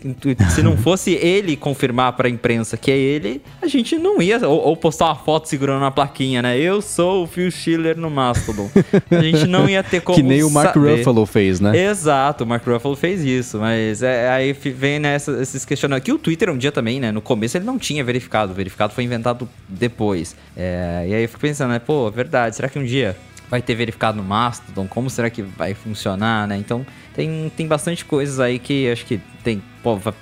se 0.54 0.62
não 0.62 0.76
fosse 0.76 1.12
ele 1.12 1.56
confirmar 1.56 2.14
para 2.14 2.26
a 2.26 2.30
imprensa 2.30 2.76
que 2.76 2.90
é 2.90 2.96
ele, 2.96 3.42
a 3.60 3.66
gente 3.66 3.96
não 3.96 4.20
ia 4.20 4.38
ou, 4.46 4.60
ou, 4.68 4.76
postar 4.76 5.06
uma 5.06 5.14
foto 5.14 5.48
segurando 5.48 5.82
uma 5.82 5.90
plaquinha, 5.90 6.40
né? 6.40 6.58
Eu 6.58 6.80
sou 6.80 7.24
o 7.24 7.26
Phil 7.26 7.50
Schiller 7.50 7.96
no 7.96 8.10
Mastodon. 8.10 8.70
A 9.10 9.22
gente 9.22 9.46
não 9.46 9.68
ia 9.68 9.82
ter 9.82 10.00
como 10.02 10.16
Que 10.16 10.22
nem 10.22 10.42
o 10.42 10.50
Mark 10.50 10.74
saber. 10.74 10.98
Ruffalo 10.98 11.26
fez, 11.26 11.60
né? 11.60 11.76
Exato, 11.76 12.44
o 12.44 12.46
Mark 12.46 12.66
Ruffalo 12.66 12.96
fez 12.96 13.22
isso, 13.22 13.58
mas 13.58 14.02
é, 14.02 14.30
aí 14.30 14.52
vem 14.52 14.98
né, 14.98 15.16
esses 15.16 15.64
questionamentos. 15.64 16.04
Aqui 16.04 16.12
o 16.12 16.18
Twitter 16.18 16.50
um 16.50 16.56
dia 16.56 16.72
também, 16.72 16.98
né? 16.98 17.12
No 17.12 17.20
começo 17.20 17.56
ele 17.56 17.66
não 17.66 17.78
tinha 17.78 18.02
verificado, 18.02 18.52
o 18.52 18.54
verificado 18.54 18.94
foi 18.94 19.04
inventado 19.04 19.48
depois. 19.68 20.34
É, 20.56 21.04
e 21.08 21.14
aí 21.14 21.22
eu 21.22 21.28
fico 21.28 21.40
pensando, 21.40 21.70
né? 21.70 21.78
Pô, 21.78 22.10
verdade, 22.10 22.56
será 22.56 22.68
que 22.68 22.78
um 22.78 22.84
dia 22.84 23.16
vai 23.50 23.60
ter 23.60 23.74
verificado 23.74 24.16
no 24.16 24.22
Mastodon, 24.22 24.86
como 24.86 25.10
será 25.10 25.28
que 25.28 25.42
vai 25.42 25.74
funcionar, 25.74 26.46
né? 26.46 26.56
Então 26.56 26.86
tem, 27.12 27.50
tem 27.56 27.66
bastante 27.66 28.04
coisas 28.04 28.38
aí 28.38 28.58
que 28.58 28.88
acho 28.88 29.04
que 29.04 29.20
tem, 29.42 29.60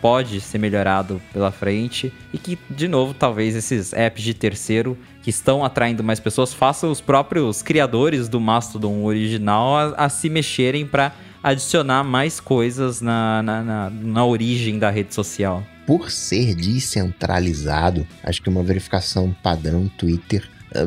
pode 0.00 0.40
ser 0.40 0.58
melhorado 0.58 1.20
pela 1.32 1.52
frente 1.52 2.12
e 2.32 2.38
que, 2.38 2.58
de 2.70 2.88
novo, 2.88 3.12
talvez 3.12 3.54
esses 3.54 3.92
apps 3.92 4.22
de 4.22 4.32
terceiro 4.32 4.96
que 5.22 5.28
estão 5.28 5.64
atraindo 5.64 6.02
mais 6.02 6.18
pessoas 6.18 6.54
façam 6.54 6.90
os 6.90 7.00
próprios 7.00 7.60
criadores 7.60 8.28
do 8.28 8.40
Mastodon 8.40 9.04
original 9.04 9.76
a, 9.76 10.06
a 10.06 10.08
se 10.08 10.30
mexerem 10.30 10.86
para 10.86 11.12
adicionar 11.42 12.02
mais 12.02 12.40
coisas 12.40 13.00
na, 13.00 13.42
na, 13.42 13.62
na, 13.62 13.90
na 13.90 14.24
origem 14.24 14.78
da 14.78 14.90
rede 14.90 15.14
social. 15.14 15.62
Por 15.86 16.10
ser 16.10 16.54
descentralizado, 16.54 18.06
acho 18.22 18.42
que 18.42 18.48
uma 18.48 18.62
verificação 18.62 19.34
padrão 19.42 19.88
Twitter 19.96 20.48
é 20.74 20.86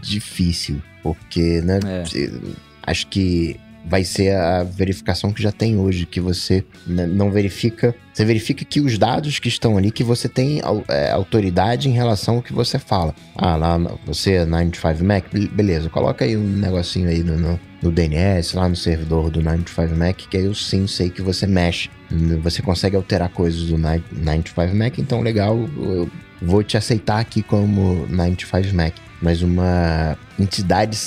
difícil 0.00 0.82
porque, 1.02 1.60
né? 1.60 1.80
É. 1.84 2.30
Acho 2.84 3.06
que 3.08 3.58
vai 3.84 4.04
ser 4.04 4.34
a 4.34 4.62
verificação 4.62 5.32
que 5.32 5.42
já 5.42 5.50
tem 5.50 5.76
hoje, 5.76 6.06
que 6.06 6.20
você 6.20 6.64
não 6.86 7.30
verifica. 7.30 7.94
Você 8.12 8.24
verifica 8.24 8.64
que 8.64 8.80
os 8.80 8.98
dados 8.98 9.38
que 9.38 9.48
estão 9.48 9.76
ali, 9.76 9.90
que 9.90 10.04
você 10.04 10.28
tem 10.28 10.60
é, 10.88 11.10
autoridade 11.10 11.88
em 11.88 11.92
relação 11.92 12.36
ao 12.36 12.42
que 12.42 12.52
você 12.52 12.78
fala. 12.78 13.14
Ah, 13.36 13.56
lá 13.56 13.78
você 14.06 14.34
é 14.34 14.46
95Mac, 14.46 15.24
beleza, 15.52 15.88
coloca 15.90 16.24
aí 16.24 16.36
um 16.36 16.46
negocinho 16.46 17.08
aí 17.08 17.22
no, 17.22 17.36
no, 17.36 17.60
no 17.82 17.90
DNS, 17.90 18.54
lá 18.54 18.68
no 18.68 18.76
servidor 18.76 19.30
do 19.30 19.42
95Mac, 19.42 20.14
que 20.14 20.36
aí 20.36 20.44
eu 20.44 20.54
sim 20.54 20.86
sei 20.86 21.10
que 21.10 21.22
você 21.22 21.46
mexe. 21.46 21.90
Você 22.42 22.62
consegue 22.62 22.94
alterar 22.94 23.30
coisas 23.30 23.64
do 23.64 23.76
95Mac, 23.76 24.98
então 24.98 25.22
legal, 25.22 25.58
eu 25.58 26.10
vou 26.40 26.62
te 26.62 26.76
aceitar 26.76 27.18
aqui 27.18 27.42
como 27.42 28.06
95Mac 28.08 28.92
mas 29.22 29.40
uma 29.40 30.18
entidade, 30.38 30.98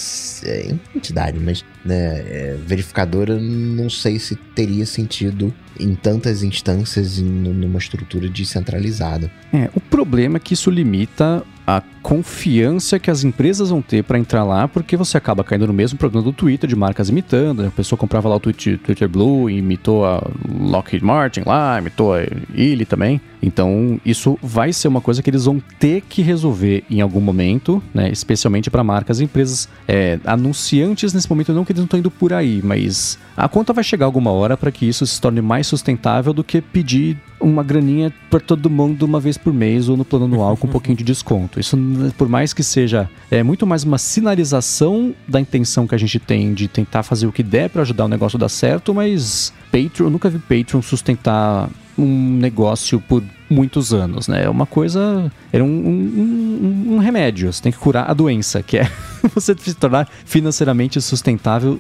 é, 0.45 0.73
entidade, 0.95 1.37
mas 1.37 1.63
né, 1.83 1.95
é, 1.95 2.57
verificadora, 2.65 3.37
não 3.37 3.89
sei 3.89 4.17
se 4.17 4.35
teria 4.35 4.85
sentido 4.85 5.53
em 5.77 5.93
tantas 5.93 6.41
instâncias 6.41 7.19
numa 7.19 7.77
estrutura 7.77 8.29
descentralizada. 8.29 9.29
É, 9.53 9.69
o 9.75 9.81
problema 9.81 10.37
é 10.37 10.39
que 10.39 10.53
isso 10.53 10.71
limita 10.71 11.43
a 11.67 11.81
confiança 12.05 12.99
que 12.99 13.09
as 13.09 13.23
empresas 13.23 13.71
vão 13.71 13.81
ter 13.81 14.03
para 14.03 14.19
entrar 14.19 14.43
lá, 14.43 14.67
porque 14.67 14.95
você 14.95 15.17
acaba 15.17 15.43
caindo 15.43 15.65
no 15.65 15.73
mesmo 15.73 15.97
problema 15.97 16.23
do 16.23 16.31
Twitter, 16.31 16.69
de 16.69 16.75
marcas 16.75 17.09
imitando. 17.09 17.63
Né? 17.63 17.69
A 17.69 17.71
pessoa 17.71 17.97
comprava 17.97 18.29
lá 18.29 18.35
o 18.35 18.39
Twitter, 18.39 19.09
Blue 19.09 19.49
imitou 19.49 20.05
a 20.05 20.21
Lockheed 20.47 21.03
Martin 21.03 21.41
lá, 21.47 21.79
imitou 21.79 22.13
a 22.13 22.21
Illy 22.53 22.85
também. 22.85 23.19
Então, 23.41 23.99
isso 24.05 24.37
vai 24.41 24.71
ser 24.71 24.87
uma 24.87 25.01
coisa 25.01 25.23
que 25.23 25.29
eles 25.31 25.45
vão 25.45 25.59
ter 25.79 26.01
que 26.01 26.21
resolver 26.21 26.83
em 26.91 27.01
algum 27.01 27.19
momento, 27.19 27.81
né? 27.91 28.09
especialmente 28.11 28.69
para 28.69 28.83
marcas 28.83 29.19
e 29.19 29.23
empresas 29.23 29.67
é, 29.87 30.19
anunciantes 30.25 31.11
nesse 31.11 31.27
momento. 31.27 31.53
Não 31.53 31.65
que 31.65 31.71
eles 31.71 31.79
não 31.79 31.85
estão 31.85 31.99
indo 31.99 32.11
por 32.11 32.33
aí, 32.33 32.61
mas 32.63 33.17
a 33.35 33.49
conta 33.49 33.73
vai 33.73 33.83
chegar 33.83 34.05
alguma 34.05 34.29
hora 34.31 34.55
para 34.55 34.71
que 34.71 34.85
isso 34.87 35.05
se 35.07 35.19
torne 35.19 35.41
mais 35.41 35.65
sustentável 35.65 36.33
do 36.33 36.43
que 36.43 36.61
pedir 36.61 37.17
uma 37.39 37.63
graninha 37.63 38.13
para 38.29 38.39
todo 38.39 38.69
mundo 38.69 39.03
uma 39.03 39.19
vez 39.19 39.37
por 39.37 39.53
mês 39.53 39.89
ou 39.89 39.97
no 39.97 40.05
plano 40.05 40.25
anual 40.25 40.57
com 40.57 40.67
um 40.67 40.71
pouquinho 40.71 40.97
de 40.97 41.03
desconto. 41.03 41.59
Isso, 41.59 41.77
por 42.17 42.27
mais 42.27 42.53
que 42.53 42.63
seja 42.63 43.09
é 43.29 43.43
muito 43.43 43.65
mais 43.65 43.83
uma 43.83 43.97
sinalização 43.97 45.13
da 45.27 45.39
intenção 45.39 45.87
que 45.87 45.95
a 45.95 45.97
gente 45.97 46.19
tem 46.19 46.53
de 46.53 46.67
tentar 46.67 47.03
fazer 47.03 47.27
o 47.27 47.31
que 47.31 47.43
der 47.43 47.69
para 47.69 47.81
ajudar 47.81 48.05
o 48.05 48.07
negócio 48.07 48.37
a 48.37 48.39
dar 48.39 48.49
certo, 48.49 48.93
mas 48.93 49.53
Patreon, 49.71 50.07
eu 50.07 50.09
nunca 50.09 50.29
vi 50.29 50.39
Patreon 50.39 50.81
sustentar 50.81 51.69
um 51.97 52.37
negócio 52.37 52.99
por 52.99 53.23
muitos 53.49 53.93
anos, 53.93 54.27
né? 54.27 54.43
É 54.43 54.49
uma 54.49 54.65
coisa. 54.65 55.31
Era 55.51 55.63
um, 55.63 55.67
um, 55.67 56.89
um, 56.89 56.95
um 56.95 56.97
remédio. 56.97 57.51
Você 57.51 57.61
tem 57.61 57.71
que 57.71 57.77
curar 57.77 58.09
a 58.09 58.13
doença, 58.13 58.61
que 58.61 58.77
é 58.77 58.89
você 59.33 59.55
se 59.57 59.73
tornar 59.73 60.09
financeiramente 60.25 61.01
sustentável 61.01 61.79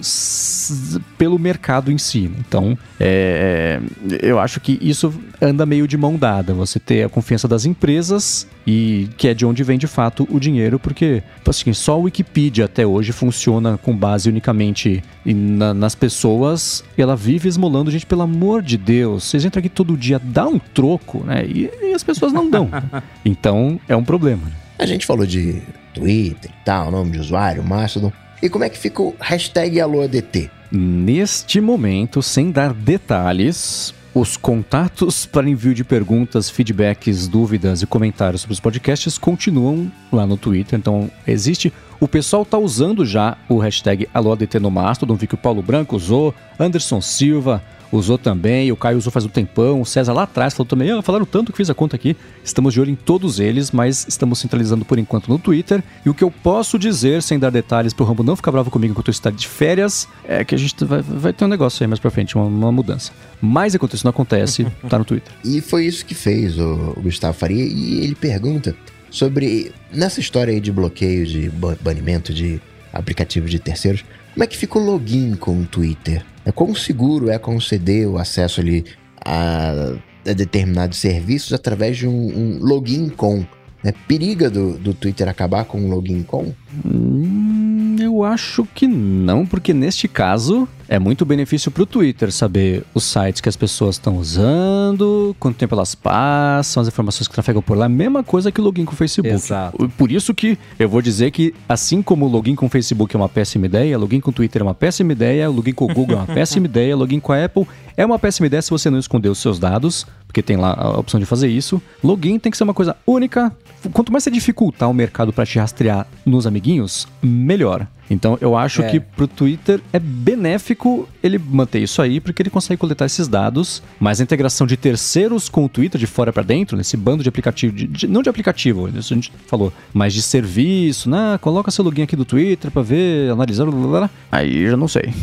pelo 1.17 1.37
mercado 1.37 1.91
em 1.91 1.97
si. 1.97 2.31
Então, 2.39 2.77
é, 2.99 3.79
é, 4.11 4.19
eu 4.21 4.39
acho 4.39 4.59
que 4.59 4.77
isso 4.81 5.13
anda 5.41 5.65
meio 5.65 5.87
de 5.87 5.97
mão 5.97 6.15
dada. 6.15 6.53
Você 6.53 6.79
ter 6.79 7.03
a 7.03 7.09
confiança 7.09 7.47
das 7.47 7.65
empresas 7.65 8.47
e 8.65 9.09
que 9.17 9.27
é 9.27 9.33
de 9.33 9.45
onde 9.45 9.63
vem 9.63 9.77
de 9.77 9.87
fato 9.87 10.27
o 10.31 10.39
dinheiro, 10.39 10.79
porque 10.79 11.21
assim, 11.47 11.71
só 11.73 11.99
o 11.99 12.03
Wikipedia 12.03 12.65
até 12.65 12.85
hoje 12.85 13.11
funciona 13.11 13.77
com 13.77 13.95
base 13.95 14.27
unicamente 14.27 15.03
na, 15.23 15.73
nas 15.73 15.93
pessoas 15.93 16.83
ela 16.97 17.15
vive 17.15 17.47
esmolando 17.47 17.91
gente, 17.91 18.05
pelo 18.05 18.21
amor 18.21 18.61
de 18.61 18.77
Deus. 18.77 19.25
Vocês 19.25 19.45
entram 19.45 19.59
aqui 19.59 19.69
todo 19.69 19.97
dia, 19.97 20.19
dá 20.19 20.47
um 20.47 20.59
troco, 20.59 21.23
né? 21.23 21.45
E, 21.55 21.71
e 21.81 21.93
as 21.93 22.03
pessoas 22.03 22.33
não 22.33 22.49
dão. 22.49 22.69
então 23.23 23.79
é 23.87 23.95
um 23.95 24.03
problema. 24.03 24.51
A 24.77 24.85
gente 24.85 25.05
falou 25.05 25.25
de 25.25 25.61
Twitter 25.93 26.51
e 26.51 26.65
tal, 26.65 26.91
nome 26.91 27.11
de 27.11 27.19
usuário, 27.19 27.63
Mastodon. 27.63 28.11
E 28.41 28.49
como 28.49 28.65
é 28.65 28.69
que 28.69 28.77
fica 28.77 29.01
o 29.01 29.15
hashtag 29.19 29.79
AlôADT? 29.79 30.51
Neste 30.69 31.61
momento, 31.61 32.21
sem 32.21 32.51
dar 32.51 32.73
detalhes, 32.73 33.93
os 34.13 34.35
contatos 34.35 35.25
para 35.25 35.49
envio 35.49 35.73
de 35.73 35.83
perguntas, 35.83 36.49
feedbacks, 36.49 37.27
dúvidas 37.27 37.81
e 37.81 37.85
comentários 37.85 38.41
sobre 38.41 38.53
os 38.53 38.59
podcasts 38.59 39.17
continuam 39.17 39.91
lá 40.11 40.25
no 40.25 40.37
Twitter. 40.37 40.77
Então, 40.77 41.09
existe. 41.25 41.71
O 41.99 42.07
pessoal 42.07 42.43
está 42.43 42.57
usando 42.57 43.05
já 43.05 43.37
o 43.47 43.57
hashtag 43.57 44.07
AlôADT 44.13 44.59
no 44.59 44.69
Mastodon. 44.69 45.15
Vi 45.15 45.27
que 45.27 45.35
o 45.35 45.37
Paulo 45.37 45.61
Branco 45.61 45.95
usou, 45.95 46.33
Anderson 46.59 46.99
Silva, 46.99 47.63
usou 47.91 48.17
também, 48.17 48.71
o 48.71 48.75
Caio 48.75 48.97
usou 48.97 49.11
faz 49.11 49.25
um 49.25 49.29
tempão, 49.29 49.81
o 49.81 49.85
César 49.85 50.13
lá 50.13 50.23
atrás 50.23 50.53
falou 50.53 50.67
também, 50.67 50.91
ah, 50.91 51.01
falaram 51.01 51.25
tanto 51.25 51.51
que 51.51 51.57
fiz 51.57 51.69
a 51.69 51.73
conta 51.73 51.95
aqui. 51.95 52.15
Estamos 52.43 52.73
de 52.73 52.81
olho 52.81 52.91
em 52.91 52.95
todos 52.95 53.39
eles, 53.39 53.71
mas 53.71 54.05
estamos 54.07 54.39
centralizando 54.39 54.85
por 54.85 54.99
enquanto 54.99 55.27
no 55.27 55.39
Twitter. 55.39 55.83
E 56.05 56.09
o 56.09 56.13
que 56.13 56.23
eu 56.23 56.31
posso 56.31 56.77
dizer, 56.77 57.21
sem 57.21 57.39
dar 57.39 57.49
detalhes 57.49 57.93
pro 57.93 58.05
Rambo 58.05 58.23
não 58.23 58.35
ficar 58.35 58.51
bravo 58.51 58.69
comigo 58.69 58.91
enquanto 58.91 59.07
eu 59.07 59.11
estar 59.13 59.31
de 59.31 59.47
férias, 59.47 60.07
é 60.27 60.43
que 60.43 60.55
a 60.55 60.57
gente 60.57 60.83
vai, 60.83 61.01
vai 61.01 61.33
ter 61.33 61.45
um 61.45 61.49
negócio 61.49 61.83
aí 61.83 61.87
mais 61.87 61.99
pra 61.99 62.11
frente, 62.11 62.35
uma, 62.35 62.45
uma 62.45 62.71
mudança. 62.71 63.11
Mas 63.41 63.75
enquanto 63.75 63.93
isso 63.93 64.05
não 64.05 64.11
acontece, 64.11 64.65
tá 64.89 64.97
no 64.97 65.05
Twitter. 65.05 65.33
E 65.43 65.61
foi 65.61 65.85
isso 65.85 66.05
que 66.05 66.15
fez 66.15 66.57
o 66.57 66.95
Gustavo 67.01 67.37
Faria, 67.37 67.63
e 67.63 68.03
ele 68.03 68.15
pergunta 68.15 68.75
sobre, 69.09 69.71
nessa 69.91 70.19
história 70.19 70.53
aí 70.53 70.59
de 70.59 70.71
bloqueio, 70.71 71.25
de 71.25 71.51
banimento 71.81 72.33
de 72.33 72.61
aplicativos 72.91 73.51
de 73.51 73.59
terceiros, 73.59 74.03
como 74.33 74.43
é 74.43 74.47
que 74.47 74.57
fica 74.57 74.77
o 74.77 74.83
login 74.83 75.35
com 75.35 75.61
o 75.61 75.65
Twitter? 75.65 76.25
É 76.45 76.51
quão 76.51 76.75
seguro 76.75 77.29
é 77.29 77.39
conceder 77.39 78.07
o 78.07 78.17
acesso 78.17 78.61
ali 78.61 78.85
a, 79.25 79.95
a 80.25 80.33
determinados 80.33 80.99
serviços 80.99 81.51
através 81.53 81.97
de 81.97 82.07
um, 82.07 82.11
um 82.13 82.59
login 82.59 83.09
com? 83.09 83.43
É 83.83 83.91
periga 83.91 84.49
do, 84.49 84.77
do 84.77 84.93
Twitter 84.93 85.27
acabar 85.27 85.65
com 85.65 85.79
um 85.79 85.89
login 85.89 86.23
com? 86.23 86.53
Hum, 86.85 87.95
eu 87.99 88.23
acho 88.23 88.65
que 88.73 88.87
não, 88.87 89.45
porque 89.45 89.73
neste 89.73 90.07
caso 90.07 90.67
é 90.87 90.99
muito 90.99 91.25
benefício 91.25 91.71
para 91.71 91.83
o 91.83 91.85
Twitter 91.85 92.31
saber 92.31 92.83
os 92.93 93.03
sites 93.03 93.41
que 93.41 93.49
as 93.49 93.55
pessoas 93.55 93.95
estão 93.95 94.17
usando, 94.17 95.35
quanto 95.39 95.57
tempo 95.57 95.73
elas 95.75 95.95
passam, 95.95 96.81
as 96.81 96.87
informações 96.87 97.27
que 97.27 97.33
trafegam 97.33 97.61
por 97.61 97.77
lá. 97.77 97.89
Mesma 97.89 98.23
coisa 98.23 98.51
que 98.51 98.61
o 98.61 98.63
login 98.63 98.85
com 98.85 98.93
o 98.93 98.95
Facebook. 98.95 99.33
Exato. 99.33 99.89
Por 99.97 100.11
isso 100.11 100.33
que 100.33 100.57
eu 100.77 100.87
vou 100.87 101.01
dizer 101.01 101.31
que, 101.31 101.53
assim 101.67 102.01
como 102.01 102.25
o 102.25 102.29
login 102.29 102.55
com 102.55 102.67
o 102.67 102.69
Facebook 102.69 103.15
é 103.15 103.19
uma 103.19 103.29
péssima 103.29 103.65
ideia, 103.65 103.97
login 103.97 104.19
com 104.19 104.29
o 104.29 104.33
Twitter 104.33 104.61
é 104.61 104.65
uma 104.65 104.75
péssima 104.75 105.11
ideia, 105.11 105.49
o 105.49 105.53
login 105.53 105.73
com 105.73 105.85
o 105.85 105.93
Google 105.93 106.17
é 106.17 106.19
uma 106.19 106.27
péssima 106.33 106.65
ideia, 106.65 106.95
login 106.95 107.19
com 107.19 107.33
a 107.33 107.43
Apple 107.43 107.67
é 107.97 108.05
uma 108.05 108.19
péssima 108.19 108.47
ideia 108.47 108.61
se 108.61 108.69
você 108.69 108.89
não 108.89 108.99
esconder 108.99 109.29
os 109.29 109.39
seus 109.39 109.57
dados, 109.57 110.05
porque 110.27 110.41
tem 110.41 110.57
lá 110.57 110.73
a 110.77 110.99
opção 110.99 111.19
de 111.19 111.25
fazer 111.25 111.47
isso. 111.47 111.81
Login 112.03 112.37
tem 112.37 112.51
que 112.51 112.57
ser 112.57 112.65
uma 112.65 112.73
coisa 112.73 112.95
única. 113.07 113.55
Quanto 113.93 114.11
mais 114.11 114.23
você 114.23 114.31
dificultar 114.31 114.89
o 114.89 114.93
mercado 114.93 115.31
para 115.31 115.45
te 115.45 115.57
rastrear 115.59 116.05
nos 116.25 116.45
amiguinhos, 116.45 117.07
melhor. 117.21 117.87
Então 118.09 118.37
eu 118.41 118.55
acho 118.55 118.81
é. 118.81 118.89
que 118.89 118.99
pro 118.99 119.27
Twitter 119.27 119.79
é 119.93 119.99
benéfico 119.99 120.74
ele 121.23 121.37
manter 121.37 121.79
isso 121.79 122.01
aí, 122.01 122.19
porque 122.19 122.41
ele 122.41 122.49
consegue 122.49 122.79
coletar 122.79 123.05
esses 123.05 123.27
dados, 123.27 123.81
mas 123.99 124.19
a 124.19 124.23
integração 124.23 124.67
de 124.67 124.77
terceiros 124.77 125.49
com 125.49 125.65
o 125.65 125.69
Twitter 125.69 125.99
de 125.99 126.07
fora 126.07 126.31
para 126.31 126.43
dentro, 126.43 126.77
nesse 126.77 126.97
bando 126.97 127.23
de 127.23 127.29
aplicativo, 127.29 127.75
de, 127.75 127.87
de, 127.87 128.07
não 128.07 128.21
de 128.21 128.29
aplicativo, 128.29 128.87
isso 128.89 129.13
a 129.13 129.15
gente 129.15 129.31
falou, 129.47 129.71
mas 129.93 130.13
de 130.13 130.21
serviço, 130.21 131.09
né? 131.09 131.37
Coloca 131.41 131.71
seu 131.71 131.83
login 131.83 132.03
aqui 132.03 132.15
do 132.15 132.25
Twitter 132.25 132.71
para 132.71 132.81
ver, 132.81 133.31
analisar, 133.31 133.65
blá, 133.65 133.73
blá, 133.73 133.99
blá. 133.99 134.09
aí 134.31 134.69
já 134.69 134.77
não 134.77 134.87
sei. 134.87 135.13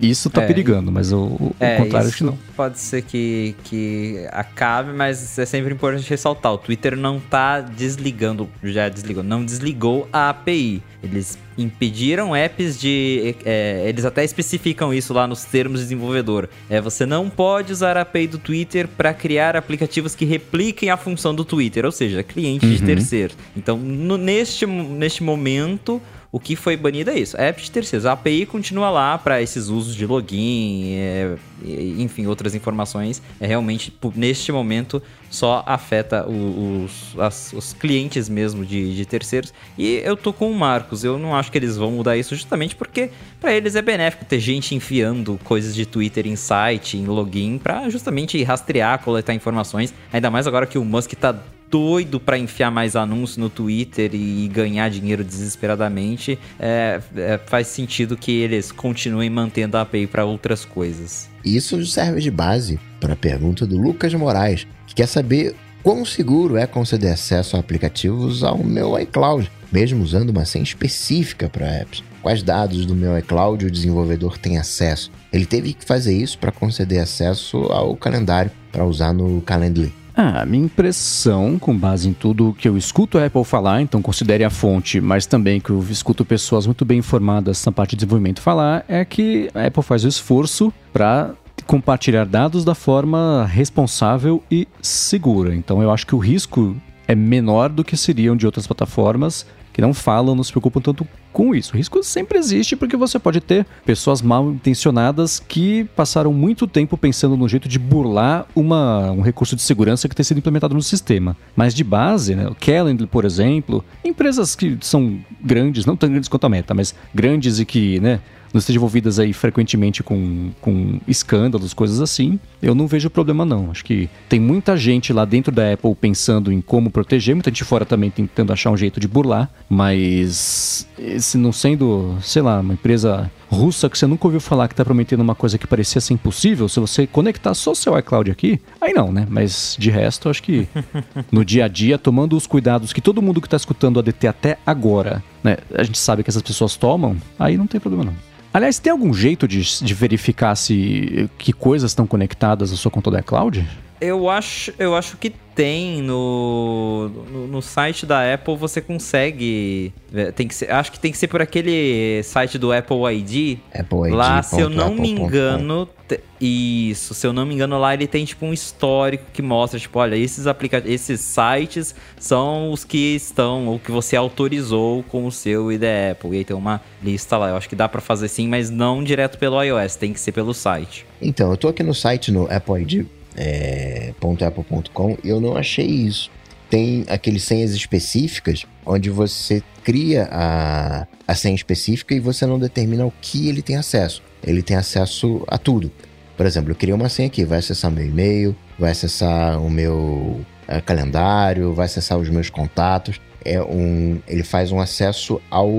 Isso 0.00 0.30
tá 0.30 0.42
é, 0.42 0.46
perigando, 0.46 0.92
mas 0.92 1.12
o, 1.12 1.18
o 1.18 1.54
é, 1.58 1.76
contrário 1.76 2.08
acho 2.08 2.18
que 2.18 2.24
não. 2.24 2.38
Pode 2.58 2.80
ser 2.80 3.02
que, 3.02 3.54
que 3.62 4.26
acabe, 4.32 4.92
mas 4.92 5.38
é 5.38 5.46
sempre 5.46 5.72
importante 5.72 6.10
ressaltar: 6.10 6.52
o 6.52 6.58
Twitter 6.58 6.96
não 6.96 7.20
tá 7.20 7.60
desligando, 7.60 8.50
já 8.64 8.88
desligou, 8.88 9.22
não 9.22 9.44
desligou 9.44 10.08
a 10.12 10.30
API. 10.30 10.82
Eles 11.00 11.38
impediram 11.56 12.34
apps 12.34 12.76
de. 12.76 13.36
É, 13.44 13.84
eles 13.88 14.04
até 14.04 14.24
especificam 14.24 14.92
isso 14.92 15.14
lá 15.14 15.24
nos 15.28 15.44
termos 15.44 15.78
de 15.78 15.84
desenvolvedor. 15.86 16.48
É, 16.68 16.80
você 16.80 17.06
não 17.06 17.30
pode 17.30 17.72
usar 17.72 17.96
a 17.96 18.00
API 18.00 18.26
do 18.26 18.38
Twitter 18.38 18.88
para 18.88 19.14
criar 19.14 19.54
aplicativos 19.54 20.16
que 20.16 20.24
repliquem 20.24 20.90
a 20.90 20.96
função 20.96 21.32
do 21.32 21.44
Twitter, 21.44 21.84
ou 21.84 21.92
seja, 21.92 22.24
clientes 22.24 22.68
uhum. 22.68 22.74
de 22.74 22.82
terceiros. 22.82 23.36
Então, 23.56 23.78
no, 23.78 24.16
neste, 24.16 24.66
neste 24.66 25.22
momento, 25.22 26.02
o 26.30 26.38
que 26.38 26.56
foi 26.56 26.76
banido 26.76 27.10
é 27.10 27.18
isso. 27.18 27.36
Apps 27.40 27.66
de 27.66 27.70
terceiros. 27.70 28.04
A 28.04 28.12
API 28.12 28.46
continua 28.46 28.90
lá 28.90 29.16
para 29.16 29.40
esses 29.40 29.68
usos 29.68 29.94
de 29.94 30.04
login, 30.04 30.94
é, 30.94 31.36
enfim, 31.64 32.26
outras 32.26 32.54
informações. 32.54 33.22
É 33.40 33.46
realmente, 33.46 33.92
neste 34.14 34.52
momento, 34.52 35.02
só 35.30 35.62
afeta 35.66 36.26
os, 36.28 37.18
as, 37.18 37.52
os 37.52 37.72
clientes 37.72 38.28
mesmo 38.28 38.64
de, 38.64 38.94
de, 38.94 39.06
terceiros. 39.06 39.52
E 39.76 40.00
eu 40.04 40.16
tô 40.16 40.32
com 40.32 40.50
o 40.50 40.54
Marcos. 40.54 41.04
Eu 41.04 41.18
não 41.18 41.34
acho 41.34 41.50
que 41.50 41.58
eles 41.58 41.76
vão 41.76 41.90
mudar 41.90 42.16
isso 42.16 42.34
justamente 42.34 42.74
porque 42.74 43.10
para 43.40 43.52
eles 43.52 43.74
é 43.74 43.82
benéfico 43.82 44.24
ter 44.24 44.40
gente 44.40 44.74
enfiando 44.74 45.38
coisas 45.44 45.74
de 45.74 45.86
Twitter 45.86 46.26
em 46.26 46.36
site, 46.36 46.96
em 46.96 47.06
login, 47.06 47.58
para 47.58 47.88
justamente 47.88 48.42
rastrear, 48.42 49.00
coletar 49.00 49.34
informações. 49.34 49.92
Ainda 50.12 50.30
mais 50.30 50.46
agora 50.46 50.66
que 50.66 50.78
o 50.78 50.84
Musk 50.84 51.12
tá 51.14 51.34
doido 51.70 52.18
para 52.18 52.38
enfiar 52.38 52.70
mais 52.70 52.96
anúncios 52.96 53.36
no 53.36 53.50
Twitter 53.50 54.10
e 54.14 54.48
ganhar 54.48 54.88
dinheiro 54.88 55.22
desesperadamente, 55.22 56.38
é, 56.58 57.00
é, 57.16 57.38
faz 57.46 57.66
sentido 57.66 58.16
que 58.16 58.32
eles 58.32 58.72
continuem 58.72 59.30
mantendo 59.30 59.76
a 59.76 59.82
API 59.82 60.06
para 60.06 60.24
outras 60.24 60.64
coisas. 60.64 61.28
Isso 61.44 61.84
serve 61.86 62.20
de 62.20 62.30
base 62.30 62.78
para 63.00 63.12
a 63.12 63.16
pergunta 63.16 63.66
do 63.66 63.76
Lucas 63.76 64.12
Moraes, 64.14 64.66
que 64.86 64.94
quer 64.94 65.06
saber 65.06 65.54
quão 65.82 66.04
seguro 66.04 66.56
é 66.56 66.66
conceder 66.66 67.12
acesso 67.12 67.56
a 67.56 67.60
aplicativos 67.60 68.42
ao 68.42 68.58
meu 68.58 68.98
iCloud, 68.98 69.50
mesmo 69.72 70.02
usando 70.02 70.30
uma 70.30 70.44
senha 70.44 70.64
específica 70.64 71.48
para 71.48 71.66
apps. 71.66 72.02
quais 72.20 72.42
dados 72.42 72.84
do 72.84 72.94
meu 72.94 73.16
iCloud 73.18 73.64
o 73.64 73.70
desenvolvedor 73.70 74.36
tem 74.36 74.58
acesso. 74.58 75.10
Ele 75.32 75.46
teve 75.46 75.72
que 75.72 75.84
fazer 75.84 76.14
isso 76.14 76.38
para 76.38 76.52
conceder 76.52 77.00
acesso 77.00 77.56
ao 77.70 77.96
calendário 77.96 78.50
para 78.72 78.84
usar 78.84 79.12
no 79.12 79.40
Calendly. 79.42 79.92
Ah, 80.20 80.44
minha 80.44 80.64
impressão, 80.64 81.60
com 81.60 81.78
base 81.78 82.08
em 82.08 82.12
tudo 82.12 82.52
que 82.58 82.68
eu 82.68 82.76
escuto 82.76 83.18
a 83.18 83.26
Apple 83.26 83.44
falar, 83.44 83.82
então 83.82 84.02
considere 84.02 84.42
a 84.42 84.50
fonte, 84.50 85.00
mas 85.00 85.26
também 85.26 85.60
que 85.60 85.70
eu 85.70 85.80
escuto 85.88 86.24
pessoas 86.24 86.66
muito 86.66 86.84
bem 86.84 86.98
informadas 86.98 87.64
na 87.64 87.70
parte 87.70 87.90
de 87.90 87.98
desenvolvimento 87.98 88.40
falar, 88.40 88.84
é 88.88 89.04
que 89.04 89.48
a 89.54 89.64
Apple 89.64 89.80
faz 89.80 90.04
o 90.04 90.08
esforço 90.08 90.74
para 90.92 91.34
compartilhar 91.68 92.24
dados 92.24 92.64
da 92.64 92.74
forma 92.74 93.46
responsável 93.48 94.42
e 94.50 94.66
segura. 94.82 95.54
Então 95.54 95.80
eu 95.80 95.92
acho 95.92 96.04
que 96.04 96.16
o 96.16 96.18
risco 96.18 96.76
é 97.06 97.14
menor 97.14 97.68
do 97.68 97.84
que 97.84 97.96
seriam 97.96 98.34
de 98.34 98.44
outras 98.44 98.66
plataformas 98.66 99.46
que 99.78 99.82
não 99.82 99.94
falam, 99.94 100.34
não 100.34 100.42
se 100.42 100.50
preocupam 100.50 100.80
tanto 100.80 101.06
com 101.32 101.54
isso. 101.54 101.72
O 101.72 101.76
risco 101.76 102.02
sempre 102.02 102.36
existe 102.36 102.74
porque 102.74 102.96
você 102.96 103.16
pode 103.16 103.40
ter 103.40 103.64
pessoas 103.86 104.20
mal 104.20 104.50
intencionadas 104.50 105.38
que 105.38 105.84
passaram 105.94 106.32
muito 106.32 106.66
tempo 106.66 106.98
pensando 106.98 107.36
no 107.36 107.48
jeito 107.48 107.68
de 107.68 107.78
burlar 107.78 108.44
uma, 108.56 109.12
um 109.12 109.20
recurso 109.20 109.54
de 109.54 109.62
segurança 109.62 110.08
que 110.08 110.16
tem 110.16 110.24
sido 110.24 110.38
implementado 110.38 110.74
no 110.74 110.82
sistema. 110.82 111.36
Mas 111.54 111.74
de 111.74 111.84
base, 111.84 112.34
né, 112.34 112.48
o 112.48 112.56
Calendly, 112.56 113.06
por 113.06 113.24
exemplo, 113.24 113.84
empresas 114.04 114.56
que 114.56 114.76
são 114.80 115.20
grandes, 115.40 115.86
não 115.86 115.94
tão 115.94 116.10
grandes 116.10 116.28
quanto 116.28 116.44
a 116.44 116.48
Meta, 116.48 116.74
mas 116.74 116.92
grandes 117.14 117.60
e 117.60 117.64
que, 117.64 118.00
né, 118.00 118.18
não 118.52 118.58
estejam 118.58 118.78
envolvidas 118.78 119.18
aí 119.18 119.32
frequentemente 119.32 120.02
com, 120.02 120.50
com 120.60 121.00
escândalos, 121.06 121.74
coisas 121.74 122.00
assim, 122.00 122.38
eu 122.62 122.74
não 122.74 122.86
vejo 122.86 123.10
problema 123.10 123.44
não. 123.44 123.70
Acho 123.70 123.84
que 123.84 124.08
tem 124.28 124.40
muita 124.40 124.76
gente 124.76 125.12
lá 125.12 125.24
dentro 125.24 125.52
da 125.52 125.72
Apple 125.72 125.94
pensando 125.94 126.52
em 126.52 126.60
como 126.60 126.90
proteger, 126.90 127.34
muita 127.34 127.50
gente 127.50 127.64
fora 127.64 127.84
também 127.84 128.10
tentando 128.10 128.52
achar 128.52 128.70
um 128.70 128.76
jeito 128.76 129.00
de 129.00 129.08
burlar, 129.08 129.50
mas 129.68 130.86
esse 130.98 131.38
não 131.38 131.52
sendo, 131.52 132.16
sei 132.22 132.42
lá, 132.42 132.60
uma 132.60 132.74
empresa 132.74 133.30
russa 133.50 133.88
que 133.88 133.96
você 133.96 134.06
nunca 134.06 134.26
ouviu 134.26 134.40
falar 134.40 134.68
que 134.68 134.74
está 134.74 134.84
prometendo 134.84 135.20
uma 135.20 135.34
coisa 135.34 135.56
que 135.56 135.66
parecia 135.66 136.00
ser 136.00 136.14
impossível, 136.14 136.68
se 136.68 136.78
você 136.78 137.06
conectar 137.06 137.54
só 137.54 137.74
seu 137.74 137.98
iCloud 137.98 138.30
aqui, 138.30 138.60
aí 138.80 138.92
não, 138.92 139.10
né? 139.10 139.26
Mas 139.28 139.76
de 139.78 139.90
resto, 139.90 140.28
acho 140.28 140.42
que 140.42 140.68
no 141.32 141.44
dia 141.44 141.64
a 141.64 141.68
dia, 141.68 141.98
tomando 141.98 142.36
os 142.36 142.46
cuidados 142.46 142.92
que 142.92 143.00
todo 143.00 143.22
mundo 143.22 143.40
que 143.40 143.46
está 143.46 143.56
escutando 143.56 143.96
o 143.96 144.00
ADT 144.00 144.26
até 144.26 144.58
agora, 144.66 145.22
né? 145.42 145.56
A 145.74 145.82
gente 145.82 145.98
sabe 145.98 146.22
que 146.22 146.30
essas 146.30 146.42
pessoas 146.42 146.76
tomam, 146.76 147.16
aí 147.38 147.56
não 147.56 147.66
tem 147.66 147.80
problema 147.80 148.04
não. 148.04 148.28
Aliás, 148.52 148.78
tem 148.78 148.90
algum 148.90 149.12
jeito 149.12 149.46
de, 149.46 149.62
de 149.84 149.94
verificar 149.94 150.54
se 150.56 151.28
que 151.38 151.52
coisas 151.52 151.90
estão 151.90 152.06
conectadas 152.06 152.72
à 152.72 152.76
sua 152.76 152.90
conta 152.90 153.10
da 153.10 153.20
iCloud? 153.20 153.66
Eu 154.00 154.30
acho, 154.30 154.72
eu 154.78 154.94
acho 154.94 155.16
que 155.16 155.32
tem 155.58 156.00
no, 156.02 157.10
no, 157.32 157.48
no, 157.48 157.60
site 157.60 158.06
da 158.06 158.32
Apple 158.32 158.54
você 158.54 158.80
consegue 158.80 159.92
tem 160.36 160.46
que 160.46 160.54
ser, 160.54 160.70
acho 160.70 160.92
que 160.92 161.00
tem 161.00 161.10
que 161.10 161.18
ser 161.18 161.26
por 161.26 161.42
aquele 161.42 162.22
site 162.22 162.56
do 162.56 162.72
Apple 162.72 162.96
ID 163.12 163.58
Apple 163.74 164.06
ID 164.06 164.14
lá 164.14 164.40
se 164.40 164.60
eu 164.60 164.70
não 164.70 164.94
me 164.94 165.10
engano 165.10 165.88
te, 166.06 166.20
isso 166.40 167.12
se 167.12 167.26
eu 167.26 167.32
não 167.32 167.44
me 167.44 167.56
engano 167.56 167.76
lá 167.76 167.92
ele 167.92 168.06
tem 168.06 168.24
tipo 168.24 168.46
um 168.46 168.52
histórico 168.52 169.24
que 169.32 169.42
mostra 169.42 169.80
tipo 169.80 169.98
olha 169.98 170.14
esses 170.14 170.46
aplicativos 170.46 170.94
esses 170.94 171.20
sites 171.22 171.92
são 172.20 172.70
os 172.70 172.84
que 172.84 173.16
estão 173.16 173.66
ou 173.66 173.80
que 173.80 173.90
você 173.90 174.14
autorizou 174.14 175.02
com 175.02 175.26
o 175.26 175.32
seu 175.32 175.72
ID 175.72 175.82
Apple. 176.12 176.34
E 176.34 176.36
aí 176.36 176.44
tem 176.44 176.56
uma 176.56 176.80
lista 177.02 177.36
lá 177.36 177.48
eu 177.48 177.56
acho 177.56 177.68
que 177.68 177.74
dá 177.74 177.88
para 177.88 178.00
fazer 178.00 178.28
sim 178.28 178.46
mas 178.46 178.70
não 178.70 179.02
direto 179.02 179.36
pelo 179.36 179.60
iOS 179.60 179.96
tem 179.96 180.12
que 180.12 180.20
ser 180.20 180.30
pelo 180.30 180.54
site. 180.54 181.04
Então 181.20 181.50
eu 181.50 181.56
tô 181.56 181.66
aqui 181.66 181.82
no 181.82 181.92
site 181.92 182.30
no 182.30 182.44
Apple 182.48 182.80
ID 182.80 183.17
é, 183.38 184.12
.apple.com, 184.44 185.16
eu 185.22 185.40
não 185.40 185.56
achei 185.56 185.86
isso. 185.86 186.30
Tem 186.68 187.04
aqueles 187.08 187.44
senhas 187.44 187.72
específicas, 187.72 188.66
onde 188.84 189.08
você 189.08 189.62
cria 189.82 190.28
a, 190.30 191.06
a 191.26 191.34
senha 191.34 191.54
específica 191.54 192.14
e 192.14 192.20
você 192.20 192.44
não 192.44 192.58
determina 192.58 193.06
o 193.06 193.12
que 193.22 193.48
ele 193.48 193.62
tem 193.62 193.76
acesso. 193.76 194.22
Ele 194.42 194.60
tem 194.60 194.76
acesso 194.76 195.44
a 195.46 195.56
tudo. 195.56 195.90
Por 196.36 196.44
exemplo, 196.44 196.70
eu 196.72 196.76
criei 196.76 196.94
uma 196.94 197.08
senha 197.08 197.28
aqui, 197.28 197.44
vai 197.44 197.58
acessar 197.58 197.90
meu 197.90 198.04
e-mail, 198.04 198.54
vai 198.78 198.90
acessar 198.90 199.60
o 199.60 199.70
meu 199.70 200.44
é, 200.66 200.80
calendário, 200.80 201.72
vai 201.72 201.86
acessar 201.86 202.18
os 202.18 202.28
meus 202.28 202.50
contatos. 202.50 203.20
É 203.44 203.62
um, 203.62 204.20
ele 204.26 204.42
faz 204.42 204.70
um 204.70 204.80
acesso 204.80 205.40
ao 205.50 205.70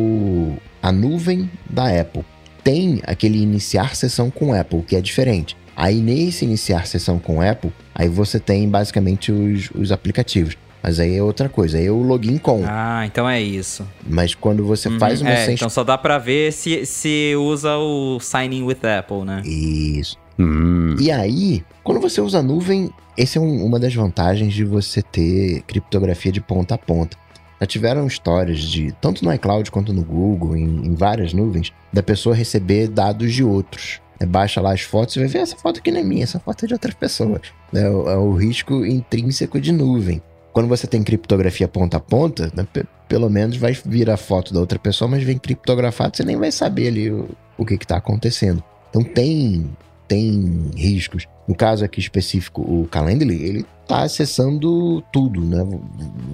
a 0.81 0.91
nuvem 0.91 1.49
da 1.69 1.87
Apple. 1.99 2.25
Tem 2.63 3.01
aquele 3.05 3.41
iniciar 3.41 3.95
sessão 3.95 4.29
com 4.29 4.53
Apple, 4.53 4.81
que 4.81 4.95
é 4.95 5.01
diferente. 5.01 5.55
Aí 5.79 6.01
nesse 6.01 6.43
iniciar 6.43 6.85
sessão 6.85 7.17
com 7.17 7.41
Apple, 7.41 7.71
aí 7.95 8.09
você 8.09 8.37
tem 8.37 8.67
basicamente 8.67 9.31
os, 9.31 9.71
os 9.71 9.93
aplicativos. 9.93 10.57
Mas 10.83 10.99
aí 10.99 11.15
é 11.15 11.23
outra 11.23 11.47
coisa, 11.47 11.77
aí 11.77 11.85
é 11.85 11.91
o 11.91 12.01
login 12.01 12.37
com. 12.37 12.65
Ah, 12.65 13.05
então 13.05 13.29
é 13.29 13.41
isso. 13.41 13.87
Mas 14.05 14.35
quando 14.35 14.65
você 14.65 14.89
uhum, 14.89 14.99
faz 14.99 15.21
uma 15.21 15.29
é, 15.29 15.49
Então 15.53 15.69
só 15.69 15.81
dá 15.85 15.97
pra 15.97 16.17
ver 16.17 16.51
se, 16.51 16.85
se 16.85 17.33
usa 17.37 17.77
o 17.77 18.19
Signing 18.19 18.63
with 18.63 18.79
Apple, 18.83 19.23
né? 19.23 19.41
Isso. 19.45 20.17
Hum. 20.37 20.97
E 20.99 21.09
aí, 21.09 21.63
quando 21.81 22.01
você 22.01 22.19
usa 22.19 22.39
a 22.39 22.43
nuvem, 22.43 22.89
essa 23.17 23.39
é 23.39 23.41
um, 23.41 23.63
uma 23.63 23.79
das 23.79 23.95
vantagens 23.95 24.53
de 24.53 24.65
você 24.65 25.01
ter 25.01 25.61
criptografia 25.61 26.31
de 26.31 26.41
ponta 26.41 26.75
a 26.75 26.77
ponta. 26.77 27.15
Já 27.61 27.65
tiveram 27.65 28.05
histórias 28.05 28.59
de, 28.59 28.93
tanto 28.99 29.23
no 29.23 29.33
iCloud 29.33 29.71
quanto 29.71 29.93
no 29.93 30.03
Google, 30.03 30.57
em, 30.57 30.87
em 30.87 30.93
várias 30.93 31.31
nuvens, 31.31 31.71
da 31.91 32.03
pessoa 32.03 32.35
receber 32.35 32.89
dados 32.89 33.33
de 33.33 33.45
outros. 33.45 34.01
É, 34.19 34.25
baixa 34.25 34.59
lá 34.59 34.73
as 34.73 34.81
fotos 34.81 35.15
e 35.15 35.19
vai 35.19 35.27
ver 35.27 35.39
essa 35.39 35.55
foto 35.55 35.79
aqui 35.79 35.91
não 35.91 35.99
é 36.01 36.03
minha, 36.03 36.23
essa 36.23 36.39
foto 36.39 36.65
é 36.65 36.67
de 36.67 36.73
outras 36.73 36.93
pessoas. 36.93 37.41
É, 37.73 37.83
é 37.83 38.17
o 38.17 38.33
risco 38.33 38.85
intrínseco 38.85 39.59
de 39.59 39.71
nuvem. 39.71 40.21
Quando 40.51 40.67
você 40.67 40.87
tem 40.87 41.03
criptografia 41.03 41.67
ponta 41.67 41.97
a 41.97 41.99
ponta, 41.99 42.51
né, 42.55 42.67
pelo 43.07 43.29
menos 43.29 43.57
vai 43.57 43.77
vir 43.85 44.09
a 44.09 44.17
foto 44.17 44.53
da 44.53 44.59
outra 44.59 44.77
pessoa, 44.77 45.09
mas 45.09 45.23
vem 45.23 45.37
criptografado, 45.37 46.17
você 46.17 46.23
nem 46.23 46.35
vai 46.35 46.51
saber 46.51 46.87
ali 46.89 47.11
o, 47.11 47.29
o 47.57 47.65
que 47.65 47.75
está 47.75 47.97
acontecendo. 47.97 48.63
Então 48.89 49.03
tem, 49.03 49.69
tem 50.07 50.71
riscos. 50.75 51.25
No 51.49 51.55
caso 51.55 51.83
aqui 51.83 51.99
específico, 51.99 52.61
o 52.61 52.87
Calendly, 52.87 53.43
ele 53.43 53.65
está 53.81 54.03
acessando 54.03 55.01
tudo, 55.11 55.41
né? 55.41 55.65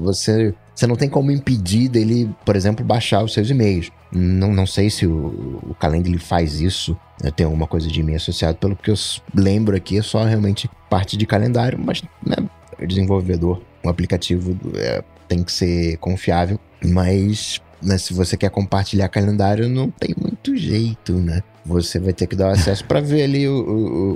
Você, 0.02 0.54
você 0.76 0.86
não 0.86 0.98
tem 0.98 1.10
como 1.10 1.32
impedir 1.32 1.88
dele, 1.88 2.30
por 2.46 2.56
exemplo, 2.56 2.86
baixar 2.86 3.24
os 3.24 3.34
seus 3.34 3.50
e-mails. 3.50 3.90
Não, 4.12 4.54
não 4.54 4.68
sei 4.68 4.90
se 4.90 5.08
o, 5.08 5.62
o 5.70 5.76
Calendly 5.80 6.18
faz 6.18 6.60
isso 6.60 6.98
eu 7.24 7.32
tenho 7.32 7.48
alguma 7.48 7.68
coisa 7.68 7.88
de 7.88 8.00
e-mail 8.00 8.18
associado, 8.18 8.58
pelo 8.58 8.76
que 8.76 8.92
eu 8.92 8.96
lembro 9.34 9.76
aqui, 9.76 9.98
é 9.98 10.02
só 10.02 10.24
realmente 10.24 10.70
parte 10.90 11.16
de 11.16 11.26
calendário, 11.26 11.80
mas 11.80 12.02
né, 12.26 12.36
desenvolvedor, 12.86 13.62
o 13.84 13.90
aplicativo 13.90 14.58
é, 14.76 15.04
tem 15.28 15.44
que 15.44 15.52
ser 15.52 15.98
confiável, 15.98 16.60
mas 16.84 17.62
né, 17.82 17.98
se 17.98 18.14
você 18.14 18.36
quer 18.36 18.50
compartilhar 18.50 19.08
calendário, 19.08 19.70
não 19.70 19.90
tem 19.90 20.14
muito 20.20 20.56
jeito, 20.56 21.14
né? 21.14 21.42
Você 21.66 22.00
vai 22.00 22.14
ter 22.14 22.28
que 22.28 22.36
dar 22.36 22.52
acesso 22.52 22.86
para 22.86 23.02
ver 23.02 23.24
ali 23.24 23.48
o, 23.48 23.54
o, 23.54 24.12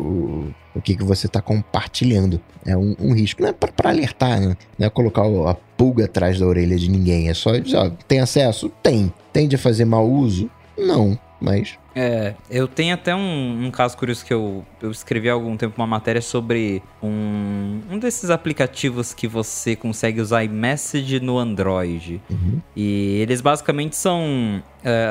o, 0.45 0.55
o, 0.75 0.81
que, 0.81 0.95
que 0.95 1.03
você 1.03 1.25
está 1.25 1.41
compartilhando. 1.41 2.39
É 2.65 2.77
um, 2.77 2.95
um 2.99 3.13
risco, 3.13 3.41
não 3.41 3.49
é 3.49 3.53
para 3.53 3.89
alertar, 3.89 4.39
né? 4.39 4.55
Não 4.77 4.85
é 4.85 4.89
colocar 4.89 5.23
a 5.23 5.55
pulga 5.75 6.05
atrás 6.05 6.39
da 6.39 6.45
orelha 6.45 6.77
de 6.77 6.89
ninguém, 6.89 7.29
é 7.29 7.33
só 7.33 7.57
dizer, 7.57 7.77
ó, 7.77 7.89
tem 8.07 8.19
acesso? 8.19 8.69
Tem. 8.83 9.11
Tende 9.33 9.55
a 9.55 9.59
fazer 9.59 9.85
mau 9.85 10.07
uso? 10.07 10.49
Não, 10.77 11.17
mas 11.41 11.77
é, 11.95 12.35
eu 12.49 12.67
tenho 12.67 12.93
até 12.93 13.15
um, 13.15 13.65
um, 13.65 13.71
caso 13.71 13.97
curioso 13.97 14.23
que 14.23 14.33
eu, 14.33 14.65
eu 14.81 14.91
escrevi 14.91 15.29
há 15.29 15.33
algum 15.33 15.57
tempo 15.57 15.75
uma 15.77 15.87
matéria 15.87 16.21
sobre 16.21 16.83
um, 17.01 17.79
um 17.89 17.99
desses 17.99 18.29
aplicativos 18.29 19.13
que 19.13 19.27
você 19.27 19.75
consegue 19.75 20.21
usar 20.21 20.43
iMessage 20.43 21.19
no 21.19 21.37
Android. 21.37 22.21
Uhum. 22.29 22.61
E 22.75 23.19
eles 23.21 23.41
basicamente 23.41 23.95
são. 23.95 24.61
É, 24.83 25.09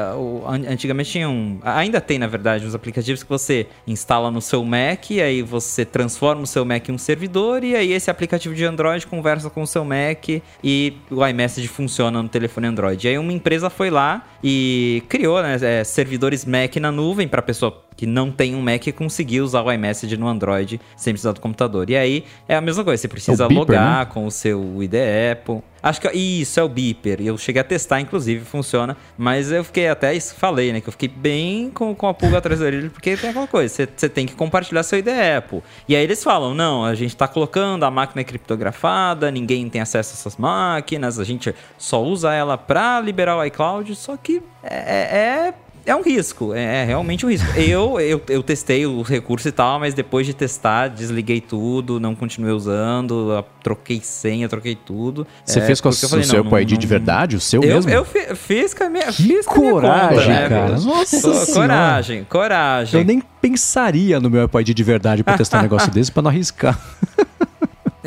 antigamente 0.71 1.11
tinham. 1.11 1.59
Ainda 1.63 2.01
tem, 2.01 2.19
na 2.19 2.27
verdade, 2.27 2.65
uns 2.65 2.75
aplicativos 2.75 3.23
que 3.23 3.29
você 3.29 3.67
instala 3.87 4.31
no 4.31 4.41
seu 4.41 4.65
Mac, 4.65 5.11
e 5.11 5.21
aí 5.21 5.43
você 5.43 5.85
transforma 5.85 6.43
o 6.43 6.47
seu 6.47 6.65
Mac 6.65 6.89
em 6.89 6.93
um 6.93 6.99
servidor, 6.99 7.63
e 7.65 7.75
aí 7.75 7.93
esse 7.93 8.11
aplicativo 8.11 8.55
de 8.55 8.65
Android 8.65 9.07
conversa 9.07 9.51
com 9.51 9.63
o 9.63 9.67
seu 9.67 9.85
Mac 9.85 10.29
e 10.65 10.97
o 11.11 11.27
iMessage 11.27 11.69
funciona 11.69 12.23
no 12.23 12.29
telefone 12.29 12.69
Android. 12.69 13.07
E 13.07 13.11
aí 13.11 13.19
uma 13.19 13.33
empresa 13.33 13.69
foi 13.69 13.91
lá 13.91 14.27
e 14.43 15.03
criou 15.09 15.43
né, 15.43 15.59
é, 15.61 15.85
servidores 15.85 16.45
Mac 16.45 16.68
na 16.77 16.93
nuvem 16.93 17.27
para 17.27 17.41
pessoa 17.41 17.85
que 17.97 18.07
não 18.07 18.31
tem 18.31 18.55
um 18.55 18.63
Mac 18.63 18.87
conseguir 18.95 19.41
usar 19.41 19.63
o 19.63 19.73
iMessage 19.73 20.17
no 20.17 20.29
Android 20.29 20.81
sem 20.97 21.13
precisar 21.13 21.33
do 21.33 21.41
computador. 21.41 21.91
E 21.91 21.97
aí 21.97 22.25
é 22.47 22.55
a 22.55 22.61
mesma 22.61 22.85
coisa, 22.85 23.01
você 23.01 23.09
precisa 23.09 23.45
é 23.45 23.49
beeper, 23.49 23.59
logar 23.59 24.07
né? 24.07 24.13
com 24.13 24.25
o 24.25 24.31
seu 24.31 24.83
ID 24.83 24.95
Apple. 25.33 25.63
Acho 25.83 26.01
que 26.01 26.09
isso 26.09 26.59
é 26.59 26.63
o 26.63 26.69
Beeper. 26.69 27.21
Eu 27.21 27.39
cheguei 27.39 27.61
a 27.61 27.65
testar, 27.65 28.01
inclusive, 28.01 28.45
funciona. 28.45 28.97
Mas 29.17 29.53
eu 29.53 29.63
fiquei 29.63 29.89
até 29.89 30.19
falei, 30.21 30.73
né? 30.73 30.81
Que 30.81 30.89
eu 30.89 30.93
fiquei 30.93 31.09
bem 31.09 31.71
com, 31.71 31.95
com 31.95 32.09
a 32.09 32.15
pulga 32.15 32.39
atrás 32.39 32.59
da 32.61 32.67
orelha, 32.67 32.91
porque 32.91 33.17
tem 33.17 33.31
aquela 33.31 33.47
coisa, 33.47 33.73
você, 33.73 33.89
você 33.95 34.09
tem 34.09 34.27
que 34.27 34.35
compartilhar 34.35 34.83
seu 34.83 34.99
ID 34.99 35.09
Apple. 35.37 35.63
E 35.89 35.95
aí 35.95 36.03
eles 36.03 36.23
falam: 36.23 36.53
não, 36.53 36.85
a 36.85 36.95
gente 36.95 37.17
tá 37.17 37.29
colocando 37.29 37.85
a 37.85 37.91
máquina 37.91 38.25
criptografada, 38.25 39.31
ninguém 39.31 39.69
tem 39.69 39.81
acesso 39.81 40.13
a 40.13 40.15
essas 40.19 40.37
máquinas, 40.37 41.19
a 41.19 41.25
gente 41.25 41.55
só 41.77 42.03
usa 42.03 42.33
ela 42.33 42.59
para 42.59 43.01
liberar 43.01 43.37
o 43.37 43.45
iCloud, 43.45 43.95
só 43.95 44.17
que 44.17 44.43
é, 44.63 45.49
é, 45.49 45.55
é 45.89 45.97
um 45.97 46.03
risco, 46.03 46.53
é, 46.55 46.83
é 46.83 46.85
realmente 46.85 47.25
um 47.25 47.29
risco. 47.31 47.49
eu, 47.59 47.99
eu, 48.01 48.21
eu 48.29 48.43
testei 48.43 48.87
o 48.87 49.03
recurso 49.03 49.49
e 49.49 49.53
tal, 49.53 49.81
mas 49.81 49.95
depois 49.95 50.27
de 50.27 50.35
testar, 50.35 50.89
desliguei 50.89 51.41
tudo, 51.41 51.99
não 51.99 52.15
continuei 52.15 52.53
usando, 52.53 53.45
troquei 53.63 54.01
senha, 54.03 54.49
troquei 54.49 54.75
tudo. 54.77 55.27
Você 55.45 55.59
é, 55.61 55.63
fez 55.67 55.81
com 55.81 55.89
o 55.89 55.93
porque 55.93 56.05
eu 56.05 56.09
seu 56.23 56.45
não, 56.45 56.59
ID 56.61 56.73
não- 56.73 56.79
de 56.79 56.87
verdade, 56.87 57.37
o 57.37 57.41
seu 57.41 57.63
eu, 57.63 57.75
mesmo? 57.77 57.91
eu 57.91 58.05
fi- 58.05 58.35
fiz 58.35 58.75
com 58.75 58.85
a 58.85 58.91
minha, 58.91 59.07
Que 59.07 59.13
fiz 59.23 59.47
a 59.47 59.51
coragem, 59.51 60.19
conta, 60.19 60.29
né? 60.29 60.49
cara. 60.49 60.79
Nossa 60.81 61.35
Senhora. 61.35 61.69
coragem, 61.69 62.25
coragem. 62.25 63.01
Eu 63.01 63.07
nem 63.07 63.23
pensaria 63.41 64.21
no 64.21 64.29
meu 64.31 64.43
Apple 64.45 64.61
ID 64.61 64.69
de 64.75 64.83
verdade 64.85 65.25
pra 65.25 65.37
testar 65.37 65.59
um 65.61 65.63
negócio 65.63 65.91
desse 65.93 66.13
pra 66.13 66.23
não 66.23 66.31
arriscar. 66.31 66.79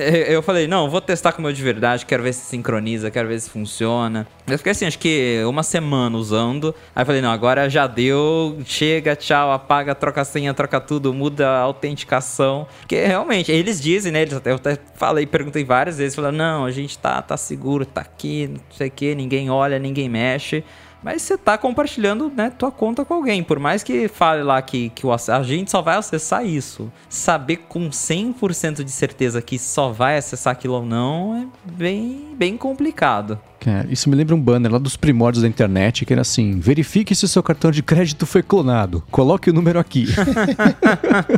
Eu 0.01 0.41
eu 0.41 0.43
falei, 0.43 0.67
não, 0.67 0.89
vou 0.89 0.99
testar 0.99 1.31
com 1.33 1.39
o 1.39 1.43
meu 1.43 1.53
de 1.53 1.61
verdade, 1.61 2.03
quero 2.03 2.23
ver 2.23 2.33
se 2.33 2.41
sincroniza, 2.45 3.11
quero 3.11 3.27
ver 3.27 3.39
se 3.39 3.47
funciona. 3.47 4.27
Eu 4.47 4.57
fiquei 4.57 4.71
assim, 4.71 4.85
acho 4.85 4.97
que 4.97 5.39
uma 5.47 5.61
semana 5.61 6.17
usando. 6.17 6.73
Aí 6.95 7.05
falei, 7.05 7.21
não, 7.21 7.31
agora 7.31 7.69
já 7.69 7.85
deu, 7.85 8.57
chega, 8.65 9.15
tchau, 9.15 9.51
apaga, 9.51 9.93
troca 9.93 10.21
a 10.21 10.25
senha, 10.25 10.51
troca 10.51 10.81
tudo, 10.81 11.13
muda 11.13 11.47
a 11.47 11.59
autenticação. 11.59 12.67
Porque 12.79 13.05
realmente, 13.05 13.51
eles 13.51 13.79
dizem, 13.79 14.11
né? 14.11 14.23
Eles 14.23 14.33
eu 14.43 14.55
até 14.55 14.79
falei, 14.95 15.27
perguntei 15.27 15.63
várias 15.63 15.99
vezes, 15.99 16.15
falaram, 16.15 16.37
não, 16.37 16.65
a 16.65 16.71
gente 16.71 16.97
tá, 16.97 17.21
tá 17.21 17.37
seguro, 17.37 17.85
tá 17.85 18.01
aqui, 18.01 18.47
não 18.47 18.61
sei 18.71 18.87
o 18.87 18.91
que, 18.91 19.13
ninguém 19.13 19.49
olha, 19.51 19.77
ninguém 19.77 20.09
mexe. 20.09 20.63
Mas 21.03 21.23
você 21.23 21.37
tá 21.37 21.57
compartilhando, 21.57 22.31
né, 22.35 22.51
tua 22.51 22.71
conta 22.71 23.03
com 23.03 23.13
alguém. 23.13 23.43
Por 23.43 23.59
mais 23.59 23.81
que 23.83 24.07
fale 24.07 24.43
lá 24.43 24.61
que, 24.61 24.89
que 24.89 25.05
o, 25.05 25.11
a 25.11 25.43
gente 25.43 25.71
só 25.71 25.81
vai 25.81 25.97
acessar 25.97 26.45
isso. 26.45 26.91
Saber 27.09 27.57
com 27.67 27.89
100% 27.89 28.83
de 28.83 28.91
certeza 28.91 29.41
que 29.41 29.57
só 29.57 29.91
vai 29.91 30.17
acessar 30.17 30.53
aquilo 30.53 30.75
ou 30.75 30.85
não 30.85 31.35
é 31.35 31.71
bem, 31.73 32.35
bem 32.37 32.55
complicado. 32.57 33.39
Cara, 33.59 33.87
isso 33.91 34.09
me 34.09 34.15
lembra 34.15 34.35
um 34.35 34.41
banner 34.41 34.71
lá 34.71 34.79
dos 34.79 34.97
primórdios 34.97 35.43
da 35.43 35.47
internet 35.47 36.05
que 36.05 36.13
era 36.13 36.21
assim: 36.21 36.59
verifique 36.59 37.15
se 37.15 37.25
o 37.25 37.27
seu 37.27 37.43
cartão 37.43 37.71
de 37.71 37.83
crédito 37.83 38.25
foi 38.25 38.41
clonado. 38.41 39.03
Coloque 39.11 39.49
o 39.49 39.53
número 39.53 39.79
aqui. 39.79 40.07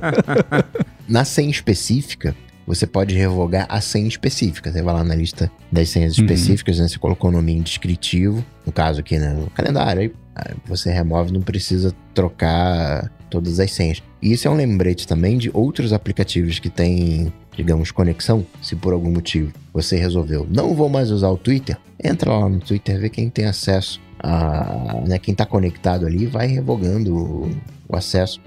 Na 1.08 1.26
senha 1.26 1.52
específica, 1.52 2.36
você 2.66 2.86
pode 2.88 3.14
revogar 3.16 3.66
a 3.70 3.82
senha 3.82 4.08
específica. 4.08 4.72
Você 4.72 4.82
vai 4.82 4.94
lá 4.94 5.04
na 5.04 5.16
lista 5.16 5.52
das 5.72 5.90
senhas 5.90 6.18
Uhum. 6.18 6.24
específicas, 6.26 6.80
né? 6.80 6.88
Você 6.88 6.98
colocou 6.98 7.30
o 7.30 7.34
nome 7.34 7.60
descritivo, 7.60 8.44
no 8.66 8.72
caso 8.72 9.00
aqui 9.02 9.18
né, 9.18 9.34
no 9.34 9.50
calendário, 9.50 10.14
aí 10.36 10.56
você 10.66 10.92
remove, 10.92 11.32
não 11.32 11.42
precisa 11.42 11.94
trocar 12.14 13.12
todas 13.30 13.60
as 13.60 13.72
senhas. 13.72 14.02
E 14.22 14.32
isso 14.32 14.48
é 14.48 14.52
um 14.52 14.56
lembrete 14.56 15.08
também 15.08 15.38
de 15.38 15.50
outros 15.54 15.92
aplicativos 15.92 16.60
que 16.60 16.70
têm, 16.70 17.34
digamos, 17.56 17.92
conexão. 17.92 18.46
Se 18.62 18.76
por 18.76 18.94
algum 18.94 19.12
motivo 19.12 19.52
você 19.74 19.98
resolveu, 19.98 20.48
não 20.50 20.74
vou 20.74 20.88
mais 20.90 21.12
usar 21.12 21.30
o 21.30 21.38
Twitter, 21.38 21.78
entra 22.04 22.32
lá 22.32 22.48
no 22.50 22.60
Twitter, 22.60 23.00
vê 23.00 23.10
quem 23.10 23.30
tem 23.30 23.46
acesso 23.46 24.00
a, 24.20 25.02
né, 25.08 25.20
quem 25.20 25.34
está 25.34 25.46
conectado 25.46 26.06
ali, 26.06 26.26
vai 26.26 26.48
revogando 26.48 27.14
o, 27.16 27.52
o 27.90 27.96
acesso, 27.96 28.40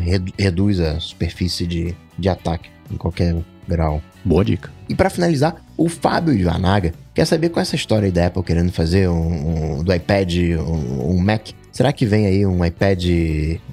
redu- 0.00 0.32
reduz 0.38 0.78
a 0.78 1.00
superfície 1.00 1.66
de, 1.66 1.94
de 2.18 2.28
ataque 2.28 2.68
em 2.90 2.96
qualquer 2.96 3.34
grau. 3.68 4.02
Boa 4.24 4.44
dica. 4.44 4.70
E 4.88 4.94
para 4.94 5.10
finalizar, 5.10 5.56
o 5.76 5.88
Fábio 5.88 6.32
Ivanaga 6.34 6.92
quer 7.14 7.24
saber 7.26 7.48
com 7.50 7.60
essa 7.60 7.76
história 7.76 8.06
aí 8.06 8.12
da 8.12 8.26
Apple 8.26 8.42
querendo 8.42 8.72
fazer 8.72 9.08
um, 9.08 9.78
um- 9.78 9.84
do 9.84 9.92
iPad 9.94 10.32
um, 10.60 11.10
um 11.12 11.18
Mac. 11.20 11.48
Será 11.72 11.92
que 11.92 12.06
vem 12.06 12.26
aí 12.26 12.46
um 12.46 12.64
iPad 12.64 13.04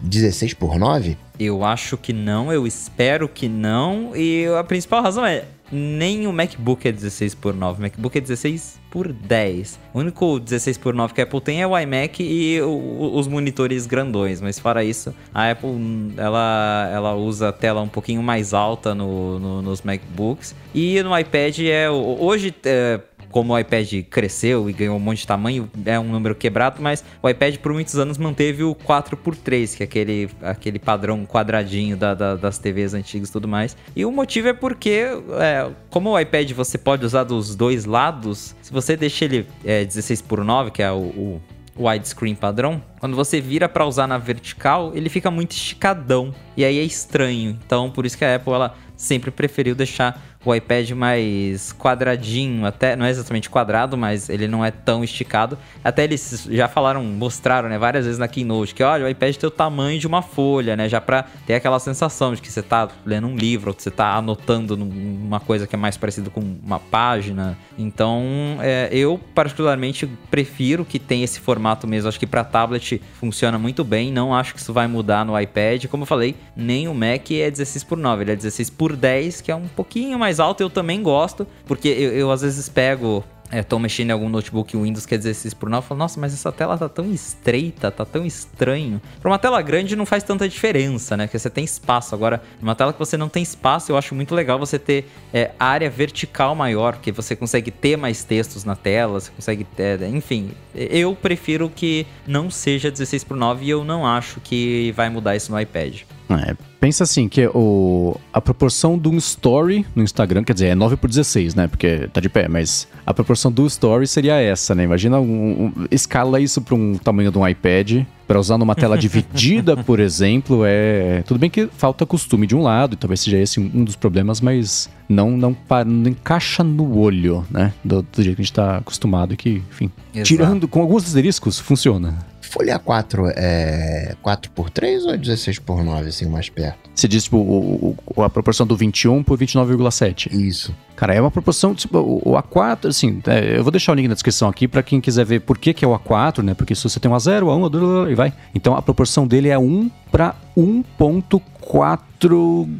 16 0.01 0.53
por 0.55 0.77
9? 0.77 1.17
Eu 1.39 1.63
acho 1.63 1.97
que 1.97 2.11
não, 2.13 2.51
eu 2.51 2.65
espero 2.67 3.27
que 3.29 3.47
não. 3.47 4.15
E 4.15 4.45
a 4.59 4.63
principal 4.63 5.01
razão 5.03 5.25
é. 5.25 5.45
Nem 5.71 6.27
o 6.27 6.33
MacBook 6.33 6.85
é 6.85 6.91
16 6.91 7.33
por 7.35 7.53
9, 7.55 7.79
o 7.79 7.81
MacBook 7.83 8.17
é 8.17 8.21
16 8.21 8.80
por 8.91 9.11
10. 9.11 9.79
O 9.93 9.99
único 9.99 10.37
16 10.39 10.77
por 10.77 10.93
9 10.93 11.13
que 11.13 11.21
a 11.21 11.23
Apple 11.23 11.39
tem 11.41 11.61
é 11.61 11.65
o 11.65 11.75
iMac 11.79 12.21
e 12.21 12.61
o- 12.61 13.15
os 13.17 13.25
monitores 13.27 13.87
grandões, 13.87 14.41
mas 14.41 14.59
fora 14.59 14.83
isso, 14.83 15.15
a 15.33 15.49
Apple 15.49 15.69
ela, 16.17 16.89
ela 16.93 17.15
usa 17.15 17.49
a 17.49 17.51
tela 17.53 17.81
um 17.81 17.87
pouquinho 17.87 18.21
mais 18.21 18.53
alta 18.53 18.93
no, 18.93 19.39
no- 19.39 19.61
nos 19.61 19.81
MacBooks 19.81 20.53
e 20.75 21.01
no 21.01 21.17
iPad 21.17 21.57
é 21.59 21.89
hoje 21.89 22.53
é, 22.65 22.99
como 23.31 23.53
o 23.53 23.59
iPad 23.59 24.03
cresceu 24.09 24.69
e 24.69 24.73
ganhou 24.73 24.95
um 24.97 24.99
monte 24.99 25.19
de 25.19 25.27
tamanho, 25.27 25.69
é 25.85 25.99
um 25.99 26.03
número 26.11 26.35
quebrado, 26.35 26.81
mas 26.81 27.03
o 27.23 27.29
iPad 27.29 27.57
por 27.57 27.73
muitos 27.73 27.95
anos 27.97 28.17
manteve 28.17 28.63
o 28.63 28.75
4x3, 28.75 29.75
que 29.77 29.83
é 29.83 29.85
aquele, 29.85 30.29
aquele 30.41 30.79
padrão 30.79 31.25
quadradinho 31.25 31.95
da- 31.97 32.13
da- 32.13 32.35
das 32.35 32.57
TVs 32.57 32.93
antigas 32.93 33.29
e 33.29 33.31
tudo 33.31 33.47
mais. 33.47 33.75
E 33.95 34.05
o 34.05 34.11
motivo 34.11 34.47
é 34.49 34.53
porque, 34.53 35.05
é, 35.39 35.69
como 35.89 36.09
o 36.11 36.19
iPad 36.19 36.51
você 36.51 36.77
pode 36.77 37.05
usar 37.05 37.23
dos 37.23 37.55
dois 37.55 37.85
lados, 37.85 38.55
se 38.61 38.71
você 38.71 38.95
deixa 38.97 39.25
ele 39.25 39.47
é, 39.65 39.83
16 39.85 40.21
por 40.21 40.43
9, 40.43 40.71
que 40.71 40.83
é 40.83 40.91
o- 40.91 41.39
o 41.77 41.87
widescreen 41.89 42.35
padrão, 42.35 42.83
quando 42.99 43.15
você 43.15 43.39
vira 43.39 43.67
pra 43.69 43.85
usar 43.85 44.05
na 44.05 44.17
vertical, 44.17 44.91
ele 44.93 45.09
fica 45.09 45.31
muito 45.31 45.51
esticadão 45.51 46.33
e 46.55 46.65
aí 46.65 46.77
é 46.77 46.83
estranho. 46.83 47.57
Então, 47.65 47.89
por 47.89 48.05
isso 48.05 48.17
que 48.17 48.25
a 48.25 48.35
Apple 48.35 48.53
ela 48.53 48.75
sempre 48.95 49.31
preferiu 49.31 49.73
deixar 49.73 50.30
o 50.43 50.53
iPad 50.53 50.91
mais 50.91 51.73
quadradinho, 51.73 52.65
até 52.65 52.95
não 52.95 53.05
é 53.05 53.09
exatamente 53.09 53.49
quadrado, 53.49 53.97
mas 53.97 54.29
ele 54.29 54.47
não 54.47 54.63
é 54.63 54.71
tão 54.71 55.03
esticado. 55.03 55.57
Até 55.83 56.03
eles 56.03 56.47
já 56.49 56.67
falaram, 56.67 57.03
mostraram, 57.03 57.69
né, 57.69 57.77
várias 57.77 58.05
vezes 58.05 58.19
na 58.19 58.27
keynote 58.27 58.73
que 58.73 58.83
olha, 58.83 59.05
o 59.05 59.09
iPad 59.09 59.35
tem 59.35 59.47
o 59.47 59.51
tamanho 59.51 59.99
de 59.99 60.07
uma 60.07 60.21
folha, 60.21 60.75
né, 60.75 60.89
já 60.89 60.99
pra 60.99 61.23
ter 61.45 61.53
aquela 61.53 61.79
sensação 61.79 62.33
de 62.33 62.41
que 62.41 62.51
você 62.51 62.61
tá 62.61 62.89
lendo 63.05 63.27
um 63.27 63.35
livro, 63.35 63.69
ou 63.69 63.75
que 63.75 63.83
você 63.83 63.91
tá 63.91 64.15
anotando 64.15 64.75
uma 64.75 65.39
coisa 65.39 65.67
que 65.67 65.75
é 65.75 65.77
mais 65.77 65.97
parecida 65.97 66.29
com 66.29 66.41
uma 66.41 66.79
página. 66.79 67.57
Então, 67.77 68.23
é, 68.61 68.89
eu 68.91 69.19
particularmente 69.33 70.07
prefiro 70.29 70.85
que 70.85 70.99
tenha 70.99 71.23
esse 71.23 71.39
formato 71.39 71.87
mesmo. 71.87 72.09
Acho 72.09 72.19
que 72.19 72.27
pra 72.27 72.43
tablet 72.43 73.01
funciona 73.19 73.57
muito 73.57 73.83
bem. 73.83 74.11
Não 74.11 74.33
acho 74.33 74.53
que 74.53 74.59
isso 74.59 74.73
vai 74.73 74.87
mudar 74.87 75.25
no 75.25 75.39
iPad. 75.39 75.85
Como 75.85 76.03
eu 76.03 76.07
falei, 76.07 76.35
nem 76.55 76.87
o 76.87 76.93
Mac 76.93 77.31
é 77.31 77.49
16 77.49 77.83
por 77.83 77.97
9, 77.97 78.23
ele 78.23 78.31
é 78.31 78.35
16 78.35 78.69
por 78.69 78.95
10, 78.95 79.41
que 79.41 79.51
é 79.51 79.55
um 79.55 79.67
pouquinho 79.67 80.17
mais 80.19 80.30
alto. 80.39 80.61
Eu 80.61 80.69
também 80.69 81.01
gosto, 81.01 81.45
porque 81.65 81.87
eu, 81.87 82.11
eu 82.13 82.31
às 82.31 82.41
vezes 82.41 82.69
pego. 82.69 83.23
É, 83.53 83.61
tô 83.61 83.77
mexendo 83.77 84.11
em 84.11 84.13
algum 84.13 84.29
notebook 84.29 84.77
Windows 84.77 85.05
que 85.05 85.13
é 85.13 85.17
16 85.17 85.53
por 85.55 85.69
9 85.69 85.83
e 85.83 85.87
falo, 85.89 85.99
nossa, 85.99 86.17
mas 86.17 86.33
essa 86.33 86.53
tela 86.53 86.77
tá 86.77 86.87
tão 86.87 87.11
estreita, 87.11 87.91
tá 87.91 88.05
tão 88.05 88.25
estranho. 88.25 89.01
Pra 89.19 89.29
uma 89.29 89.37
tela 89.37 89.61
grande 89.61 89.93
não 89.93 90.05
faz 90.05 90.23
tanta 90.23 90.47
diferença, 90.47 91.17
né? 91.17 91.27
Porque 91.27 91.37
você 91.37 91.49
tem 91.49 91.65
espaço. 91.65 92.15
Agora, 92.15 92.41
numa 92.61 92.75
tela 92.75 92.93
que 92.93 92.99
você 92.99 93.17
não 93.17 93.27
tem 93.27 93.43
espaço, 93.43 93.91
eu 93.91 93.97
acho 93.97 94.15
muito 94.15 94.33
legal 94.33 94.57
você 94.57 94.79
ter 94.79 95.05
é, 95.33 95.51
área 95.59 95.89
vertical 95.89 96.55
maior, 96.55 96.93
porque 96.93 97.11
você 97.11 97.35
consegue 97.35 97.71
ter 97.71 97.97
mais 97.97 98.23
textos 98.23 98.63
na 98.63 98.73
tela, 98.77 99.19
você 99.19 99.31
consegue 99.35 99.65
ter. 99.65 100.01
Enfim, 100.03 100.51
eu 100.73 101.13
prefiro 101.13 101.69
que 101.69 102.07
não 102.25 102.49
seja 102.49 102.89
16 102.89 103.25
por 103.25 103.35
9 103.35 103.65
e 103.65 103.69
eu 103.69 103.83
não 103.83 104.07
acho 104.07 104.39
que 104.39 104.93
vai 104.93 105.09
mudar 105.09 105.35
isso 105.35 105.51
no 105.51 105.59
iPad. 105.59 106.03
É, 106.37 106.55
pensa 106.79 107.03
assim, 107.03 107.27
que 107.27 107.47
o, 107.53 108.15
a 108.33 108.39
proporção 108.41 108.97
de 108.97 109.07
um 109.09 109.17
story 109.17 109.85
no 109.95 110.03
Instagram, 110.03 110.43
quer 110.43 110.53
dizer, 110.53 110.67
é 110.67 110.75
9 110.75 110.95
por 110.97 111.09
16, 111.09 111.55
né? 111.55 111.67
Porque 111.67 112.07
tá 112.13 112.21
de 112.21 112.29
pé, 112.29 112.47
mas 112.47 112.87
a 113.05 113.13
proporção 113.13 113.51
do 113.51 113.65
story 113.67 114.07
seria 114.07 114.35
essa, 114.39 114.73
né? 114.75 114.83
Imagina, 114.83 115.19
um, 115.19 115.25
um- 115.65 115.73
escala 115.91 116.39
isso 116.39 116.61
para 116.61 116.75
um 116.75 116.97
tamanho 116.97 117.31
de 117.31 117.37
um 117.37 117.47
iPad, 117.47 118.03
para 118.27 118.39
usar 118.39 118.57
numa 118.57 118.73
tela 118.75 118.97
dividida, 118.97 119.75
por 119.75 119.99
exemplo, 120.01 120.61
é... 120.65 121.21
Tudo 121.27 121.37
bem 121.39 121.49
que 121.49 121.67
falta 121.77 122.05
costume 122.05 122.47
de 122.47 122.55
um 122.55 122.61
lado, 122.61 122.93
e 122.93 122.97
talvez 122.97 123.19
seja 123.19 123.37
esse 123.37 123.59
um, 123.59 123.83
dos 123.83 123.95
problemas, 123.97 124.39
mas 124.39 124.89
não, 125.09 125.31
não, 125.31 125.53
pa- 125.53 125.83
não 125.83 126.09
encaixa 126.09 126.63
no 126.63 126.97
olho, 126.97 127.45
né? 127.51 127.73
Do, 127.83 128.01
do 128.01 128.23
jeito 128.23 128.37
que 128.37 128.41
a 128.41 128.45
gente 128.45 128.53
tá 128.53 128.77
acostumado 128.77 129.35
que, 129.35 129.61
enfim... 129.69 129.91
Exato. 130.13 130.27
Tirando, 130.27 130.67
com 130.67 130.81
alguns 130.81 131.03
asteriscos, 131.05 131.59
funciona. 131.59 132.17
Folha 132.51 132.77
4 132.77 133.31
é 133.35 134.13
4 134.21 134.51
por 134.51 134.69
3 134.69 135.05
ou 135.05 135.13
é 135.13 135.17
16 135.17 135.59
por 135.59 135.81
9, 135.83 136.09
assim, 136.09 136.25
mais 136.25 136.49
perto? 136.49 136.89
Você 136.93 137.07
diz, 137.07 137.23
tipo, 137.23 137.37
o, 137.37 137.95
o- 138.13 138.21
a 138.21 138.29
proporção 138.29 138.67
do 138.67 138.75
21 138.75 139.23
por 139.23 139.37
29,7. 139.39 140.27
Isso. 140.33 140.75
Cara, 140.97 141.13
é 141.15 141.21
uma 141.21 141.31
proporção, 141.31 141.73
tipo, 141.73 141.97
o, 141.97 142.21
o 142.25 142.33
A4, 142.33 142.89
assim, 142.89 143.21
é, 143.25 143.57
eu 143.57 143.63
vou 143.63 143.71
deixar 143.71 143.93
o 143.93 143.95
link 143.95 144.07
na 144.09 144.13
descrição 144.13 144.49
aqui 144.49 144.67
pra 144.67 144.83
quem 144.83 144.99
quiser 144.99 145.25
ver 145.25 145.39
por 145.39 145.57
que, 145.57 145.73
que 145.73 145.85
é 145.85 145.87
o 145.87 145.97
A4, 145.97 146.43
né? 146.43 146.53
Porque 146.53 146.75
se 146.75 146.83
você 146.83 146.99
tem 146.99 147.09
um 147.09 147.15
A0, 147.15 147.43
A1, 147.43 147.69
A2, 147.71 148.11
e 148.11 148.15
vai. 148.15 148.33
Então 148.53 148.75
a 148.75 148.81
proporção 148.81 149.25
dele 149.25 149.47
é 149.47 149.57
1 149.57 149.89
pra 150.11 150.35
1.4, 150.57 152.01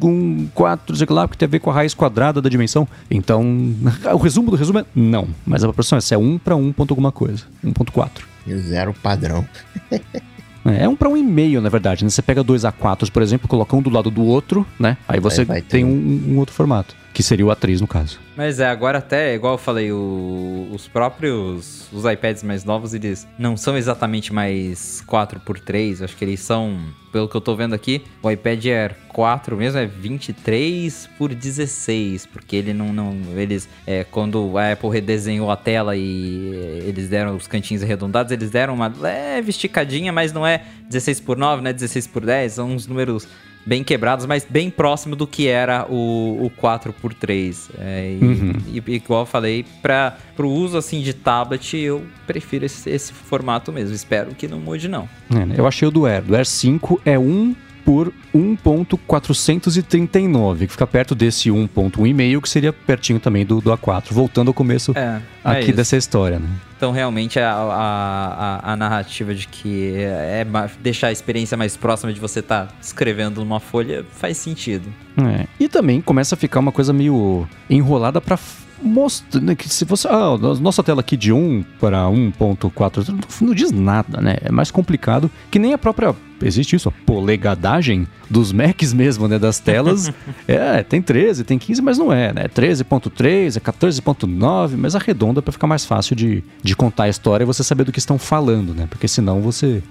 um, 0.04 0.48
4, 0.54 0.96
sei 0.96 1.06
lá, 1.08 1.26
porque 1.26 1.38
tem 1.38 1.46
a 1.46 1.50
ver 1.50 1.60
com 1.60 1.70
a 1.70 1.74
raiz 1.74 1.94
quadrada 1.94 2.40
da 2.42 2.48
dimensão. 2.48 2.86
Então, 3.10 3.42
o 4.12 4.18
resumo 4.18 4.50
do 4.50 4.56
resumo 4.56 4.80
é 4.80 4.84
não, 4.94 5.26
mas 5.46 5.64
a 5.64 5.66
proporção 5.66 5.98
é 5.98 6.02
é 6.14 6.18
1 6.18 6.38
pra 6.38 6.54
1 6.54 6.72
ponto 6.72 6.90
alguma 6.92 7.10
coisa, 7.10 7.44
1.4. 7.64 8.08
Zero 8.48 8.94
padrão. 8.94 9.46
É, 10.64 10.88
um 10.88 10.94
para 10.94 11.08
um 11.08 11.16
e 11.16 11.22
meio, 11.24 11.60
na 11.60 11.68
verdade. 11.68 12.04
Né? 12.04 12.10
Você 12.10 12.22
pega 12.22 12.42
dois 12.42 12.62
A4s, 12.62 13.10
por 13.10 13.20
exemplo, 13.20 13.48
coloca 13.48 13.74
um 13.74 13.82
do 13.82 13.90
lado 13.90 14.10
do 14.10 14.22
outro, 14.22 14.64
né? 14.78 14.96
Aí 15.08 15.18
você 15.18 15.44
tem 15.62 15.84
um, 15.84 16.24
um 16.28 16.38
outro 16.38 16.54
formato, 16.54 16.94
que 17.12 17.22
seria 17.22 17.46
o 17.46 17.48
A3 17.48 17.80
no 17.80 17.86
caso. 17.86 18.18
Mas 18.36 18.60
é, 18.60 18.66
agora 18.66 18.98
até, 18.98 19.34
igual 19.34 19.54
eu 19.54 19.58
falei, 19.58 19.92
o, 19.92 20.68
os 20.72 20.88
próprios 20.88 21.88
os 21.92 22.04
iPads 22.04 22.42
mais 22.42 22.64
novos, 22.64 22.94
eles 22.94 23.26
não 23.38 23.56
são 23.56 23.76
exatamente 23.76 24.32
mais 24.32 25.04
4x3, 25.06 26.02
acho 26.02 26.16
que 26.16 26.24
eles 26.24 26.40
são, 26.40 26.78
pelo 27.12 27.28
que 27.28 27.36
eu 27.36 27.40
tô 27.40 27.54
vendo 27.54 27.74
aqui, 27.74 28.02
o 28.22 28.30
iPad 28.30 28.64
Air 28.64 28.96
4 29.08 29.56
mesmo 29.56 29.78
é 29.78 29.86
23 29.86 31.10
por 31.18 31.34
16, 31.34 32.26
porque 32.26 32.56
ele 32.56 32.72
não, 32.72 32.92
não 32.92 33.14
eles, 33.36 33.68
é, 33.86 34.04
quando 34.04 34.56
a 34.56 34.72
Apple 34.72 34.88
redesenhou 34.88 35.50
a 35.50 35.56
tela 35.56 35.94
e 35.94 36.80
eles 36.86 37.08
deram 37.08 37.36
os 37.36 37.46
cantinhos 37.46 37.82
arredondados, 37.82 38.32
eles 38.32 38.50
deram 38.50 38.74
uma 38.74 38.88
leve 38.88 39.50
esticadinha, 39.50 40.12
mas 40.12 40.32
não 40.32 40.46
é 40.46 40.64
16 40.88 41.20
por 41.20 41.36
9, 41.36 41.62
né, 41.62 41.72
16 41.72 42.06
por 42.06 42.24
10, 42.24 42.52
são 42.54 42.70
uns 42.70 42.86
números 42.86 43.28
bem 43.64 43.82
quebrados, 43.84 44.26
mas 44.26 44.46
bem 44.48 44.70
próximo 44.70 45.14
do 45.16 45.26
que 45.26 45.48
era 45.48 45.86
o, 45.88 46.46
o 46.46 46.50
4x3. 46.50 47.70
É, 47.78 48.16
e, 48.20 48.24
uhum. 48.24 48.52
e, 48.68 48.94
igual 48.94 49.22
eu 49.22 49.26
falei, 49.26 49.64
para 49.80 50.16
o 50.38 50.46
uso 50.46 50.76
assim 50.76 51.00
de 51.00 51.12
tablet, 51.12 51.76
eu 51.76 52.04
prefiro 52.26 52.64
esse, 52.64 52.90
esse, 52.90 53.12
formato 53.12 53.72
mesmo. 53.72 53.94
Espero 53.94 54.34
que 54.34 54.48
não 54.48 54.58
mude, 54.58 54.88
não. 54.88 55.08
É, 55.30 55.60
eu 55.60 55.66
achei 55.66 55.86
o 55.86 55.90
do 55.90 56.06
Air. 56.06 56.22
Do 56.22 56.34
Air 56.34 56.46
5 56.46 57.00
é 57.04 57.18
1 57.18 57.54
por 57.84 58.10
1.439, 58.34 60.60
que 60.60 60.68
fica 60.68 60.86
perto 60.86 61.14
desse 61.14 61.50
1.1,5, 61.50 62.40
que 62.40 62.48
seria 62.48 62.72
pertinho 62.72 63.20
também 63.20 63.44
do, 63.44 63.60
do 63.60 63.70
A4. 63.70 64.04
Voltando 64.10 64.48
ao 64.48 64.54
começo 64.54 64.96
é, 64.96 65.20
aqui 65.44 65.68
é 65.70 65.74
dessa 65.74 65.94
história, 65.96 66.38
né? 66.38 66.48
Então, 66.76 66.90
realmente, 66.90 67.38
a, 67.38 67.52
a, 67.52 68.72
a, 68.72 68.76
narrativa 68.76 69.34
de 69.34 69.46
que 69.46 69.94
é, 69.94 70.40
é, 70.40 70.46
deixar 70.80 71.08
a 71.08 71.12
experiência 71.12 71.54
mais 71.56 71.76
próxima 71.76 72.12
de 72.12 72.18
você 72.18 72.40
estar 72.40 72.66
tá 72.66 72.74
escrevendo 72.82 73.40
numa 73.40 73.60
folha 73.60 74.04
faz 74.10 74.36
sentido. 74.36 74.88
É. 75.16 75.46
E 75.60 75.68
também 75.68 76.00
começa 76.00 76.34
a 76.34 76.38
ficar 76.38 76.58
uma 76.58 76.72
coisa 76.72 76.92
meio 76.92 77.48
enrolada 77.70 78.20
para 78.20 78.36
mostra 78.82 79.40
né, 79.40 79.54
que 79.54 79.68
se 79.68 79.84
você 79.84 80.08
ah, 80.08 80.36
nossa 80.60 80.82
tela 80.82 81.00
aqui 81.00 81.16
de 81.16 81.32
1 81.32 81.64
para 81.78 82.04
1.4 82.06 83.08
não, 83.08 83.48
não 83.48 83.54
diz 83.54 83.70
nada, 83.70 84.20
né? 84.20 84.36
É 84.42 84.50
mais 84.50 84.70
complicado 84.70 85.30
que 85.50 85.58
nem 85.58 85.72
a 85.72 85.78
própria 85.78 86.14
existe 86.42 86.76
isso, 86.76 86.88
a 86.88 86.92
polegadagem 87.06 88.06
dos 88.28 88.52
Macs 88.52 88.92
mesmo, 88.92 89.28
né? 89.28 89.38
Das 89.38 89.58
telas. 89.58 90.10
é, 90.48 90.82
tem 90.82 91.02
13, 91.02 91.44
tem 91.44 91.58
15, 91.58 91.82
mas 91.82 91.98
não 91.98 92.12
é, 92.12 92.32
né? 92.32 92.48
13.3, 92.48 93.56
é 93.56 93.60
14.9, 93.60 94.76
mas 94.76 94.94
arredonda 94.94 95.42
para 95.42 95.52
ficar 95.52 95.66
mais 95.66 95.84
fácil 95.84 96.16
de, 96.16 96.42
de 96.62 96.74
contar 96.74 97.04
a 97.04 97.08
história 97.08 97.44
e 97.44 97.46
você 97.46 97.62
saber 97.62 97.84
do 97.84 97.92
que 97.92 97.98
estão 97.98 98.18
falando, 98.18 98.74
né? 98.74 98.86
Porque 98.88 99.06
senão 99.06 99.40
você, 99.40 99.82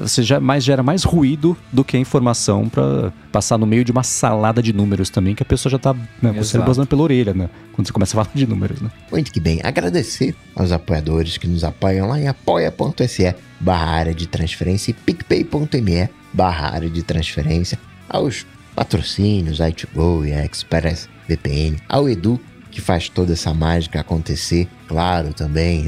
você 0.00 0.22
já 0.22 0.40
mais 0.40 0.62
gera 0.62 0.82
mais 0.82 1.02
ruído 1.02 1.56
do 1.72 1.84
que 1.84 1.98
informação 1.98 2.68
para 2.68 3.12
passar 3.32 3.58
no 3.58 3.66
meio 3.66 3.84
de 3.84 3.90
uma 3.90 4.02
salada 4.02 4.62
de 4.62 4.72
números 4.72 5.10
também, 5.10 5.34
que 5.34 5.42
a 5.42 5.46
pessoa 5.46 5.70
já 5.70 5.78
tá 5.78 5.94
né, 6.22 6.32
você 6.32 6.58
basando 6.58 6.86
pela 6.86 7.02
orelha, 7.02 7.34
né? 7.34 7.50
Quando 7.72 7.86
você 7.86 7.92
começa 7.92 8.18
a 8.18 8.24
falar 8.24 8.34
de 8.34 8.46
números, 8.46 8.80
né? 8.80 8.90
Muito 9.10 9.32
que 9.32 9.40
bem. 9.40 9.60
Agradecer 9.62 10.34
aos 10.54 10.70
apoiadores 10.70 11.36
que 11.36 11.48
nos 11.48 11.64
apoiam 11.64 12.08
lá 12.08 12.20
em 12.20 12.28
apoia.se 12.28 13.34
barra 13.64 13.90
área 13.90 14.14
de 14.14 14.28
transferência 14.28 14.90
e 14.90 14.94
picpay.me 14.94 16.10
barra 16.32 16.68
área 16.74 16.90
de 16.90 17.02
transferência, 17.02 17.78
aos 18.08 18.44
patrocínios, 18.76 19.60
a 19.60 19.70
Go 19.94 20.24
e 20.24 20.32
a 20.32 20.44
Express 20.44 21.08
VPN, 21.26 21.78
ao 21.88 22.08
Edu, 22.08 22.38
que 22.70 22.80
faz 22.80 23.08
toda 23.08 23.32
essa 23.32 23.54
mágica 23.54 24.00
acontecer, 24.00 24.68
claro, 24.86 25.32
também 25.32 25.86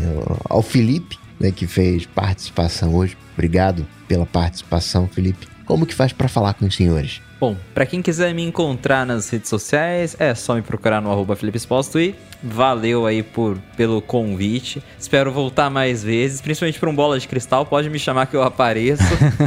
ao 0.49 0.63
Felipe, 0.63 1.19
né, 1.39 1.51
que 1.51 1.67
fez 1.67 2.07
participação 2.07 2.95
hoje. 2.95 3.17
Obrigado 3.35 3.87
pela 4.09 4.25
participação, 4.25 5.07
Felipe. 5.09 5.47
Como 5.67 5.85
que 5.85 5.95
faz 5.95 6.13
para 6.13 6.29
falar 6.29 6.55
com 6.55 6.65
os 6.65 6.75
senhores? 6.75 7.21
Bom, 7.39 7.55
para 7.75 7.85
quem 7.85 8.01
quiser 8.01 8.33
me 8.35 8.43
encontrar 8.43 9.05
nas 9.05 9.29
redes 9.29 9.51
sociais, 9.51 10.17
é 10.19 10.35
só 10.35 10.55
me 10.55 10.63
procurar 10.63 11.03
no 11.03 11.11
arroba 11.11 11.37
Felipe 11.37 11.59
Exposto 11.59 12.01
e 12.01 12.15
valeu 12.43 13.05
aí 13.05 13.23
por, 13.23 13.59
pelo 13.77 14.01
convite. 14.01 14.83
Espero 14.99 15.31
voltar 15.31 15.69
mais 15.69 16.03
vezes, 16.03 16.41
principalmente 16.41 16.81
para 16.81 16.89
um 16.89 16.95
bola 16.95 17.19
de 17.19 17.29
cristal, 17.29 17.67
pode 17.67 17.91
me 17.91 17.99
chamar 17.99 18.27
que 18.27 18.37
eu 18.37 18.43
apareço. 18.43 19.03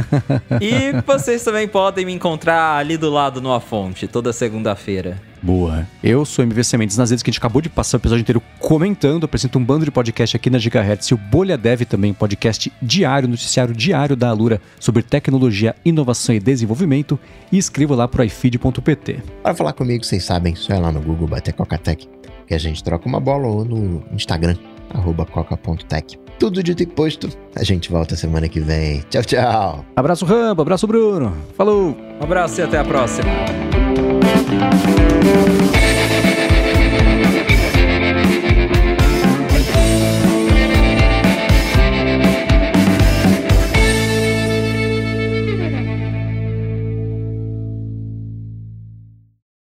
e 0.60 0.92
vocês 1.04 1.42
também 1.42 1.66
podem 1.66 2.06
me 2.06 2.12
encontrar 2.12 2.76
ali 2.76 2.96
do 2.96 3.10
lado 3.10 3.40
no 3.40 3.52
A 3.52 3.58
Fonte, 3.58 4.06
toda 4.06 4.32
segunda-feira. 4.32 5.29
Boa. 5.42 5.86
Eu 6.02 6.24
sou 6.24 6.44
MVC 6.44 6.76
Mendes 6.76 6.96
nas 6.96 7.10
redes 7.10 7.22
que 7.22 7.30
a 7.30 7.32
gente 7.32 7.38
acabou 7.38 7.62
de 7.62 7.68
passar 7.68 7.96
o 7.96 8.00
episódio 8.00 8.22
inteiro 8.22 8.42
comentando. 8.58 9.24
Apresento 9.24 9.58
um 9.58 9.64
bando 9.64 9.84
de 9.84 9.90
podcast 9.90 10.36
aqui 10.36 10.50
na 10.50 10.58
Gigahertz 10.58 11.06
e 11.06 11.14
o 11.14 11.16
Bolha 11.16 11.56
Dev 11.56 11.82
também, 11.82 12.12
podcast 12.12 12.72
diário, 12.80 13.28
noticiário 13.28 13.74
diário 13.74 14.16
da 14.16 14.28
Alura 14.28 14.60
sobre 14.78 15.02
tecnologia, 15.02 15.74
inovação 15.84 16.34
e 16.34 16.40
desenvolvimento. 16.40 17.18
E 17.50 17.58
escreva 17.58 17.94
lá 17.94 18.06
pro 18.06 18.22
ifeed.pt. 18.22 19.22
Para 19.42 19.54
falar 19.54 19.72
comigo, 19.72 20.04
vocês 20.04 20.24
sabem, 20.24 20.54
só 20.54 20.74
é 20.74 20.78
lá 20.78 20.92
no 20.92 21.00
Google 21.00 21.26
bater 21.26 21.52
Cocatec, 21.54 22.06
que 22.46 22.54
a 22.54 22.58
gente 22.58 22.84
troca 22.84 23.08
uma 23.08 23.20
bola 23.20 23.48
ou 23.48 23.64
no 23.64 24.04
Instagram, 24.12 24.56
arroba 24.92 25.24
coca.tech. 25.24 26.18
Tudo 26.38 26.62
dito 26.62 26.82
e 26.82 26.86
posto. 26.86 27.28
A 27.54 27.62
gente 27.62 27.90
volta 27.90 28.16
semana 28.16 28.48
que 28.48 28.60
vem. 28.60 29.04
Tchau, 29.10 29.22
tchau. 29.22 29.84
Abraço, 29.94 30.24
Rambo. 30.24 30.62
Abraço, 30.62 30.86
Bruno. 30.86 31.36
Falou. 31.54 31.96
Um 32.18 32.24
abraço 32.24 32.60
e 32.60 32.64
até 32.64 32.78
a 32.78 32.84
próxima. 32.84 33.28
Thank 35.10 35.50
you. 35.54 35.59